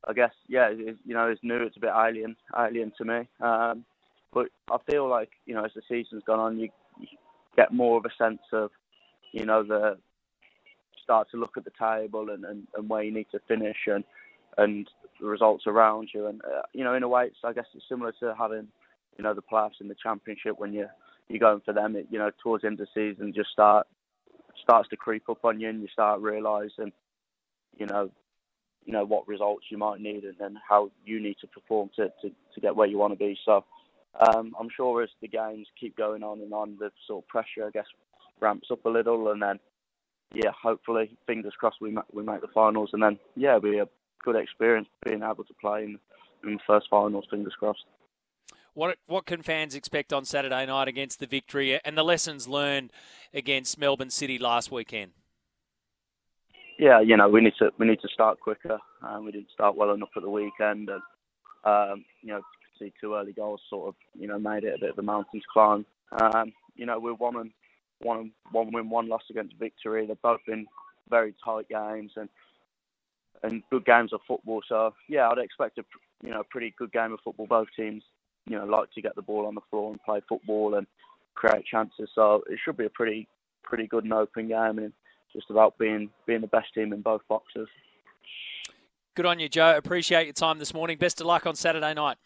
I 0.08 0.14
guess, 0.14 0.34
yeah, 0.48 0.70
you 0.70 0.96
know, 1.06 1.28
it's 1.28 1.42
new. 1.44 1.58
It's 1.58 1.78
a 1.78 1.82
bit 1.82 1.92
alien, 1.96 2.36
alien 2.58 2.92
to 2.98 3.06
me. 3.06 3.28
Um, 3.42 3.86
but 4.34 4.48
I 4.72 4.78
feel 4.90 5.08
like 5.08 5.30
you 5.46 5.54
know, 5.54 5.64
as 5.64 5.72
the 5.76 5.82
season's 5.88 6.24
gone 6.26 6.40
on, 6.40 6.60
you, 6.60 6.70
you 7.00 7.08
get 7.56 7.74
more 7.74 7.98
of 7.98 8.06
a 8.06 8.24
sense 8.24 8.42
of, 8.52 8.72
you 9.32 9.46
know, 9.46 9.64
the 9.64 9.98
start 11.04 11.30
to 11.32 11.38
look 11.38 11.58
at 11.58 11.66
the 11.66 11.72
table 11.80 12.30
and, 12.30 12.46
and, 12.46 12.68
and 12.76 12.90
where 12.90 13.04
you 13.04 13.14
need 13.14 13.28
to 13.32 13.40
finish 13.48 13.78
and 13.88 14.04
and 14.58 14.90
the 15.20 15.28
results 15.28 15.66
around 15.68 16.10
you. 16.14 16.28
And 16.28 16.42
uh, 16.44 16.62
you 16.74 16.84
know, 16.84 16.94
in 16.94 17.04
a 17.04 17.08
way, 17.08 17.26
it's 17.26 17.38
I 17.44 17.54
guess 17.54 17.66
it's 17.74 17.86
similar 17.90 18.14
to 18.20 18.36
having, 18.38 18.68
you 19.18 19.24
know, 19.24 19.34
the 19.34 19.42
playoffs 19.42 19.82
in 19.82 19.88
the 19.88 19.96
championship 20.02 20.60
when 20.60 20.74
you 20.74 20.88
you're 21.30 21.40
going 21.40 21.62
for 21.66 21.74
them. 21.74 21.96
It, 21.96 22.08
you 22.10 22.20
know, 22.20 22.32
towards 22.42 22.62
the 22.62 22.68
end 22.68 22.80
of 22.80 22.88
the 22.94 23.12
season, 23.14 23.34
just 23.36 23.52
start 23.52 23.88
starts 24.64 24.90
to 24.90 24.98
creep 24.98 25.30
up 25.30 25.46
on 25.46 25.60
you, 25.60 25.70
and 25.70 25.82
you 25.82 25.88
start 25.90 26.22
realizing, 26.22 26.92
you 27.78 27.86
know, 27.86 28.10
you 28.86 28.94
know 28.94 29.06
what 29.06 29.28
results 29.28 29.66
you 29.70 29.78
might 29.78 30.02
need, 30.02 30.24
and 30.24 30.36
then 30.40 30.58
how 30.68 30.90
you 31.06 31.22
need 31.22 31.38
to 31.42 31.48
perform 31.48 31.90
to 31.98 32.06
to, 32.22 32.30
to 32.54 32.62
get 32.62 32.76
where 32.76 32.88
you 32.88 32.98
want 32.98 33.14
to 33.14 33.20
be. 33.20 33.38
So, 33.46 33.64
um, 34.20 34.56
I'm 34.60 34.70
sure 34.76 35.04
as 35.04 35.10
the 35.22 35.28
games 35.28 35.68
keep 35.80 35.96
going 35.96 36.24
on 36.24 36.42
and 36.42 36.54
on, 36.54 36.78
the 36.80 36.92
sort 37.08 37.24
of 37.24 37.28
pressure, 37.28 37.68
I 37.68 37.72
guess, 37.72 37.86
ramps 38.42 38.70
up 38.72 38.86
a 38.86 38.90
little, 38.90 39.32
and 39.32 39.42
then, 39.42 39.60
yeah, 40.34 40.52
hopefully, 40.62 41.16
fingers 41.28 41.54
crossed, 41.58 41.82
we 41.82 41.92
ma- 41.92 42.12
we 42.12 42.24
make 42.24 42.42
the 42.42 42.48
finals, 42.54 42.90
and 42.94 43.04
then, 43.04 43.20
yeah, 43.36 43.58
it'll 43.58 43.72
be 43.72 43.78
a 43.78 43.88
good 44.24 44.36
experience 44.36 44.88
being 45.06 45.24
able 45.24 45.44
to 45.44 45.54
play 45.62 45.84
in, 45.84 46.00
in 46.44 46.54
the 46.54 46.60
first 46.66 46.88
finals. 46.90 47.26
Fingers 47.30 47.56
crossed. 47.60 47.86
What 48.74 48.98
what 49.06 49.26
can 49.26 49.44
fans 49.44 49.76
expect 49.76 50.12
on 50.12 50.26
Saturday 50.26 50.66
night 50.66 50.88
against 50.88 51.20
the 51.20 51.28
victory 51.28 51.80
and 51.86 51.98
the 51.98 52.04
lessons 52.04 52.48
learned 52.48 52.92
against 53.34 53.78
Melbourne 53.78 54.10
City 54.10 54.40
last 54.40 54.72
weekend? 54.72 55.12
Yeah, 56.80 57.00
you 57.00 57.16
know 57.16 57.30
we 57.30 57.42
need 57.42 57.54
to 57.60 57.72
we 57.78 57.86
need 57.86 58.02
to 58.02 58.08
start 58.08 58.40
quicker. 58.40 58.80
Um, 59.04 59.26
we 59.26 59.32
didn't 59.32 59.52
start 59.54 59.76
well 59.76 59.92
enough 59.92 60.10
at 60.16 60.24
the 60.24 60.30
weekend, 60.30 60.90
and 60.90 61.02
um, 61.64 62.04
you 62.22 62.30
know 62.30 62.42
see 62.80 62.92
two 63.00 63.14
early 63.14 63.32
goals 63.32 63.62
sort 63.70 63.90
of 63.90 63.96
you 64.20 64.28
know 64.28 64.40
made 64.40 64.64
it 64.64 64.76
a 64.76 64.80
bit 64.80 64.90
of 64.90 64.98
a 64.98 65.04
mountain 65.04 65.40
to 65.40 65.46
climb. 65.54 65.86
Um, 66.20 66.52
you 66.76 66.88
know 66.88 67.00
we're 67.00 67.14
one 67.14 67.36
and 67.36 67.52
one 68.02 68.32
one 68.52 68.72
win, 68.72 68.90
one 68.90 69.08
loss 69.08 69.24
against 69.30 69.56
Victory. 69.60 70.08
They've 70.08 70.22
both 70.22 70.42
been 70.48 70.66
very 71.10 71.36
tight 71.46 71.70
games 71.70 72.14
and 72.16 72.28
and 73.44 73.62
good 73.70 73.86
games 73.86 74.14
of 74.14 74.22
football. 74.28 74.62
So 74.68 74.96
yeah, 75.08 75.30
I'd 75.30 75.38
expect 75.38 75.78
a 75.78 75.84
you 76.24 76.32
know 76.32 76.42
pretty 76.50 76.74
good 76.76 76.92
game 76.92 77.14
of 77.14 77.20
football. 77.24 77.46
Both 77.46 77.68
teams 77.76 78.04
you 78.46 78.58
know 78.58 78.66
like 78.66 78.92
to 78.94 79.02
get 79.02 79.16
the 79.16 79.22
ball 79.22 79.46
on 79.46 79.56
the 79.56 79.62
floor 79.70 79.92
and 79.92 80.02
play 80.04 80.22
football 80.28 80.76
and 80.76 80.88
create 81.36 81.66
chances. 81.66 82.10
So 82.14 82.44
it 82.50 82.60
should 82.64 82.78
be 82.78 82.86
a 82.86 82.90
pretty 82.90 83.28
pretty 83.64 83.88
good 83.88 84.04
and 84.04 84.14
open 84.14 84.48
game. 84.48 84.80
And 84.80 84.94
just 85.34 85.50
about 85.50 85.78
being 85.78 86.10
being 86.26 86.42
the 86.42 86.48
best 86.48 86.74
team 86.74 86.94
in 86.94 87.02
both 87.02 87.22
boxes. 87.28 87.68
Good 89.16 89.26
on 89.26 89.40
you, 89.40 89.50
Joe. 89.50 89.76
Appreciate 89.78 90.26
your 90.26 90.34
time 90.34 90.60
this 90.60 90.74
morning. 90.74 90.98
Best 90.98 91.22
of 91.22 91.28
luck 91.28 91.46
on 91.46 91.56
Saturday 91.56 91.94
night. 91.94 92.18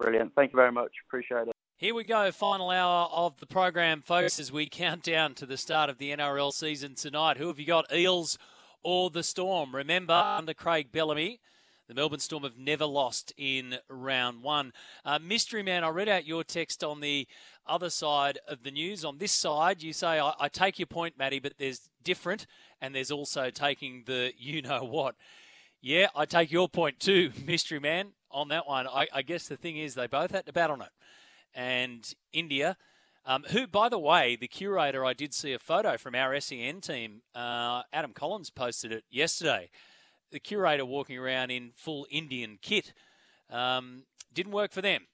Brilliant. 0.00 0.32
Thank 0.34 0.52
you 0.52 0.56
very 0.56 0.72
much. 0.72 0.90
Appreciate 1.06 1.48
it. 1.48 1.54
Here 1.76 1.94
we 1.94 2.04
go, 2.04 2.30
final 2.30 2.70
hour 2.70 3.08
of 3.12 3.38
the 3.40 3.46
program, 3.46 4.00
folks, 4.00 4.38
as 4.38 4.52
we 4.52 4.68
count 4.68 5.02
down 5.02 5.34
to 5.34 5.44
the 5.44 5.56
start 5.56 5.90
of 5.90 5.98
the 5.98 6.12
NRL 6.12 6.52
season 6.52 6.94
tonight. 6.94 7.36
Who 7.36 7.48
have 7.48 7.58
you 7.58 7.66
got, 7.66 7.92
Eels 7.92 8.38
or 8.82 9.10
the 9.10 9.24
Storm? 9.24 9.74
Remember, 9.74 10.14
under 10.14 10.54
Craig 10.54 10.92
Bellamy, 10.92 11.40
the 11.86 11.94
Melbourne 11.94 12.20
Storm 12.20 12.44
have 12.44 12.56
never 12.56 12.86
lost 12.86 13.32
in 13.36 13.76
round 13.88 14.42
one. 14.42 14.72
Uh, 15.04 15.18
Mystery 15.18 15.62
Man, 15.62 15.84
I 15.84 15.88
read 15.90 16.08
out 16.08 16.26
your 16.26 16.42
text 16.42 16.82
on 16.82 17.00
the 17.00 17.26
other 17.66 17.90
side 17.90 18.38
of 18.48 18.62
the 18.62 18.70
news. 18.70 19.04
On 19.04 19.18
this 19.18 19.32
side, 19.32 19.82
you 19.82 19.92
say, 19.92 20.18
I, 20.18 20.32
I 20.40 20.48
take 20.48 20.78
your 20.78 20.86
point, 20.86 21.18
Matty, 21.18 21.40
but 21.40 21.54
there's 21.58 21.88
different, 22.02 22.46
and 22.80 22.94
there's 22.94 23.10
also 23.10 23.50
taking 23.50 24.04
the 24.06 24.32
you 24.38 24.62
know 24.62 24.84
what. 24.84 25.14
Yeah, 25.82 26.08
I 26.14 26.24
take 26.24 26.50
your 26.50 26.68
point 26.68 27.00
too, 27.00 27.32
Mystery 27.46 27.80
Man, 27.80 28.12
on 28.30 28.48
that 28.48 28.66
one. 28.66 28.86
I, 28.86 29.06
I 29.12 29.22
guess 29.22 29.48
the 29.48 29.56
thing 29.56 29.76
is, 29.76 29.94
they 29.94 30.06
both 30.06 30.30
had 30.30 30.46
to 30.46 30.52
bat 30.52 30.70
on 30.70 30.80
it. 30.80 30.90
And 31.54 32.10
India, 32.32 32.76
um, 33.26 33.44
who, 33.50 33.66
by 33.66 33.88
the 33.88 33.98
way, 33.98 34.36
the 34.36 34.48
curator, 34.48 35.04
I 35.04 35.12
did 35.12 35.34
see 35.34 35.52
a 35.52 35.58
photo 35.58 35.98
from 35.98 36.14
our 36.14 36.38
SEN 36.40 36.80
team. 36.80 37.22
Uh, 37.34 37.82
Adam 37.92 38.12
Collins 38.12 38.50
posted 38.50 38.90
it 38.90 39.04
yesterday 39.10 39.70
the 40.34 40.40
curator 40.40 40.84
walking 40.84 41.16
around 41.16 41.50
in 41.50 41.70
full 41.76 42.06
Indian 42.10 42.58
kit. 42.60 42.92
Um, 43.48 44.02
didn't 44.34 44.52
work 44.52 44.72
for 44.72 44.82
them. 44.82 45.06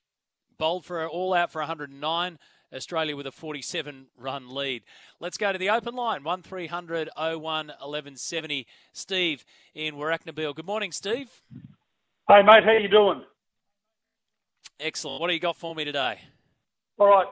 Bowled 0.57 0.83
for 0.83 1.07
all 1.07 1.33
out 1.33 1.51
for 1.51 1.61
109. 1.61 2.39
Australia 2.73 3.15
with 3.15 3.27
a 3.27 3.31
47 3.31 4.07
run 4.17 4.49
lead. 4.49 4.83
Let's 5.19 5.37
go 5.37 5.51
to 5.51 5.57
the 5.57 5.69
open 5.69 5.93
line 5.93 6.23
1300 6.23 7.09
01 7.15 7.39
1170. 7.41 8.65
Steve 8.93 9.45
in 9.75 9.95
Warracknabeal. 9.95 10.55
Good 10.55 10.65
morning, 10.65 10.91
Steve. 10.91 11.43
Hey, 12.27 12.41
mate, 12.43 12.63
how 12.63 12.71
you 12.71 12.87
doing? 12.87 13.23
Excellent. 14.79 15.21
What 15.21 15.27
do 15.27 15.33
you 15.33 15.39
got 15.39 15.57
for 15.57 15.75
me 15.75 15.83
today? 15.83 16.19
All 16.97 17.07
right, 17.07 17.27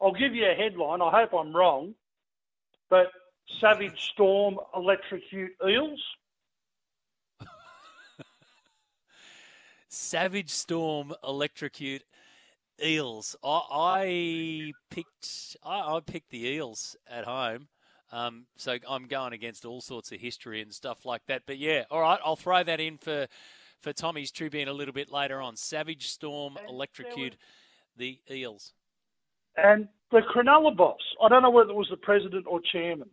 I'll 0.00 0.12
give 0.12 0.34
you 0.34 0.46
a 0.46 0.54
headline. 0.54 1.02
I 1.02 1.10
hope 1.10 1.34
I'm 1.34 1.54
wrong, 1.54 1.94
but 2.88 3.06
Savage 3.60 4.00
Storm 4.12 4.58
electrocute 4.74 5.52
eels. 5.68 6.00
Savage 9.94 10.50
Storm 10.50 11.14
electrocute 11.22 12.04
eels. 12.84 13.36
I, 13.44 13.60
I 13.70 14.72
picked 14.90 15.56
I, 15.62 15.96
I, 15.96 16.00
picked 16.04 16.30
the 16.30 16.46
eels 16.46 16.96
at 17.08 17.24
home. 17.24 17.68
Um, 18.12 18.46
so 18.56 18.76
I'm 18.88 19.06
going 19.06 19.32
against 19.32 19.64
all 19.64 19.80
sorts 19.80 20.12
of 20.12 20.20
history 20.20 20.60
and 20.60 20.72
stuff 20.72 21.04
like 21.04 21.22
that. 21.26 21.42
But 21.46 21.58
yeah, 21.58 21.84
all 21.90 22.00
right, 22.00 22.18
I'll 22.24 22.36
throw 22.36 22.62
that 22.62 22.80
in 22.80 22.98
for 22.98 23.26
for 23.80 23.92
Tommy's 23.92 24.30
Tribune 24.30 24.68
a 24.68 24.72
little 24.72 24.94
bit 24.94 25.10
later 25.10 25.40
on. 25.40 25.56
Savage 25.56 26.08
Storm 26.08 26.58
electrocute 26.68 27.36
the 27.96 28.18
eels. 28.30 28.72
And 29.56 29.88
the 30.10 30.20
Cronulla 30.20 30.76
boss, 30.76 31.00
I 31.22 31.28
don't 31.28 31.42
know 31.42 31.50
whether 31.50 31.70
it 31.70 31.76
was 31.76 31.88
the 31.90 31.96
president 31.96 32.46
or 32.48 32.60
chairman. 32.72 33.10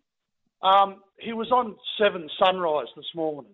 Um, 0.64 1.02
he 1.20 1.34
was 1.34 1.52
on 1.52 1.76
Seven 2.00 2.30
Sunrise 2.40 2.88
this 2.96 3.06
morning, 3.16 3.52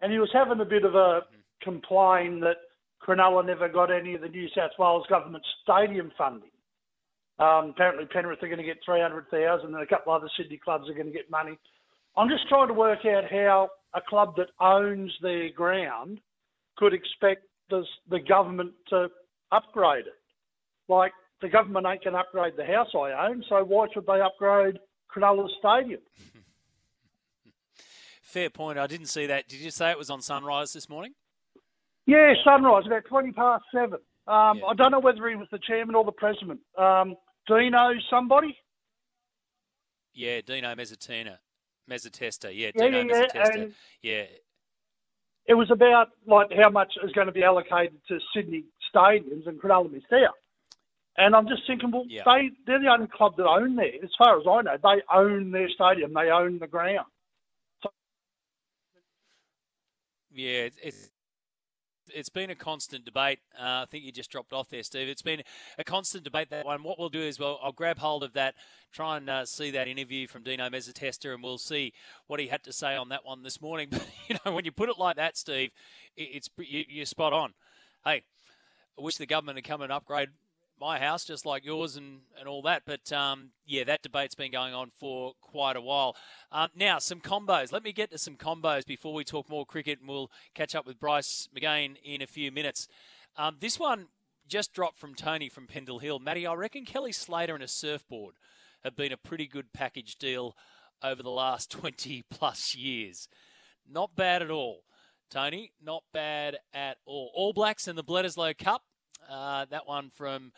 and 0.00 0.12
he 0.12 0.18
was 0.18 0.30
having 0.32 0.60
a 0.60 0.64
bit 0.64 0.84
of 0.84 0.94
a 0.94 0.98
mm-hmm. 0.98 1.36
complain 1.62 2.40
that 2.40 2.56
Cronulla 3.06 3.46
never 3.46 3.68
got 3.68 3.92
any 3.92 4.14
of 4.14 4.20
the 4.20 4.28
New 4.28 4.48
South 4.54 4.72
Wales 4.78 5.06
government 5.08 5.44
stadium 5.62 6.10
funding. 6.18 6.50
Um, 7.38 7.70
apparently, 7.70 8.06
Penrith 8.06 8.42
are 8.42 8.48
going 8.48 8.58
to 8.58 8.64
get 8.64 8.78
300,000 8.84 9.66
and 9.66 9.82
a 9.82 9.86
couple 9.86 10.12
of 10.12 10.22
other 10.22 10.30
Sydney 10.36 10.58
clubs 10.62 10.88
are 10.88 10.94
going 10.94 11.06
to 11.06 11.12
get 11.12 11.30
money. 11.30 11.58
I'm 12.16 12.28
just 12.28 12.48
trying 12.48 12.68
to 12.68 12.74
work 12.74 13.04
out 13.04 13.30
how 13.30 13.68
a 13.94 14.00
club 14.00 14.36
that 14.36 14.48
owns 14.58 15.12
their 15.20 15.50
ground 15.50 16.18
could 16.76 16.94
expect 16.94 17.42
the, 17.68 17.84
government 18.26 18.72
to 18.88 19.08
upgrade 19.52 20.06
it. 20.06 20.14
Like, 20.88 21.12
the 21.42 21.48
government 21.48 21.86
ain't 21.86 22.02
going 22.02 22.14
to 22.14 22.20
upgrade 22.20 22.54
the 22.56 22.64
house 22.64 22.88
I 22.94 23.28
own, 23.28 23.44
so 23.48 23.62
why 23.64 23.86
should 23.92 24.06
they 24.06 24.20
upgrade 24.20 24.78
Cronulla 25.14 25.48
Stadium? 25.58 26.00
Fair 28.22 28.48
point. 28.50 28.78
I 28.78 28.86
didn't 28.86 29.06
see 29.06 29.26
that. 29.26 29.48
Did 29.48 29.60
you 29.60 29.70
say 29.70 29.90
it 29.90 29.98
was 29.98 30.10
on 30.10 30.22
Sunrise 30.22 30.72
this 30.72 30.88
morning? 30.88 31.12
Yeah, 32.06 32.32
sunrise, 32.44 32.84
about 32.86 33.04
20 33.08 33.32
past 33.32 33.64
seven. 33.74 33.98
Um, 34.28 34.58
yeah. 34.58 34.66
I 34.68 34.74
don't 34.74 34.92
know 34.92 35.00
whether 35.00 35.28
he 35.28 35.36
was 35.36 35.48
the 35.50 35.58
chairman 35.58 35.94
or 35.94 36.04
the 36.04 36.12
president. 36.12 36.60
Um, 36.78 37.16
Dino, 37.48 37.90
somebody? 38.10 38.56
Yeah, 40.14 40.40
Dino 40.44 40.74
Mezzatina. 40.74 41.38
Mezzatesta, 41.90 42.50
yeah, 42.52 42.70
yeah, 42.74 42.84
Dino 42.84 42.98
yeah, 42.98 43.26
Mezzatesta. 43.26 43.72
Yeah. 44.02 44.24
It 45.48 45.54
was 45.54 45.70
about 45.70 46.08
like 46.26 46.48
how 46.60 46.70
much 46.70 46.92
is 47.04 47.12
going 47.12 47.28
to 47.28 47.32
be 47.32 47.44
allocated 47.44 48.00
to 48.08 48.18
Sydney 48.34 48.64
stadiums 48.92 49.46
and 49.46 49.60
Cronulla 49.60 49.92
missed 49.92 50.12
out. 50.12 50.34
And 51.18 51.34
I'm 51.34 51.46
just 51.46 51.62
thinking, 51.66 51.92
well, 51.92 52.04
yeah. 52.08 52.22
they 52.26 52.50
they're 52.66 52.80
the 52.80 52.88
only 52.88 53.06
club 53.06 53.36
that 53.36 53.46
own 53.46 53.76
there. 53.76 53.92
As 54.02 54.10
far 54.18 54.38
as 54.38 54.44
I 54.48 54.62
know, 54.62 54.76
they 54.82 55.02
own 55.14 55.52
their 55.52 55.68
stadium. 55.68 56.12
They 56.14 56.30
own 56.30 56.58
the 56.58 56.66
ground. 56.66 57.06
So- 57.82 57.90
yeah, 60.32 60.68
it's 60.82 61.10
it's 62.14 62.28
been 62.28 62.50
a 62.50 62.54
constant 62.54 63.04
debate. 63.04 63.40
Uh, 63.58 63.82
I 63.82 63.86
think 63.90 64.04
you 64.04 64.12
just 64.12 64.30
dropped 64.30 64.52
off 64.52 64.68
there, 64.68 64.82
Steve. 64.82 65.08
It's 65.08 65.22
been 65.22 65.42
a 65.78 65.84
constant 65.84 66.24
debate 66.24 66.50
that 66.50 66.64
one. 66.64 66.82
What 66.82 66.98
we'll 66.98 67.08
do 67.08 67.20
is 67.20 67.38
well, 67.38 67.58
I'll 67.62 67.72
grab 67.72 67.98
hold 67.98 68.22
of 68.22 68.32
that, 68.34 68.54
try 68.92 69.16
and 69.16 69.28
uh, 69.28 69.44
see 69.44 69.70
that 69.72 69.88
interview 69.88 70.26
from 70.26 70.42
Dino 70.42 70.68
Mezzatesta, 70.68 71.34
and 71.34 71.42
we'll 71.42 71.58
see 71.58 71.92
what 72.26 72.40
he 72.40 72.48
had 72.48 72.62
to 72.64 72.72
say 72.72 72.96
on 72.96 73.08
that 73.10 73.24
one 73.24 73.42
this 73.42 73.60
morning. 73.60 73.88
But 73.96 74.06
you 74.28 74.36
know, 74.44 74.52
when 74.52 74.64
you 74.64 74.72
put 74.72 74.88
it 74.88 74.98
like 74.98 75.16
that, 75.16 75.36
Steve, 75.36 75.70
it's 76.16 76.50
you're 76.58 77.06
spot 77.06 77.32
on. 77.32 77.54
Hey, 78.04 78.22
I 78.98 79.02
wish 79.02 79.16
the 79.16 79.26
government 79.26 79.58
had 79.58 79.64
come 79.64 79.82
and 79.82 79.92
upgrade 79.92 80.30
my 80.80 80.98
house, 80.98 81.24
just 81.24 81.46
like 81.46 81.64
yours 81.64 81.96
and, 81.96 82.20
and 82.38 82.48
all 82.48 82.62
that. 82.62 82.82
But 82.86 83.12
um, 83.12 83.50
yeah, 83.64 83.84
that 83.84 84.02
debate's 84.02 84.34
been 84.34 84.52
going 84.52 84.74
on 84.74 84.90
for 84.90 85.32
quite 85.40 85.76
a 85.76 85.80
while. 85.80 86.16
Um, 86.52 86.68
now, 86.74 86.98
some 86.98 87.20
combos. 87.20 87.72
Let 87.72 87.84
me 87.84 87.92
get 87.92 88.10
to 88.10 88.18
some 88.18 88.36
combos 88.36 88.84
before 88.84 89.14
we 89.14 89.24
talk 89.24 89.48
more 89.48 89.66
cricket, 89.66 90.00
and 90.00 90.08
we'll 90.08 90.30
catch 90.54 90.74
up 90.74 90.86
with 90.86 91.00
Bryce 91.00 91.48
McGain 91.56 91.96
in 92.04 92.22
a 92.22 92.26
few 92.26 92.52
minutes. 92.52 92.88
Um, 93.36 93.56
this 93.60 93.78
one 93.78 94.08
just 94.48 94.72
dropped 94.72 94.98
from 94.98 95.14
Tony 95.14 95.48
from 95.48 95.66
Pendle 95.66 95.98
Hill. 95.98 96.18
Matty, 96.18 96.46
I 96.46 96.54
reckon 96.54 96.84
Kelly 96.84 97.12
Slater 97.12 97.54
and 97.54 97.64
a 97.64 97.68
surfboard 97.68 98.34
have 98.84 98.96
been 98.96 99.12
a 99.12 99.16
pretty 99.16 99.46
good 99.46 99.72
package 99.72 100.16
deal 100.16 100.56
over 101.02 101.22
the 101.22 101.30
last 101.30 101.70
20 101.72 102.24
plus 102.30 102.74
years. 102.74 103.28
Not 103.88 104.14
bad 104.16 104.42
at 104.42 104.50
all. 104.50 104.82
Tony, 105.30 105.72
not 105.82 106.04
bad 106.12 106.58
at 106.72 106.98
all. 107.04 107.32
All 107.34 107.52
Blacks 107.52 107.88
in 107.88 107.96
the 107.96 108.04
Bledisloe 108.04 108.56
Cup 108.56 108.82
uh, 109.28 109.64
that 109.70 109.86
one 109.86 110.10
from 110.10 110.52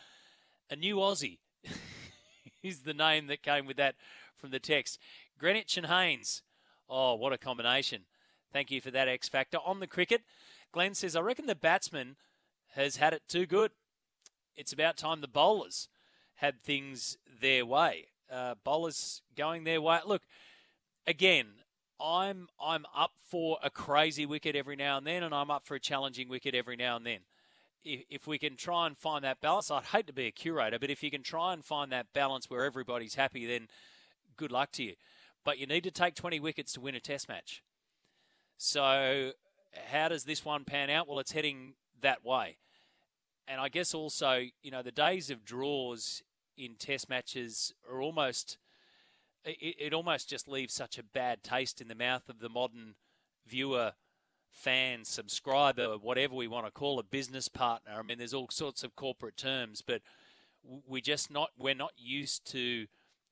a 0.71 0.77
new 0.77 0.97
Aussie 0.97 1.39
is 2.63 2.81
the 2.81 2.95
name 2.95 3.27
that 3.29 3.43
came 3.43 3.67
with 3.67 3.77
that 3.77 3.97
from 4.37 4.51
the 4.51 4.59
text. 4.59 4.99
Greenidge 5.41 5.77
and 5.77 5.87
Haynes. 5.87 6.43
Oh, 6.89 7.15
what 7.15 7.33
a 7.33 7.39
combination. 7.39 8.03
Thank 8.53 8.71
you 8.71 8.81
for 8.81 8.91
that 8.91 9.09
X 9.09 9.29
Factor. 9.29 9.59
On 9.65 9.81
the 9.81 9.87
cricket, 9.87 10.23
Glenn 10.73 10.95
says, 10.95 11.15
I 11.15 11.21
reckon 11.21 11.47
the 11.47 11.55
batsman 11.55 12.17
has 12.75 12.97
had 12.97 13.13
it 13.13 13.23
too 13.29 13.47
good. 13.47 13.73
It's 14.57 14.73
about 14.73 14.97
time 14.97 15.21
the 15.21 15.29
bowlers 15.29 15.89
had 16.37 16.63
things 16.63 17.19
their 17.41 17.65
way. 17.65 18.07
Uh, 18.31 18.55
bowlers 18.65 19.23
going 19.37 19.65
their 19.65 19.81
way. 19.81 20.01
Look, 20.07 20.23
again, 21.07 21.47
I'm 22.01 22.49
I'm 22.63 22.85
up 22.97 23.13
for 23.29 23.59
a 23.63 23.71
crazy 23.71 24.27
wicket 24.27 24.55
every 24.55 24.77
now 24.77 24.99
and 24.99 25.07
then, 25.07 25.23
and 25.23 25.35
I'm 25.35 25.51
up 25.51 25.67
for 25.67 25.75
a 25.75 25.81
challenging 25.81 26.29
wicket 26.29 26.55
every 26.55 26.77
now 26.77 26.97
and 26.97 27.05
then 27.05 27.21
if, 27.85 28.05
if 28.09 28.27
we 28.27 28.39
can 28.39 28.57
try 28.57 28.87
and 28.87 28.97
find 28.97 29.25
that 29.25 29.41
balance, 29.41 29.71
I'd 29.71 29.85
hate 29.85 30.07
to 30.07 30.13
be 30.13 30.27
a 30.27 30.31
curator, 30.31 30.79
but 30.79 30.91
if 30.91 31.03
you 31.03 31.11
can 31.11 31.23
try 31.23 31.53
and 31.53 31.65
find 31.65 31.93
that 31.93 32.13
balance 32.13 32.51
where 32.51 32.65
everybody's 32.65 33.15
happy, 33.15 33.47
then 33.47 33.69
good 34.37 34.53
luck 34.53 34.73
to 34.73 34.85
you. 34.85 34.95
But 35.45 35.59
you 35.59 35.67
need 35.67 35.85
to 35.85 35.91
take 35.91 36.15
20 36.15 36.41
wickets 36.41 36.73
to 36.75 36.81
win 36.81 36.95
a 36.95 37.01
test 37.01 37.29
match. 37.29 37.63
So, 38.57 39.33
how 39.91 40.09
does 40.09 40.25
this 40.25 40.45
one 40.45 40.65
pan 40.65 40.91
out? 40.91 41.09
Well, 41.09 41.21
it's 41.21 41.33
heading 41.33 41.75
that 42.01 42.25
way. 42.25 42.59
And 43.47 43.61
I 43.61 43.69
guess 43.69 43.95
also, 43.95 44.43
you 44.63 44.71
know, 44.71 44.83
the 44.83 44.93
days 44.93 45.31
of 45.31 45.45
draws 45.45 46.23
in 46.57 46.75
test 46.75 47.09
matches 47.09 47.73
are 47.91 48.03
almost, 48.03 48.59
it, 49.45 49.77
it 49.79 49.95
almost 49.95 50.29
just 50.29 50.49
leaves 50.49 50.75
such 50.75 50.99
a 50.99 51.03
bad 51.03 51.43
taste 51.43 51.81
in 51.81 51.89
the 51.89 51.95
mouth 51.95 52.29
of 52.29 52.41
the 52.41 52.49
modern 52.49 52.97
viewer 53.47 53.93
fan, 54.53 55.05
subscriber, 55.05 55.97
whatever 55.99 56.35
we 56.35 56.49
want 56.49 56.67
to 56.67 56.73
call 56.73 56.99
a 56.99 57.05
business 57.05 57.49
partner. 57.49 57.93
I 57.99 58.03
mean, 58.03 58.19
there's 58.19 58.35
all 58.35 58.49
sorts 58.51 58.83
of 58.83 58.97
corporate 58.97 59.37
terms, 59.37 59.83
but 59.83 60.03
we 60.87 61.01
just 61.01 61.31
not 61.31 61.51
we're 61.57 61.75
not 61.75 61.93
used 61.97 62.51
to 62.53 62.87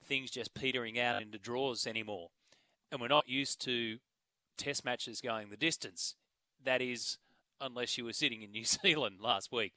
things 0.04 0.30
just 0.30 0.54
petering 0.54 0.98
out 0.98 1.20
into 1.20 1.38
draws 1.38 1.86
anymore, 1.86 2.28
and 2.90 3.00
we're 3.00 3.08
not 3.08 3.28
used 3.28 3.60
to 3.62 3.98
test 4.56 4.84
matches 4.84 5.20
going 5.20 5.50
the 5.50 5.56
distance. 5.56 6.14
That 6.64 6.80
is, 6.80 7.18
unless 7.60 7.98
you 7.98 8.04
were 8.04 8.12
sitting 8.12 8.42
in 8.42 8.50
New 8.52 8.64
Zealand 8.64 9.16
last 9.20 9.52
week. 9.52 9.74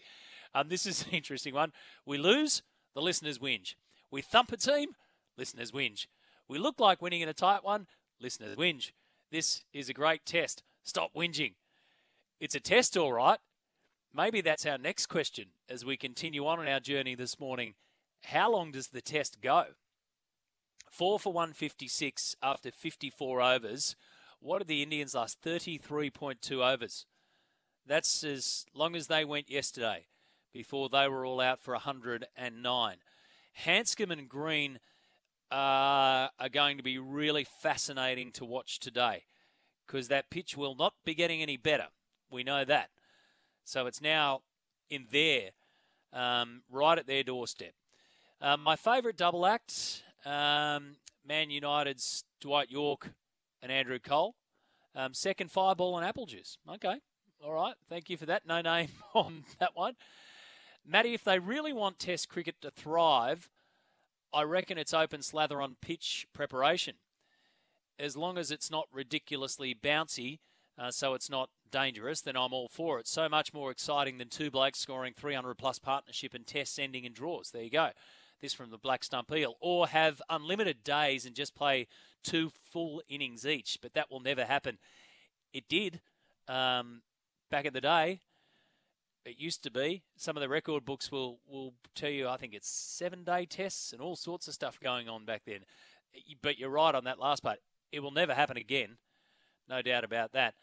Um, 0.54 0.70
this 0.70 0.86
is 0.86 1.04
an 1.04 1.12
interesting 1.12 1.54
one. 1.54 1.74
We 2.06 2.18
lose, 2.18 2.64
the 2.96 3.02
listeners 3.02 3.40
whinge. 3.40 3.76
We 4.12 4.22
thump 4.22 4.52
a 4.52 4.58
team, 4.58 4.90
listeners 5.38 5.72
whinge. 5.72 6.08
We 6.48 6.58
look 6.58 6.80
like 6.80 7.02
winning 7.02 7.22
in 7.22 7.30
a 7.30 7.34
tight 7.34 7.64
one. 7.64 7.88
Listeners, 8.20 8.58
whinge. 8.58 8.92
This 9.32 9.64
is 9.72 9.88
a 9.88 9.94
great 9.94 10.26
test. 10.26 10.64
Stop 10.84 11.12
whinging. 11.16 11.54
It's 12.40 12.56
a 12.56 12.60
test, 12.60 12.98
all 12.98 13.14
right. 13.14 13.40
Maybe 14.14 14.42
that's 14.42 14.66
our 14.66 14.78
next 14.78 15.08
question 15.08 15.48
as 15.70 15.86
we 15.86 15.98
continue 15.98 16.48
on 16.48 16.60
in 16.62 16.72
our 16.72 16.80
journey 16.80 17.16
this 17.16 17.40
morning. 17.40 17.76
How 18.26 18.52
long 18.52 18.72
does 18.72 18.88
the 18.88 19.02
test 19.02 19.42
go? 19.42 19.66
Four 20.90 21.20
for 21.20 21.32
156 21.32 22.36
after 22.42 22.72
54 22.72 23.42
overs. 23.42 23.96
What 24.40 24.60
did 24.60 24.68
the 24.68 24.82
Indians 24.82 25.14
last? 25.14 25.42
33.2 25.44 26.74
overs. 26.74 27.06
That's 27.86 28.24
as 28.24 28.66
long 28.74 28.96
as 28.96 29.08
they 29.08 29.26
went 29.26 29.50
yesterday 29.50 30.06
before 30.54 30.90
they 30.90 31.08
were 31.08 31.26
all 31.26 31.40
out 31.40 31.62
for 31.62 31.74
109. 31.74 32.98
Handscomb 33.54 34.12
and 34.12 34.30
Green 34.30 34.80
uh, 35.52 36.30
are 36.40 36.50
going 36.52 36.78
to 36.78 36.84
be 36.84 36.98
really 36.98 37.46
fascinating 37.62 38.32
to 38.34 38.46
watch 38.46 38.80
today 38.80 39.24
because 39.90 40.08
that 40.10 40.30
pitch 40.30 40.56
will 40.56 40.76
not 40.76 40.94
be 41.04 41.16
getting 41.16 41.42
any 41.42 41.58
better. 41.58 41.88
We 42.30 42.44
know 42.44 42.64
that. 42.64 42.90
So 43.64 43.88
it's 43.88 44.02
now 44.02 44.42
in 44.90 45.08
there, 45.12 45.50
um, 46.14 46.62
right 46.70 46.98
at 46.98 47.08
their 47.08 47.24
doorstep. 47.24 47.74
Um, 48.42 48.62
my 48.62 48.76
favourite 48.76 49.18
double 49.18 49.46
act, 49.46 50.04
um, 50.26 50.96
Man 51.28 51.50
United's 51.50 52.24
Dwight 52.40 52.70
Yorke 52.70 53.10
and 53.62 53.72
Andrew 53.72 54.00
Cole. 54.00 54.36
Um, 54.96 55.14
second 55.14 55.52
fireball 55.52 55.98
and 55.98 56.06
apple 56.06 56.26
juice. 56.26 56.58
Okay. 56.68 56.96
All 57.44 57.54
right. 57.54 57.76
Thank 57.90 58.10
you 58.10 58.18
for 58.18 58.26
that. 58.28 58.46
No 58.46 58.62
name 58.62 58.90
on 59.14 59.44
that 59.60 59.72
one. 59.76 59.96
Matty, 60.86 61.14
if 61.14 61.24
they 61.24 61.40
really 61.40 61.74
want 61.74 62.00
Test 62.00 62.30
cricket 62.30 62.56
to 62.62 62.72
thrive, 62.72 63.50
I 64.34 64.44
reckon 64.44 64.78
it's 64.78 64.94
open 64.94 65.22
slather 65.22 65.62
on 65.62 65.76
pitch 65.82 66.28
preparation. 66.34 66.96
As 68.00 68.16
long 68.16 68.38
as 68.38 68.50
it's 68.50 68.72
not 68.72 68.88
ridiculously 68.94 69.76
bouncy, 69.76 70.40
uh, 70.78 70.90
so 70.90 71.14
it's 71.14 71.30
not 71.30 71.50
dangerous, 71.70 72.22
then 72.22 72.38
I'm 72.38 72.54
all 72.54 72.70
for 72.70 73.00
it. 73.00 73.08
So 73.08 73.28
much 73.28 73.54
more 73.54 73.70
exciting 73.72 74.18
than 74.18 74.30
two 74.30 74.50
blokes 74.50 74.80
scoring 74.80 75.14
300 75.16 75.56
plus 75.56 75.80
partnership 75.80 76.34
and 76.34 76.48
tests 76.48 76.80
ending 76.80 77.04
in 77.04 77.14
draws. 77.14 77.52
There 77.52 77.64
you 77.64 77.70
go. 77.70 77.90
This 78.42 78.54
from 78.54 78.72
the 78.72 78.78
Black 78.78 79.04
Stump 79.04 79.32
Eel. 79.34 79.56
Or 79.60 79.88
have 79.88 80.22
unlimited 80.30 80.84
days 80.84 81.26
and 81.26 81.36
just 81.36 81.56
play 81.56 81.88
two 82.24 82.52
full 82.64 83.02
innings 83.10 83.46
each, 83.46 83.80
but 83.82 83.94
that 83.94 84.10
will 84.10 84.22
never 84.22 84.46
happen. 84.46 84.78
It 85.54 85.68
did 85.68 86.00
um, 86.48 87.02
back 87.52 87.66
in 87.66 87.74
the 87.74 87.82
day. 87.82 88.22
It 89.26 89.38
used 89.38 89.64
to 89.64 89.72
be. 89.72 90.04
Some 90.16 90.38
of 90.38 90.42
the 90.42 90.50
record 90.50 90.86
books 90.86 91.12
will, 91.12 91.40
will 91.46 91.74
tell 91.94 92.10
you, 92.10 92.30
I 92.30 92.38
think 92.38 92.54
it's 92.54 92.70
seven 92.70 93.26
day 93.26 93.46
tests 93.46 93.92
and 93.92 94.02
all 94.02 94.16
sorts 94.16 94.48
of 94.48 94.54
stuff 94.54 94.80
going 94.80 95.10
on 95.10 95.26
back 95.26 95.42
then. 95.46 95.66
But 96.42 96.58
you're 96.58 96.70
right 96.70 96.96
on 96.96 97.04
that 97.04 97.20
last 97.20 97.44
part. 97.44 97.60
It 97.92 98.02
will 98.02 98.12
never 98.12 98.34
happen 98.34 98.58
again. 98.58 98.98
No 99.68 99.82
doubt 99.82 100.04
about 100.04 100.32
that. 100.34 100.56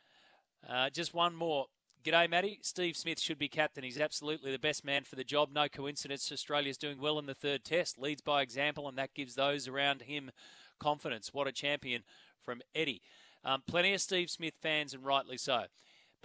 Uh, 0.68 0.90
just 0.90 1.14
one 1.14 1.34
more. 1.34 1.66
G'day, 2.04 2.30
Matty. 2.30 2.60
Steve 2.62 2.96
Smith 2.96 3.20
should 3.20 3.38
be 3.38 3.48
captain. 3.48 3.82
He's 3.82 4.00
absolutely 4.00 4.52
the 4.52 4.58
best 4.58 4.84
man 4.84 5.02
for 5.02 5.16
the 5.16 5.24
job. 5.24 5.50
No 5.52 5.68
coincidence. 5.68 6.30
Australia's 6.30 6.78
doing 6.78 7.00
well 7.00 7.18
in 7.18 7.26
the 7.26 7.34
third 7.34 7.64
test. 7.64 7.98
Leads 7.98 8.22
by 8.22 8.42
example, 8.42 8.88
and 8.88 8.96
that 8.96 9.14
gives 9.14 9.34
those 9.34 9.66
around 9.66 10.02
him 10.02 10.30
confidence. 10.78 11.34
What 11.34 11.48
a 11.48 11.52
champion 11.52 12.04
from 12.44 12.62
Eddie. 12.74 13.02
Um, 13.44 13.62
plenty 13.66 13.92
of 13.92 14.00
Steve 14.00 14.30
Smith 14.30 14.54
fans, 14.60 14.94
and 14.94 15.04
rightly 15.04 15.36
so 15.36 15.64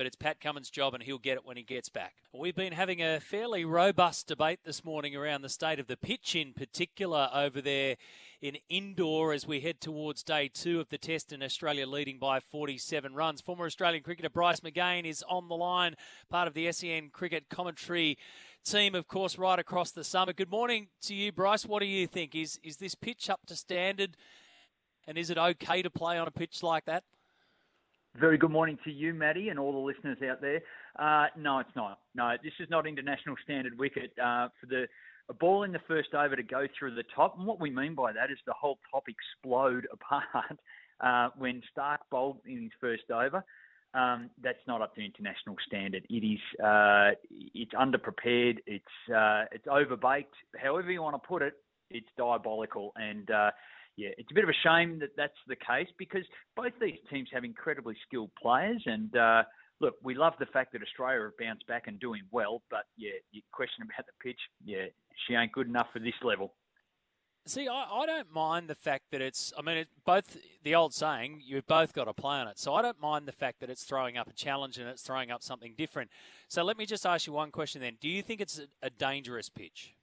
but 0.01 0.07
it's 0.07 0.15
Pat 0.15 0.41
Cummins' 0.41 0.71
job 0.71 0.95
and 0.95 1.03
he'll 1.03 1.19
get 1.19 1.37
it 1.37 1.45
when 1.45 1.57
he 1.57 1.61
gets 1.61 1.87
back. 1.87 2.15
We've 2.33 2.55
been 2.55 2.73
having 2.73 3.03
a 3.03 3.19
fairly 3.19 3.63
robust 3.63 4.25
debate 4.25 4.61
this 4.65 4.83
morning 4.83 5.15
around 5.15 5.43
the 5.43 5.47
state 5.47 5.79
of 5.79 5.85
the 5.85 5.95
pitch 5.95 6.35
in 6.35 6.53
particular 6.53 7.29
over 7.31 7.61
there 7.61 7.97
in 8.41 8.57
Indore 8.67 9.31
as 9.31 9.45
we 9.45 9.59
head 9.59 9.79
towards 9.79 10.23
day 10.23 10.49
two 10.51 10.79
of 10.79 10.89
the 10.89 10.97
test 10.97 11.31
in 11.31 11.43
Australia 11.43 11.85
leading 11.85 12.17
by 12.17 12.39
47 12.39 13.13
runs. 13.13 13.41
Former 13.41 13.67
Australian 13.67 14.01
cricketer 14.01 14.31
Bryce 14.31 14.61
McGain 14.61 15.05
is 15.05 15.23
on 15.29 15.49
the 15.49 15.55
line, 15.55 15.95
part 16.31 16.47
of 16.47 16.55
the 16.55 16.71
SEN 16.71 17.11
cricket 17.13 17.47
commentary 17.51 18.17
team, 18.65 18.95
of 18.95 19.07
course, 19.07 19.37
right 19.37 19.59
across 19.59 19.91
the 19.91 20.03
summer. 20.03 20.33
Good 20.33 20.49
morning 20.49 20.87
to 21.03 21.13
you, 21.13 21.31
Bryce. 21.31 21.63
What 21.63 21.81
do 21.81 21.85
you 21.85 22.07
think? 22.07 22.33
Is, 22.33 22.59
is 22.63 22.77
this 22.77 22.95
pitch 22.95 23.29
up 23.29 23.41
to 23.45 23.55
standard 23.55 24.17
and 25.05 25.15
is 25.15 25.29
it 25.29 25.37
okay 25.37 25.83
to 25.83 25.91
play 25.91 26.17
on 26.17 26.27
a 26.27 26.31
pitch 26.31 26.63
like 26.63 26.85
that? 26.85 27.03
Very 28.19 28.37
good 28.37 28.51
morning 28.51 28.77
to 28.83 28.91
you, 28.91 29.13
Matty, 29.13 29.49
and 29.49 29.57
all 29.57 29.71
the 29.71 29.77
listeners 29.77 30.17
out 30.29 30.41
there. 30.41 30.61
Uh, 30.99 31.27
no, 31.37 31.59
it's 31.59 31.75
not. 31.77 31.99
No, 32.13 32.35
this 32.43 32.51
is 32.59 32.69
not 32.69 32.85
international 32.85 33.35
standard 33.43 33.77
wicket 33.79 34.11
uh, 34.21 34.49
for 34.59 34.67
the 34.67 34.85
a 35.29 35.33
ball 35.33 35.63
in 35.63 35.71
the 35.71 35.79
first 35.87 36.13
over 36.13 36.35
to 36.35 36.43
go 36.43 36.67
through 36.77 36.93
the 36.95 37.05
top. 37.15 37.37
And 37.37 37.47
what 37.47 37.61
we 37.61 37.69
mean 37.69 37.95
by 37.95 38.11
that 38.11 38.29
is 38.29 38.37
the 38.45 38.53
whole 38.53 38.79
top 38.91 39.05
explode 39.07 39.87
apart 39.93 40.59
uh, 40.99 41.29
when 41.37 41.61
Starc 41.73 41.99
bowled 42.09 42.39
in 42.45 42.63
his 42.63 42.71
first 42.81 43.09
over. 43.09 43.45
Um, 43.93 44.29
that's 44.43 44.59
not 44.67 44.81
up 44.81 44.93
to 44.95 45.05
international 45.05 45.55
standard. 45.65 46.05
It 46.09 46.25
is 46.25 46.39
uh, 46.63 47.11
it's 47.53 47.73
underprepared. 47.73 48.57
It's 48.65 49.13
uh, 49.13 49.45
it's 49.53 49.67
overbaked. 49.67 50.35
However 50.61 50.91
you 50.91 51.01
want 51.01 51.21
to 51.21 51.27
put 51.27 51.41
it, 51.41 51.53
it's 51.89 52.07
diabolical. 52.17 52.91
And 52.95 53.29
uh, 53.31 53.51
yeah, 53.97 54.09
it's 54.17 54.29
a 54.31 54.33
bit 54.33 54.43
of 54.43 54.49
a 54.49 54.59
shame 54.63 54.99
that 54.99 55.09
that's 55.17 55.37
the 55.47 55.55
case 55.55 55.87
because 55.97 56.23
both 56.55 56.73
these 56.79 56.97
teams 57.09 57.29
have 57.33 57.43
incredibly 57.43 57.95
skilled 58.07 58.31
players. 58.41 58.81
And 58.85 59.15
uh, 59.15 59.43
look, 59.79 59.95
we 60.03 60.15
love 60.15 60.33
the 60.39 60.45
fact 60.47 60.71
that 60.73 60.81
Australia 60.81 61.23
have 61.23 61.37
bounced 61.37 61.67
back 61.67 61.87
and 61.87 61.99
doing 61.99 62.21
well. 62.31 62.61
But 62.69 62.85
yeah, 62.97 63.11
your 63.31 63.43
question 63.51 63.83
about 63.83 64.05
the 64.05 64.29
pitch, 64.29 64.39
yeah, 64.65 64.85
she 65.27 65.35
ain't 65.35 65.51
good 65.51 65.67
enough 65.67 65.87
for 65.93 65.99
this 65.99 66.13
level. 66.23 66.53
See, 67.47 67.67
I, 67.67 67.85
I 67.91 68.05
don't 68.05 68.31
mind 68.31 68.67
the 68.67 68.75
fact 68.75 69.05
that 69.11 69.19
it's. 69.19 69.51
I 69.57 69.63
mean, 69.63 69.77
it, 69.77 69.87
both 70.05 70.37
the 70.63 70.75
old 70.75 70.93
saying, 70.93 71.41
you've 71.43 71.65
both 71.65 71.91
got 71.91 72.05
to 72.05 72.13
play 72.13 72.37
on 72.37 72.47
it. 72.47 72.59
So 72.59 72.75
I 72.75 72.83
don't 72.83 73.01
mind 73.01 73.27
the 73.27 73.31
fact 73.31 73.61
that 73.61 73.69
it's 73.69 73.83
throwing 73.83 74.15
up 74.15 74.29
a 74.29 74.33
challenge 74.33 74.77
and 74.77 74.87
it's 74.87 75.01
throwing 75.01 75.31
up 75.31 75.41
something 75.41 75.73
different. 75.75 76.11
So 76.47 76.63
let 76.63 76.77
me 76.77 76.85
just 76.85 77.05
ask 77.05 77.25
you 77.25 77.33
one 77.33 77.49
question 77.49 77.81
then. 77.81 77.97
Do 77.99 78.07
you 78.07 78.21
think 78.21 78.41
it's 78.41 78.59
a, 78.59 78.67
a 78.85 78.89
dangerous 78.91 79.49
pitch? 79.49 79.95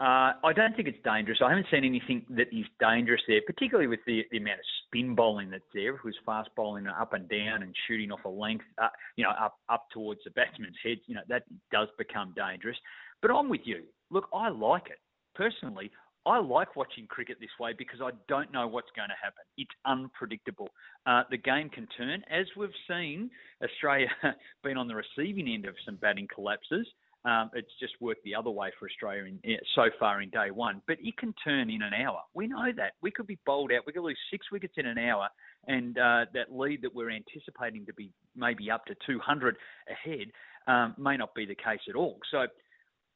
Uh, 0.00 0.34
I 0.42 0.52
don't 0.54 0.74
think 0.74 0.88
it's 0.88 0.98
dangerous. 1.04 1.38
I 1.44 1.50
haven't 1.50 1.68
seen 1.70 1.84
anything 1.84 2.26
that 2.30 2.48
is 2.52 2.66
dangerous 2.80 3.22
there, 3.28 3.40
particularly 3.46 3.86
with 3.86 4.00
the, 4.06 4.24
the 4.32 4.38
amount 4.38 4.58
of 4.58 4.64
spin 4.86 5.14
bowling 5.14 5.50
that's 5.50 5.62
there. 5.72 5.92
Was 6.04 6.16
fast 6.26 6.50
bowling 6.56 6.88
up 6.88 7.12
and 7.12 7.28
down 7.28 7.62
and 7.62 7.72
shooting 7.86 8.10
off 8.10 8.24
a 8.24 8.28
length, 8.28 8.64
uh, 8.82 8.88
you 9.16 9.22
know, 9.22 9.30
up 9.30 9.54
up 9.68 9.86
towards 9.92 10.20
the 10.24 10.30
batsman's 10.30 10.76
head, 10.82 10.98
you 11.06 11.14
know, 11.14 11.22
that 11.28 11.44
does 11.70 11.88
become 11.96 12.34
dangerous. 12.36 12.76
But 13.22 13.30
I'm 13.30 13.48
with 13.48 13.60
you. 13.64 13.84
Look, 14.10 14.28
I 14.34 14.48
like 14.48 14.86
it 14.86 14.98
personally. 15.36 15.92
I 16.26 16.38
like 16.38 16.74
watching 16.74 17.06
cricket 17.06 17.36
this 17.38 17.50
way 17.60 17.74
because 17.76 18.00
I 18.02 18.10
don't 18.28 18.50
know 18.52 18.66
what's 18.66 18.90
going 18.96 19.10
to 19.10 19.14
happen. 19.22 19.44
It's 19.58 19.70
unpredictable. 19.84 20.70
Uh, 21.06 21.22
the 21.30 21.36
game 21.36 21.68
can 21.68 21.86
turn, 21.96 22.24
as 22.30 22.46
we've 22.56 22.70
seen 22.88 23.30
Australia 23.62 24.08
been 24.64 24.78
on 24.78 24.88
the 24.88 24.94
receiving 24.94 25.48
end 25.48 25.66
of 25.66 25.74
some 25.84 25.96
batting 25.96 26.26
collapses. 26.34 26.86
Um, 27.24 27.50
it's 27.54 27.70
just 27.80 27.94
worked 28.00 28.22
the 28.24 28.34
other 28.34 28.50
way 28.50 28.70
for 28.78 28.86
Australia 28.86 29.24
in, 29.24 29.38
in, 29.44 29.56
so 29.74 29.84
far 29.98 30.20
in 30.20 30.28
day 30.30 30.50
one. 30.50 30.82
But 30.86 30.98
it 31.00 31.16
can 31.16 31.34
turn 31.42 31.70
in 31.70 31.82
an 31.82 31.94
hour. 31.94 32.20
We 32.34 32.46
know 32.46 32.70
that. 32.76 32.92
We 33.00 33.10
could 33.10 33.26
be 33.26 33.38
bowled 33.46 33.72
out. 33.72 33.84
We 33.86 33.94
could 33.94 34.02
lose 34.02 34.18
six 34.30 34.50
wickets 34.52 34.74
in 34.76 34.86
an 34.86 34.98
hour, 34.98 35.28
and 35.66 35.96
uh, 35.96 36.26
that 36.34 36.52
lead 36.52 36.82
that 36.82 36.94
we're 36.94 37.10
anticipating 37.10 37.86
to 37.86 37.94
be 37.94 38.10
maybe 38.36 38.70
up 38.70 38.84
to 38.86 38.94
200 39.06 39.56
ahead 39.88 40.26
um, 40.66 40.94
may 40.98 41.16
not 41.16 41.34
be 41.34 41.46
the 41.46 41.54
case 41.54 41.80
at 41.88 41.96
all. 41.96 42.18
So 42.30 42.46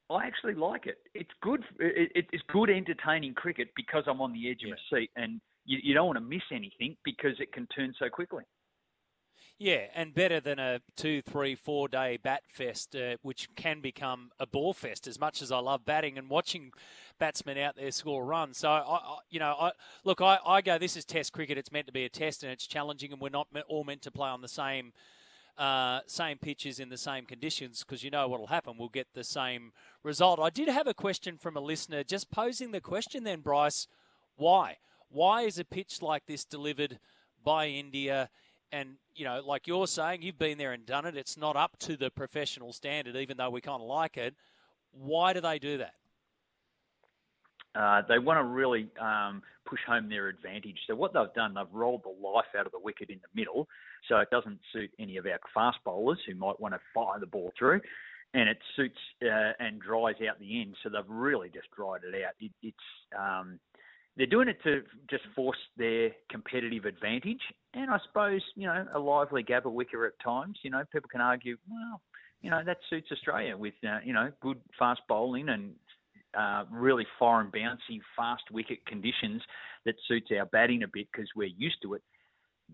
I 0.09 0.25
actually 0.25 0.55
like 0.55 0.87
it. 0.87 0.97
It's 1.13 1.29
good. 1.41 1.63
It, 1.79 2.25
it's 2.33 2.43
good 2.51 2.69
entertaining 2.69 3.35
cricket 3.35 3.69
because 3.75 4.03
I'm 4.07 4.21
on 4.21 4.33
the 4.33 4.49
edge 4.49 4.61
yeah. 4.61 4.73
of 4.73 4.79
my 4.91 4.99
seat, 4.99 5.11
and 5.15 5.39
you, 5.65 5.77
you 5.83 5.93
don't 5.93 6.07
want 6.07 6.17
to 6.17 6.23
miss 6.23 6.41
anything 6.51 6.97
because 7.05 7.39
it 7.39 7.53
can 7.53 7.67
turn 7.67 7.93
so 7.99 8.09
quickly. 8.09 8.43
Yeah, 9.61 9.87
and 9.93 10.13
better 10.13 10.39
than 10.39 10.57
a 10.57 10.79
two, 10.95 11.21
three, 11.21 11.53
four 11.53 11.89
day 11.89 12.17
bat 12.21 12.43
fest, 12.47 12.95
uh, 12.95 13.17
which 13.23 13.49
can 13.57 13.81
become 13.81 14.31
a 14.39 14.47
ball 14.47 14.73
fest. 14.73 15.05
As 15.05 15.19
much 15.19 15.41
as 15.41 15.51
I 15.51 15.59
love 15.59 15.83
batting 15.83 16.17
and 16.17 16.29
watching 16.29 16.71
batsmen 17.19 17.57
out 17.57 17.75
there 17.75 17.91
score 17.91 18.25
runs, 18.25 18.59
so 18.59 18.69
I, 18.69 18.79
I 18.79 19.17
you 19.29 19.39
know, 19.39 19.55
I 19.59 19.71
look, 20.05 20.21
I, 20.21 20.39
I 20.45 20.61
go. 20.61 20.77
This 20.77 20.95
is 20.95 21.03
Test 21.03 21.33
cricket. 21.33 21.57
It's 21.57 21.73
meant 21.73 21.87
to 21.87 21.93
be 21.93 22.05
a 22.05 22.09
test, 22.09 22.41
and 22.43 22.53
it's 22.53 22.67
challenging, 22.67 23.11
and 23.11 23.19
we're 23.19 23.27
not 23.27 23.47
all 23.67 23.83
meant 23.83 24.01
to 24.03 24.11
play 24.11 24.29
on 24.29 24.41
the 24.41 24.47
same. 24.47 24.93
Uh, 25.57 25.99
same 26.07 26.37
pitches 26.37 26.79
in 26.79 26.87
the 26.87 26.95
same 26.95 27.25
conditions 27.25 27.83
because 27.83 28.01
you 28.01 28.09
know 28.09 28.29
what 28.29 28.39
will 28.39 28.47
happen. 28.47 28.77
We'll 28.79 28.87
get 28.87 29.07
the 29.13 29.25
same 29.25 29.73
result. 30.03 30.39
I 30.39 30.49
did 30.49 30.69
have 30.69 30.87
a 30.87 30.93
question 30.93 31.37
from 31.37 31.57
a 31.57 31.59
listener 31.59 32.01
just 32.01 32.31
posing 32.31 32.71
the 32.71 32.79
question 32.79 33.25
then, 33.25 33.41
Bryce, 33.41 33.85
why? 34.37 34.77
Why 35.09 35.41
is 35.41 35.59
a 35.59 35.65
pitch 35.65 36.01
like 36.01 36.27
this 36.27 36.45
delivered 36.45 36.97
by 37.43 37.67
India 37.67 38.29
and 38.71 38.95
you 39.15 39.25
know, 39.25 39.41
like 39.45 39.67
you're 39.67 39.87
saying, 39.87 40.21
you've 40.21 40.39
been 40.39 40.57
there 40.57 40.71
and 40.71 40.85
done 40.85 41.05
it. 41.05 41.17
It's 41.17 41.37
not 41.37 41.55
up 41.55 41.77
to 41.79 41.97
the 41.97 42.09
professional 42.09 42.73
standard, 42.73 43.15
even 43.15 43.37
though 43.37 43.49
we 43.49 43.61
kind 43.61 43.81
of 43.81 43.87
like 43.87 44.17
it. 44.17 44.35
Why 44.91 45.33
do 45.33 45.41
they 45.41 45.59
do 45.59 45.77
that? 45.79 45.93
Uh, 47.75 48.01
they 48.07 48.17
want 48.17 48.39
to 48.39 48.43
really 48.43 48.89
um, 48.99 49.43
push 49.65 49.79
home 49.87 50.09
their 50.09 50.27
advantage. 50.27 50.77
So 50.87 50.95
what 50.95 51.13
they've 51.13 51.33
done, 51.35 51.53
they've 51.53 51.71
rolled 51.71 52.03
the 52.03 52.27
life 52.27 52.45
out 52.57 52.65
of 52.65 52.71
the 52.71 52.79
wicket 52.79 53.09
in 53.09 53.19
the 53.21 53.39
middle, 53.39 53.67
so 54.07 54.17
it 54.17 54.29
doesn't 54.31 54.59
suit 54.73 54.89
any 54.97 55.17
of 55.17 55.25
our 55.25 55.39
fast 55.53 55.77
bowlers 55.85 56.17
who 56.27 56.33
might 56.33 56.59
want 56.59 56.73
to 56.73 56.79
fire 56.93 57.19
the 57.19 57.27
ball 57.27 57.51
through, 57.57 57.79
and 58.33 58.49
it 58.49 58.57
suits 58.75 58.97
uh, 59.23 59.53
and 59.59 59.79
dries 59.79 60.15
out 60.27 60.39
the 60.39 60.61
end. 60.61 60.75
So 60.81 60.89
they've 60.89 61.01
really 61.07 61.49
just 61.49 61.69
dried 61.75 62.01
it 62.03 62.15
out. 62.23 62.33
It, 62.39 62.51
it's 62.63 62.77
um, 63.17 63.59
they're 64.19 64.27
doing 64.27 64.49
it 64.49 64.61
to 64.63 64.81
just 65.09 65.23
force 65.33 65.57
their 65.77 66.11
competitive 66.29 66.83
advantage, 66.83 67.39
and 67.73 67.89
I 67.89 67.97
suppose 68.05 68.41
you 68.55 68.67
know 68.67 68.85
a 68.93 68.99
lively 68.99 69.43
Gabba 69.43 69.71
wicker 69.71 70.05
at 70.05 70.19
times. 70.21 70.57
You 70.61 70.71
know, 70.71 70.83
people 70.91 71.09
can 71.09 71.21
argue, 71.21 71.55
well, 71.69 72.01
you 72.41 72.49
know 72.51 72.61
that 72.65 72.79
suits 72.89 73.07
Australia 73.13 73.55
with 73.55 73.75
uh, 73.87 73.99
you 74.03 74.11
know 74.11 74.29
good 74.41 74.57
fast 74.77 74.99
bowling 75.07 75.47
and 75.47 75.71
uh, 76.37 76.65
really 76.69 77.07
foreign 77.17 77.49
bouncy 77.49 78.01
fast 78.13 78.43
wicket 78.51 78.85
conditions 78.85 79.41
that 79.85 79.95
suits 80.05 80.27
our 80.37 80.45
batting 80.47 80.83
a 80.83 80.87
bit 80.87 81.07
because 81.13 81.29
we're 81.33 81.47
used 81.57 81.77
to 81.83 81.93
it. 81.93 82.01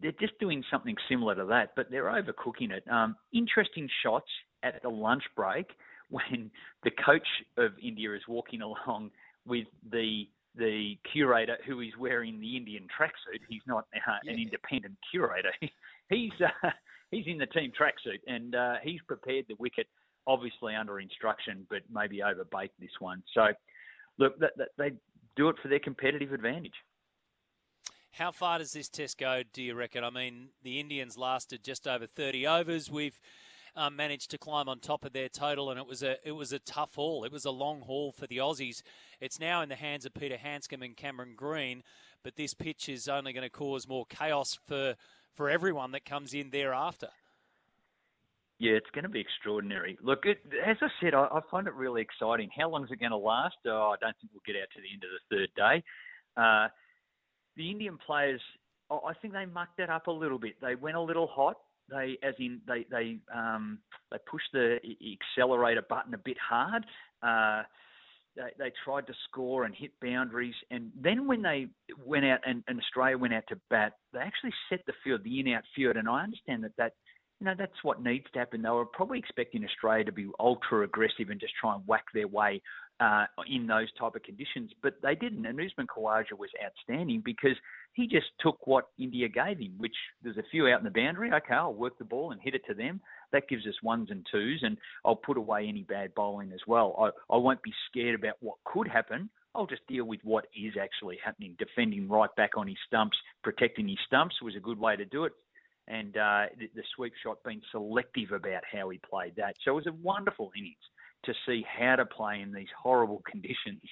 They're 0.01 0.13
just 0.19 0.37
doing 0.39 0.63
something 0.71 0.95
similar 1.07 1.35
to 1.35 1.45
that, 1.45 1.73
but 1.75 1.91
they're 1.91 2.05
overcooking 2.05 2.71
it. 2.71 2.83
Um, 2.91 3.15
interesting 3.33 3.87
shots 4.01 4.29
at 4.63 4.81
the 4.81 4.89
lunch 4.89 5.23
break 5.35 5.67
when 6.09 6.49
the 6.83 6.91
coach 7.05 7.27
of 7.57 7.73
India 7.81 8.15
is 8.15 8.21
walking 8.27 8.61
along 8.63 9.11
with 9.45 9.67
the 9.91 10.27
the 10.57 10.97
curator 11.11 11.57
who 11.65 11.81
is 11.81 11.91
wearing 11.99 12.39
the 12.39 12.55
Indian 12.55 12.83
tracksuit. 12.83 13.39
He's 13.49 13.61
not 13.67 13.85
uh, 13.95 13.99
yeah. 14.23 14.33
an 14.33 14.39
independent 14.39 14.95
curator. 15.11 15.51
he's 16.09 16.31
uh, 16.41 16.69
he's 17.11 17.25
in 17.27 17.37
the 17.37 17.45
team 17.47 17.71
tracksuit 17.79 18.19
and 18.27 18.55
uh, 18.55 18.75
he's 18.83 19.01
prepared 19.07 19.45
the 19.47 19.55
wicket, 19.59 19.87
obviously 20.27 20.75
under 20.75 20.99
instruction, 20.99 21.65
but 21.69 21.79
maybe 21.91 22.19
overbaked 22.19 22.71
this 22.79 22.91
one. 22.99 23.23
So, 23.33 23.47
look, 24.17 24.37
that, 24.39 24.51
that, 24.57 24.69
they 24.77 24.91
do 25.35 25.49
it 25.49 25.55
for 25.61 25.67
their 25.67 25.79
competitive 25.79 26.33
advantage. 26.33 26.73
How 28.11 28.31
far 28.31 28.59
does 28.59 28.71
this 28.71 28.87
test 28.87 29.17
go, 29.17 29.43
do 29.51 29.61
you 29.61 29.75
reckon? 29.75 30.05
I 30.05 30.09
mean, 30.09 30.49
the 30.63 30.79
Indians 30.79 31.17
lasted 31.17 31.63
just 31.63 31.85
over 31.85 32.07
30 32.07 32.47
overs. 32.47 32.89
We've 32.89 33.19
um, 33.75 33.95
managed 33.95 34.31
to 34.31 34.37
climb 34.37 34.69
on 34.69 34.79
top 34.79 35.05
of 35.05 35.13
their 35.13 35.29
total, 35.29 35.69
and 35.69 35.79
it 35.79 35.87
was 35.87 36.01
a 36.03 36.17
it 36.27 36.31
was 36.31 36.53
a 36.53 36.59
tough 36.59 36.95
haul. 36.95 37.23
It 37.23 37.31
was 37.31 37.45
a 37.45 37.51
long 37.51 37.81
haul 37.81 38.11
for 38.11 38.27
the 38.27 38.37
Aussies. 38.37 38.81
It's 39.19 39.39
now 39.39 39.61
in 39.61 39.69
the 39.69 39.75
hands 39.75 40.05
of 40.05 40.13
Peter 40.13 40.37
Handscomb 40.37 40.81
and 40.81 40.95
Cameron 40.95 41.33
Green, 41.35 41.83
but 42.23 42.35
this 42.35 42.53
pitch 42.53 42.87
is 42.89 43.07
only 43.07 43.33
going 43.33 43.43
to 43.43 43.49
cause 43.49 43.87
more 43.87 44.05
chaos 44.05 44.57
for 44.67 44.95
for 45.33 45.49
everyone 45.49 45.91
that 45.91 46.05
comes 46.05 46.33
in 46.33 46.49
thereafter. 46.51 47.09
Yeah, 48.57 48.73
it's 48.73 48.89
going 48.93 49.03
to 49.03 49.09
be 49.09 49.19
extraordinary. 49.19 49.97
Look, 50.01 50.25
it, 50.25 50.39
as 50.65 50.77
I 50.81 50.87
said, 51.01 51.13
I, 51.13 51.25
I, 51.25 51.41
find 51.51 51.67
it 51.67 51.73
really 51.73 52.01
exciting. 52.01 52.49
How 52.57 52.69
long 52.69 52.85
is 52.85 52.91
it 52.91 53.01
going 53.01 53.11
to 53.11 53.17
last? 53.17 53.57
Oh, 53.67 53.93
I 53.93 53.97
don't 53.99 54.15
think 54.21 54.31
we'll 54.33 54.41
get 54.45 54.55
out 54.61 54.69
to 54.75 54.81
the 54.81 54.87
end 54.93 55.03
of 55.03 55.09
the 55.11 55.35
third 55.35 55.49
day. 55.57 55.83
Uh, 56.37 56.69
the 57.57 57.69
Indian 57.69 57.97
players, 57.97 58.39
I 58.89 59.11
think 59.21 59.33
they 59.33 59.45
mucked 59.45 59.77
that 59.79 59.89
up 59.89 60.07
a 60.07 60.11
little 60.11 60.39
bit. 60.39 60.53
They 60.61 60.75
went 60.75 60.95
a 60.95 61.01
little 61.01 61.27
hot 61.27 61.57
they 61.89 62.17
as 62.23 62.35
in 62.39 62.61
they 62.67 62.85
they 62.89 63.17
um, 63.33 63.79
they 64.11 64.17
pushed 64.29 64.51
the 64.53 64.79
accelerator 65.37 65.83
button 65.87 66.13
a 66.13 66.19
bit 66.19 66.37
hard. 66.37 66.85
Uh, 67.21 67.63
they, 68.35 68.51
they 68.59 68.71
tried 68.83 69.07
to 69.07 69.13
score 69.29 69.63
and 69.63 69.73
hit 69.73 69.91
boundaries, 70.01 70.55
and 70.69 70.91
then 70.99 71.25
when 71.25 71.41
they 71.41 71.67
went 72.05 72.25
out 72.25 72.39
and, 72.45 72.63
and 72.67 72.79
Australia 72.79 73.17
went 73.17 73.33
out 73.33 73.43
to 73.49 73.59
bat, 73.69 73.93
they 74.11 74.19
actually 74.19 74.53
set 74.69 74.81
the 74.85 74.93
field, 75.03 75.21
the 75.23 75.39
in-out 75.39 75.63
field, 75.73 75.95
and 75.95 76.09
I 76.09 76.23
understand 76.23 76.63
that 76.65 76.75
that 76.77 76.93
you 77.39 77.45
know 77.45 77.53
that's 77.57 77.83
what 77.83 78.01
needs 78.01 78.25
to 78.33 78.39
happen. 78.39 78.61
They 78.61 78.69
were 78.69 78.85
probably 78.85 79.19
expecting 79.19 79.63
Australia 79.65 80.05
to 80.05 80.11
be 80.11 80.27
ultra 80.39 80.83
aggressive 80.83 81.29
and 81.29 81.39
just 81.39 81.53
try 81.59 81.75
and 81.75 81.83
whack 81.85 82.05
their 82.13 82.27
way 82.27 82.61
uh, 82.99 83.25
in 83.47 83.67
those 83.67 83.87
type 83.99 84.15
of 84.15 84.23
conditions, 84.23 84.71
but 84.81 84.95
they 85.03 85.15
didn't. 85.15 85.45
And 85.45 85.59
Usman 85.59 85.87
Khawaja 85.87 86.37
was 86.37 86.49
outstanding 86.63 87.21
because 87.23 87.57
he 87.93 88.07
just 88.07 88.27
took 88.39 88.65
what 88.65 88.87
India 88.97 89.27
gave 89.27 89.59
him, 89.59 89.73
which 89.77 89.95
there's 90.23 90.37
a 90.37 90.43
few 90.49 90.67
out 90.67 90.79
in 90.79 90.85
the 90.85 90.91
boundary. 90.91 91.31
Okay, 91.33 91.53
I'll 91.53 91.73
work 91.73 91.97
the 91.97 92.05
ball 92.05 92.31
and 92.31 92.39
hit 92.41 92.55
it 92.55 92.65
to 92.67 92.73
them. 92.73 93.01
That 93.31 93.49
gives 93.49 93.67
us 93.67 93.75
ones 93.83 94.09
and 94.11 94.25
twos, 94.31 94.61
and 94.63 94.77
I'll 95.03 95.15
put 95.15 95.37
away 95.37 95.67
any 95.67 95.83
bad 95.83 96.15
bowling 96.15 96.51
as 96.53 96.61
well. 96.67 96.95
I, 96.97 97.33
I 97.33 97.37
won't 97.37 97.61
be 97.63 97.73
scared 97.89 98.15
about 98.15 98.35
what 98.39 98.55
could 98.65 98.87
happen. 98.87 99.29
I'll 99.53 99.67
just 99.67 99.87
deal 99.87 100.05
with 100.05 100.19
what 100.23 100.47
is 100.55 100.73
actually 100.81 101.17
happening. 101.23 101.55
Defending 101.57 102.07
right 102.09 102.33
back 102.35 102.57
on 102.57 102.67
his 102.67 102.77
stumps, 102.87 103.17
protecting 103.43 103.87
his 103.87 103.97
stumps 104.05 104.41
was 104.41 104.55
a 104.55 104.59
good 104.59 104.77
way 104.77 104.95
to 104.95 105.05
do 105.05 105.23
it. 105.25 105.33
And 105.87 106.17
uh, 106.17 106.45
the, 106.57 106.69
the 106.75 106.83
sweep 106.95 107.13
shot 107.21 107.37
being 107.45 107.61
selective 107.71 108.31
about 108.31 108.63
how 108.71 108.89
he 108.89 108.99
played 109.07 109.35
that. 109.37 109.55
So 109.63 109.71
it 109.71 109.75
was 109.75 109.87
a 109.87 109.93
wonderful 109.93 110.51
innings 110.57 110.77
to 111.25 111.33
see 111.47 111.65
how 111.67 111.95
to 111.95 112.05
play 112.05 112.41
in 112.41 112.51
these 112.51 112.67
horrible 112.81 113.21
conditions 113.31 113.83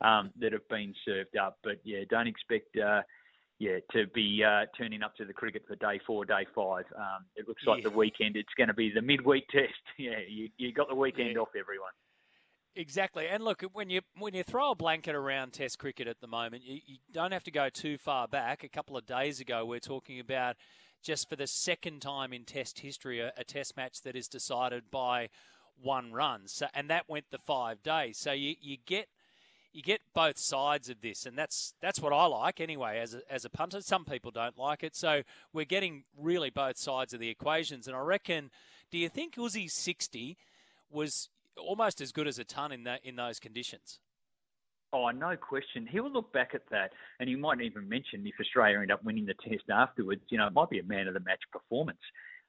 um, 0.00 0.30
that 0.40 0.52
have 0.52 0.68
been 0.68 0.94
served 1.04 1.36
up. 1.36 1.58
But 1.62 1.80
yeah, 1.84 2.00
don't 2.08 2.28
expect. 2.28 2.76
Uh, 2.76 3.02
yeah, 3.58 3.76
to 3.92 4.06
be 4.14 4.42
uh, 4.42 4.64
turning 4.76 5.02
up 5.02 5.14
to 5.16 5.26
the 5.26 5.34
cricket 5.34 5.64
for 5.68 5.76
day 5.76 6.00
four, 6.06 6.24
day 6.24 6.46
five. 6.54 6.86
Um, 6.96 7.26
it 7.36 7.46
looks 7.46 7.62
like 7.66 7.82
yeah. 7.82 7.90
the 7.90 7.96
weekend. 7.96 8.34
It's 8.34 8.48
going 8.56 8.68
to 8.68 8.74
be 8.74 8.90
the 8.90 9.02
midweek 9.02 9.46
test. 9.50 9.74
Yeah, 9.98 10.16
you 10.26 10.48
you 10.56 10.72
got 10.72 10.88
the 10.88 10.94
weekend 10.94 11.32
yeah. 11.34 11.40
off, 11.40 11.50
everyone. 11.58 11.90
Exactly, 12.74 13.28
and 13.28 13.44
look 13.44 13.62
when 13.72 13.90
you 13.90 14.00
when 14.16 14.32
you 14.32 14.42
throw 14.44 14.70
a 14.70 14.74
blanket 14.74 15.14
around 15.14 15.52
Test 15.52 15.78
cricket 15.78 16.08
at 16.08 16.20
the 16.20 16.26
moment, 16.26 16.62
you, 16.64 16.80
you 16.86 16.96
don't 17.12 17.32
have 17.32 17.44
to 17.44 17.50
go 17.50 17.68
too 17.68 17.98
far 17.98 18.26
back. 18.26 18.64
A 18.64 18.68
couple 18.68 18.96
of 18.96 19.04
days 19.04 19.40
ago, 19.40 19.66
we're 19.66 19.78
talking 19.78 20.20
about 20.20 20.56
just 21.02 21.28
for 21.28 21.36
the 21.36 21.46
second 21.46 22.00
time 22.00 22.32
in 22.32 22.44
Test 22.44 22.80
history, 22.80 23.20
a, 23.20 23.32
a 23.36 23.44
Test 23.44 23.76
match 23.76 24.02
that 24.02 24.16
is 24.16 24.28
decided 24.28 24.90
by 24.90 25.28
one 25.82 26.12
run. 26.12 26.42
So, 26.46 26.66
and 26.74 26.90
that 26.90 27.08
went 27.08 27.26
the 27.30 27.38
five 27.38 27.82
days. 27.82 28.18
So 28.18 28.32
you, 28.32 28.54
you 28.60 28.76
get 28.84 29.08
you 29.72 29.82
get 29.82 30.00
both 30.14 30.36
sides 30.36 30.90
of 30.90 31.00
this, 31.00 31.26
and 31.26 31.38
that's 31.38 31.74
that's 31.80 32.00
what 32.00 32.12
I 32.12 32.26
like 32.26 32.60
anyway. 32.60 32.98
As 32.98 33.14
a, 33.14 33.20
as 33.32 33.44
a 33.44 33.50
punter, 33.50 33.80
some 33.80 34.04
people 34.04 34.30
don't 34.30 34.58
like 34.58 34.82
it, 34.82 34.96
so 34.96 35.22
we're 35.52 35.64
getting 35.64 36.04
really 36.18 36.50
both 36.50 36.76
sides 36.76 37.14
of 37.14 37.20
the 37.20 37.28
equations. 37.28 37.86
And 37.86 37.96
I 37.96 38.00
reckon, 38.00 38.50
do 38.90 38.98
you 38.98 39.08
think 39.08 39.36
Uzi's 39.36 39.72
sixty 39.72 40.36
was 40.90 41.28
almost 41.56 42.00
as 42.00 42.10
good 42.10 42.26
as 42.26 42.38
a 42.38 42.44
ton 42.44 42.72
in 42.72 42.84
that 42.84 43.04
in 43.04 43.16
those 43.16 43.38
conditions? 43.38 44.00
Oh, 44.92 45.08
no 45.10 45.36
question. 45.36 45.86
He 45.86 46.00
will 46.00 46.12
look 46.12 46.32
back 46.32 46.50
at 46.54 46.62
that, 46.70 46.90
and 47.20 47.28
he 47.28 47.36
might 47.36 47.60
even 47.60 47.88
mention 47.88 48.26
if 48.26 48.34
Australia 48.40 48.80
end 48.80 48.90
up 48.90 49.04
winning 49.04 49.24
the 49.24 49.34
test 49.34 49.64
afterwards. 49.72 50.22
You 50.30 50.38
know, 50.38 50.48
it 50.48 50.52
might 50.52 50.70
be 50.70 50.80
a 50.80 50.84
man 50.84 51.06
of 51.06 51.14
the 51.14 51.20
match 51.20 51.42
performance. 51.52 52.00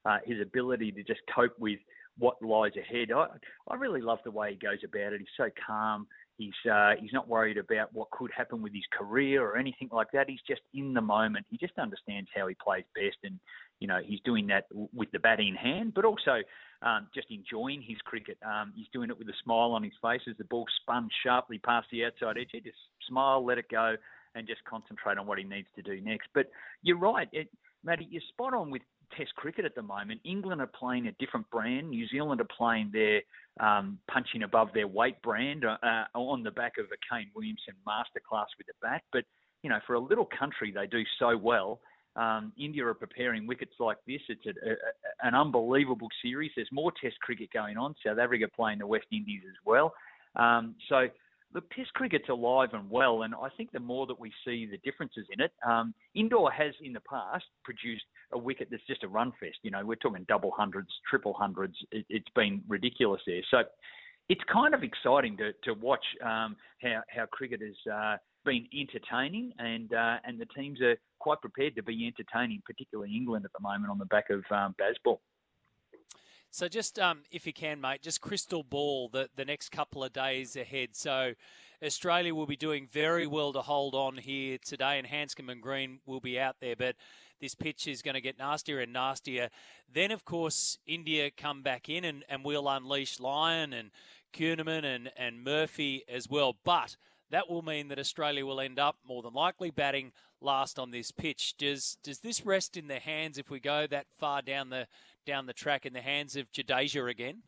Uh, 0.04 0.18
his 0.24 0.40
ability 0.40 0.90
to 0.90 1.04
just 1.04 1.20
cope 1.32 1.56
with 1.60 1.78
what 2.18 2.42
lies 2.42 2.72
ahead. 2.76 3.12
I, 3.12 3.26
I 3.68 3.76
really 3.76 4.00
love 4.00 4.18
the 4.24 4.32
way 4.32 4.50
he 4.50 4.56
goes 4.56 4.78
about 4.84 5.12
it. 5.12 5.20
He's 5.20 5.28
so 5.36 5.48
calm. 5.64 6.08
He's 6.36 6.70
uh, 6.70 6.92
he's 6.98 7.12
not 7.12 7.28
worried 7.28 7.58
about 7.58 7.94
what 7.94 8.10
could 8.10 8.30
happen 8.36 8.62
with 8.62 8.72
his 8.72 8.82
career 8.92 9.44
or 9.44 9.56
anything 9.56 9.88
like 9.92 10.08
that. 10.12 10.28
He's 10.28 10.40
just 10.46 10.62
in 10.74 10.94
the 10.94 11.00
moment. 11.00 11.46
He 11.50 11.56
just 11.56 11.78
understands 11.78 12.28
how 12.34 12.48
he 12.48 12.56
plays 12.62 12.84
best, 12.96 13.18
and 13.22 13.38
you 13.78 13.86
know 13.86 14.00
he's 14.04 14.20
doing 14.24 14.48
that 14.48 14.64
with 14.92 15.10
the 15.12 15.20
bat 15.20 15.38
in 15.38 15.54
hand, 15.54 15.92
but 15.94 16.04
also 16.04 16.40
um, 16.82 17.08
just 17.14 17.28
enjoying 17.30 17.82
his 17.82 17.98
cricket. 18.04 18.38
Um, 18.44 18.72
he's 18.74 18.88
doing 18.92 19.10
it 19.10 19.18
with 19.18 19.28
a 19.28 19.34
smile 19.44 19.72
on 19.72 19.82
his 19.82 19.92
face 20.02 20.22
as 20.28 20.36
the 20.36 20.44
ball 20.44 20.66
spun 20.82 21.08
sharply 21.24 21.58
past 21.58 21.88
the 21.90 22.04
outside 22.04 22.36
edge. 22.38 22.48
He 22.52 22.60
just 22.60 22.76
smile, 23.08 23.44
let 23.44 23.58
it 23.58 23.66
go, 23.70 23.96
and 24.34 24.46
just 24.46 24.64
concentrate 24.64 25.18
on 25.18 25.26
what 25.26 25.38
he 25.38 25.44
needs 25.44 25.68
to 25.76 25.82
do 25.82 26.00
next. 26.00 26.28
But 26.34 26.46
you're 26.82 26.98
right, 26.98 27.28
it, 27.32 27.48
Matty. 27.84 28.08
You're 28.10 28.22
spot 28.28 28.54
on 28.54 28.70
with 28.70 28.82
Test 29.16 29.34
cricket 29.34 29.64
at 29.64 29.74
the 29.74 29.82
moment. 29.82 30.20
England 30.24 30.60
are 30.62 30.70
playing 30.78 31.06
a 31.06 31.12
different 31.12 31.48
brand. 31.50 31.90
New 31.90 32.08
Zealand 32.08 32.40
are 32.40 32.48
playing 32.56 32.90
their 32.92 33.20
um, 33.60 33.98
punching 34.10 34.42
above 34.42 34.68
their 34.72 34.88
weight 34.88 35.20
brand 35.22 35.64
uh, 35.64 35.76
uh, 35.82 36.04
on 36.14 36.42
the 36.42 36.50
back 36.50 36.74
of 36.78 36.86
a 36.86 37.14
Kane 37.14 37.30
Williamson 37.34 37.74
masterclass 37.86 38.46
with 38.56 38.66
the 38.66 38.72
bat. 38.80 39.02
But 39.12 39.24
you 39.62 39.70
know, 39.70 39.80
for 39.86 39.94
a 39.94 40.00
little 40.00 40.26
country, 40.38 40.72
they 40.74 40.86
do 40.86 41.02
so 41.18 41.36
well. 41.36 41.80
Um, 42.16 42.52
India 42.58 42.84
are 42.86 42.94
preparing 42.94 43.46
wickets 43.46 43.74
like 43.78 43.96
this. 44.06 44.20
It's 44.28 44.44
a, 44.46 44.70
a, 44.70 44.74
an 45.22 45.34
unbelievable 45.34 46.08
series. 46.22 46.50
There's 46.54 46.68
more 46.72 46.92
Test 47.00 47.18
cricket 47.20 47.50
going 47.52 47.76
on. 47.76 47.94
South 48.04 48.18
Africa 48.18 48.46
playing 48.54 48.78
the 48.78 48.86
West 48.86 49.06
Indies 49.10 49.42
as 49.48 49.56
well. 49.64 49.94
Um, 50.36 50.74
so 50.88 51.08
look, 51.54 51.70
Test 51.70 51.92
cricket's 51.94 52.28
alive 52.28 52.70
and 52.72 52.88
well, 52.90 53.22
and 53.22 53.34
I 53.34 53.48
think 53.56 53.72
the 53.72 53.80
more 53.80 54.06
that 54.06 54.18
we 54.18 54.32
see 54.44 54.66
the 54.66 54.78
differences 54.78 55.26
in 55.30 55.40
it, 55.40 55.52
um, 55.66 55.94
Indore 56.14 56.50
has 56.50 56.74
in 56.82 56.92
the 56.92 57.00
past 57.00 57.44
produced 57.64 58.04
a 58.32 58.38
wicket 58.38 58.68
that's 58.70 58.86
just 58.86 59.04
a 59.04 59.08
run 59.08 59.32
fest. 59.40 59.58
You 59.62 59.70
know, 59.70 59.84
we're 59.84 59.96
talking 59.96 60.24
double 60.28 60.52
hundreds, 60.56 60.88
triple 61.08 61.32
hundreds. 61.32 61.76
It, 61.90 62.06
has 62.10 62.22
been 62.34 62.62
ridiculous 62.68 63.22
there. 63.26 63.42
So 63.50 63.62
it's 64.28 64.42
kind 64.52 64.74
of 64.74 64.82
exciting 64.82 65.36
to, 65.38 65.52
to 65.64 65.74
watch 65.74 66.04
um, 66.22 66.56
how 66.82 67.02
how 67.08 67.26
cricket 67.26 67.62
is. 67.62 67.76
uh, 67.90 68.16
been 68.44 68.66
entertaining, 68.72 69.52
and 69.58 69.92
uh, 69.92 70.16
and 70.24 70.40
the 70.40 70.46
teams 70.46 70.80
are 70.80 70.96
quite 71.18 71.40
prepared 71.40 71.76
to 71.76 71.82
be 71.82 72.06
entertaining, 72.06 72.62
particularly 72.64 73.14
England 73.14 73.44
at 73.44 73.52
the 73.52 73.60
moment 73.60 73.90
on 73.90 73.98
the 73.98 74.06
back 74.06 74.30
of 74.30 74.44
um. 74.50 74.74
So 76.50 76.68
just 76.68 76.98
um, 76.98 77.20
if 77.30 77.46
you 77.46 77.54
can, 77.54 77.80
mate, 77.80 78.02
just 78.02 78.20
crystal 78.20 78.62
ball 78.62 79.08
the, 79.08 79.30
the 79.36 79.44
next 79.44 79.70
couple 79.70 80.04
of 80.04 80.12
days 80.12 80.54
ahead. 80.54 80.90
So 80.92 81.32
Australia 81.82 82.34
will 82.34 82.46
be 82.46 82.56
doing 82.56 82.86
very 82.92 83.26
well 83.26 83.54
to 83.54 83.62
hold 83.62 83.94
on 83.94 84.18
here 84.18 84.58
today, 84.62 84.98
and 84.98 85.06
Handscomb 85.06 85.48
and 85.48 85.62
Green 85.62 86.00
will 86.04 86.20
be 86.20 86.38
out 86.38 86.56
there. 86.60 86.76
But 86.76 86.96
this 87.40 87.54
pitch 87.54 87.88
is 87.88 88.02
going 88.02 88.14
to 88.14 88.20
get 88.20 88.38
nastier 88.38 88.80
and 88.80 88.92
nastier. 88.92 89.48
Then, 89.90 90.10
of 90.10 90.26
course, 90.26 90.78
India 90.86 91.30
come 91.30 91.62
back 91.62 91.88
in, 91.88 92.04
and, 92.04 92.22
and 92.28 92.44
we'll 92.44 92.68
unleash 92.68 93.18
Lyon 93.18 93.72
and 93.72 93.90
Kuhnemann 94.34 94.84
and, 94.84 95.10
and 95.16 95.42
Murphy 95.42 96.04
as 96.06 96.28
well. 96.28 96.56
But 96.64 96.96
that 97.32 97.50
will 97.50 97.62
mean 97.62 97.88
that 97.88 97.98
Australia 97.98 98.46
will 98.46 98.60
end 98.60 98.78
up 98.78 98.96
more 99.06 99.22
than 99.22 99.32
likely 99.32 99.70
batting 99.70 100.12
last 100.40 100.78
on 100.78 100.90
this 100.90 101.10
pitch. 101.10 101.56
Does 101.56 101.96
does 102.04 102.20
this 102.20 102.46
rest 102.46 102.76
in 102.76 102.86
the 102.86 102.98
hands 102.98 103.38
if 103.38 103.50
we 103.50 103.58
go 103.58 103.86
that 103.88 104.06
far 104.18 104.42
down 104.42 104.70
the 104.70 104.86
down 105.26 105.46
the 105.46 105.52
track 105.52 105.84
in 105.84 105.92
the 105.92 106.00
hands 106.00 106.36
of 106.36 106.50
Jadeja 106.52 107.10
again? 107.10 107.42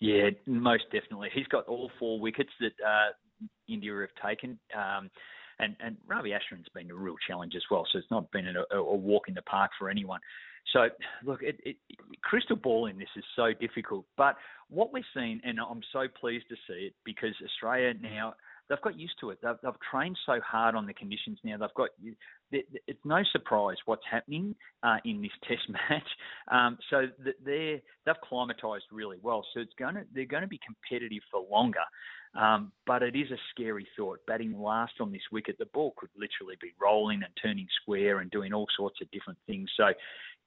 Yeah, 0.00 0.30
most 0.46 0.84
definitely. 0.92 1.30
He's 1.32 1.46
got 1.46 1.66
all 1.66 1.90
four 1.98 2.20
wickets 2.20 2.50
that 2.60 2.72
uh, 2.86 3.46
India 3.68 3.92
have 4.00 4.28
taken. 4.28 4.58
Um, 4.76 5.10
and 5.58 5.76
and 5.80 5.96
Ravi 6.06 6.30
Ashwin's 6.30 6.68
been 6.74 6.90
a 6.90 6.94
real 6.94 7.16
challenge 7.26 7.54
as 7.56 7.62
well. 7.70 7.86
So 7.90 7.98
it's 7.98 8.10
not 8.10 8.30
been 8.32 8.46
a, 8.46 8.76
a 8.76 8.94
walk 8.94 9.28
in 9.28 9.34
the 9.34 9.42
park 9.42 9.70
for 9.78 9.88
anyone. 9.88 10.20
So 10.72 10.88
look, 11.24 11.42
it, 11.42 11.58
it, 11.64 11.76
crystal 12.22 12.56
ball 12.56 12.86
in 12.86 12.98
this 12.98 13.08
is 13.16 13.24
so 13.36 13.52
difficult. 13.58 14.04
But 14.16 14.36
what 14.68 14.92
we're 14.92 15.04
seeing, 15.14 15.40
and 15.44 15.58
I'm 15.58 15.82
so 15.92 16.06
pleased 16.20 16.46
to 16.48 16.56
see 16.66 16.86
it 16.86 16.94
because 17.04 17.34
Australia 17.44 17.94
now 18.00 18.34
they've 18.68 18.80
got 18.80 18.98
used 18.98 19.14
to 19.20 19.30
it. 19.30 19.38
They've, 19.42 19.56
they've 19.62 19.72
trained 19.90 20.16
so 20.26 20.40
hard 20.40 20.74
on 20.74 20.86
the 20.86 20.94
conditions 20.94 21.38
now. 21.44 21.56
They've 21.58 21.74
got 21.74 21.90
it's 22.50 23.04
no 23.04 23.22
surprise 23.32 23.76
what's 23.86 24.04
happening 24.10 24.54
uh, 24.82 24.96
in 25.04 25.20
this 25.22 25.30
Test 25.48 25.68
match. 25.68 26.08
Um, 26.50 26.78
so 26.90 27.06
they're 27.44 27.80
they've 28.06 28.14
climatised 28.30 28.90
really 28.92 29.18
well. 29.22 29.44
So 29.54 29.60
it's 29.60 29.74
going 29.78 29.94
to 29.94 30.02
they're 30.14 30.26
going 30.26 30.42
to 30.42 30.48
be 30.48 30.60
competitive 30.64 31.22
for 31.30 31.44
longer. 31.50 31.84
Um, 32.34 32.72
but 32.84 33.02
it 33.02 33.14
is 33.14 33.30
a 33.30 33.38
scary 33.50 33.86
thought. 33.96 34.18
Batting 34.26 34.58
last 34.58 34.94
on 35.00 35.12
this 35.12 35.22
wicket, 35.30 35.56
the 35.58 35.66
ball 35.66 35.94
could 35.96 36.10
literally 36.16 36.56
be 36.60 36.72
rolling 36.82 37.22
and 37.22 37.32
turning 37.40 37.68
square 37.80 38.18
and 38.18 38.30
doing 38.30 38.52
all 38.52 38.66
sorts 38.76 39.00
of 39.00 39.10
different 39.12 39.38
things. 39.46 39.70
So 39.76 39.92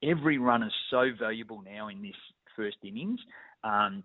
every 0.04 0.38
run 0.38 0.64
is 0.64 0.74
so 0.90 1.06
valuable 1.18 1.64
now 1.66 1.88
in 1.88 2.02
this 2.02 2.16
first 2.58 2.78
innings. 2.84 3.20
Um, 3.64 4.04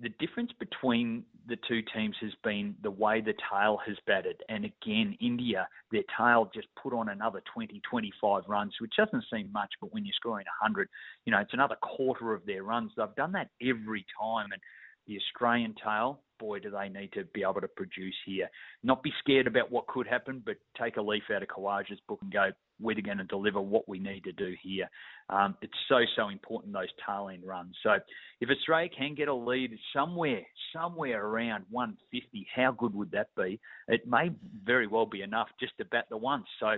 the 0.00 0.10
difference 0.20 0.50
between 0.58 1.24
the 1.46 1.56
two 1.68 1.80
teams 1.94 2.14
has 2.20 2.32
been 2.44 2.74
the 2.82 2.90
way 2.90 3.20
the 3.20 3.34
tail 3.50 3.78
has 3.86 3.96
batted. 4.06 4.36
And 4.48 4.64
again, 4.64 5.16
India, 5.20 5.68
their 5.90 6.02
tail 6.16 6.50
just 6.54 6.68
put 6.80 6.92
on 6.92 7.08
another 7.08 7.42
20, 7.52 7.80
25 7.88 8.42
runs, 8.46 8.74
which 8.80 8.92
doesn't 8.96 9.24
seem 9.32 9.50
much, 9.52 9.72
but 9.80 9.92
when 9.92 10.04
you're 10.04 10.12
scoring 10.14 10.46
100, 10.60 10.88
you 11.24 11.32
know, 11.32 11.38
it's 11.38 11.54
another 11.54 11.76
quarter 11.76 12.34
of 12.34 12.44
their 12.46 12.62
runs. 12.62 12.92
They've 12.96 13.14
done 13.16 13.32
that 13.32 13.48
every 13.62 14.04
time. 14.20 14.48
And 14.52 14.60
the 15.06 15.16
Australian 15.16 15.74
tail, 15.82 16.20
boy, 16.38 16.60
do 16.60 16.70
they 16.70 16.88
need 16.88 17.12
to 17.14 17.24
be 17.32 17.42
able 17.42 17.60
to 17.60 17.68
produce 17.68 18.16
here. 18.26 18.48
Not 18.82 19.02
be 19.02 19.12
scared 19.18 19.46
about 19.46 19.72
what 19.72 19.86
could 19.86 20.06
happen, 20.06 20.42
but 20.44 20.56
take 20.80 20.96
a 20.96 21.02
leaf 21.02 21.24
out 21.34 21.42
of 21.42 21.48
Khawaja's 21.48 22.00
book 22.06 22.20
and 22.22 22.32
go, 22.32 22.50
we're 22.80 23.00
going 23.00 23.18
to 23.18 23.24
deliver 23.24 23.60
what 23.60 23.88
we 23.88 23.98
need 23.98 24.24
to 24.24 24.32
do 24.32 24.54
here. 24.62 24.88
Um, 25.30 25.56
it's 25.62 25.72
so, 25.88 26.00
so 26.16 26.28
important, 26.28 26.72
those 26.72 26.88
tail 27.06 27.28
end 27.32 27.44
runs. 27.44 27.76
So 27.82 27.98
if 28.40 28.48
Australia 28.50 28.88
can 28.96 29.14
get 29.14 29.28
a 29.28 29.34
lead 29.34 29.76
somewhere, 29.94 30.42
somewhere 30.72 31.24
around 31.24 31.64
150, 31.70 32.46
how 32.54 32.72
good 32.72 32.94
would 32.94 33.10
that 33.12 33.28
be? 33.36 33.60
It 33.88 34.06
may 34.06 34.30
very 34.64 34.86
well 34.86 35.06
be 35.06 35.22
enough 35.22 35.48
just 35.60 35.76
to 35.78 35.84
bat 35.86 36.06
the 36.10 36.16
once. 36.16 36.46
So 36.60 36.76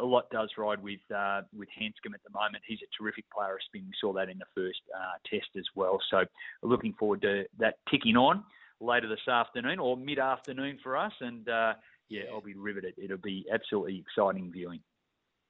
a 0.00 0.04
lot 0.04 0.28
does 0.30 0.50
ride 0.58 0.82
with 0.82 1.00
uh, 1.14 1.42
with 1.56 1.68
Handscomb 1.78 2.14
at 2.14 2.22
the 2.24 2.32
moment. 2.32 2.64
He's 2.66 2.80
a 2.82 3.02
terrific 3.02 3.24
player 3.30 3.54
of 3.54 3.60
spin. 3.66 3.84
We 3.86 3.94
saw 4.00 4.12
that 4.14 4.28
in 4.28 4.38
the 4.38 4.44
first 4.54 4.80
uh, 4.94 5.18
test 5.30 5.48
as 5.56 5.64
well. 5.74 5.98
So 6.10 6.24
looking 6.62 6.94
forward 6.98 7.22
to 7.22 7.44
that 7.58 7.76
ticking 7.90 8.16
on 8.16 8.42
later 8.80 9.08
this 9.08 9.28
afternoon 9.28 9.78
or 9.78 9.96
mid 9.96 10.18
afternoon 10.18 10.78
for 10.82 10.96
us. 10.96 11.12
And 11.20 11.48
uh, 11.48 11.74
yeah, 12.08 12.22
I'll 12.32 12.40
be 12.40 12.54
riveted. 12.54 12.94
It'll 13.02 13.18
be 13.18 13.46
absolutely 13.52 13.98
exciting 13.98 14.50
viewing. 14.52 14.80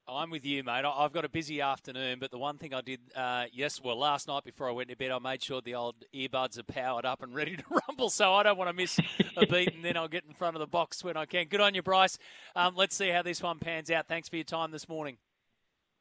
I'm 0.08 0.30
with 0.30 0.44
you, 0.44 0.64
mate. 0.64 0.84
I've 0.84 1.12
got 1.12 1.24
a 1.24 1.28
busy 1.28 1.60
afternoon, 1.60 2.18
but 2.18 2.32
the 2.32 2.38
one 2.38 2.58
thing 2.58 2.74
I 2.74 2.80
did, 2.80 3.00
uh, 3.14 3.44
yes, 3.52 3.80
well, 3.80 3.96
last 3.96 4.26
night 4.26 4.42
before 4.42 4.68
I 4.68 4.72
went 4.72 4.88
to 4.88 4.96
bed, 4.96 5.12
I 5.12 5.18
made 5.20 5.42
sure 5.42 5.60
the 5.60 5.76
old 5.76 5.94
earbuds 6.12 6.58
are 6.58 6.64
powered 6.64 7.04
up 7.04 7.22
and 7.22 7.32
ready 7.34 7.56
to 7.56 7.62
rumble, 7.88 8.10
so 8.10 8.34
I 8.34 8.42
don't 8.42 8.58
want 8.58 8.68
to 8.68 8.74
miss 8.74 8.98
a 9.36 9.46
beat, 9.46 9.74
and 9.74 9.84
then 9.84 9.96
I'll 9.96 10.08
get 10.08 10.24
in 10.26 10.34
front 10.34 10.56
of 10.56 10.60
the 10.60 10.66
box 10.66 11.04
when 11.04 11.16
I 11.16 11.24
can. 11.24 11.46
Good 11.46 11.60
on 11.60 11.74
you, 11.74 11.82
Bryce. 11.82 12.18
Um, 12.56 12.74
let's 12.74 12.96
see 12.96 13.10
how 13.10 13.22
this 13.22 13.40
one 13.40 13.60
pans 13.60 13.90
out. 13.90 14.08
Thanks 14.08 14.28
for 14.28 14.36
your 14.36 14.44
time 14.44 14.72
this 14.72 14.88
morning. 14.88 15.18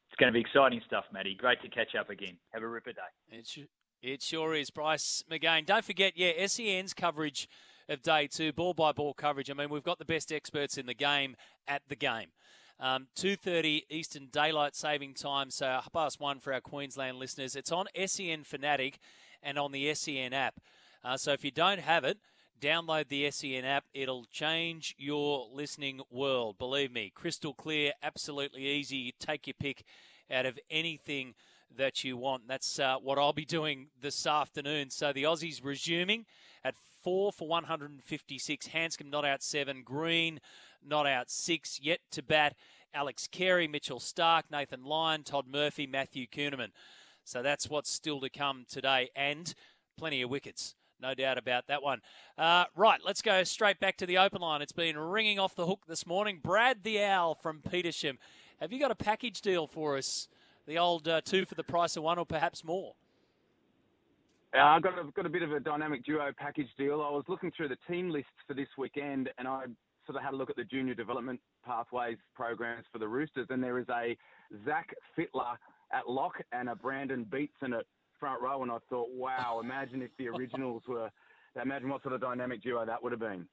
It's 0.10 0.20
going 0.20 0.34
to 0.34 0.38
be 0.38 0.42
exciting 0.42 0.82
stuff, 0.88 1.06
Matty. 1.14 1.36
Great 1.36 1.62
to 1.62 1.70
catch 1.70 1.94
up 1.98 2.10
again. 2.10 2.38
Have 2.54 2.64
a 2.64 2.68
ripper 2.68 2.94
day. 2.94 3.38
It, 3.38 3.48
sh- 3.48 3.70
it 4.02 4.24
sure 4.24 4.56
is, 4.56 4.72
Bryce 4.72 5.24
McGain. 5.30 5.66
Don't 5.66 5.86
forget, 5.86 6.14
yeah, 6.16 6.46
SEN's 6.48 6.96
coverage 6.96 7.48
of 7.88 8.02
day 8.02 8.28
two, 8.28 8.52
ball 8.52 8.74
by 8.74 8.92
ball 8.92 9.14
coverage. 9.14 9.52
I 9.52 9.54
mean, 9.54 9.70
we've 9.70 9.84
got 9.84 10.00
the 10.00 10.06
best 10.06 10.32
experts 10.32 10.78
in 10.78 10.88
the 10.88 10.96
game 10.96 11.36
at 11.68 11.84
the 11.88 11.96
game. 11.96 12.30
Um, 12.84 13.06
2.30 13.16 13.84
Eastern 13.92 14.26
Daylight 14.32 14.76
Saving 14.76 15.14
Time, 15.14 15.52
so 15.52 15.68
half 15.68 15.94
past 15.94 16.20
one 16.20 16.40
for 16.40 16.52
our 16.52 16.62
Queensland 16.62 17.18
listeners. 17.18 17.56
It's 17.56 17.72
on 17.72 17.86
SEN 18.08 18.44
Fanatic 18.44 18.98
and 19.44 19.60
on 19.60 19.72
the 19.72 19.94
SEN 19.94 20.34
app. 20.34 20.56
Uh, 21.06 21.16
so 21.16 21.32
if 21.32 21.46
you 21.46 21.52
don't 21.52 21.80
have 21.80 22.04
it, 22.04 22.18
download 22.60 23.10
the 23.10 23.30
SEN 23.30 23.66
app. 23.66 23.84
It'll 23.94 24.26
change 24.32 24.96
your 24.98 25.48
listening 25.54 26.02
world. 26.10 26.58
Believe 26.58 26.92
me, 26.92 27.12
crystal 27.14 27.54
clear, 27.54 27.92
absolutely 28.02 28.66
easy. 28.66 28.98
You 28.98 29.12
take 29.20 29.46
your 29.46 29.54
pick 29.60 29.84
out 30.32 30.48
of 30.48 30.58
anything 30.72 31.36
that 31.78 32.04
you 32.04 32.18
want. 32.18 32.48
That's 32.48 32.80
uh, 32.80 32.96
what 32.96 33.20
I'll 33.20 33.32
be 33.32 33.46
doing 33.46 33.90
this 34.02 34.26
afternoon. 34.26 34.90
So 34.90 35.14
the 35.14 35.24
Aussies 35.24 35.64
resuming 35.64 36.26
at 36.64 36.74
four 37.04 37.32
for 37.32 37.48
156. 37.48 38.68
Handscomb 38.68 39.12
not 39.12 39.24
out 39.24 39.44
seven. 39.44 39.84
Green 39.84 40.40
not 40.86 41.08
out 41.08 41.30
six. 41.30 41.80
Yet 41.82 42.00
to 42.12 42.22
bat 42.22 42.56
Alex 42.94 43.28
Carey, 43.28 43.68
Mitchell 43.68 44.00
Starc, 44.00 44.44
Nathan 44.52 44.84
Lyon, 44.84 45.24
Todd 45.24 45.46
Murphy, 45.48 45.88
Matthew 45.88 46.28
Kuhnemann. 46.28 46.72
So 47.24 47.42
that's 47.42 47.70
what's 47.70 47.90
still 47.90 48.20
to 48.22 48.30
come 48.30 48.66
today, 48.70 49.10
and 49.16 49.54
plenty 49.98 50.22
of 50.22 50.30
wickets. 50.30 50.76
No 51.02 51.14
doubt 51.14 51.38
about 51.38 51.68
that 51.68 51.82
one. 51.82 52.02
Uh, 52.38 52.66
right, 52.76 53.00
let's 53.04 53.22
go 53.22 53.44
straight 53.44 53.80
back 53.80 53.98
to 53.98 54.06
the 54.06 54.18
open 54.18 54.42
line. 54.42 54.62
It's 54.62 54.72
been 54.72 54.98
ringing 54.98 55.40
off 55.40 55.56
the 55.56 55.66
hook 55.66 55.82
this 55.88 56.06
morning. 56.06 56.40
Brad 56.44 56.84
the 56.84 57.02
Owl 57.04 57.36
from 57.36 57.62
Petersham. 57.62 58.18
Have 58.60 58.72
you 58.72 58.80
got 58.80 58.92
a 58.92 58.96
package 58.96 59.42
deal 59.42 59.66
for 59.66 59.98
us? 59.98 60.28
The 60.68 60.78
old 60.78 61.08
uh, 61.08 61.22
two 61.22 61.46
for 61.46 61.56
the 61.56 61.64
price 61.64 61.98
of 61.98 62.04
one, 62.04 62.20
or 62.20 62.26
perhaps 62.26 62.64
more? 62.64 62.94
Uh, 64.56 64.62
I've 64.62 64.84
got 64.84 65.00
a, 65.00 65.04
got 65.16 65.26
a 65.26 65.30
bit 65.30 65.42
of 65.42 65.52
a 65.52 65.60
dynamic 65.60 66.06
duo 66.06 66.32
package 66.38 66.70
deal. 66.78 67.02
I 67.02 67.10
was 67.10 67.24
looking 67.28 67.52
through 67.56 67.70
the 67.70 67.78
team 67.90 68.10
lists 68.10 68.30
for 68.48 68.54
this 68.54 68.68
weekend, 68.78 69.30
and 69.38 69.48
I 69.48 69.64
sort 70.06 70.18
of 70.18 70.24
had 70.24 70.34
a 70.34 70.38
look 70.38 70.50
at 70.50 70.56
the 70.56 70.64
junior 70.64 70.94
development 70.94 71.40
pathways 71.66 72.18
programs 72.36 72.86
for 72.92 73.00
the 73.00 73.08
Roosters, 73.08 73.48
and 73.50 73.64
there 73.64 73.80
is 73.80 73.88
a 73.90 74.18
Zach 74.66 74.94
Fittler 75.18 75.56
at 75.94 76.10
lock 76.10 76.36
and 76.52 76.70
a 76.70 76.76
Brandon 76.76 77.24
Beetson 77.24 77.74
at 77.74 77.86
front 78.20 78.42
row, 78.42 78.64
and 78.64 78.72
I 78.72 78.78
thought, 78.90 79.10
wow, 79.14 79.60
imagine 79.64 80.02
if 80.02 80.12
the 80.18 80.28
originals 80.36 80.84
were, 80.88 81.10
imagine 81.62 81.90
what 81.90 82.02
sort 82.04 82.14
of 82.14 82.22
dynamic 82.22 82.62
duo 82.64 82.86
that 82.86 83.02
would 83.02 83.12
have 83.12 83.22
been. 83.22 83.48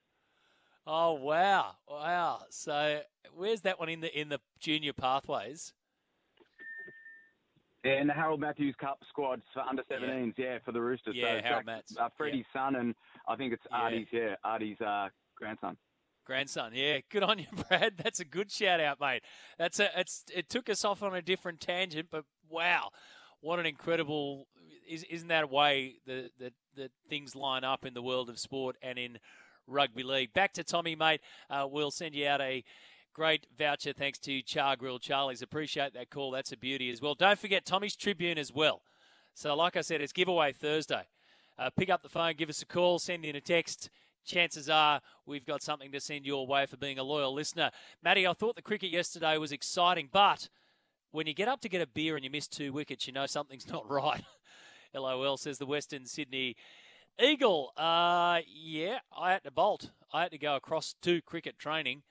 Oh 0.87 1.12
wow, 1.12 1.73
wow! 1.87 2.41
So 2.49 3.01
where's 3.35 3.61
that 3.62 3.79
one 3.79 3.91
in 3.91 4.01
the 4.01 4.19
in 4.19 4.31
the 4.31 4.41
junior 4.59 4.95
pathways? 4.95 5.75
Yeah, 7.85 8.01
in 8.01 8.07
the 8.07 8.15
Harold 8.15 8.41
Matthews 8.41 8.75
Cup 8.81 8.99
squads 9.09 9.43
for 9.55 9.61
under 9.61 9.83
17s, 9.83 10.35
yeah, 10.37 10.45
yeah 10.45 10.59
for 10.65 10.73
the 10.73 10.81
Roosters. 10.81 11.15
Yeah, 11.15 11.39
so 11.39 11.43
Harold 11.45 11.66
Matthews. 11.66 11.99
Uh, 11.99 12.09
Freddie's 12.16 12.45
yeah. 12.55 12.61
son, 12.61 12.77
and 12.77 12.95
I 13.29 13.37
think 13.37 13.53
it's 13.53 13.62
Artie's, 13.70 14.07
yeah, 14.11 14.35
Artie's 14.45 14.81
uh, 14.81 15.09
grandson. 15.37 15.77
Grandson, 16.28 16.72
yeah, 16.74 16.98
good 17.09 17.22
on 17.22 17.38
you, 17.38 17.46
Brad. 17.68 17.94
That's 17.96 18.20
a 18.20 18.24
good 18.24 18.52
shout 18.52 18.80
out, 18.80 19.00
mate. 19.00 19.22
That's 19.59 19.80
a 19.80 19.88
it's 19.98 20.24
it 20.32 20.50
took 20.50 20.68
us 20.68 20.84
off 20.84 21.02
on 21.02 21.16
a 21.16 21.22
different 21.22 21.59
tangent, 21.59 22.09
but 22.10 22.24
wow, 22.50 22.90
what 23.40 23.59
an 23.59 23.64
incredible 23.64 24.46
is 24.86 25.05
isn't 25.05 25.28
that 25.28 25.44
a 25.44 25.46
way 25.46 26.00
that 26.06 26.52
that 26.76 26.90
things 27.09 27.34
line 27.34 27.64
up 27.64 27.86
in 27.86 27.94
the 27.94 28.02
world 28.02 28.28
of 28.28 28.38
sport 28.38 28.76
and 28.82 28.98
in 28.98 29.18
rugby 29.66 30.02
league? 30.02 30.34
Back 30.34 30.52
to 30.52 30.64
Tommy, 30.64 30.94
mate. 30.94 31.22
Uh, 31.48 31.66
we'll 31.68 31.90
send 31.90 32.14
you 32.14 32.28
out 32.28 32.42
a 32.42 32.62
great 33.14 33.46
voucher 33.59 33.94
thanks 33.94 34.18
to 34.18 34.42
Char 34.42 34.76
Grill 34.76 34.98
Charlie's. 34.98 35.40
Appreciate 35.40 35.94
that 35.94 36.10
call. 36.10 36.30
That's 36.30 36.52
a 36.52 36.59
beauty 36.59 36.90
as 36.90 37.00
well. 37.00 37.14
Don't 37.14 37.38
forget 37.38 37.64
Tommy's 37.64 37.96
Tribune 37.96 38.36
as 38.36 38.52
well. 38.52 38.82
So, 39.32 39.56
like 39.56 39.76
I 39.76 39.80
said, 39.80 40.02
it's 40.02 40.12
giveaway 40.12 40.52
Thursday. 40.52 41.05
Uh, 41.59 41.70
pick 41.70 41.88
up 41.88 42.02
the 42.02 42.10
phone, 42.10 42.34
give 42.36 42.50
us 42.50 42.60
a 42.60 42.66
call, 42.66 42.98
send 42.98 43.24
in 43.24 43.34
a 43.34 43.40
text 43.40 43.88
chances 44.28 44.68
are 44.68 45.00
we've 45.26 45.46
got 45.46 45.62
something 45.62 45.90
to 45.92 46.00
send 46.00 46.26
your 46.26 46.46
way 46.46 46.66
for 46.66 46.76
being 46.76 46.98
a 46.98 47.02
loyal 47.02 47.32
listener. 47.32 47.70
Matty, 48.02 48.26
I 48.26 48.32
thought 48.34 48.55
the 48.55 48.62
cricket 48.62 48.90
yesterday 48.90 49.38
was 49.38 49.50
exciting, 49.50 50.09
but 50.12 50.48
when 51.10 51.26
you 51.26 51.34
get 51.34 51.48
up 51.48 51.60
to 51.62 51.68
get 51.68 51.80
a 51.80 51.86
beer 51.86 52.14
and 52.14 52.24
you 52.24 52.30
miss 52.30 52.46
two 52.46 52.72
wickets, 52.72 53.06
you 53.06 53.12
know 53.12 53.26
something's 53.26 53.68
not 53.72 53.90
right. 53.90 54.22
LOL 54.94 55.36
says 55.36 55.59
the 55.59 55.66
Western 55.66 56.06
Sydney 56.06 56.56
Eagle. 57.20 57.72
Uh, 57.76 58.40
yeah, 58.46 58.98
I 59.16 59.32
had 59.32 59.44
to 59.44 59.50
bolt. 59.50 59.90
I 60.12 60.22
had 60.22 60.30
to 60.30 60.38
go 60.38 60.56
across 60.56 60.94
to 61.02 61.20
cricket 61.22 61.59
training, 61.59 62.02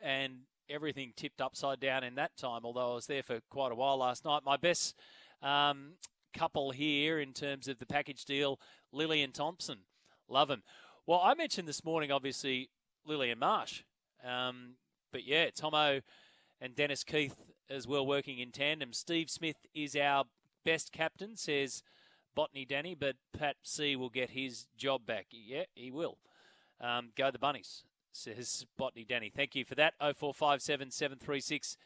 and 0.00 0.40
everything 0.68 1.12
tipped 1.16 1.40
upside 1.40 1.80
down 1.80 2.04
in 2.04 2.16
that 2.16 2.36
time. 2.36 2.60
Although 2.64 2.92
I 2.92 2.94
was 2.94 3.06
there 3.06 3.22
for 3.22 3.40
quite 3.50 3.72
a 3.72 3.74
while 3.74 3.98
last 3.98 4.24
night. 4.24 4.42
My 4.44 4.56
best 4.56 4.94
um, 5.42 5.92
couple 6.34 6.70
here 6.70 7.18
in 7.18 7.32
terms 7.32 7.68
of 7.68 7.78
the 7.78 7.86
package 7.86 8.24
deal, 8.24 8.60
Lillee 8.92 9.24
and 9.24 9.34
Thomson. 9.34 9.78
Love 10.28 10.50
him. 10.50 10.62
Well, 11.06 11.20
I 11.22 11.34
mentioned 11.34 11.66
this 11.66 11.84
morning, 11.84 12.12
obviously, 12.12 12.70
Lillee 13.08 13.30
and 13.30 13.40
Marsh. 13.40 13.82
Um, 14.24 14.74
but 15.12 15.24
yeah, 15.24 15.50
Tomo 15.50 16.00
and 16.60 16.76
Dennis 16.76 17.04
Keith 17.04 17.36
as 17.68 17.86
well 17.86 18.06
working 18.06 18.38
in 18.38 18.50
tandem. 18.50 18.92
Steve 18.92 19.30
Smith 19.30 19.56
is 19.74 19.96
our 19.96 20.24
best 20.64 20.92
captain, 20.92 21.36
says 21.36 21.82
Botany 22.34 22.64
Danny, 22.64 22.94
but 22.94 23.16
Pat 23.36 23.56
C 23.62 23.96
will 23.96 24.10
get 24.10 24.30
his 24.30 24.66
job 24.76 25.06
back. 25.06 25.26
Yeah, 25.30 25.64
he 25.74 25.90
will. 25.90 26.18
Um, 26.80 27.10
go 27.16 27.30
the 27.30 27.38
Bunnies, 27.38 27.84
says 28.12 28.66
Botany 28.76 29.04
Danny. 29.04 29.30
Thank 29.34 29.54
you 29.54 29.64
for 29.64 29.74
that. 29.76 29.94
0457 29.98 30.90
736 30.90 31.76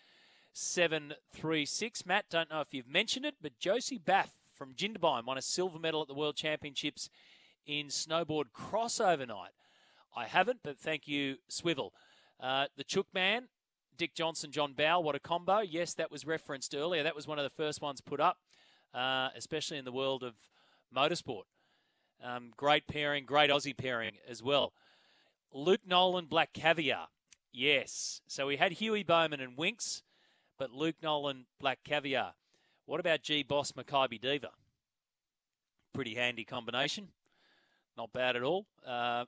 736. 0.52 2.06
Matt, 2.06 2.26
don't 2.30 2.50
know 2.50 2.60
if 2.60 2.72
you've 2.72 2.88
mentioned 2.88 3.26
it, 3.26 3.34
but 3.40 3.58
Josie 3.58 3.98
Baff 3.98 4.30
from 4.54 4.74
Jindabyne 4.74 5.24
won 5.24 5.38
a 5.38 5.42
silver 5.42 5.78
medal 5.78 6.02
at 6.02 6.08
the 6.08 6.14
World 6.14 6.36
Championships 6.36 7.10
in 7.66 7.86
snowboard 7.88 8.46
crossover 8.54 9.14
overnight. 9.14 9.52
I 10.16 10.26
haven't, 10.26 10.60
but 10.62 10.78
thank 10.78 11.08
you, 11.08 11.36
Swivel. 11.48 11.92
Uh, 12.40 12.66
the 12.76 12.84
Chook 12.84 13.06
Man, 13.12 13.48
Dick 13.96 14.14
Johnson, 14.14 14.50
John 14.50 14.72
Bowe, 14.72 15.00
what 15.00 15.14
a 15.14 15.20
combo. 15.20 15.60
Yes, 15.60 15.94
that 15.94 16.10
was 16.10 16.26
referenced 16.26 16.74
earlier. 16.74 17.02
That 17.02 17.16
was 17.16 17.26
one 17.26 17.38
of 17.38 17.44
the 17.44 17.50
first 17.50 17.80
ones 17.80 18.00
put 18.00 18.20
up, 18.20 18.38
uh, 18.92 19.28
especially 19.36 19.78
in 19.78 19.84
the 19.84 19.92
world 19.92 20.22
of 20.22 20.34
motorsport. 20.94 21.44
Um, 22.22 22.52
great 22.56 22.86
pairing, 22.86 23.24
great 23.24 23.50
Aussie 23.50 23.76
pairing 23.76 24.12
as 24.28 24.42
well. 24.42 24.72
Luke 25.52 25.82
Nolan, 25.86 26.26
Black 26.26 26.52
Caviar. 26.52 27.08
Yes. 27.52 28.20
So 28.26 28.46
we 28.46 28.56
had 28.56 28.72
Huey 28.72 29.04
Bowman 29.04 29.40
and 29.40 29.56
Winks, 29.56 30.02
but 30.58 30.70
Luke 30.72 30.96
Nolan, 31.02 31.46
Black 31.60 31.80
Caviar. 31.84 32.34
What 32.86 33.00
about 33.00 33.22
G 33.22 33.42
Boss 33.42 33.72
Makybe 33.72 34.20
Diva? 34.20 34.50
Pretty 35.92 36.14
handy 36.14 36.44
combination. 36.44 37.08
Not 37.96 38.12
bad 38.12 38.36
at 38.36 38.42
all. 38.42 38.66
Uh, 38.86 39.24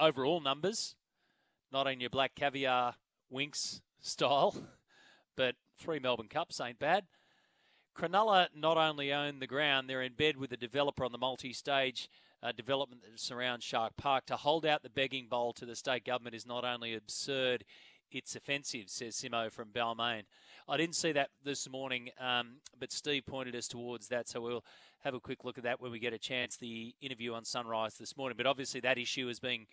overall 0.00 0.40
numbers, 0.40 0.94
not 1.72 1.86
on 1.86 2.00
your 2.00 2.10
Black 2.10 2.34
Caviar 2.34 2.94
Winks 3.30 3.82
style, 4.00 4.54
but 5.36 5.54
three 5.78 5.98
Melbourne 5.98 6.28
Cups 6.28 6.60
ain't 6.60 6.78
bad. 6.78 7.04
Cronulla 7.96 8.48
not 8.54 8.76
only 8.76 9.12
own 9.12 9.38
the 9.38 9.46
ground, 9.46 9.88
they're 9.88 10.02
in 10.02 10.12
bed 10.12 10.36
with 10.36 10.50
the 10.50 10.56
developer 10.56 11.04
on 11.04 11.12
the 11.12 11.18
multi 11.18 11.52
stage 11.52 12.10
uh, 12.42 12.52
development 12.52 13.02
that 13.02 13.18
surrounds 13.18 13.64
Shark 13.64 13.96
Park. 13.96 14.26
To 14.26 14.36
hold 14.36 14.66
out 14.66 14.82
the 14.82 14.90
begging 14.90 15.26
bowl 15.28 15.52
to 15.54 15.66
the 15.66 15.76
state 15.76 16.04
government 16.04 16.36
is 16.36 16.46
not 16.46 16.64
only 16.64 16.94
absurd, 16.94 17.64
it's 18.10 18.36
offensive, 18.36 18.88
says 18.88 19.16
Simo 19.16 19.50
from 19.50 19.68
Balmain. 19.68 20.22
I 20.68 20.76
didn't 20.76 20.96
see 20.96 21.12
that 21.12 21.30
this 21.44 21.68
morning, 21.68 22.10
um, 22.20 22.56
but 22.78 22.92
Steve 22.92 23.26
pointed 23.26 23.54
us 23.54 23.68
towards 23.68 24.08
that, 24.08 24.28
so 24.28 24.40
we'll 24.40 24.64
have 25.04 25.14
a 25.14 25.20
quick 25.20 25.44
look 25.44 25.58
at 25.58 25.64
that 25.64 25.80
when 25.80 25.92
we 25.92 25.98
get 25.98 26.12
a 26.12 26.18
chance. 26.18 26.56
The 26.56 26.94
interview 27.00 27.34
on 27.34 27.44
Sunrise 27.44 27.96
this 27.98 28.16
morning, 28.16 28.36
but 28.36 28.46
obviously 28.46 28.80
that 28.80 28.98
issue 28.98 29.28
has 29.28 29.38
been 29.38 29.66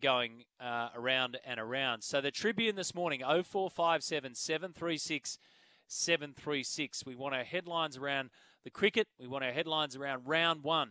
going 0.00 0.44
uh, 0.60 0.88
around 0.94 1.38
and 1.44 1.58
around. 1.58 2.02
So 2.02 2.20
the 2.20 2.30
Tribune 2.30 2.76
this 2.76 2.94
morning, 2.94 3.20
0457 3.20 4.34
736 4.34 5.38
736. 5.86 7.06
We 7.06 7.16
want 7.16 7.34
our 7.34 7.44
headlines 7.44 7.96
around 7.96 8.30
the 8.64 8.70
cricket. 8.70 9.08
We 9.18 9.26
want 9.26 9.44
our 9.44 9.52
headlines 9.52 9.96
around 9.96 10.22
round 10.26 10.62
one 10.62 10.90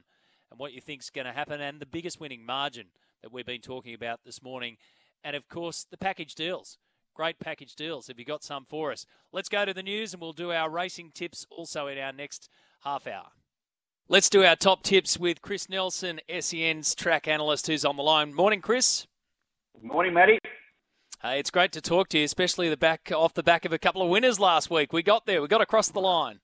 and 0.52 0.60
what 0.60 0.74
you 0.74 0.82
think's 0.82 1.10
going 1.10 1.28
to 1.28 1.32
happen, 1.32 1.62
and 1.62 1.80
the 1.80 1.86
biggest 1.86 2.20
winning 2.20 2.46
margin 2.46 2.88
that 3.22 3.32
we've 3.32 3.46
been 3.46 3.62
talking 3.62 3.94
about 3.94 4.22
this 4.26 4.42
morning, 4.42 4.78
and 5.24 5.36
of 5.36 5.48
course 5.48 5.86
the 5.90 5.98
package 5.98 6.36
deals. 6.36 6.78
Great 7.14 7.40
package 7.40 7.76
deals. 7.76 8.08
Have 8.08 8.18
you 8.18 8.26
got 8.26 8.44
some 8.44 8.66
for 8.66 8.92
us? 8.92 9.06
Let's 9.34 9.50
go 9.50 9.66
to 9.66 9.74
the 9.74 9.84
news, 9.84 10.14
and 10.14 10.22
we'll 10.22 10.32
do 10.32 10.52
our 10.52 10.70
racing 10.70 11.12
tips 11.14 11.46
also 11.50 11.88
in 11.88 11.98
our 11.98 12.14
next 12.14 12.50
half 12.84 13.08
hour. 13.08 13.28
Let's 14.08 14.30
do 14.30 14.44
our 14.44 14.56
top 14.56 14.84
tips 14.84 15.20
with 15.20 15.42
Chris 15.42 15.70
Nelson, 15.70 16.20
SEN's 16.40 16.96
track 16.96 17.28
analyst, 17.28 17.68
who's 17.68 17.86
on 17.86 17.98
the 17.98 18.04
line. 18.04 18.34
Morning, 18.34 18.62
Chris. 18.62 19.06
Morning, 19.82 20.14
Matty. 20.14 20.40
Hey, 21.22 21.40
it's 21.40 21.52
great 21.52 21.74
to 21.74 21.82
talk 21.82 22.08
to 22.10 22.18
you, 22.18 22.24
especially 22.24 22.70
the 22.70 22.78
back 22.78 23.12
off 23.14 23.34
the 23.34 23.44
back 23.44 23.66
of 23.66 23.74
a 23.74 23.78
couple 23.78 24.02
of 24.02 24.10
winners 24.10 24.40
last 24.40 24.70
week. 24.70 24.94
We 24.94 25.04
got 25.04 25.26
there. 25.26 25.42
We 25.42 25.50
got 25.50 25.62
across 25.62 25.90
the 25.90 26.00
line. 26.00 26.40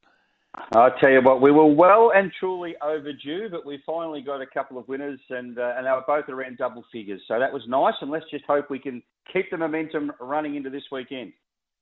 I'll 0.73 0.95
tell 0.99 1.11
you 1.11 1.21
what, 1.21 1.41
we 1.41 1.51
were 1.51 1.65
well 1.65 2.11
and 2.15 2.31
truly 2.39 2.75
overdue, 2.81 3.49
but 3.49 3.65
we 3.65 3.81
finally 3.85 4.21
got 4.21 4.41
a 4.41 4.45
couple 4.45 4.77
of 4.77 4.87
winners, 4.87 5.19
and 5.29 5.57
uh, 5.57 5.73
and 5.77 5.85
they 5.85 5.91
were 5.91 6.03
both 6.05 6.29
around 6.29 6.57
double 6.57 6.83
figures. 6.91 7.21
So 7.27 7.39
that 7.39 7.51
was 7.51 7.63
nice, 7.67 7.93
and 8.01 8.11
let's 8.11 8.25
just 8.29 8.45
hope 8.45 8.69
we 8.69 8.79
can 8.79 9.01
keep 9.31 9.49
the 9.51 9.57
momentum 9.57 10.11
running 10.19 10.55
into 10.55 10.69
this 10.69 10.83
weekend. 10.91 11.33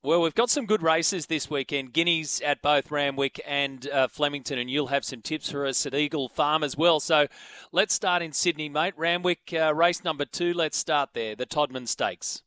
Well, 0.04 0.20
we've 0.20 0.34
got 0.34 0.50
some 0.50 0.66
good 0.66 0.82
races 0.82 1.26
this 1.26 1.48
weekend. 1.48 1.94
Guineas 1.94 2.42
at 2.42 2.60
both 2.60 2.90
Randwick 2.90 3.40
and 3.46 3.88
uh, 3.88 4.06
Flemington, 4.06 4.58
and 4.58 4.70
you'll 4.70 4.88
have 4.88 5.02
some 5.02 5.22
tips 5.22 5.50
for 5.50 5.64
us 5.64 5.86
at 5.86 5.94
Eagle 5.94 6.28
Farm 6.28 6.62
as 6.62 6.76
well. 6.76 7.00
So 7.00 7.26
let's 7.72 7.94
start 7.94 8.20
in 8.20 8.34
Sydney, 8.34 8.68
mate. 8.68 8.92
Randwick, 8.98 9.54
uh, 9.58 9.74
race 9.74 10.04
number 10.04 10.26
two. 10.26 10.52
Let's 10.52 10.76
start 10.76 11.14
there, 11.14 11.34
the 11.34 11.46
Todman 11.46 11.88
Stakes. 11.88 12.43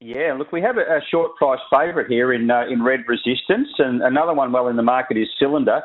Yeah, 0.00 0.34
look, 0.36 0.50
we 0.50 0.62
have 0.62 0.78
a, 0.78 0.80
a 0.80 1.00
short 1.10 1.36
price 1.36 1.60
favourite 1.70 2.08
here 2.08 2.32
in 2.32 2.50
uh, 2.50 2.64
in 2.70 2.82
Red 2.82 3.00
Resistance, 3.06 3.68
and 3.78 4.02
another 4.02 4.32
one 4.32 4.50
well 4.50 4.68
in 4.68 4.76
the 4.76 4.82
market 4.82 5.18
is 5.18 5.28
Cylinder 5.38 5.82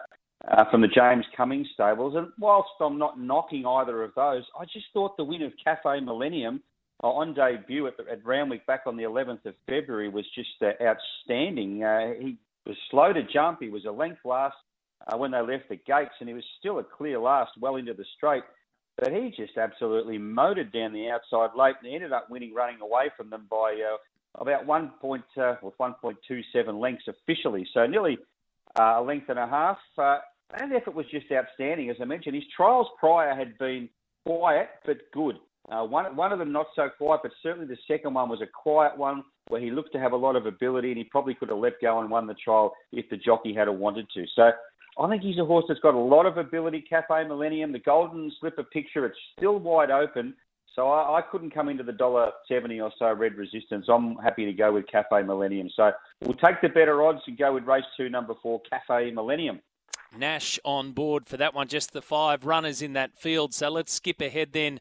uh, 0.50 0.64
from 0.72 0.82
the 0.82 0.88
James 0.88 1.26
Cummings 1.36 1.68
stables. 1.74 2.16
And 2.16 2.28
whilst 2.40 2.70
I'm 2.80 2.98
not 2.98 3.20
knocking 3.20 3.66
either 3.66 4.04
of 4.04 4.12
those, 4.16 4.44
I 4.58 4.64
just 4.66 4.86
thought 4.94 5.18
the 5.18 5.26
win 5.26 5.42
of 5.42 5.52
Cafe 5.62 6.00
Millennium 6.00 6.62
uh, 7.04 7.08
on 7.08 7.34
debut 7.34 7.88
at, 7.88 7.96
at 8.10 8.26
Randwick 8.26 8.66
back 8.66 8.84
on 8.86 8.96
the 8.96 9.04
11th 9.04 9.46
of 9.46 9.56
February 9.68 10.08
was 10.08 10.26
just 10.34 10.50
uh, 10.62 10.72
outstanding. 10.82 11.84
Uh, 11.84 12.14
he 12.18 12.38
was 12.66 12.78
slow 12.90 13.12
to 13.12 13.22
jump. 13.24 13.60
He 13.62 13.70
was 13.70 13.84
a 13.84 13.92
length 13.92 14.20
last 14.24 14.56
uh, 15.08 15.18
when 15.18 15.32
they 15.32 15.42
left 15.42 15.68
the 15.68 15.76
gates, 15.76 16.16
and 16.22 16.30
he 16.30 16.36
was 16.36 16.46
still 16.58 16.80
a 16.80 16.84
clear 16.84 17.20
last 17.20 17.52
well 17.60 17.76
into 17.76 17.94
the 17.94 18.06
straight. 18.16 18.44
But 18.98 19.12
he 19.12 19.34
just 19.36 19.58
absolutely 19.58 20.18
motored 20.18 20.72
down 20.72 20.94
the 20.94 21.10
outside 21.10 21.50
late 21.58 21.76
and 21.84 21.94
ended 21.94 22.14
up 22.14 22.30
winning 22.30 22.54
running 22.54 22.80
away 22.82 23.10
from 23.18 23.30
them 23.30 23.46
by 23.50 23.78
uh, 23.94 23.98
about 24.42 24.66
1. 24.66 24.92
Point, 25.02 25.24
uh, 25.38 25.56
well, 25.62 25.74
1.27 25.80 26.80
lengths 26.80 27.06
officially. 27.08 27.68
So 27.74 27.86
nearly 27.86 28.18
uh, 28.80 28.96
a 28.98 29.02
length 29.02 29.30
and 29.30 29.40
a 29.40 29.48
half. 29.48 29.78
Uh, 29.98 30.20
and 30.60 30.72
the 30.72 30.78
effort 30.78 30.96
was 30.96 31.06
just 31.12 31.26
outstanding. 31.32 31.90
As 31.90 31.98
I 32.02 32.06
mentioned, 32.06 32.36
his 32.36 32.44
trials 32.56 32.88
prior 33.00 33.36
had 33.36 33.58
been 33.58 33.90
quiet 34.26 34.70
but 34.86 34.98
good. 35.14 35.36
Uh, 35.72 35.84
one, 35.84 36.16
one 36.16 36.32
of 36.32 36.40
them 36.40 36.52
not 36.52 36.68
so 36.76 36.90
quiet, 36.96 37.22
but 37.24 37.32
certainly 37.42 37.68
the 37.68 37.78
second 37.88 38.14
one 38.14 38.30
was 38.30 38.42
a 38.42 38.48
quiet 38.48 38.96
one 38.98 39.24
where 39.48 39.62
he 39.62 39.72
looked 39.72 39.92
to 39.94 40.00
have 40.00 40.12
a 40.12 40.18
lot 40.18 40.36
of 40.36 40.46
ability 40.46 40.90
and 40.90 40.98
he 40.98 41.04
probably 41.04 41.34
could 41.34 41.50
have 41.50 41.58
let 41.58 41.74
go 41.82 42.00
and 42.00 42.10
won 42.10 42.28
the 42.28 42.36
trial 42.36 42.74
if 42.92 43.10
the 43.10 43.18
jockey 43.18 43.54
had 43.54 43.68
wanted 43.68 44.08
to. 44.14 44.26
So 44.36 44.52
I 44.98 45.10
think 45.10 45.24
he's 45.24 45.38
a 45.40 45.46
horse 45.46 45.66
that's 45.68 45.80
got 45.82 45.94
a 45.94 46.00
lot 46.00 46.26
of 46.26 46.38
ability. 46.38 46.86
Cafe 46.90 47.28
Millennium, 47.28 47.72
the 47.72 47.80
Golden 47.80 48.32
Slipper 48.40 48.64
picture, 48.64 49.06
it's 49.06 49.18
still 49.38 49.60
wide 49.60 49.92
open. 49.92 50.34
So 50.74 50.90
I, 50.90 51.20
I 51.20 51.22
couldn't 51.22 51.52
come 51.52 51.70
into 51.70 51.84
the 51.84 51.94
dollar 51.94 52.32
seventy 52.48 52.82
or 52.82 52.92
so 53.00 53.14
red 53.14 53.36
resistance. 53.36 53.86
I'm 53.88 54.16
happy 54.18 54.46
to 54.46 54.54
go 54.54 54.74
with 54.74 54.88
Cafe 54.88 55.24
Millennium. 55.24 55.70
So 55.76 55.92
we'll 56.22 56.38
take 56.38 56.62
the 56.62 56.70
better 56.70 57.02
odds 57.04 57.22
and 57.28 57.38
go 57.38 57.54
with 57.54 57.64
race 57.64 57.86
two, 57.96 58.10
number 58.10 58.34
four, 58.42 58.62
Cafe 58.70 59.12
Millennium. 59.12 59.62
Nash 60.18 60.60
on 60.64 60.92
board 60.92 61.28
for 61.28 61.38
that 61.38 61.54
one. 61.54 61.68
Just 61.68 61.92
the 61.94 62.02
five 62.02 62.46
runners 62.46 62.82
in 62.82 62.94
that 62.94 63.18
field. 63.18 63.54
So 63.54 63.70
let's 63.70 63.94
skip 63.94 64.22
ahead 64.22 64.54
then 64.54 64.80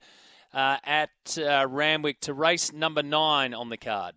uh, 0.52 0.78
at 0.84 1.38
uh, 1.38 1.66
Randwick 1.68 2.20
to 2.20 2.34
race 2.34 2.72
number 2.72 3.02
nine 3.02 3.52
on 3.54 3.68
the 3.68 3.76
card. 3.76 4.14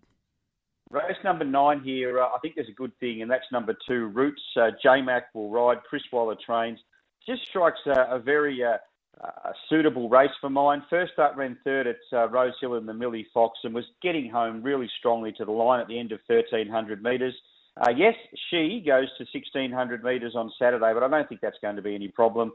Race 0.90 1.16
number 1.22 1.44
nine 1.44 1.80
here, 1.82 2.20
uh, 2.20 2.28
I 2.28 2.38
think 2.40 2.54
there's 2.54 2.68
a 2.68 2.72
good 2.72 2.92
thing, 2.98 3.20
and 3.20 3.30
that's 3.30 3.44
number 3.52 3.76
two, 3.86 4.06
Roots. 4.06 4.42
Uh, 4.56 4.70
J-Mac 4.82 5.34
will 5.34 5.50
ride, 5.50 5.82
Chris 5.88 6.02
Waller 6.10 6.36
trains. 6.44 6.78
Just 7.26 7.42
strikes 7.46 7.80
a, 7.86 8.14
a 8.14 8.18
very 8.18 8.64
uh, 8.64 8.78
uh, 9.22 9.52
suitable 9.68 10.08
race 10.08 10.30
for 10.40 10.48
mine. 10.48 10.82
First 10.88 11.18
up 11.18 11.36
ran 11.36 11.58
third 11.62 11.86
at 11.86 11.96
uh, 12.12 12.28
Rose 12.28 12.54
Hill 12.60 12.76
in 12.76 12.86
the 12.86 12.94
Millie 12.94 13.26
Fox 13.34 13.58
and 13.64 13.74
was 13.74 13.84
getting 14.00 14.30
home 14.30 14.62
really 14.62 14.88
strongly 14.98 15.32
to 15.32 15.44
the 15.44 15.52
line 15.52 15.80
at 15.80 15.88
the 15.88 15.98
end 15.98 16.12
of 16.12 16.20
1,300 16.26 17.02
metres. 17.02 17.34
Uh, 17.76 17.90
yes, 17.90 18.14
she 18.50 18.82
goes 18.84 19.08
to 19.18 19.26
1,600 19.32 20.02
metres 20.02 20.34
on 20.34 20.50
Saturday, 20.58 20.92
but 20.94 21.02
I 21.02 21.08
don't 21.08 21.28
think 21.28 21.42
that's 21.42 21.58
going 21.60 21.76
to 21.76 21.82
be 21.82 21.94
any 21.94 22.08
problem. 22.08 22.52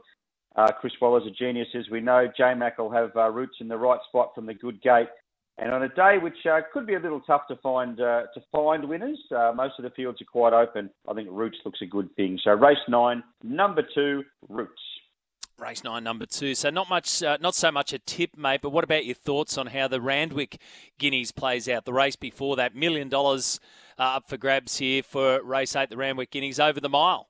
Uh, 0.56 0.70
Chris 0.80 0.92
Waller's 1.00 1.26
a 1.26 1.30
genius, 1.30 1.68
as 1.74 1.88
we 1.90 2.00
know. 2.00 2.28
J-Mac 2.36 2.78
will 2.78 2.90
have 2.90 3.10
uh, 3.16 3.30
roots 3.30 3.56
in 3.60 3.68
the 3.68 3.78
right 3.78 3.98
spot 4.08 4.32
from 4.34 4.46
the 4.46 4.54
good 4.54 4.80
gate. 4.82 5.08
And 5.56 5.72
on 5.72 5.84
a 5.84 5.88
day 5.88 6.18
which 6.20 6.44
uh, 6.50 6.60
could 6.72 6.86
be 6.86 6.94
a 6.94 6.98
little 6.98 7.20
tough 7.20 7.42
to 7.48 7.56
find 7.56 8.00
uh, 8.00 8.22
to 8.34 8.40
find 8.50 8.88
winners, 8.88 9.20
uh, 9.30 9.52
most 9.54 9.74
of 9.78 9.84
the 9.84 9.90
fields 9.90 10.20
are 10.20 10.24
quite 10.24 10.52
open. 10.52 10.90
I 11.08 11.14
think 11.14 11.28
Roots 11.30 11.58
looks 11.64 11.80
a 11.80 11.86
good 11.86 12.14
thing. 12.16 12.40
So 12.42 12.50
race 12.52 12.76
nine, 12.88 13.22
number 13.42 13.82
two, 13.94 14.24
Roots. 14.48 14.82
Race 15.56 15.84
nine, 15.84 16.02
number 16.02 16.26
two. 16.26 16.56
So 16.56 16.70
not 16.70 16.90
much, 16.90 17.22
uh, 17.22 17.38
not 17.40 17.54
so 17.54 17.70
much 17.70 17.92
a 17.92 18.00
tip, 18.00 18.36
mate. 18.36 18.60
But 18.60 18.70
what 18.70 18.82
about 18.82 19.06
your 19.06 19.14
thoughts 19.14 19.56
on 19.56 19.68
how 19.68 19.86
the 19.86 20.00
Randwick 20.00 20.60
Guineas 20.98 21.30
plays 21.30 21.68
out? 21.68 21.84
The 21.84 21.92
race 21.92 22.16
before 22.16 22.56
that, 22.56 22.74
million 22.74 23.08
dollars 23.08 23.60
uh, 23.96 24.16
up 24.16 24.28
for 24.28 24.36
grabs 24.36 24.78
here 24.78 25.04
for 25.04 25.40
race 25.44 25.76
eight, 25.76 25.90
the 25.90 25.96
Randwick 25.96 26.32
Guineas 26.32 26.58
over 26.58 26.80
the 26.80 26.88
mile. 26.88 27.28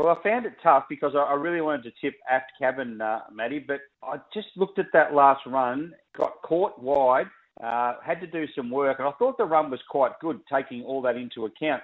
Well, 0.00 0.16
I 0.18 0.22
found 0.22 0.46
it 0.46 0.54
tough 0.62 0.84
because 0.88 1.12
I 1.14 1.34
really 1.34 1.60
wanted 1.60 1.82
to 1.82 1.92
tip 2.00 2.14
Aft 2.30 2.52
Cabin, 2.58 3.02
uh, 3.02 3.20
but 3.36 3.80
I 4.02 4.16
just 4.32 4.48
looked 4.56 4.78
at 4.78 4.86
that 4.94 5.12
last 5.12 5.44
run, 5.44 5.92
got 6.16 6.40
caught 6.40 6.82
wide, 6.82 7.26
uh, 7.62 7.96
had 8.02 8.18
to 8.22 8.26
do 8.26 8.46
some 8.56 8.70
work, 8.70 8.98
and 8.98 9.06
I 9.06 9.10
thought 9.18 9.36
the 9.36 9.44
run 9.44 9.70
was 9.70 9.80
quite 9.90 10.12
good, 10.22 10.40
taking 10.50 10.84
all 10.84 11.02
that 11.02 11.16
into 11.16 11.44
account. 11.44 11.82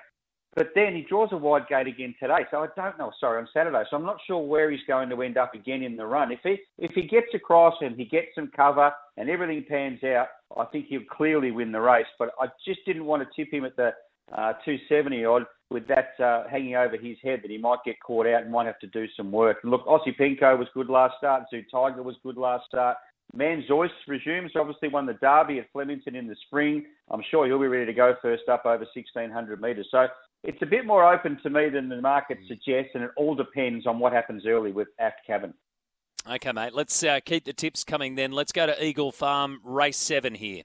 But 0.54 0.68
then 0.74 0.94
he 0.94 1.02
draws 1.02 1.28
a 1.32 1.36
wide 1.36 1.68
gate 1.68 1.88
again 1.88 2.14
today, 2.18 2.46
so 2.50 2.62
I 2.62 2.68
don't 2.74 2.96
know. 2.96 3.12
Sorry, 3.20 3.38
on 3.38 3.48
Saturday, 3.52 3.82
so 3.90 3.98
I'm 3.98 4.06
not 4.06 4.16
sure 4.26 4.38
where 4.38 4.70
he's 4.70 4.80
going 4.88 5.10
to 5.10 5.20
end 5.20 5.36
up 5.36 5.52
again 5.54 5.82
in 5.82 5.94
the 5.94 6.06
run. 6.06 6.32
If 6.32 6.40
he 6.42 6.56
if 6.78 6.92
he 6.92 7.02
gets 7.02 7.34
across 7.34 7.74
and 7.82 7.96
he 7.96 8.06
gets 8.06 8.28
some 8.34 8.50
cover 8.56 8.90
and 9.18 9.28
everything 9.28 9.66
pans 9.68 10.02
out, 10.04 10.28
I 10.56 10.64
think 10.64 10.86
he'll 10.86 11.04
clearly 11.10 11.50
win 11.50 11.70
the 11.70 11.82
race. 11.82 12.06
But 12.18 12.30
I 12.40 12.46
just 12.66 12.80
didn't 12.86 13.04
want 13.04 13.22
to 13.22 13.44
tip 13.44 13.52
him 13.52 13.66
at 13.66 13.76
the 13.76 13.90
uh, 14.32 14.52
270 14.64 15.24
odd 15.24 15.46
with 15.70 15.86
that 15.88 16.18
uh, 16.22 16.44
hanging 16.48 16.76
over 16.76 16.96
his 16.96 17.16
head 17.22 17.40
that 17.42 17.50
he 17.50 17.58
might 17.58 17.78
get 17.84 17.96
caught 18.04 18.26
out 18.26 18.42
and 18.42 18.52
might 18.52 18.66
have 18.66 18.78
to 18.78 18.86
do 18.88 19.06
some 19.16 19.32
work. 19.32 19.58
And 19.62 19.70
look, 19.70 19.84
Aussie 19.86 20.16
Pinko 20.18 20.58
was 20.58 20.68
good 20.74 20.88
last 20.88 21.14
start. 21.18 21.44
Zoo 21.50 21.62
Tiger 21.70 22.02
was 22.02 22.16
good 22.22 22.36
last 22.36 22.66
start. 22.66 22.96
Manzoice 23.36 23.90
resumes. 24.06 24.52
Obviously 24.54 24.88
won 24.88 25.06
the 25.06 25.14
Derby 25.14 25.58
at 25.58 25.70
Flemington 25.72 26.14
in 26.14 26.28
the 26.28 26.36
spring. 26.46 26.86
I'm 27.10 27.22
sure 27.30 27.46
he'll 27.46 27.58
be 27.58 27.66
ready 27.66 27.86
to 27.86 27.92
go 27.92 28.14
first 28.22 28.44
up 28.48 28.64
over 28.64 28.86
1600 28.94 29.60
metres. 29.60 29.88
So 29.90 30.06
it's 30.44 30.62
a 30.62 30.66
bit 30.66 30.86
more 30.86 31.12
open 31.12 31.38
to 31.42 31.50
me 31.50 31.68
than 31.68 31.88
the 31.88 32.00
market 32.00 32.38
suggests, 32.46 32.92
and 32.94 33.02
it 33.02 33.10
all 33.16 33.34
depends 33.34 33.86
on 33.86 33.98
what 33.98 34.12
happens 34.12 34.44
early 34.46 34.70
with 34.70 34.88
Aft 35.00 35.26
Cabin. 35.26 35.52
Okay, 36.28 36.52
mate. 36.52 36.74
Let's 36.74 37.02
uh, 37.02 37.20
keep 37.24 37.44
the 37.44 37.52
tips 37.52 37.84
coming 37.84 38.14
then. 38.14 38.32
Let's 38.32 38.52
go 38.52 38.66
to 38.66 38.84
Eagle 38.84 39.12
Farm, 39.12 39.60
race 39.64 39.96
seven 39.96 40.34
here. 40.34 40.62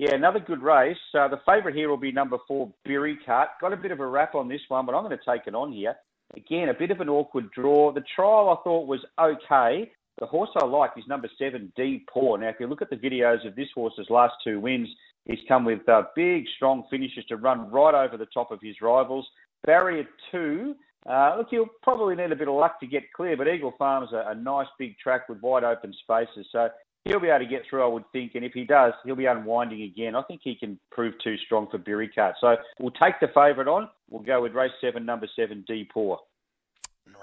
Yeah, 0.00 0.14
another 0.14 0.38
good 0.38 0.62
race. 0.62 0.96
Uh, 1.12 1.26
the 1.26 1.40
favourite 1.44 1.74
here 1.74 1.88
will 1.88 1.96
be 1.96 2.12
number 2.12 2.38
four, 2.46 2.72
Berry 2.84 3.18
Cut. 3.26 3.48
Got 3.60 3.72
a 3.72 3.76
bit 3.76 3.90
of 3.90 3.98
a 3.98 4.06
wrap 4.06 4.36
on 4.36 4.46
this 4.46 4.60
one, 4.68 4.86
but 4.86 4.94
I'm 4.94 5.02
going 5.02 5.18
to 5.18 5.24
take 5.28 5.48
it 5.48 5.56
on 5.56 5.72
here. 5.72 5.96
Again, 6.36 6.68
a 6.68 6.74
bit 6.74 6.92
of 6.92 7.00
an 7.00 7.08
awkward 7.08 7.50
draw. 7.50 7.90
The 7.92 8.04
trial 8.14 8.56
I 8.56 8.62
thought 8.62 8.86
was 8.86 9.04
okay. 9.20 9.90
The 10.20 10.26
horse 10.26 10.50
I 10.54 10.66
like 10.66 10.92
is 10.96 11.02
number 11.08 11.28
seven, 11.36 11.72
D 11.74 12.04
Poor. 12.08 12.38
Now, 12.38 12.48
if 12.48 12.60
you 12.60 12.68
look 12.68 12.80
at 12.80 12.90
the 12.90 12.96
videos 12.96 13.44
of 13.44 13.56
this 13.56 13.66
horse's 13.74 14.06
last 14.08 14.34
two 14.44 14.60
wins, 14.60 14.88
he's 15.24 15.40
come 15.48 15.64
with 15.64 15.88
uh, 15.88 16.02
big, 16.14 16.44
strong 16.54 16.84
finishes 16.88 17.24
to 17.24 17.36
run 17.36 17.68
right 17.68 17.94
over 17.94 18.16
the 18.16 18.26
top 18.26 18.52
of 18.52 18.60
his 18.62 18.76
rivals. 18.80 19.26
Barrier 19.66 20.04
two, 20.30 20.76
uh, 21.10 21.34
look, 21.38 21.48
he'll 21.50 21.66
probably 21.82 22.14
need 22.14 22.30
a 22.30 22.36
bit 22.36 22.46
of 22.46 22.54
luck 22.54 22.78
to 22.78 22.86
get 22.86 23.02
clear, 23.16 23.36
but 23.36 23.48
Eagle 23.48 23.74
Farm's 23.76 24.12
a, 24.12 24.26
a 24.28 24.34
nice 24.36 24.68
big 24.78 24.96
track 24.98 25.28
with 25.28 25.40
wide 25.40 25.64
open 25.64 25.92
spaces. 26.04 26.46
So 26.52 26.68
he'll 27.08 27.18
be 27.20 27.28
able 27.28 27.44
to 27.44 27.50
get 27.50 27.62
through, 27.68 27.82
I 27.82 27.86
would 27.86 28.04
think. 28.12 28.34
And 28.34 28.44
if 28.44 28.52
he 28.52 28.64
does, 28.64 28.92
he'll 29.04 29.16
be 29.16 29.26
unwinding 29.26 29.82
again. 29.82 30.14
I 30.14 30.22
think 30.22 30.42
he 30.44 30.54
can 30.54 30.78
prove 30.92 31.14
too 31.24 31.36
strong 31.46 31.66
for 31.70 31.78
Berry 31.78 32.10
Cut. 32.14 32.34
So 32.40 32.56
we'll 32.78 32.92
take 32.92 33.18
the 33.20 33.28
favourite 33.28 33.68
on. 33.68 33.88
We'll 34.10 34.22
go 34.22 34.42
with 34.42 34.52
race 34.52 34.72
seven, 34.80 35.04
number 35.04 35.26
seven, 35.34 35.64
D 35.66 35.88
Poor. 35.92 36.18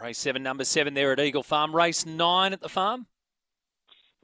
Race 0.01 0.17
seven, 0.17 0.43
number 0.43 0.65
seven 0.65 0.95
there 0.95 1.13
at 1.13 1.19
Eagle 1.19 1.43
Farm. 1.43 1.73
Race 1.73 2.05
nine 2.05 2.51
at 2.51 2.61
the 2.61 2.69
farm. 2.69 3.05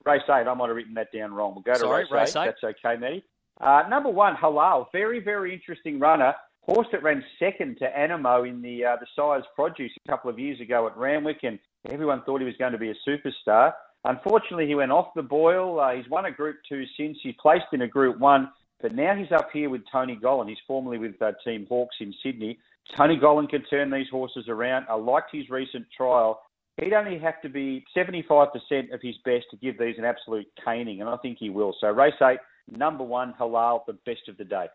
Race 0.03 0.23
eight, 0.27 0.47
I 0.47 0.53
might 0.55 0.67
have 0.67 0.75
written 0.75 0.95
that 0.95 1.11
down 1.13 1.33
wrong. 1.33 1.53
We'll 1.53 1.61
go 1.61 1.73
to 1.73 1.79
Sorry, 1.79 2.03
race, 2.03 2.11
race 2.11 2.35
eight. 2.35 2.41
eight. 2.41 2.55
That's 2.61 2.77
okay, 2.85 2.99
Matty. 2.99 3.23
Uh, 3.59 3.83
number 3.87 4.09
one, 4.09 4.35
Halal. 4.35 4.87
Very, 4.91 5.19
very 5.19 5.53
interesting 5.53 5.99
runner. 5.99 6.33
Horse 6.63 6.87
that 6.91 7.03
ran 7.03 7.23
second 7.39 7.77
to 7.79 7.85
Animo 7.97 8.43
in 8.43 8.61
the 8.61 8.83
uh, 8.85 8.95
the 8.99 9.07
Sires 9.15 9.43
Produce 9.55 9.91
a 10.05 10.09
couple 10.09 10.29
of 10.31 10.39
years 10.39 10.59
ago 10.59 10.87
at 10.87 10.97
Randwick, 10.97 11.39
and 11.43 11.59
everyone 11.89 12.23
thought 12.23 12.39
he 12.39 12.45
was 12.45 12.55
going 12.57 12.71
to 12.71 12.77
be 12.79 12.89
a 12.89 12.95
superstar. 13.07 13.73
Unfortunately, 14.05 14.67
he 14.67 14.75
went 14.75 14.91
off 14.91 15.13
the 15.15 15.21
boil. 15.21 15.79
Uh, 15.79 15.93
he's 15.93 16.09
won 16.09 16.25
a 16.25 16.31
Group 16.31 16.57
Two 16.67 16.83
since. 16.97 17.17
He's 17.21 17.35
placed 17.39 17.65
in 17.73 17.83
a 17.83 17.87
Group 17.87 18.19
One, 18.19 18.49
but 18.81 18.95
now 18.95 19.15
he's 19.15 19.31
up 19.31 19.49
here 19.53 19.69
with 19.69 19.81
Tony 19.91 20.17
Gollan. 20.21 20.49
He's 20.49 20.57
formerly 20.67 20.97
with 20.97 21.21
uh, 21.21 21.33
Team 21.45 21.67
Hawkes 21.69 21.95
in 21.99 22.13
Sydney. 22.23 22.57
Tony 22.97 23.17
Gollan 23.17 23.47
can 23.47 23.63
turn 23.65 23.91
these 23.91 24.09
horses 24.09 24.45
around. 24.47 24.85
I 24.89 24.95
liked 24.95 25.29
his 25.31 25.49
recent 25.49 25.85
trial. 25.95 26.41
He'd 26.81 26.93
only 26.93 27.19
have 27.19 27.41
to 27.41 27.49
be 27.49 27.85
75% 27.95 28.47
of 28.93 29.01
his 29.01 29.15
best 29.23 29.45
to 29.51 29.57
give 29.57 29.77
these 29.77 29.95
an 29.97 30.05
absolute 30.05 30.47
caning, 30.63 31.01
and 31.01 31.09
I 31.09 31.17
think 31.17 31.37
he 31.39 31.49
will. 31.49 31.75
So 31.79 31.87
race 31.89 32.13
eight, 32.23 32.39
number 32.69 33.03
one, 33.03 33.35
Halal, 33.39 33.85
the 33.85 33.93
best 34.05 34.27
of 34.29 34.37
the 34.37 34.45
day. 34.45 34.67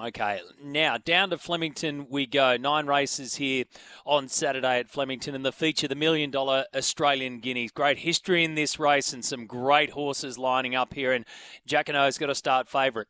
Okay, 0.00 0.40
now 0.62 0.96
down 0.96 1.30
to 1.30 1.38
Flemington 1.38 2.06
we 2.08 2.26
go. 2.26 2.56
Nine 2.56 2.86
races 2.86 3.36
here 3.36 3.64
on 4.04 4.28
Saturday 4.28 4.78
at 4.78 4.88
Flemington, 4.88 5.34
and 5.34 5.44
the 5.44 5.52
feature 5.52 5.88
the 5.88 5.96
million 5.96 6.30
dollar 6.30 6.66
Australian 6.74 7.40
Guineas. 7.40 7.72
Great 7.72 7.98
history 7.98 8.44
in 8.44 8.54
this 8.54 8.78
race, 8.78 9.12
and 9.12 9.24
some 9.24 9.46
great 9.46 9.90
horses 9.90 10.38
lining 10.38 10.74
up 10.74 10.94
here. 10.94 11.12
And 11.12 11.24
Jack 11.66 11.88
and 11.88 11.96
Jackano's 11.96 12.18
got 12.18 12.26
to 12.26 12.34
start 12.34 12.68
favourite. 12.68 13.08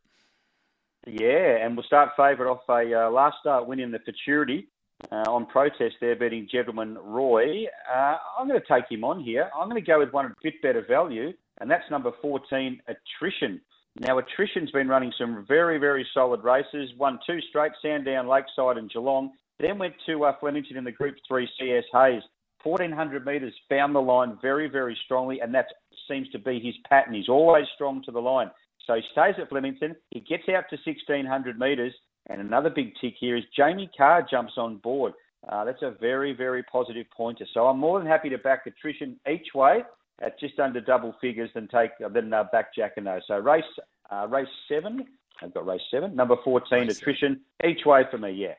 Yeah, 1.06 1.64
and 1.64 1.76
we'll 1.76 1.84
start 1.84 2.10
favourite 2.16 2.50
off 2.50 2.60
a 2.68 3.06
uh, 3.06 3.10
last 3.10 3.36
start 3.40 3.66
win 3.66 3.80
in 3.80 3.90
the 3.90 3.98
Futurity 3.98 4.68
uh, 5.12 5.30
on 5.30 5.46
protest 5.46 5.96
there, 6.00 6.16
beating 6.16 6.48
Gentleman 6.50 6.96
Roy. 6.98 7.64
Uh, 7.92 8.16
I'm 8.38 8.48
going 8.48 8.60
to 8.60 8.66
take 8.66 8.90
him 8.90 9.04
on 9.04 9.22
here. 9.22 9.50
I'm 9.56 9.68
going 9.68 9.82
to 9.82 9.86
go 9.86 9.98
with 9.98 10.12
one 10.12 10.26
a 10.26 10.34
bit 10.42 10.60
better 10.62 10.84
value, 10.86 11.32
and 11.60 11.70
that's 11.70 11.88
number 11.90 12.12
14, 12.20 12.80
Attrition. 12.88 13.60
Now, 14.00 14.18
Attrition's 14.18 14.70
been 14.70 14.88
running 14.88 15.12
some 15.18 15.44
very, 15.48 15.78
very 15.78 16.06
solid 16.14 16.44
races. 16.44 16.90
Won 16.98 17.18
two 17.26 17.40
straight, 17.48 17.72
Sandown, 17.82 18.28
Lakeside, 18.28 18.76
and 18.76 18.90
Geelong. 18.90 19.32
Then 19.58 19.78
went 19.78 19.94
to 20.06 20.24
uh, 20.24 20.32
Flemington 20.38 20.76
in 20.76 20.84
the 20.84 20.92
Group 20.92 21.16
3 21.26 21.48
CS 21.58 21.84
Hayes. 21.92 22.22
1400 22.62 23.24
metres, 23.24 23.54
found 23.68 23.94
the 23.94 24.00
line 24.00 24.36
very, 24.42 24.68
very 24.68 24.96
strongly, 25.04 25.40
and 25.40 25.54
that 25.54 25.66
seems 26.08 26.28
to 26.30 26.38
be 26.38 26.60
his 26.60 26.74
pattern. 26.88 27.14
He's 27.14 27.28
always 27.28 27.66
strong 27.74 28.02
to 28.04 28.10
the 28.10 28.20
line. 28.20 28.50
So 28.86 28.94
he 28.94 29.02
stays 29.12 29.34
at 29.40 29.48
Flemington. 29.48 29.94
He 30.10 30.20
gets 30.20 30.44
out 30.48 30.64
to 30.70 30.78
1600 30.84 31.58
metres. 31.58 31.94
And 32.28 32.40
another 32.40 32.70
big 32.70 32.92
tick 33.00 33.14
here 33.18 33.36
is 33.36 33.44
Jamie 33.56 33.90
Kah 33.96 34.20
jumps 34.28 34.54
on 34.56 34.78
board. 34.78 35.12
Uh, 35.48 35.64
that's 35.64 35.82
a 35.82 35.94
very, 36.00 36.32
very 36.32 36.62
positive 36.64 37.06
pointer. 37.16 37.46
So 37.54 37.66
I'm 37.66 37.78
more 37.78 37.98
than 37.98 38.08
happy 38.08 38.28
to 38.30 38.38
back 38.38 38.66
Attrition 38.66 39.18
each 39.30 39.54
way 39.54 39.82
at 40.20 40.38
just 40.40 40.58
under 40.58 40.80
double 40.80 41.14
figures 41.20 41.50
than 41.54 41.68
take 41.68 41.90
than 42.12 42.32
uh, 42.32 42.44
back 42.50 42.74
Jack 42.74 42.92
and 42.96 43.04
No. 43.04 43.20
So 43.26 43.38
race 43.38 43.64
uh, 44.10 44.26
race 44.28 44.48
seven. 44.68 45.06
I've 45.42 45.54
got 45.54 45.66
race 45.66 45.80
seven. 45.90 46.16
Number 46.16 46.36
14, 46.42 46.90
Attrition. 46.90 47.40
Each 47.64 47.84
way 47.86 48.02
for 48.10 48.18
me, 48.18 48.32
yeah. 48.32 48.54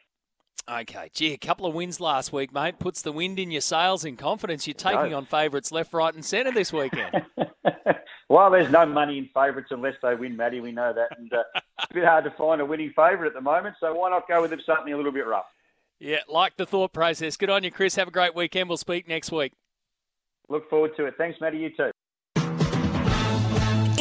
Okay, 0.81 1.09
gee, 1.13 1.33
a 1.33 1.37
couple 1.37 1.65
of 1.65 1.73
wins 1.73 1.99
last 1.99 2.31
week, 2.31 2.53
mate. 2.53 2.79
Puts 2.79 3.01
the 3.01 3.11
wind 3.11 3.37
in 3.39 3.51
your 3.51 3.59
sails 3.59 4.05
and 4.05 4.17
confidence. 4.17 4.65
You're 4.67 4.75
taking 4.75 5.09
No. 5.11 5.17
on 5.17 5.25
favourites 5.25 5.71
left, 5.71 5.93
right, 5.93 6.13
and 6.13 6.23
centre 6.23 6.51
this 6.51 6.71
weekend. 6.71 7.23
Well, 8.29 8.51
there's 8.51 8.69
no 8.69 8.85
money 8.85 9.17
in 9.17 9.27
favourites 9.33 9.69
unless 9.71 9.95
they 10.03 10.13
win, 10.13 10.37
Matty. 10.37 10.59
We 10.61 10.71
know 10.71 10.93
that. 10.93 11.17
And 11.17 11.33
uh, 11.33 11.41
it's 11.55 11.87
a 11.89 11.93
bit 11.95 12.05
hard 12.05 12.23
to 12.25 12.31
find 12.31 12.61
a 12.61 12.65
winning 12.65 12.93
favourite 12.95 13.25
at 13.27 13.33
the 13.33 13.41
moment. 13.41 13.75
So 13.79 13.91
why 13.95 14.11
not 14.11 14.27
go 14.27 14.41
with 14.43 14.51
something 14.65 14.93
a 14.93 14.95
little 14.95 15.11
bit 15.11 15.25
rough? 15.25 15.45
yeah, 15.99 16.19
like 16.27 16.55
the 16.55 16.65
thought 16.67 16.93
process. 16.93 17.35
Good 17.37 17.49
on 17.49 17.63
you, 17.63 17.71
Chris. 17.71 17.95
Have 17.95 18.07
a 18.07 18.11
great 18.11 18.35
weekend. 18.35 18.69
We'll 18.69 18.77
speak 18.77 19.07
next 19.07 19.31
week. 19.31 19.53
Look 20.49 20.69
forward 20.69 20.95
to 20.97 21.05
it. 21.05 21.13
Thanks, 21.17 21.39
Matty. 21.39 21.57
You 21.59 21.69
too. 21.69 21.91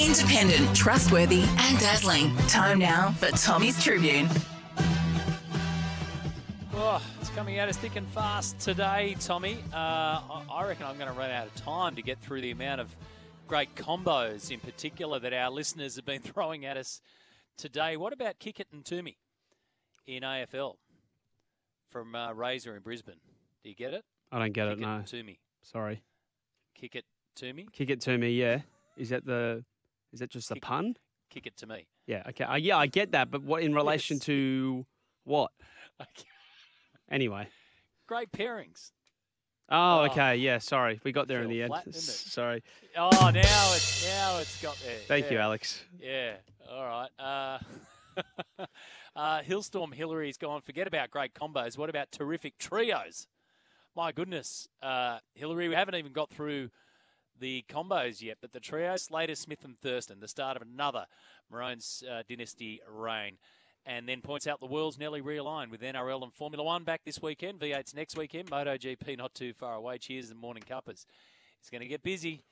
Independent, 0.01 0.75
trustworthy, 0.75 1.43
and 1.43 1.79
dazzling. 1.79 2.35
Time 2.49 2.79
now 2.79 3.11
for 3.13 3.29
Tommy's 3.37 3.83
Tribune. 3.83 4.29
Oh, 6.75 7.03
it's 7.21 7.29
coming 7.31 7.59
at 7.59 7.69
us 7.69 7.77
thick 7.77 7.97
and 7.97 8.07
fast 8.09 8.59
today, 8.61 9.17
Tommy. 9.21 9.59
Uh, 9.73 9.77
I 9.77 10.45
I 10.51 10.67
reckon 10.67 10.87
I'm 10.87 10.97
going 10.97 11.13
to 11.13 11.19
run 11.19 11.31
out 11.31 11.47
of 11.47 11.55
time 11.57 11.97
to 11.97 12.03
get 12.03 12.19
through 12.21 12.41
the 12.41 12.53
amount 12.53 12.81
of 12.81 12.97
great 13.47 13.75
combos, 13.75 14.51
in 14.51 14.61
particular, 14.61 15.19
that 15.19 15.35
our 15.35 15.51
listeners 15.51 15.97
have 15.97 16.07
been 16.07 16.23
throwing 16.23 16.65
at 16.65 16.77
us 16.77 17.03
today. 17.57 17.97
What 17.97 18.13
about 18.13 18.39
Kick 18.39 18.61
It 18.61 18.69
and 18.73 18.85
Toomey 18.85 19.19
in 20.07 20.23
AFL 20.23 20.77
from 21.91 22.15
uh, 22.15 22.33
Razor 22.33 22.75
in 22.77 22.83
Brisbane? 22.83 23.21
Do 23.63 23.69
you 23.69 23.75
get 23.75 23.93
it? 23.93 24.05
I 24.33 24.39
don't 24.39 24.53
get 24.53 24.69
Kick 24.69 24.79
it, 24.79 24.81
no. 24.81 25.03
To 25.05 25.23
me. 25.23 25.41
Sorry. 25.63 26.03
Kick 26.79 26.95
it 26.95 27.05
to 27.37 27.53
me. 27.53 27.67
Kick 27.73 27.91
it 27.91 28.01
to 28.03 28.17
me, 28.17 28.33
yeah. 28.33 28.61
Is 28.97 29.11
that 29.11 29.25
the? 29.25 29.65
Is 30.13 30.21
that 30.21 30.31
just 30.31 30.51
a 30.51 30.57
pun? 30.57 30.95
Kick 31.31 31.47
it 31.47 31.57
to 31.59 31.67
me. 31.67 31.87
Yeah. 32.07 32.23
Okay. 32.29 32.45
Uh, 32.45 32.57
yeah, 32.57 32.77
I 32.77 32.87
get 32.87 33.13
that, 33.13 33.31
but 33.31 33.43
what 33.43 33.63
in 33.63 33.75
relation 33.75 34.19
to 34.21 34.87
what? 35.25 35.51
Anyway. 37.11 37.49
Great 38.07 38.31
pairings. 38.33 38.93
Oh, 39.71 40.01
okay. 40.11 40.37
Yeah. 40.37 40.59
Sorry, 40.59 41.01
we 41.05 41.13
got 41.13 41.27
there 41.27 41.43
in 41.43 41.49
the 41.49 41.63
end. 41.63 41.71
flat, 41.71 41.85
didn't? 41.85 42.01
Sorry. 42.01 42.63
Oh, 42.97 43.09
now 43.11 43.73
it's 43.75 44.07
now 44.07 44.39
it's 44.39 44.61
got 44.61 44.77
there. 44.85 44.99
Thank 45.07 45.31
you, 45.31 45.39
Alex. 45.39 45.85
Yeah. 45.99 46.35
All 46.71 46.85
right. 46.85 47.09
Uh, 47.19 47.59
uh, 49.17 49.41
Hillstorm 49.41 49.95
Hillary's 49.95 50.37
gone. 50.37 50.61
Forget 50.61 50.87
about 50.87 51.11
great 51.11 51.35
combos. 51.35 51.79
What 51.79 51.89
about 51.89 52.13
terrific 52.13 52.59
trios? 52.59 53.27
My 53.99 54.13
goodness, 54.13 54.69
uh, 54.81 55.19
Hillary, 55.35 55.69
we 55.69 55.75
haven't 55.75 55.97
even 55.97 56.13
got 56.13 56.31
through 56.31 56.71
the 57.41 57.65
combos 57.69 58.23
yet, 58.23 58.39
but 58.41 58.53
the 58.53 58.61
trio 58.61 58.95
Slater, 58.95 59.35
Smith, 59.35 59.65
and 59.65 59.77
Thurston, 59.77 60.21
the 60.21 60.29
start 60.29 60.55
of 60.55 60.63
another 60.63 61.07
Maroons 61.51 62.05
uh, 62.09 62.23
dynasty 62.29 62.81
reign. 62.89 63.39
And 63.85 64.09
then 64.09 64.21
points 64.21 64.47
out 64.47 64.61
the 64.61 64.67
world's 64.67 65.01
nearly 65.01 65.21
realigned 65.21 65.73
with 65.73 65.81
NRL 65.81 66.23
and 66.23 66.33
Formula 66.33 66.63
One 66.63 66.85
back 66.85 67.01
this 67.05 67.21
weekend. 67.21 67.59
V8's 67.59 67.93
next 67.93 68.17
weekend. 68.17 68.49
MotoGP 68.53 69.19
not 69.19 69.35
too 69.35 69.53
far 69.53 69.75
away. 69.75 69.99
Cheers 69.99 70.31
and 70.31 70.39
morning 70.39 70.63
cuppers. 70.63 71.05
It's 71.59 71.69
going 71.69 71.83
to 71.83 71.89
get 71.89 72.05
busy. 72.05 72.45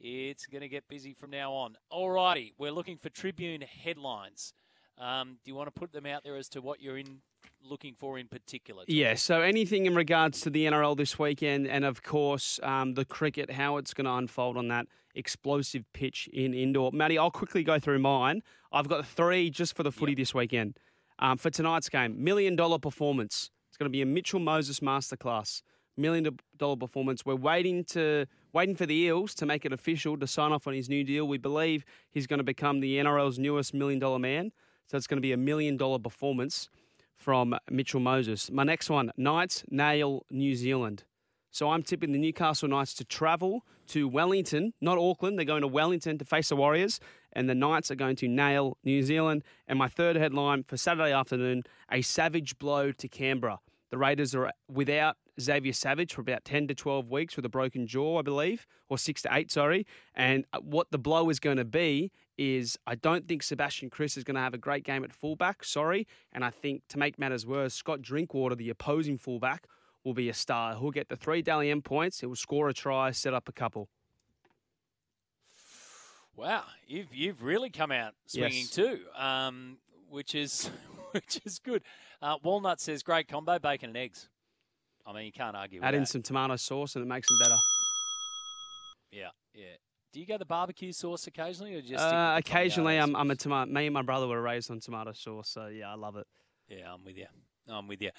It's 0.00 0.44
going 0.44 0.60
to 0.60 0.68
get 0.68 0.86
busy 0.86 1.14
from 1.14 1.30
now 1.30 1.50
on. 1.54 1.78
Alrighty, 1.90 2.52
we're 2.58 2.72
looking 2.72 2.98
for 2.98 3.08
Tribune 3.08 3.62
headlines. 3.62 4.52
Um, 4.98 5.38
do 5.42 5.50
you 5.50 5.54
want 5.54 5.74
to 5.74 5.80
put 5.80 5.92
them 5.92 6.04
out 6.04 6.24
there 6.24 6.36
as 6.36 6.50
to 6.50 6.60
what 6.60 6.82
you're 6.82 6.98
in 6.98 7.22
looking 7.62 7.94
for 7.94 8.18
in 8.18 8.28
particular? 8.28 8.84
Yeah, 8.86 9.14
so 9.14 9.40
anything 9.40 9.86
in 9.86 9.94
regards 9.94 10.40
to 10.42 10.50
the 10.50 10.66
NRL 10.66 10.96
this 10.96 11.18
weekend, 11.18 11.66
and 11.66 11.84
of 11.84 12.02
course 12.02 12.60
um, 12.62 12.94
the 12.94 13.04
cricket, 13.04 13.50
how 13.50 13.76
it's 13.76 13.94
going 13.94 14.04
to 14.04 14.12
unfold 14.12 14.56
on 14.56 14.68
that 14.68 14.86
explosive 15.14 15.84
pitch 15.92 16.28
in 16.32 16.54
Indore. 16.54 16.90
Matty, 16.92 17.18
I'll 17.18 17.30
quickly 17.30 17.62
go 17.62 17.78
through 17.78 17.98
mine. 17.98 18.42
I've 18.72 18.88
got 18.88 19.06
three 19.06 19.50
just 19.50 19.76
for 19.76 19.82
the 19.82 19.92
footy 19.92 20.14
this 20.14 20.34
weekend. 20.34 20.78
Um, 21.18 21.36
for 21.36 21.50
tonight's 21.50 21.88
game, 21.88 22.22
million 22.22 22.56
dollar 22.56 22.78
performance. 22.78 23.50
It's 23.68 23.76
going 23.76 23.86
to 23.86 23.90
be 23.90 24.02
a 24.02 24.06
Mitchell 24.06 24.40
Moses 24.40 24.80
masterclass. 24.80 25.62
Million 25.96 26.38
dollar 26.56 26.76
performance. 26.76 27.26
We're 27.26 27.34
waiting 27.34 27.84
to 27.86 28.26
waiting 28.54 28.74
for 28.74 28.86
the 28.86 28.94
Eels 28.94 29.34
to 29.34 29.46
make 29.46 29.66
it 29.66 29.72
official 29.72 30.16
to 30.18 30.26
sign 30.26 30.52
off 30.52 30.66
on 30.66 30.72
his 30.72 30.88
new 30.88 31.04
deal. 31.04 31.28
We 31.28 31.36
believe 31.36 31.84
he's 32.10 32.26
going 32.26 32.38
to 32.38 32.44
become 32.44 32.80
the 32.80 32.96
NRL's 32.96 33.38
newest 33.38 33.74
million 33.74 33.98
dollar 33.98 34.18
man. 34.18 34.52
So 34.86 34.96
it's 34.96 35.06
going 35.06 35.18
to 35.18 35.22
be 35.22 35.32
a 35.32 35.36
million 35.36 35.76
dollar 35.76 35.98
performance 35.98 36.70
from 37.20 37.54
Mitchell 37.70 38.00
Moses. 38.00 38.50
My 38.50 38.64
next 38.64 38.88
one, 38.88 39.12
Knights 39.16 39.62
nail 39.70 40.24
New 40.30 40.54
Zealand. 40.54 41.04
So 41.50 41.70
I'm 41.70 41.82
tipping 41.82 42.12
the 42.12 42.18
Newcastle 42.18 42.68
Knights 42.68 42.94
to 42.94 43.04
travel 43.04 43.64
to 43.88 44.08
Wellington, 44.08 44.72
not 44.80 44.98
Auckland. 44.98 45.38
They're 45.38 45.44
going 45.44 45.62
to 45.62 45.68
Wellington 45.68 46.16
to 46.18 46.24
face 46.24 46.48
the 46.48 46.56
Warriors, 46.56 47.00
and 47.32 47.48
the 47.48 47.54
Knights 47.54 47.90
are 47.90 47.96
going 47.96 48.16
to 48.16 48.28
nail 48.28 48.78
New 48.84 49.02
Zealand. 49.02 49.44
And 49.66 49.78
my 49.78 49.88
third 49.88 50.16
headline 50.16 50.64
for 50.64 50.76
Saturday 50.76 51.12
afternoon, 51.12 51.64
a 51.90 52.02
savage 52.02 52.58
blow 52.58 52.92
to 52.92 53.08
Canberra. 53.08 53.58
The 53.90 53.98
Raiders 53.98 54.34
are 54.34 54.52
without 54.68 55.16
Xavier 55.40 55.72
Savage 55.72 56.14
for 56.14 56.20
about 56.20 56.44
10 56.44 56.68
to 56.68 56.74
12 56.74 57.10
weeks 57.10 57.36
with 57.36 57.44
a 57.44 57.48
broken 57.48 57.86
jaw, 57.86 58.18
I 58.18 58.22
believe, 58.22 58.66
or 58.88 58.98
six 58.98 59.22
to 59.22 59.30
eight, 59.32 59.50
sorry. 59.50 59.86
And 60.14 60.44
what 60.60 60.90
the 60.90 60.98
blow 60.98 61.28
is 61.30 61.40
going 61.40 61.56
to 61.56 61.64
be 61.64 62.12
is 62.42 62.78
I 62.86 62.94
don't 62.94 63.28
think 63.28 63.42
Sebastian 63.42 63.90
Kris 63.90 64.16
is 64.16 64.24
going 64.24 64.34
to 64.36 64.40
have 64.40 64.54
a 64.54 64.58
great 64.58 64.82
game 64.82 65.04
at 65.04 65.12
fullback. 65.12 65.62
Sorry, 65.62 66.06
and 66.32 66.42
I 66.42 66.48
think 66.48 66.82
to 66.88 66.98
make 66.98 67.18
matters 67.18 67.46
worse, 67.46 67.74
Scott 67.74 68.00
Drinkwater, 68.00 68.54
the 68.54 68.70
opposing 68.70 69.18
fullback, 69.18 69.66
will 70.04 70.14
be 70.14 70.30
a 70.30 70.34
star. 70.34 70.74
He'll 70.74 70.90
get 70.90 71.10
the 71.10 71.16
three 71.16 71.42
Dally 71.42 71.70
M 71.70 71.82
points. 71.82 72.20
He 72.20 72.26
will 72.26 72.34
score 72.34 72.70
a 72.70 72.72
try, 72.72 73.10
set 73.10 73.34
up 73.34 73.46
a 73.50 73.52
couple. 73.52 73.90
Wow, 76.34 76.64
you've 76.86 77.14
you've 77.14 77.42
really 77.42 77.68
come 77.68 77.92
out 77.92 78.14
swinging 78.26 78.52
Yes. 78.60 78.70
too, 78.70 79.00
um, 79.16 79.76
which 80.08 80.34
is 80.34 80.70
which 81.12 81.40
is 81.44 81.58
good. 81.58 81.82
Uh, 82.22 82.36
Walnut 82.42 82.80
says 82.80 83.02
great 83.02 83.28
combo, 83.28 83.58
bacon 83.58 83.90
and 83.90 83.98
eggs. 83.98 84.28
I 85.06 85.12
mean, 85.12 85.26
you 85.26 85.32
can't 85.32 85.56
argue 85.56 85.78
with 85.78 85.82
that. 85.82 85.88
Add 85.88 85.94
in 85.94 86.00
that. 86.02 86.06
some 86.06 86.22
tomato 86.22 86.56
sauce 86.56 86.96
and 86.96 87.04
it 87.04 87.08
makes 87.08 87.28
them 87.28 87.36
better. 87.42 87.56
Yeah, 89.10 89.28
yeah. 89.54 89.76
Do 90.12 90.20
you 90.20 90.26
go 90.26 90.38
the 90.38 90.44
barbecue 90.44 90.92
sauce 90.92 91.26
occasionally, 91.26 91.74
or 91.74 91.82
just 91.82 92.04
Uh, 92.04 92.34
occasionally, 92.36 92.96
I'm, 92.96 93.14
I'm 93.14 93.30
a 93.30 93.36
tomato. 93.36 93.70
Me 93.70 93.86
and 93.86 93.94
my 93.94 94.02
brother 94.02 94.26
were 94.26 94.42
raised 94.42 94.70
on 94.70 94.80
tomato 94.80 95.12
sauce, 95.12 95.48
so 95.50 95.66
yeah, 95.66 95.90
I 95.90 95.94
love 95.94 96.16
it. 96.16 96.26
Yeah, 96.68 96.92
I'm 96.92 97.04
with 97.04 97.16
you. 97.16 97.26
I'm 97.68 97.86
with 97.86 98.02
you. 98.02 98.10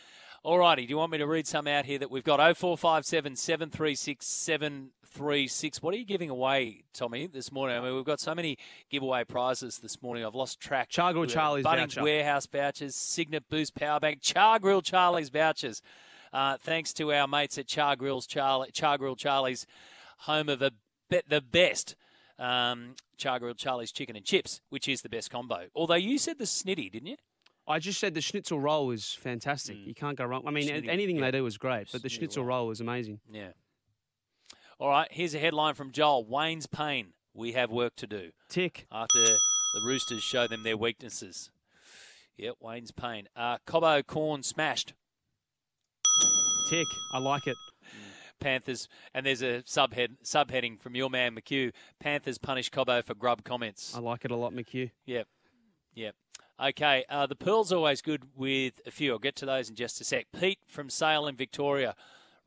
All 0.43 0.57
righty. 0.57 0.85
Do 0.85 0.91
you 0.91 0.97
want 0.97 1.11
me 1.11 1.18
to 1.18 1.27
read 1.27 1.45
some 1.45 1.68
out 1.68 1.85
here 1.85 1.99
that 1.99 2.09
we've 2.09 2.23
got? 2.23 2.38
0457 2.38 3.35
736 3.35 4.26
736. 4.26 5.81
What 5.81 5.93
are 5.93 5.97
you 5.97 6.05
giving 6.05 6.30
away, 6.30 6.84
Tommy, 6.93 7.27
this 7.27 7.51
morning? 7.51 7.77
I 7.77 7.81
mean, 7.81 7.95
we've 7.95 8.05
got 8.05 8.19
so 8.19 8.34
many 8.34 8.57
giveaway 8.89 9.23
prizes 9.26 9.80
this 9.80 10.01
morning. 10.01 10.26
I've 10.26 10.35
lost 10.35 10.59
track. 10.59 10.89
Char 10.89 11.11
Grill 11.13 11.26
Charlie's 11.26 11.65
Bunnings 11.65 11.95
voucher. 11.95 12.03
Warehouse 12.03 12.45
vouchers, 12.45 12.95
Cygnett 12.95 13.49
Boost 13.49 13.76
Power 13.76 13.99
Bank, 13.99 14.19
Char 14.22 14.59
Grill 14.59 14.81
Charlie's 14.81 15.30
vouchers. 15.30 15.81
Uh, 16.31 16.57
thanks 16.61 16.93
to 16.93 17.11
our 17.11 17.27
mates 17.27 17.57
at 17.57 17.68
Char 17.68 17.97
Grills 17.97 18.26
Charlie, 18.26 18.72
Char 18.72 18.97
Grill 18.97 19.18
Charlie's, 19.18 19.68
home 20.19 20.47
of 20.47 20.61
a 20.61 20.72
the 21.27 21.41
best 21.41 21.95
um, 22.39 22.95
Char 23.17 23.39
Grill 23.39 23.53
Charlie's 23.53 23.91
chicken 23.91 24.15
and 24.15 24.25
chips, 24.25 24.61
which 24.69 24.88
is 24.88 25.01
the 25.01 25.09
best 25.09 25.29
combo. 25.29 25.67
Although 25.75 25.95
you 25.95 26.17
said 26.17 26.38
the 26.38 26.45
snitty, 26.45 26.91
didn't 26.91 27.07
you? 27.07 27.17
I 27.67 27.79
just 27.79 27.99
said 27.99 28.15
the 28.15 28.21
schnitzel 28.21 28.59
roll 28.59 28.91
is 28.91 29.13
fantastic. 29.13 29.77
You 29.85 29.93
can't 29.93 30.17
go 30.17 30.25
wrong. 30.25 30.43
I 30.47 30.51
mean, 30.51 30.67
Schnitty, 30.67 30.89
anything 30.89 31.17
yeah. 31.17 31.29
they 31.29 31.38
do 31.38 31.45
is 31.45 31.57
great, 31.57 31.88
but 31.91 32.01
the 32.01 32.09
schnitzel 32.09 32.43
roll 32.43 32.71
is 32.71 32.81
amazing. 32.81 33.19
Yeah. 33.31 33.51
All 34.79 34.89
right, 34.89 35.07
here's 35.11 35.35
a 35.35 35.39
headline 35.39 35.75
from 35.75 35.91
Joel. 35.91 36.25
Wayne's 36.25 36.65
pain. 36.65 37.13
We 37.33 37.51
have 37.53 37.69
work 37.69 37.95
to 37.97 38.07
do. 38.07 38.31
Tick. 38.49 38.88
After 38.91 39.19
the 39.19 39.81
Roosters 39.85 40.23
show 40.23 40.47
them 40.47 40.63
their 40.63 40.75
weaknesses. 40.75 41.51
Yep, 42.38 42.55
Wayne's 42.59 42.91
pain. 42.91 43.27
Uh, 43.35 43.57
Cobbo 43.67 44.05
corn 44.05 44.41
smashed. 44.41 44.93
Tick. 46.67 46.88
I 47.13 47.19
like 47.19 47.45
it. 47.45 47.55
Panthers, 48.41 48.89
and 49.13 49.26
there's 49.26 49.41
a 49.41 49.63
subhead 49.63 50.18
subheading 50.23 50.81
from 50.81 50.95
your 50.95 51.09
man 51.09 51.34
McHugh. 51.34 51.72
Panthers 51.99 52.38
punish 52.38 52.69
Cobbo 52.69 53.01
for 53.01 53.15
grub 53.15 53.45
comments. 53.45 53.95
I 53.95 53.99
like 53.99 54.26
it 54.26 54.31
a 54.31 54.35
lot, 54.35 54.53
McHugh. 54.53 54.91
Yep. 55.05 55.27
Yep. 55.95 56.15
Okay. 56.61 57.05
Uh, 57.09 57.26
the 57.26 57.35
Pearl's 57.35 57.72
always 57.72 58.01
good 58.01 58.23
with 58.35 58.81
a 58.85 58.91
few. 58.91 59.13
I'll 59.13 59.19
get 59.19 59.38
to 59.38 59.45
those 59.45 59.69
in 59.69 59.76
just 59.76 60.01
a 60.01 60.03
sec. 60.03 60.27
Pete 60.38 60.59
from 60.68 60.89
Sale 60.89 61.27
in 61.27 61.35
Victoria. 61.38 61.95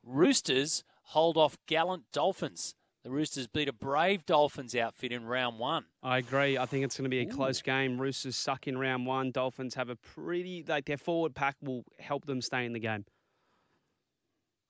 Roosters 0.03 0.83
hold 1.05 1.37
off 1.37 1.57
gallant 1.65 2.03
Dolphins. 2.11 2.75
The 3.03 3.11
Roosters 3.11 3.45
beat 3.45 3.69
a 3.69 3.73
brave 3.73 4.25
Dolphins 4.25 4.75
outfit 4.75 5.11
in 5.11 5.25
round 5.25 5.59
one. 5.59 5.85
I 6.01 6.17
agree. 6.17 6.57
I 6.57 6.65
think 6.65 6.83
it's 6.83 6.97
going 6.97 7.03
to 7.03 7.09
be 7.09 7.19
a 7.19 7.27
close 7.27 7.61
game. 7.61 8.01
Roosters 8.01 8.35
suck 8.35 8.67
in 8.67 8.79
round 8.79 9.05
one. 9.05 9.29
Dolphins 9.29 9.75
have 9.75 9.89
a 9.89 9.95
pretty 9.95 10.65
like 10.67 10.85
their 10.85 10.97
forward 10.97 11.35
pack 11.35 11.55
will 11.61 11.83
help 11.99 12.25
them 12.25 12.41
stay 12.41 12.65
in 12.65 12.73
the 12.73 12.79
game. 12.79 13.05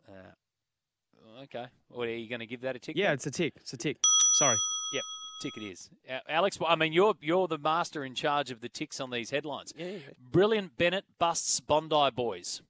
Uh, 0.05 0.33
okay. 1.43 1.65
What 1.89 2.07
are 2.07 2.15
you 2.15 2.29
going 2.29 2.39
to 2.39 2.45
give 2.45 2.61
that 2.61 2.75
a 2.75 2.79
tick? 2.79 2.95
Yeah, 2.95 3.07
then? 3.07 3.13
it's 3.15 3.27
a 3.27 3.31
tick. 3.31 3.53
It's 3.57 3.73
a 3.73 3.77
tick. 3.77 3.97
Sorry. 4.33 4.57
Yep, 4.93 5.03
tick 5.41 5.57
it 5.57 5.63
is. 5.63 5.89
Alex, 6.29 6.57
I 6.65 6.75
mean, 6.75 6.93
you're 6.93 7.15
you're 7.21 7.47
the 7.47 7.57
master 7.57 8.03
in 8.03 8.15
charge 8.15 8.51
of 8.51 8.61
the 8.61 8.69
ticks 8.69 8.99
on 8.99 9.09
these 9.09 9.29
headlines. 9.29 9.73
Yeah. 9.75 9.97
Brilliant 10.31 10.77
Bennett 10.77 11.05
busts 11.19 11.59
Bondi 11.59 12.09
boys. 12.15 12.61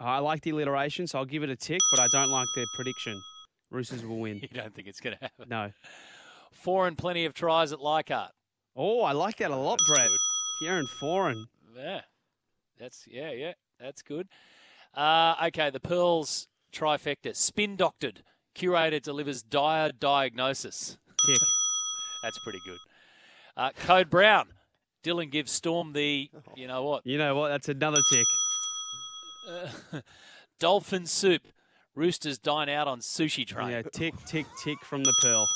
I 0.00 0.18
like 0.18 0.42
the 0.42 0.50
alliteration, 0.50 1.06
so 1.06 1.18
I'll 1.18 1.24
give 1.24 1.42
it 1.42 1.50
a 1.50 1.56
tick, 1.56 1.80
but 1.94 2.00
I 2.00 2.06
don't 2.12 2.30
like 2.30 2.48
their 2.56 2.64
prediction. 2.74 3.20
Roosters 3.70 4.04
will 4.04 4.18
win. 4.18 4.38
You 4.42 4.48
don't 4.48 4.74
think 4.74 4.88
it's 4.88 5.00
going 5.00 5.16
to 5.16 5.22
happen? 5.22 5.48
No. 5.48 5.70
Four 6.52 6.88
and 6.88 6.98
plenty 6.98 7.24
of 7.24 7.34
tries 7.34 7.72
at 7.72 7.80
Leichhardt. 7.80 8.32
Oh, 8.74 9.02
I 9.02 9.12
like 9.12 9.36
that 9.38 9.50
a 9.50 9.56
lot, 9.56 9.78
Brett. 9.86 10.08
Kieran 10.60 10.86
Foran. 11.00 11.44
Yeah, 11.76 12.02
that's 12.78 13.06
yeah, 13.08 13.30
yeah, 13.32 13.52
that's 13.80 14.02
good. 14.02 14.28
Uh, 14.94 15.34
okay, 15.46 15.70
the 15.70 15.80
Pearls 15.80 16.48
trifecta. 16.72 17.34
Spin 17.36 17.76
doctored. 17.76 18.22
Curator 18.54 19.00
delivers 19.00 19.42
dire 19.42 19.92
diagnosis. 19.92 20.98
Tick. 21.26 21.38
That's 22.22 22.38
pretty 22.38 22.60
good. 22.64 22.78
Uh, 23.56 23.70
Code 23.76 24.10
Brown. 24.10 24.48
Dylan 25.02 25.30
gives 25.30 25.50
Storm 25.50 25.92
the, 25.92 26.30
you 26.54 26.68
know 26.68 26.84
what? 26.84 27.04
You 27.06 27.18
know 27.18 27.34
what? 27.34 27.48
That's 27.48 27.68
another 27.68 28.00
tick. 28.10 28.26
Uh, 29.48 30.00
dolphin 30.60 31.06
soup. 31.06 31.42
Roosters 31.94 32.38
dine 32.38 32.70
out 32.70 32.88
on 32.88 33.00
sushi 33.00 33.46
train. 33.46 33.70
Yeah, 33.70 33.82
tick, 33.82 34.14
tick, 34.24 34.46
tick 34.62 34.78
from 34.82 35.02
the 35.04 35.12
Pearl. 35.20 35.46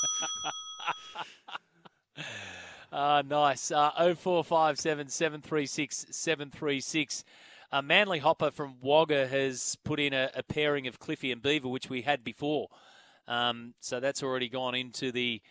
Uh, 2.92 3.22
nice. 3.28 3.70
Uh, 3.70 3.90
0457 4.14 5.08
736 5.08 6.06
736. 6.10 7.24
Uh, 7.72 7.82
Manly 7.82 8.18
Hopper 8.20 8.50
from 8.50 8.76
Wagga 8.80 9.26
has 9.26 9.76
put 9.84 9.98
in 10.00 10.12
a, 10.12 10.30
a 10.34 10.42
pairing 10.42 10.86
of 10.86 10.98
Cliffy 10.98 11.32
and 11.32 11.42
Beaver, 11.42 11.68
which 11.68 11.90
we 11.90 12.02
had 12.02 12.22
before. 12.22 12.68
Um, 13.28 13.74
so 13.80 14.00
that's 14.00 14.22
already 14.22 14.48
gone 14.48 14.74
into 14.74 15.10
the 15.10 15.42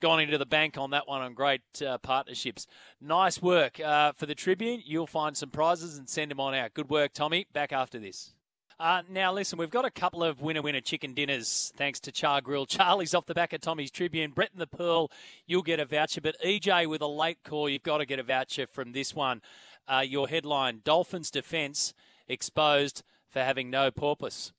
gone 0.00 0.20
into 0.20 0.38
the 0.38 0.46
bank 0.46 0.78
on 0.78 0.90
that 0.90 1.08
one 1.08 1.22
on 1.22 1.34
great 1.34 1.60
uh, 1.86 1.98
partnerships. 1.98 2.66
Nice 3.00 3.42
work 3.42 3.80
uh, 3.80 4.12
for 4.12 4.26
the 4.26 4.34
Tribune. 4.34 4.82
You'll 4.84 5.06
find 5.06 5.36
some 5.36 5.50
prizes 5.50 5.98
and 5.98 6.08
send 6.08 6.30
them 6.30 6.40
on 6.40 6.54
out. 6.54 6.74
Good 6.74 6.88
work, 6.88 7.12
Tommy. 7.12 7.46
Back 7.52 7.72
after 7.72 7.98
this. 7.98 8.32
Uh, 8.80 9.02
now, 9.10 9.32
listen, 9.32 9.58
we've 9.58 9.70
got 9.70 9.84
a 9.84 9.90
couple 9.90 10.22
of 10.22 10.40
winner 10.40 10.62
winner 10.62 10.80
chicken 10.80 11.12
dinners 11.12 11.72
thanks 11.76 11.98
to 11.98 12.12
Char 12.12 12.40
Grill. 12.40 12.64
Charlie's 12.66 13.12
off 13.12 13.26
the 13.26 13.34
back 13.34 13.52
of 13.52 13.60
Tommy's 13.60 13.90
Tribune. 13.90 14.30
Brett 14.30 14.50
and 14.52 14.60
the 14.60 14.68
Pearl, 14.68 15.10
you'll 15.46 15.62
get 15.62 15.80
a 15.80 15.84
voucher. 15.84 16.20
But 16.20 16.36
EJ 16.44 16.88
with 16.88 17.02
a 17.02 17.08
late 17.08 17.42
call, 17.42 17.68
you've 17.68 17.82
got 17.82 17.98
to 17.98 18.06
get 18.06 18.20
a 18.20 18.22
voucher 18.22 18.68
from 18.68 18.92
this 18.92 19.16
one. 19.16 19.42
Uh, 19.88 20.00
your 20.00 20.28
headline 20.28 20.80
Dolphins 20.84 21.30
defence 21.30 21.94
exposed 22.28 23.02
for 23.30 23.40
having 23.40 23.70
no 23.70 23.90
porpoise. 23.90 24.52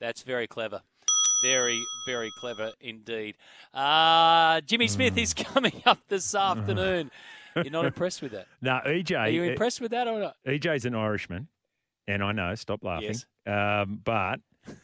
That's 0.00 0.22
very 0.22 0.46
clever. 0.46 0.82
Very, 1.42 1.82
very 2.06 2.30
clever 2.40 2.72
indeed. 2.80 3.36
Uh, 3.72 4.60
Jimmy 4.62 4.88
Smith 4.88 5.16
is 5.18 5.34
coming 5.34 5.82
up 5.84 5.98
this 6.08 6.34
afternoon. 6.34 7.10
You're 7.56 7.70
not 7.70 7.84
impressed 7.84 8.22
with 8.22 8.32
that? 8.32 8.46
No, 8.62 8.80
EJ. 8.84 9.18
Are 9.18 9.28
you 9.28 9.42
impressed 9.42 9.80
with 9.80 9.92
that 9.92 10.08
or 10.08 10.18
not? 10.18 10.36
EJ's 10.46 10.86
an 10.86 10.94
Irishman, 10.94 11.48
and 12.08 12.22
I 12.22 12.32
know. 12.32 12.54
Stop 12.54 12.82
laughing. 12.82 13.14
Yes. 13.14 13.26
Um, 13.46 14.00
but 14.02 14.40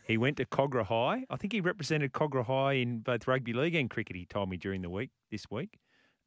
he 0.06 0.16
went 0.18 0.36
to 0.36 0.44
Kogarah 0.44 0.84
High. 0.84 1.24
I 1.30 1.36
think 1.36 1.52
he 1.52 1.60
represented 1.60 2.12
Kogarah 2.12 2.46
High 2.46 2.74
in 2.74 3.00
both 3.00 3.26
rugby 3.26 3.52
league 3.52 3.74
and 3.74 3.90
cricket. 3.90 4.14
He 4.16 4.26
told 4.26 4.50
me 4.50 4.56
during 4.56 4.82
the 4.82 4.90
week 4.90 5.10
this 5.30 5.50
week. 5.50 5.78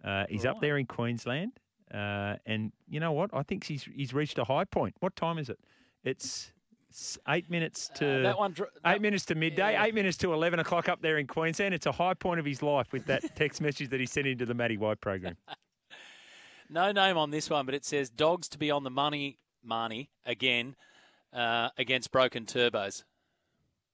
Uh, 0.04 0.26
he's 0.28 0.46
up 0.46 0.60
there 0.60 0.78
in 0.78 0.86
Queensland, 0.86 1.54
uh, 1.93 2.35
and 2.45 2.72
you 2.88 2.99
know 2.99 3.11
what? 3.11 3.30
I 3.34 3.41
think 3.43 3.64
he's 3.64 3.84
he's 3.95 4.14
reached 4.14 4.38
a 4.38 4.43
high 4.43 4.65
point. 4.65 4.95
What 4.99 5.15
time 5.15 5.38
is 5.39 5.49
it? 5.49 5.60
It's 6.03 6.51
eight 7.27 7.49
minutes 7.49 7.89
to 7.95 8.19
Uh, 8.19 8.22
that 8.22 8.38
one 8.38 8.51
dr- 8.53 8.69
eight 8.85 9.01
minutes 9.01 9.26
to 9.26 9.35
midday. 9.35 9.72
yeah. 9.72 9.85
Eight 9.85 9.95
minutes 9.95 10.18
to 10.18 10.31
eleven 10.34 10.60
o'clock 10.60 10.88
up 10.89 11.01
there 11.01 11.18
in 11.18 11.26
Queensland. 11.26 11.73
It's 11.73 11.88
a 11.88 11.91
high 11.91 12.14
point 12.14 12.39
of 12.39 12.45
his 12.45 12.61
life 12.61 12.91
with 12.93 13.05
that 13.07 13.23
text 13.35 13.61
message 13.61 13.89
that 13.89 13.99
he 13.99 14.05
sent 14.05 14.27
into 14.27 14.45
the 14.45 14.53
Matty 14.53 14.77
White 14.77 15.01
program. 15.01 15.35
No 16.69 16.91
name 16.91 17.18
on 17.18 17.30
this 17.30 17.49
one, 17.51 17.65
but 17.68 17.76
it 17.76 17.85
says 17.85 18.10
dogs 18.10 18.47
to 18.49 18.57
be 18.57 18.72
on 18.72 18.84
the 18.84 18.89
money, 18.89 19.38
Marnie, 19.69 20.07
again 20.26 20.76
uh, 21.31 21.69
against 21.77 22.11
broken 22.11 22.45
turbos. 22.45 23.03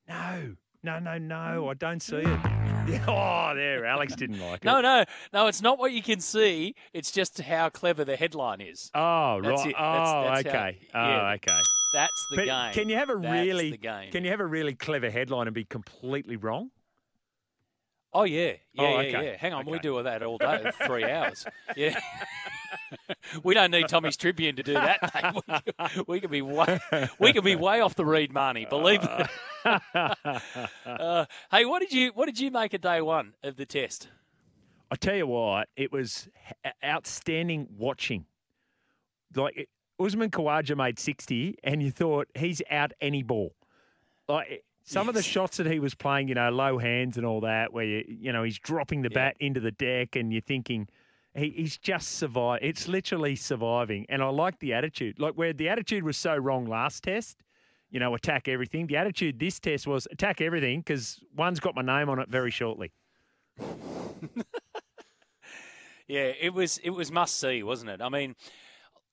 No, 0.07 0.55
no, 0.83 0.99
no, 0.99 1.17
no. 1.17 1.67
I 1.67 1.73
don't 1.73 2.01
see 2.01 2.17
it. 2.17 2.58
oh, 3.07 3.53
there. 3.55 3.85
Alex 3.85 4.15
didn't 4.15 4.39
like 4.39 4.61
it. 4.61 4.65
No, 4.65 4.81
no, 4.81 5.03
no. 5.33 5.47
It's 5.47 5.61
not 5.61 5.77
what 5.79 5.91
you 5.91 6.01
can 6.01 6.19
see. 6.19 6.75
It's 6.93 7.11
just 7.11 7.39
how 7.41 7.69
clever 7.69 8.03
the 8.05 8.15
headline 8.15 8.61
is. 8.61 8.89
Oh, 8.93 9.41
That's 9.41 9.61
right. 9.61 9.69
it. 9.71 9.75
That's- 9.77 10.09
oh, 10.09 10.23
that's 10.23 10.43
how- 10.43 10.59
okay. 10.59 10.79
Oh, 10.93 10.99
yeah. 11.07 11.21
Oh, 11.21 11.33
okay. 11.35 11.61
That's 11.93 12.25
the 12.29 12.35
But 12.37 12.45
game. 12.45 12.73
Can 12.73 12.89
you 12.89 12.95
have 12.97 13.09
a 13.09 13.15
That's 13.15 13.31
really 13.43 13.71
the 13.71 13.77
game? 13.77 14.11
Can 14.11 14.23
you 14.23 14.29
have 14.31 14.39
a 14.39 14.45
really 14.45 14.75
clever 14.75 15.09
headline 15.09 15.47
and 15.47 15.53
be 15.55 15.65
completely 15.65 16.35
wrong? 16.35 16.69
Oh 18.11 18.23
yeah, 18.23 18.53
yeah, 18.73 18.81
Oh, 18.81 18.99
yeah, 19.01 19.07
okay. 19.17 19.25
yeah. 19.31 19.37
Hang 19.37 19.53
on, 19.53 19.65
we 19.67 19.73
Okay. 19.73 19.81
do 19.83 20.01
that 20.01 20.23
all 20.23 20.39
day, 20.39 20.71
three 20.85 21.03
hours. 21.03 21.45
Yeah. 21.75 21.99
we 23.43 23.53
don't 23.53 23.71
need 23.71 23.87
Tommy's 23.87 24.17
Tribune 24.17 24.55
to 24.55 24.63
do 24.63 24.73
that. 24.73 24.99
We, 26.07 26.19
could 26.19 26.31
be 26.31 26.41
way, 26.41 26.79
we 27.19 27.33
could 27.33 27.43
be 27.43 27.55
way 27.55 27.81
off 27.81 27.95
the 27.95 28.05
read, 28.05 28.33
Marnie. 28.33 28.69
Believe 28.69 29.01
it. 29.03 29.27
uh, 30.85 31.25
hey, 31.51 31.65
what 31.65 31.79
did 31.79 31.91
you 31.91 32.11
what 32.13 32.25
did 32.25 32.39
you 32.39 32.51
make 32.51 32.73
of 32.73 32.81
day 32.81 33.01
one 33.01 33.33
of 33.43 33.55
the 33.57 33.65
test? 33.65 34.09
I 34.91 34.95
tell 34.95 35.15
you 35.15 35.27
what, 35.27 35.69
it 35.75 35.91
was 35.91 36.27
outstanding 36.83 37.67
watching. 37.77 38.25
Like 39.35 39.57
it- 39.57 39.69
Usman 39.99 40.31
Khawaja 40.31 40.77
made 40.77 40.97
sixty, 40.99 41.57
and 41.63 41.83
you 41.83 41.91
thought 41.91 42.27
he's 42.35 42.61
out 42.71 42.93
any 43.01 43.21
ball. 43.23 43.53
Like 44.27 44.63
some 44.83 45.09
of 45.09 45.15
the 45.15 45.21
shots 45.21 45.57
that 45.57 45.67
he 45.67 45.79
was 45.79 45.93
playing, 45.93 46.29
you 46.29 46.35
know, 46.35 46.49
low 46.49 46.77
hands 46.77 47.17
and 47.17 47.25
all 47.25 47.41
that, 47.41 47.73
where 47.73 47.85
you, 47.85 48.03
you 48.07 48.31
know 48.31 48.43
he's 48.43 48.57
dropping 48.57 49.01
the 49.01 49.09
bat 49.09 49.35
into 49.39 49.59
the 49.59 49.71
deck, 49.71 50.15
and 50.15 50.31
you're 50.31 50.41
thinking 50.41 50.87
he, 51.39 51.49
he's 51.49 51.77
just 51.77 52.17
survived. 52.17 52.63
It's 52.63 52.87
literally 52.87 53.35
surviving, 53.35 54.05
and 54.09 54.21
I 54.21 54.29
like 54.29 54.59
the 54.59 54.73
attitude. 54.73 55.19
Like 55.19 55.33
where 55.35 55.53
the 55.53 55.69
attitude 55.69 56.03
was 56.03 56.17
so 56.17 56.35
wrong 56.35 56.65
last 56.65 57.03
test, 57.03 57.43
you 57.89 57.99
know, 57.99 58.13
attack 58.15 58.47
everything. 58.47 58.87
The 58.87 58.97
attitude 58.97 59.39
this 59.39 59.59
test 59.59 59.87
was 59.87 60.07
attack 60.11 60.41
everything 60.41 60.79
because 60.79 61.19
one's 61.35 61.59
got 61.59 61.75
my 61.75 61.81
name 61.81 62.09
on 62.09 62.19
it 62.19 62.29
very 62.29 62.51
shortly. 62.51 62.91
Yeah, 66.09 66.31
it 66.41 66.55
was 66.55 66.79
it 66.79 66.89
was 66.89 67.11
must 67.11 67.39
see, 67.39 67.61
wasn't 67.61 67.91
it? 67.91 68.01
I 68.01 68.09
mean, 68.09 68.35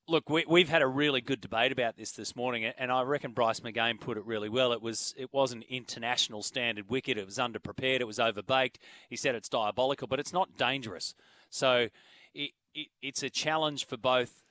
look, 0.09 0.31
we, 0.31 0.47
we've 0.49 0.71
had 0.71 0.81
a 0.81 0.87
really 0.87 1.21
good 1.21 1.43
debate 1.43 1.71
about 1.71 1.99
this 1.99 2.13
this 2.13 2.35
morning, 2.35 2.65
and 2.65 2.91
I 2.91 3.03
reckon 3.03 3.33
Bryce 3.33 3.61
McGain 3.61 4.01
put 4.01 4.17
it 4.17 4.25
really 4.25 4.49
well. 4.49 4.73
It 4.73 4.81
was 4.81 5.15
it 5.19 5.31
was 5.31 5.53
an 5.53 5.63
international 5.69 6.43
standard 6.43 6.89
wicket. 6.89 7.19
It 7.19 7.27
was 7.27 7.37
underprepared. 7.37 8.01
It 8.01 8.07
was 8.07 8.19
overbaked. 8.19 8.77
He 9.11 9.17
said 9.17 9.35
it's 9.35 9.51
diabolical, 9.51 10.09
but 10.09 10.19
it's 10.19 10.33
not 10.33 10.57
dangerous. 10.57 11.15
So 11.51 11.89
it, 12.37 12.51
it 12.75 12.89
it's 13.03 13.23
a 13.23 13.31
challenge 13.31 13.87
for 13.87 13.97
both 13.97 14.45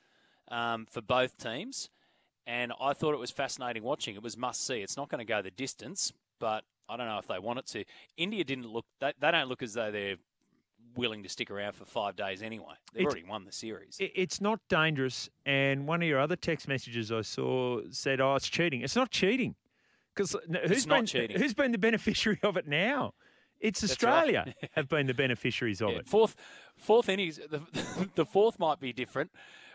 um, 0.49 0.85
for 0.89 1.01
both 1.01 1.37
teams, 1.37 1.89
and 2.45 2.71
I 2.79 2.93
thought 2.93 3.13
it 3.13 3.19
was 3.19 3.31
fascinating 3.31 3.83
watching. 3.83 4.15
It 4.15 4.23
was 4.23 4.37
must 4.37 4.65
see. 4.65 4.81
It's 4.81 4.97
not 4.97 5.09
going 5.09 5.19
to 5.19 5.25
go 5.25 5.41
the 5.41 5.51
distance, 5.51 6.11
but 6.39 6.63
I 6.89 6.97
don't 6.97 7.07
know 7.07 7.17
if 7.17 7.27
they 7.27 7.39
want 7.39 7.59
it 7.59 7.65
to. 7.67 7.83
India 8.17 8.43
didn't 8.43 8.67
look. 8.67 8.85
They, 8.99 9.13
they 9.19 9.31
don't 9.31 9.47
look 9.49 9.63
as 9.63 9.73
though 9.73 9.91
they're 9.91 10.17
willing 10.95 11.23
to 11.23 11.29
stick 11.29 11.49
around 11.51 11.73
for 11.73 11.83
five 11.85 12.15
days 12.15 12.41
anyway. 12.41 12.73
They've 12.93 13.01
It's- 13.01 13.11
already 13.13 13.27
won 13.27 13.43
the 13.45 13.51
series. 13.51 13.97
It- 13.99 14.11
It's 14.15 14.39
not 14.39 14.59
dangerous. 14.69 15.29
And 15.45 15.87
one 15.87 16.01
of 16.01 16.07
your 16.07 16.19
other 16.19 16.35
text 16.35 16.67
messages 16.67 17.11
I 17.11 17.21
saw 17.21 17.81
said, 17.89 18.21
"Oh, 18.21 18.35
it's 18.35 18.47
cheating." 18.47 18.81
It's 18.81 18.95
not 18.95 19.09
cheating 19.11 19.55
because 20.13 20.35
who's 20.67 20.85
not 20.87 20.97
been 20.99 21.05
cheating. 21.07 21.39
who's 21.39 21.53
been 21.53 21.71
the 21.71 21.77
beneficiary 21.77 22.39
of 22.43 22.55
it 22.57 22.67
now? 22.67 23.13
It's 23.65 23.81
That's 23.81 23.93
Australia 23.93 24.43
right. 24.45 24.69
have 24.73 24.87
been 24.89 25.07
the 25.07 25.13
beneficiaries 25.13 25.81
of 25.81 25.91
Yeah, 25.91 25.97
it. 25.99 26.07
Fourth, 26.07 26.35
fourth 26.77 27.09
innings. 27.09 27.37
The, 27.49 27.61
the 28.15 28.25
fourth 28.25 28.59
might 28.59 28.79
be 28.79 28.93
different 28.93 29.31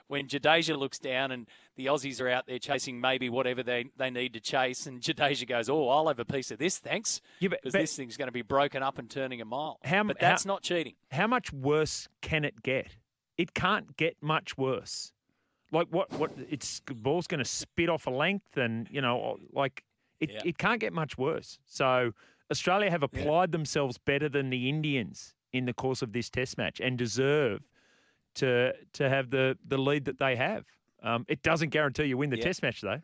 when 0.07 0.27
Jadeja 0.27 0.77
looks 0.77 0.99
down 0.99 1.31
and 1.31 1.47
the 1.77 1.87
Aussies 1.87 2.21
are 2.21 2.29
out 2.29 2.47
there 2.47 2.59
chasing 2.59 3.01
maybe 3.01 3.29
whatever 3.29 3.63
they, 3.63 3.87
they 3.97 4.11
need 4.11 4.33
to 4.35 4.41
chase, 4.41 4.87
and 4.87 5.01
Jadeja 5.07 5.47
goes, 5.49 5.69
"Oh, 5.71 5.89
I'll 5.89 6.09
have 6.09 6.19
a 6.19 6.25
piece 6.25 6.51
of 6.51 6.59
this, 6.59 6.79
thanks," 6.79 7.21
because 7.41 7.59
but- 7.63 7.73
this 7.73 7.97
thing's 7.97 8.17
going 8.17 8.29
to 8.29 8.33
be 8.33 8.43
broken 8.43 8.83
up 8.83 8.99
and 8.99 9.09
turning 9.09 9.41
a 9.41 9.45
mile. 9.45 9.79
How, 9.85 10.03
but 10.05 10.19
that's 10.19 10.45
how- 10.45 10.49
not 10.55 10.63
cheating. 10.63 10.95
How 11.11 11.27
much 11.27 11.53
worse 11.53 12.09
can 12.23 12.45
it 12.45 12.63
get? 12.63 12.97
It 13.39 13.55
can't 13.55 13.97
get 13.97 14.17
much 14.21 14.59
worse. 14.59 15.13
Like 15.73 15.87
what? 15.91 16.13
What? 16.15 16.33
It's 16.51 16.83
the 16.87 16.95
ball's 16.95 17.27
going 17.29 17.39
to 17.39 17.45
spit 17.49 17.89
off 17.89 18.07
a 18.07 18.11
length, 18.11 18.57
and 18.57 18.89
you 18.91 19.01
know, 19.01 19.37
like 19.53 19.85
it. 20.19 20.31
Yeah. 20.33 20.41
It 20.45 20.59
can't 20.59 20.81
get 20.81 20.93
much 20.93 21.17
worse. 21.17 21.59
So 21.65 22.13
Australia 22.51 22.91
have 22.91 23.03
applied 23.03 23.53
themselves 23.53 23.99
better 23.99 24.29
than 24.29 24.51
the 24.51 24.69
Indians 24.69 25.35
in 25.53 25.65
the 25.67 25.73
course 25.73 26.03
of 26.03 26.13
this 26.13 26.31
Test 26.31 26.59
match, 26.59 26.81
and 26.81 26.97
deserve 26.99 27.63
to 28.37 28.73
to 28.95 29.09
have 29.09 29.31
the 29.31 29.59
the 29.67 29.79
lead 29.79 30.05
that 30.07 30.19
they 30.19 30.37
have. 30.37 30.65
Um, 31.03 31.25
it 31.29 31.43
doesn't 31.43 31.71
guarantee 31.71 32.05
you 32.05 32.19
win 32.19 32.31
the 32.31 32.37
Yeah. 32.37 32.45
Test 32.45 32.63
match, 32.63 32.81
though. 32.81 33.01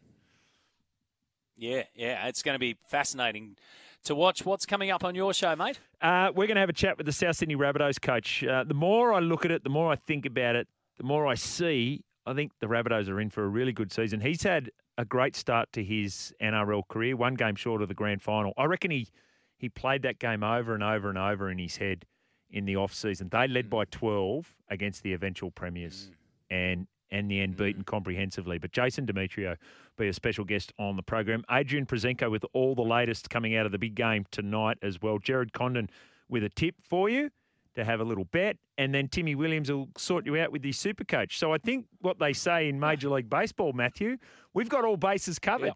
Yeah, 1.57 1.85
yeah, 1.95 2.27
it's 2.29 2.43
going 2.43 2.55
to 2.55 2.59
be 2.59 2.77
fascinating 2.87 3.57
to 4.05 4.15
watch. 4.15 4.45
What's 4.45 4.67
coming 4.67 4.91
up 4.91 5.05
on 5.05 5.15
your 5.15 5.33
show, 5.33 5.57
mate? 5.57 5.81
Uh, 6.03 6.31
we're 6.35 6.47
going 6.47 6.57
to 6.57 6.61
have 6.61 6.69
a 6.69 6.75
chat 6.75 6.99
with 6.99 7.07
the 7.07 7.13
South 7.13 7.37
Sydney 7.37 7.57
Rabbitohs 7.57 8.01
coach. 8.01 8.45
Uh, 8.45 8.65
the 8.65 8.75
more 8.75 9.15
I 9.15 9.21
look 9.21 9.47
at 9.47 9.51
it, 9.51 9.65
the 9.65 9.71
more 9.71 9.91
I 9.91 9.97
think 9.97 10.27
about 10.27 10.55
it, 10.55 10.69
the 10.99 11.05
more 11.05 11.27
I 11.27 11.35
see. 11.35 12.05
I 12.27 12.35
think 12.35 12.53
the 12.61 12.67
Rabbitohs 12.67 13.09
are 13.09 13.21
in 13.21 13.31
for 13.31 13.45
a 13.45 13.49
really 13.49 13.73
good 13.73 13.91
season. 13.91 14.21
He's 14.21 14.43
had 14.43 14.71
a 14.99 15.05
great 15.07 15.35
start 15.35 15.73
to 15.73 15.83
his 15.83 16.35
NRL 16.43 16.83
career, 16.89 17.17
one 17.17 17.35
game 17.35 17.55
short 17.55 17.81
of 17.81 17.89
the 17.89 17.95
grand 17.95 18.21
final. 18.21 18.53
I 18.59 18.65
reckon 18.65 18.91
he 18.91 19.09
he 19.57 19.69
played 19.69 20.03
that 20.03 20.19
game 20.19 20.43
over 20.43 20.75
and 20.75 20.83
over 20.83 21.09
and 21.09 21.19
over 21.19 21.51
in 21.51 21.59
his 21.59 21.77
head 21.77 22.05
in 22.51 22.65
the 22.65 22.77
off 22.77 22.95
season. 22.95 23.29
They 23.31 23.49
led 23.49 23.67
mm. 23.67 23.71
by 23.71 23.85
twelve 23.87 24.57
against 24.69 25.03
the 25.03 25.13
eventual 25.13 25.51
premiers, 25.51 26.11
mm. 26.11 26.57
and 26.57 26.87
and 27.11 27.31
the 27.31 27.41
end 27.41 27.55
mm. 27.55 27.59
beaten 27.59 27.85
comprehensively. 27.85 28.59
But 28.59 28.73
Jason 28.73 29.07
Demetriou 29.07 29.57
be 29.97 30.09
a 30.09 30.13
special 30.13 30.45
guest 30.45 30.73
on 30.79 30.97
the 30.97 31.03
program. 31.03 31.45
Adrian 31.51 31.87
Proszenko 31.87 32.31
with 32.31 32.45
all 32.53 32.75
the 32.75 32.83
latest 32.83 33.31
coming 33.31 33.57
out 33.57 33.67
of 33.67 33.73
the 33.73 33.79
big 33.79 33.95
game 33.95 34.27
tonight 34.31 34.79
as 34.83 35.01
well. 35.01 35.19
Jared 35.19 35.53
Condon 35.53 35.89
with 36.29 36.45
a 36.45 36.49
tip 36.49 36.75
for 36.83 37.09
you 37.09 37.31
to 37.75 37.85
have 37.85 38.01
a 38.01 38.05
little 38.05 38.25
bet, 38.25 38.57
and 38.79 38.95
then 38.95 39.07
Timmy 39.07 39.35
Williams 39.35 39.71
will 39.71 39.89
sort 39.97 40.27
you 40.27 40.39
out 40.39 40.51
with 40.51 40.65
his 40.65 40.79
super 40.79 41.05
coach. 41.05 41.39
So 41.39 41.53
I 41.53 41.59
think 41.59 41.87
what 42.01 42.19
they 42.19 42.33
say 42.33 42.69
in 42.69 42.81
Major 42.81 43.11
League 43.11 43.29
Baseball, 43.29 43.73
Matthew, 43.73 44.17
we've 44.55 44.69
got 44.69 44.85
all 44.85 44.97
bases 44.97 45.39
covered. 45.39 45.73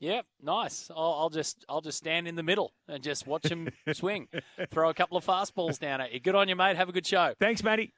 Yep, 0.00 0.26
nice. 0.42 0.90
I'll, 0.94 1.14
I'll 1.18 1.30
just 1.30 1.64
I'll 1.68 1.80
just 1.80 1.98
stand 1.98 2.28
in 2.28 2.36
the 2.36 2.42
middle 2.42 2.72
and 2.86 3.02
just 3.02 3.26
watch 3.26 3.46
him 3.46 3.68
swing, 3.92 4.28
throw 4.70 4.90
a 4.90 4.94
couple 4.94 5.16
of 5.16 5.26
fastballs 5.26 5.78
down 5.78 6.00
at 6.00 6.12
you. 6.12 6.20
Good 6.20 6.34
on 6.34 6.48
you, 6.48 6.56
mate. 6.56 6.76
Have 6.76 6.88
a 6.88 6.92
good 6.92 7.06
show. 7.06 7.34
Thanks, 7.40 7.62
Matty. 7.64 7.92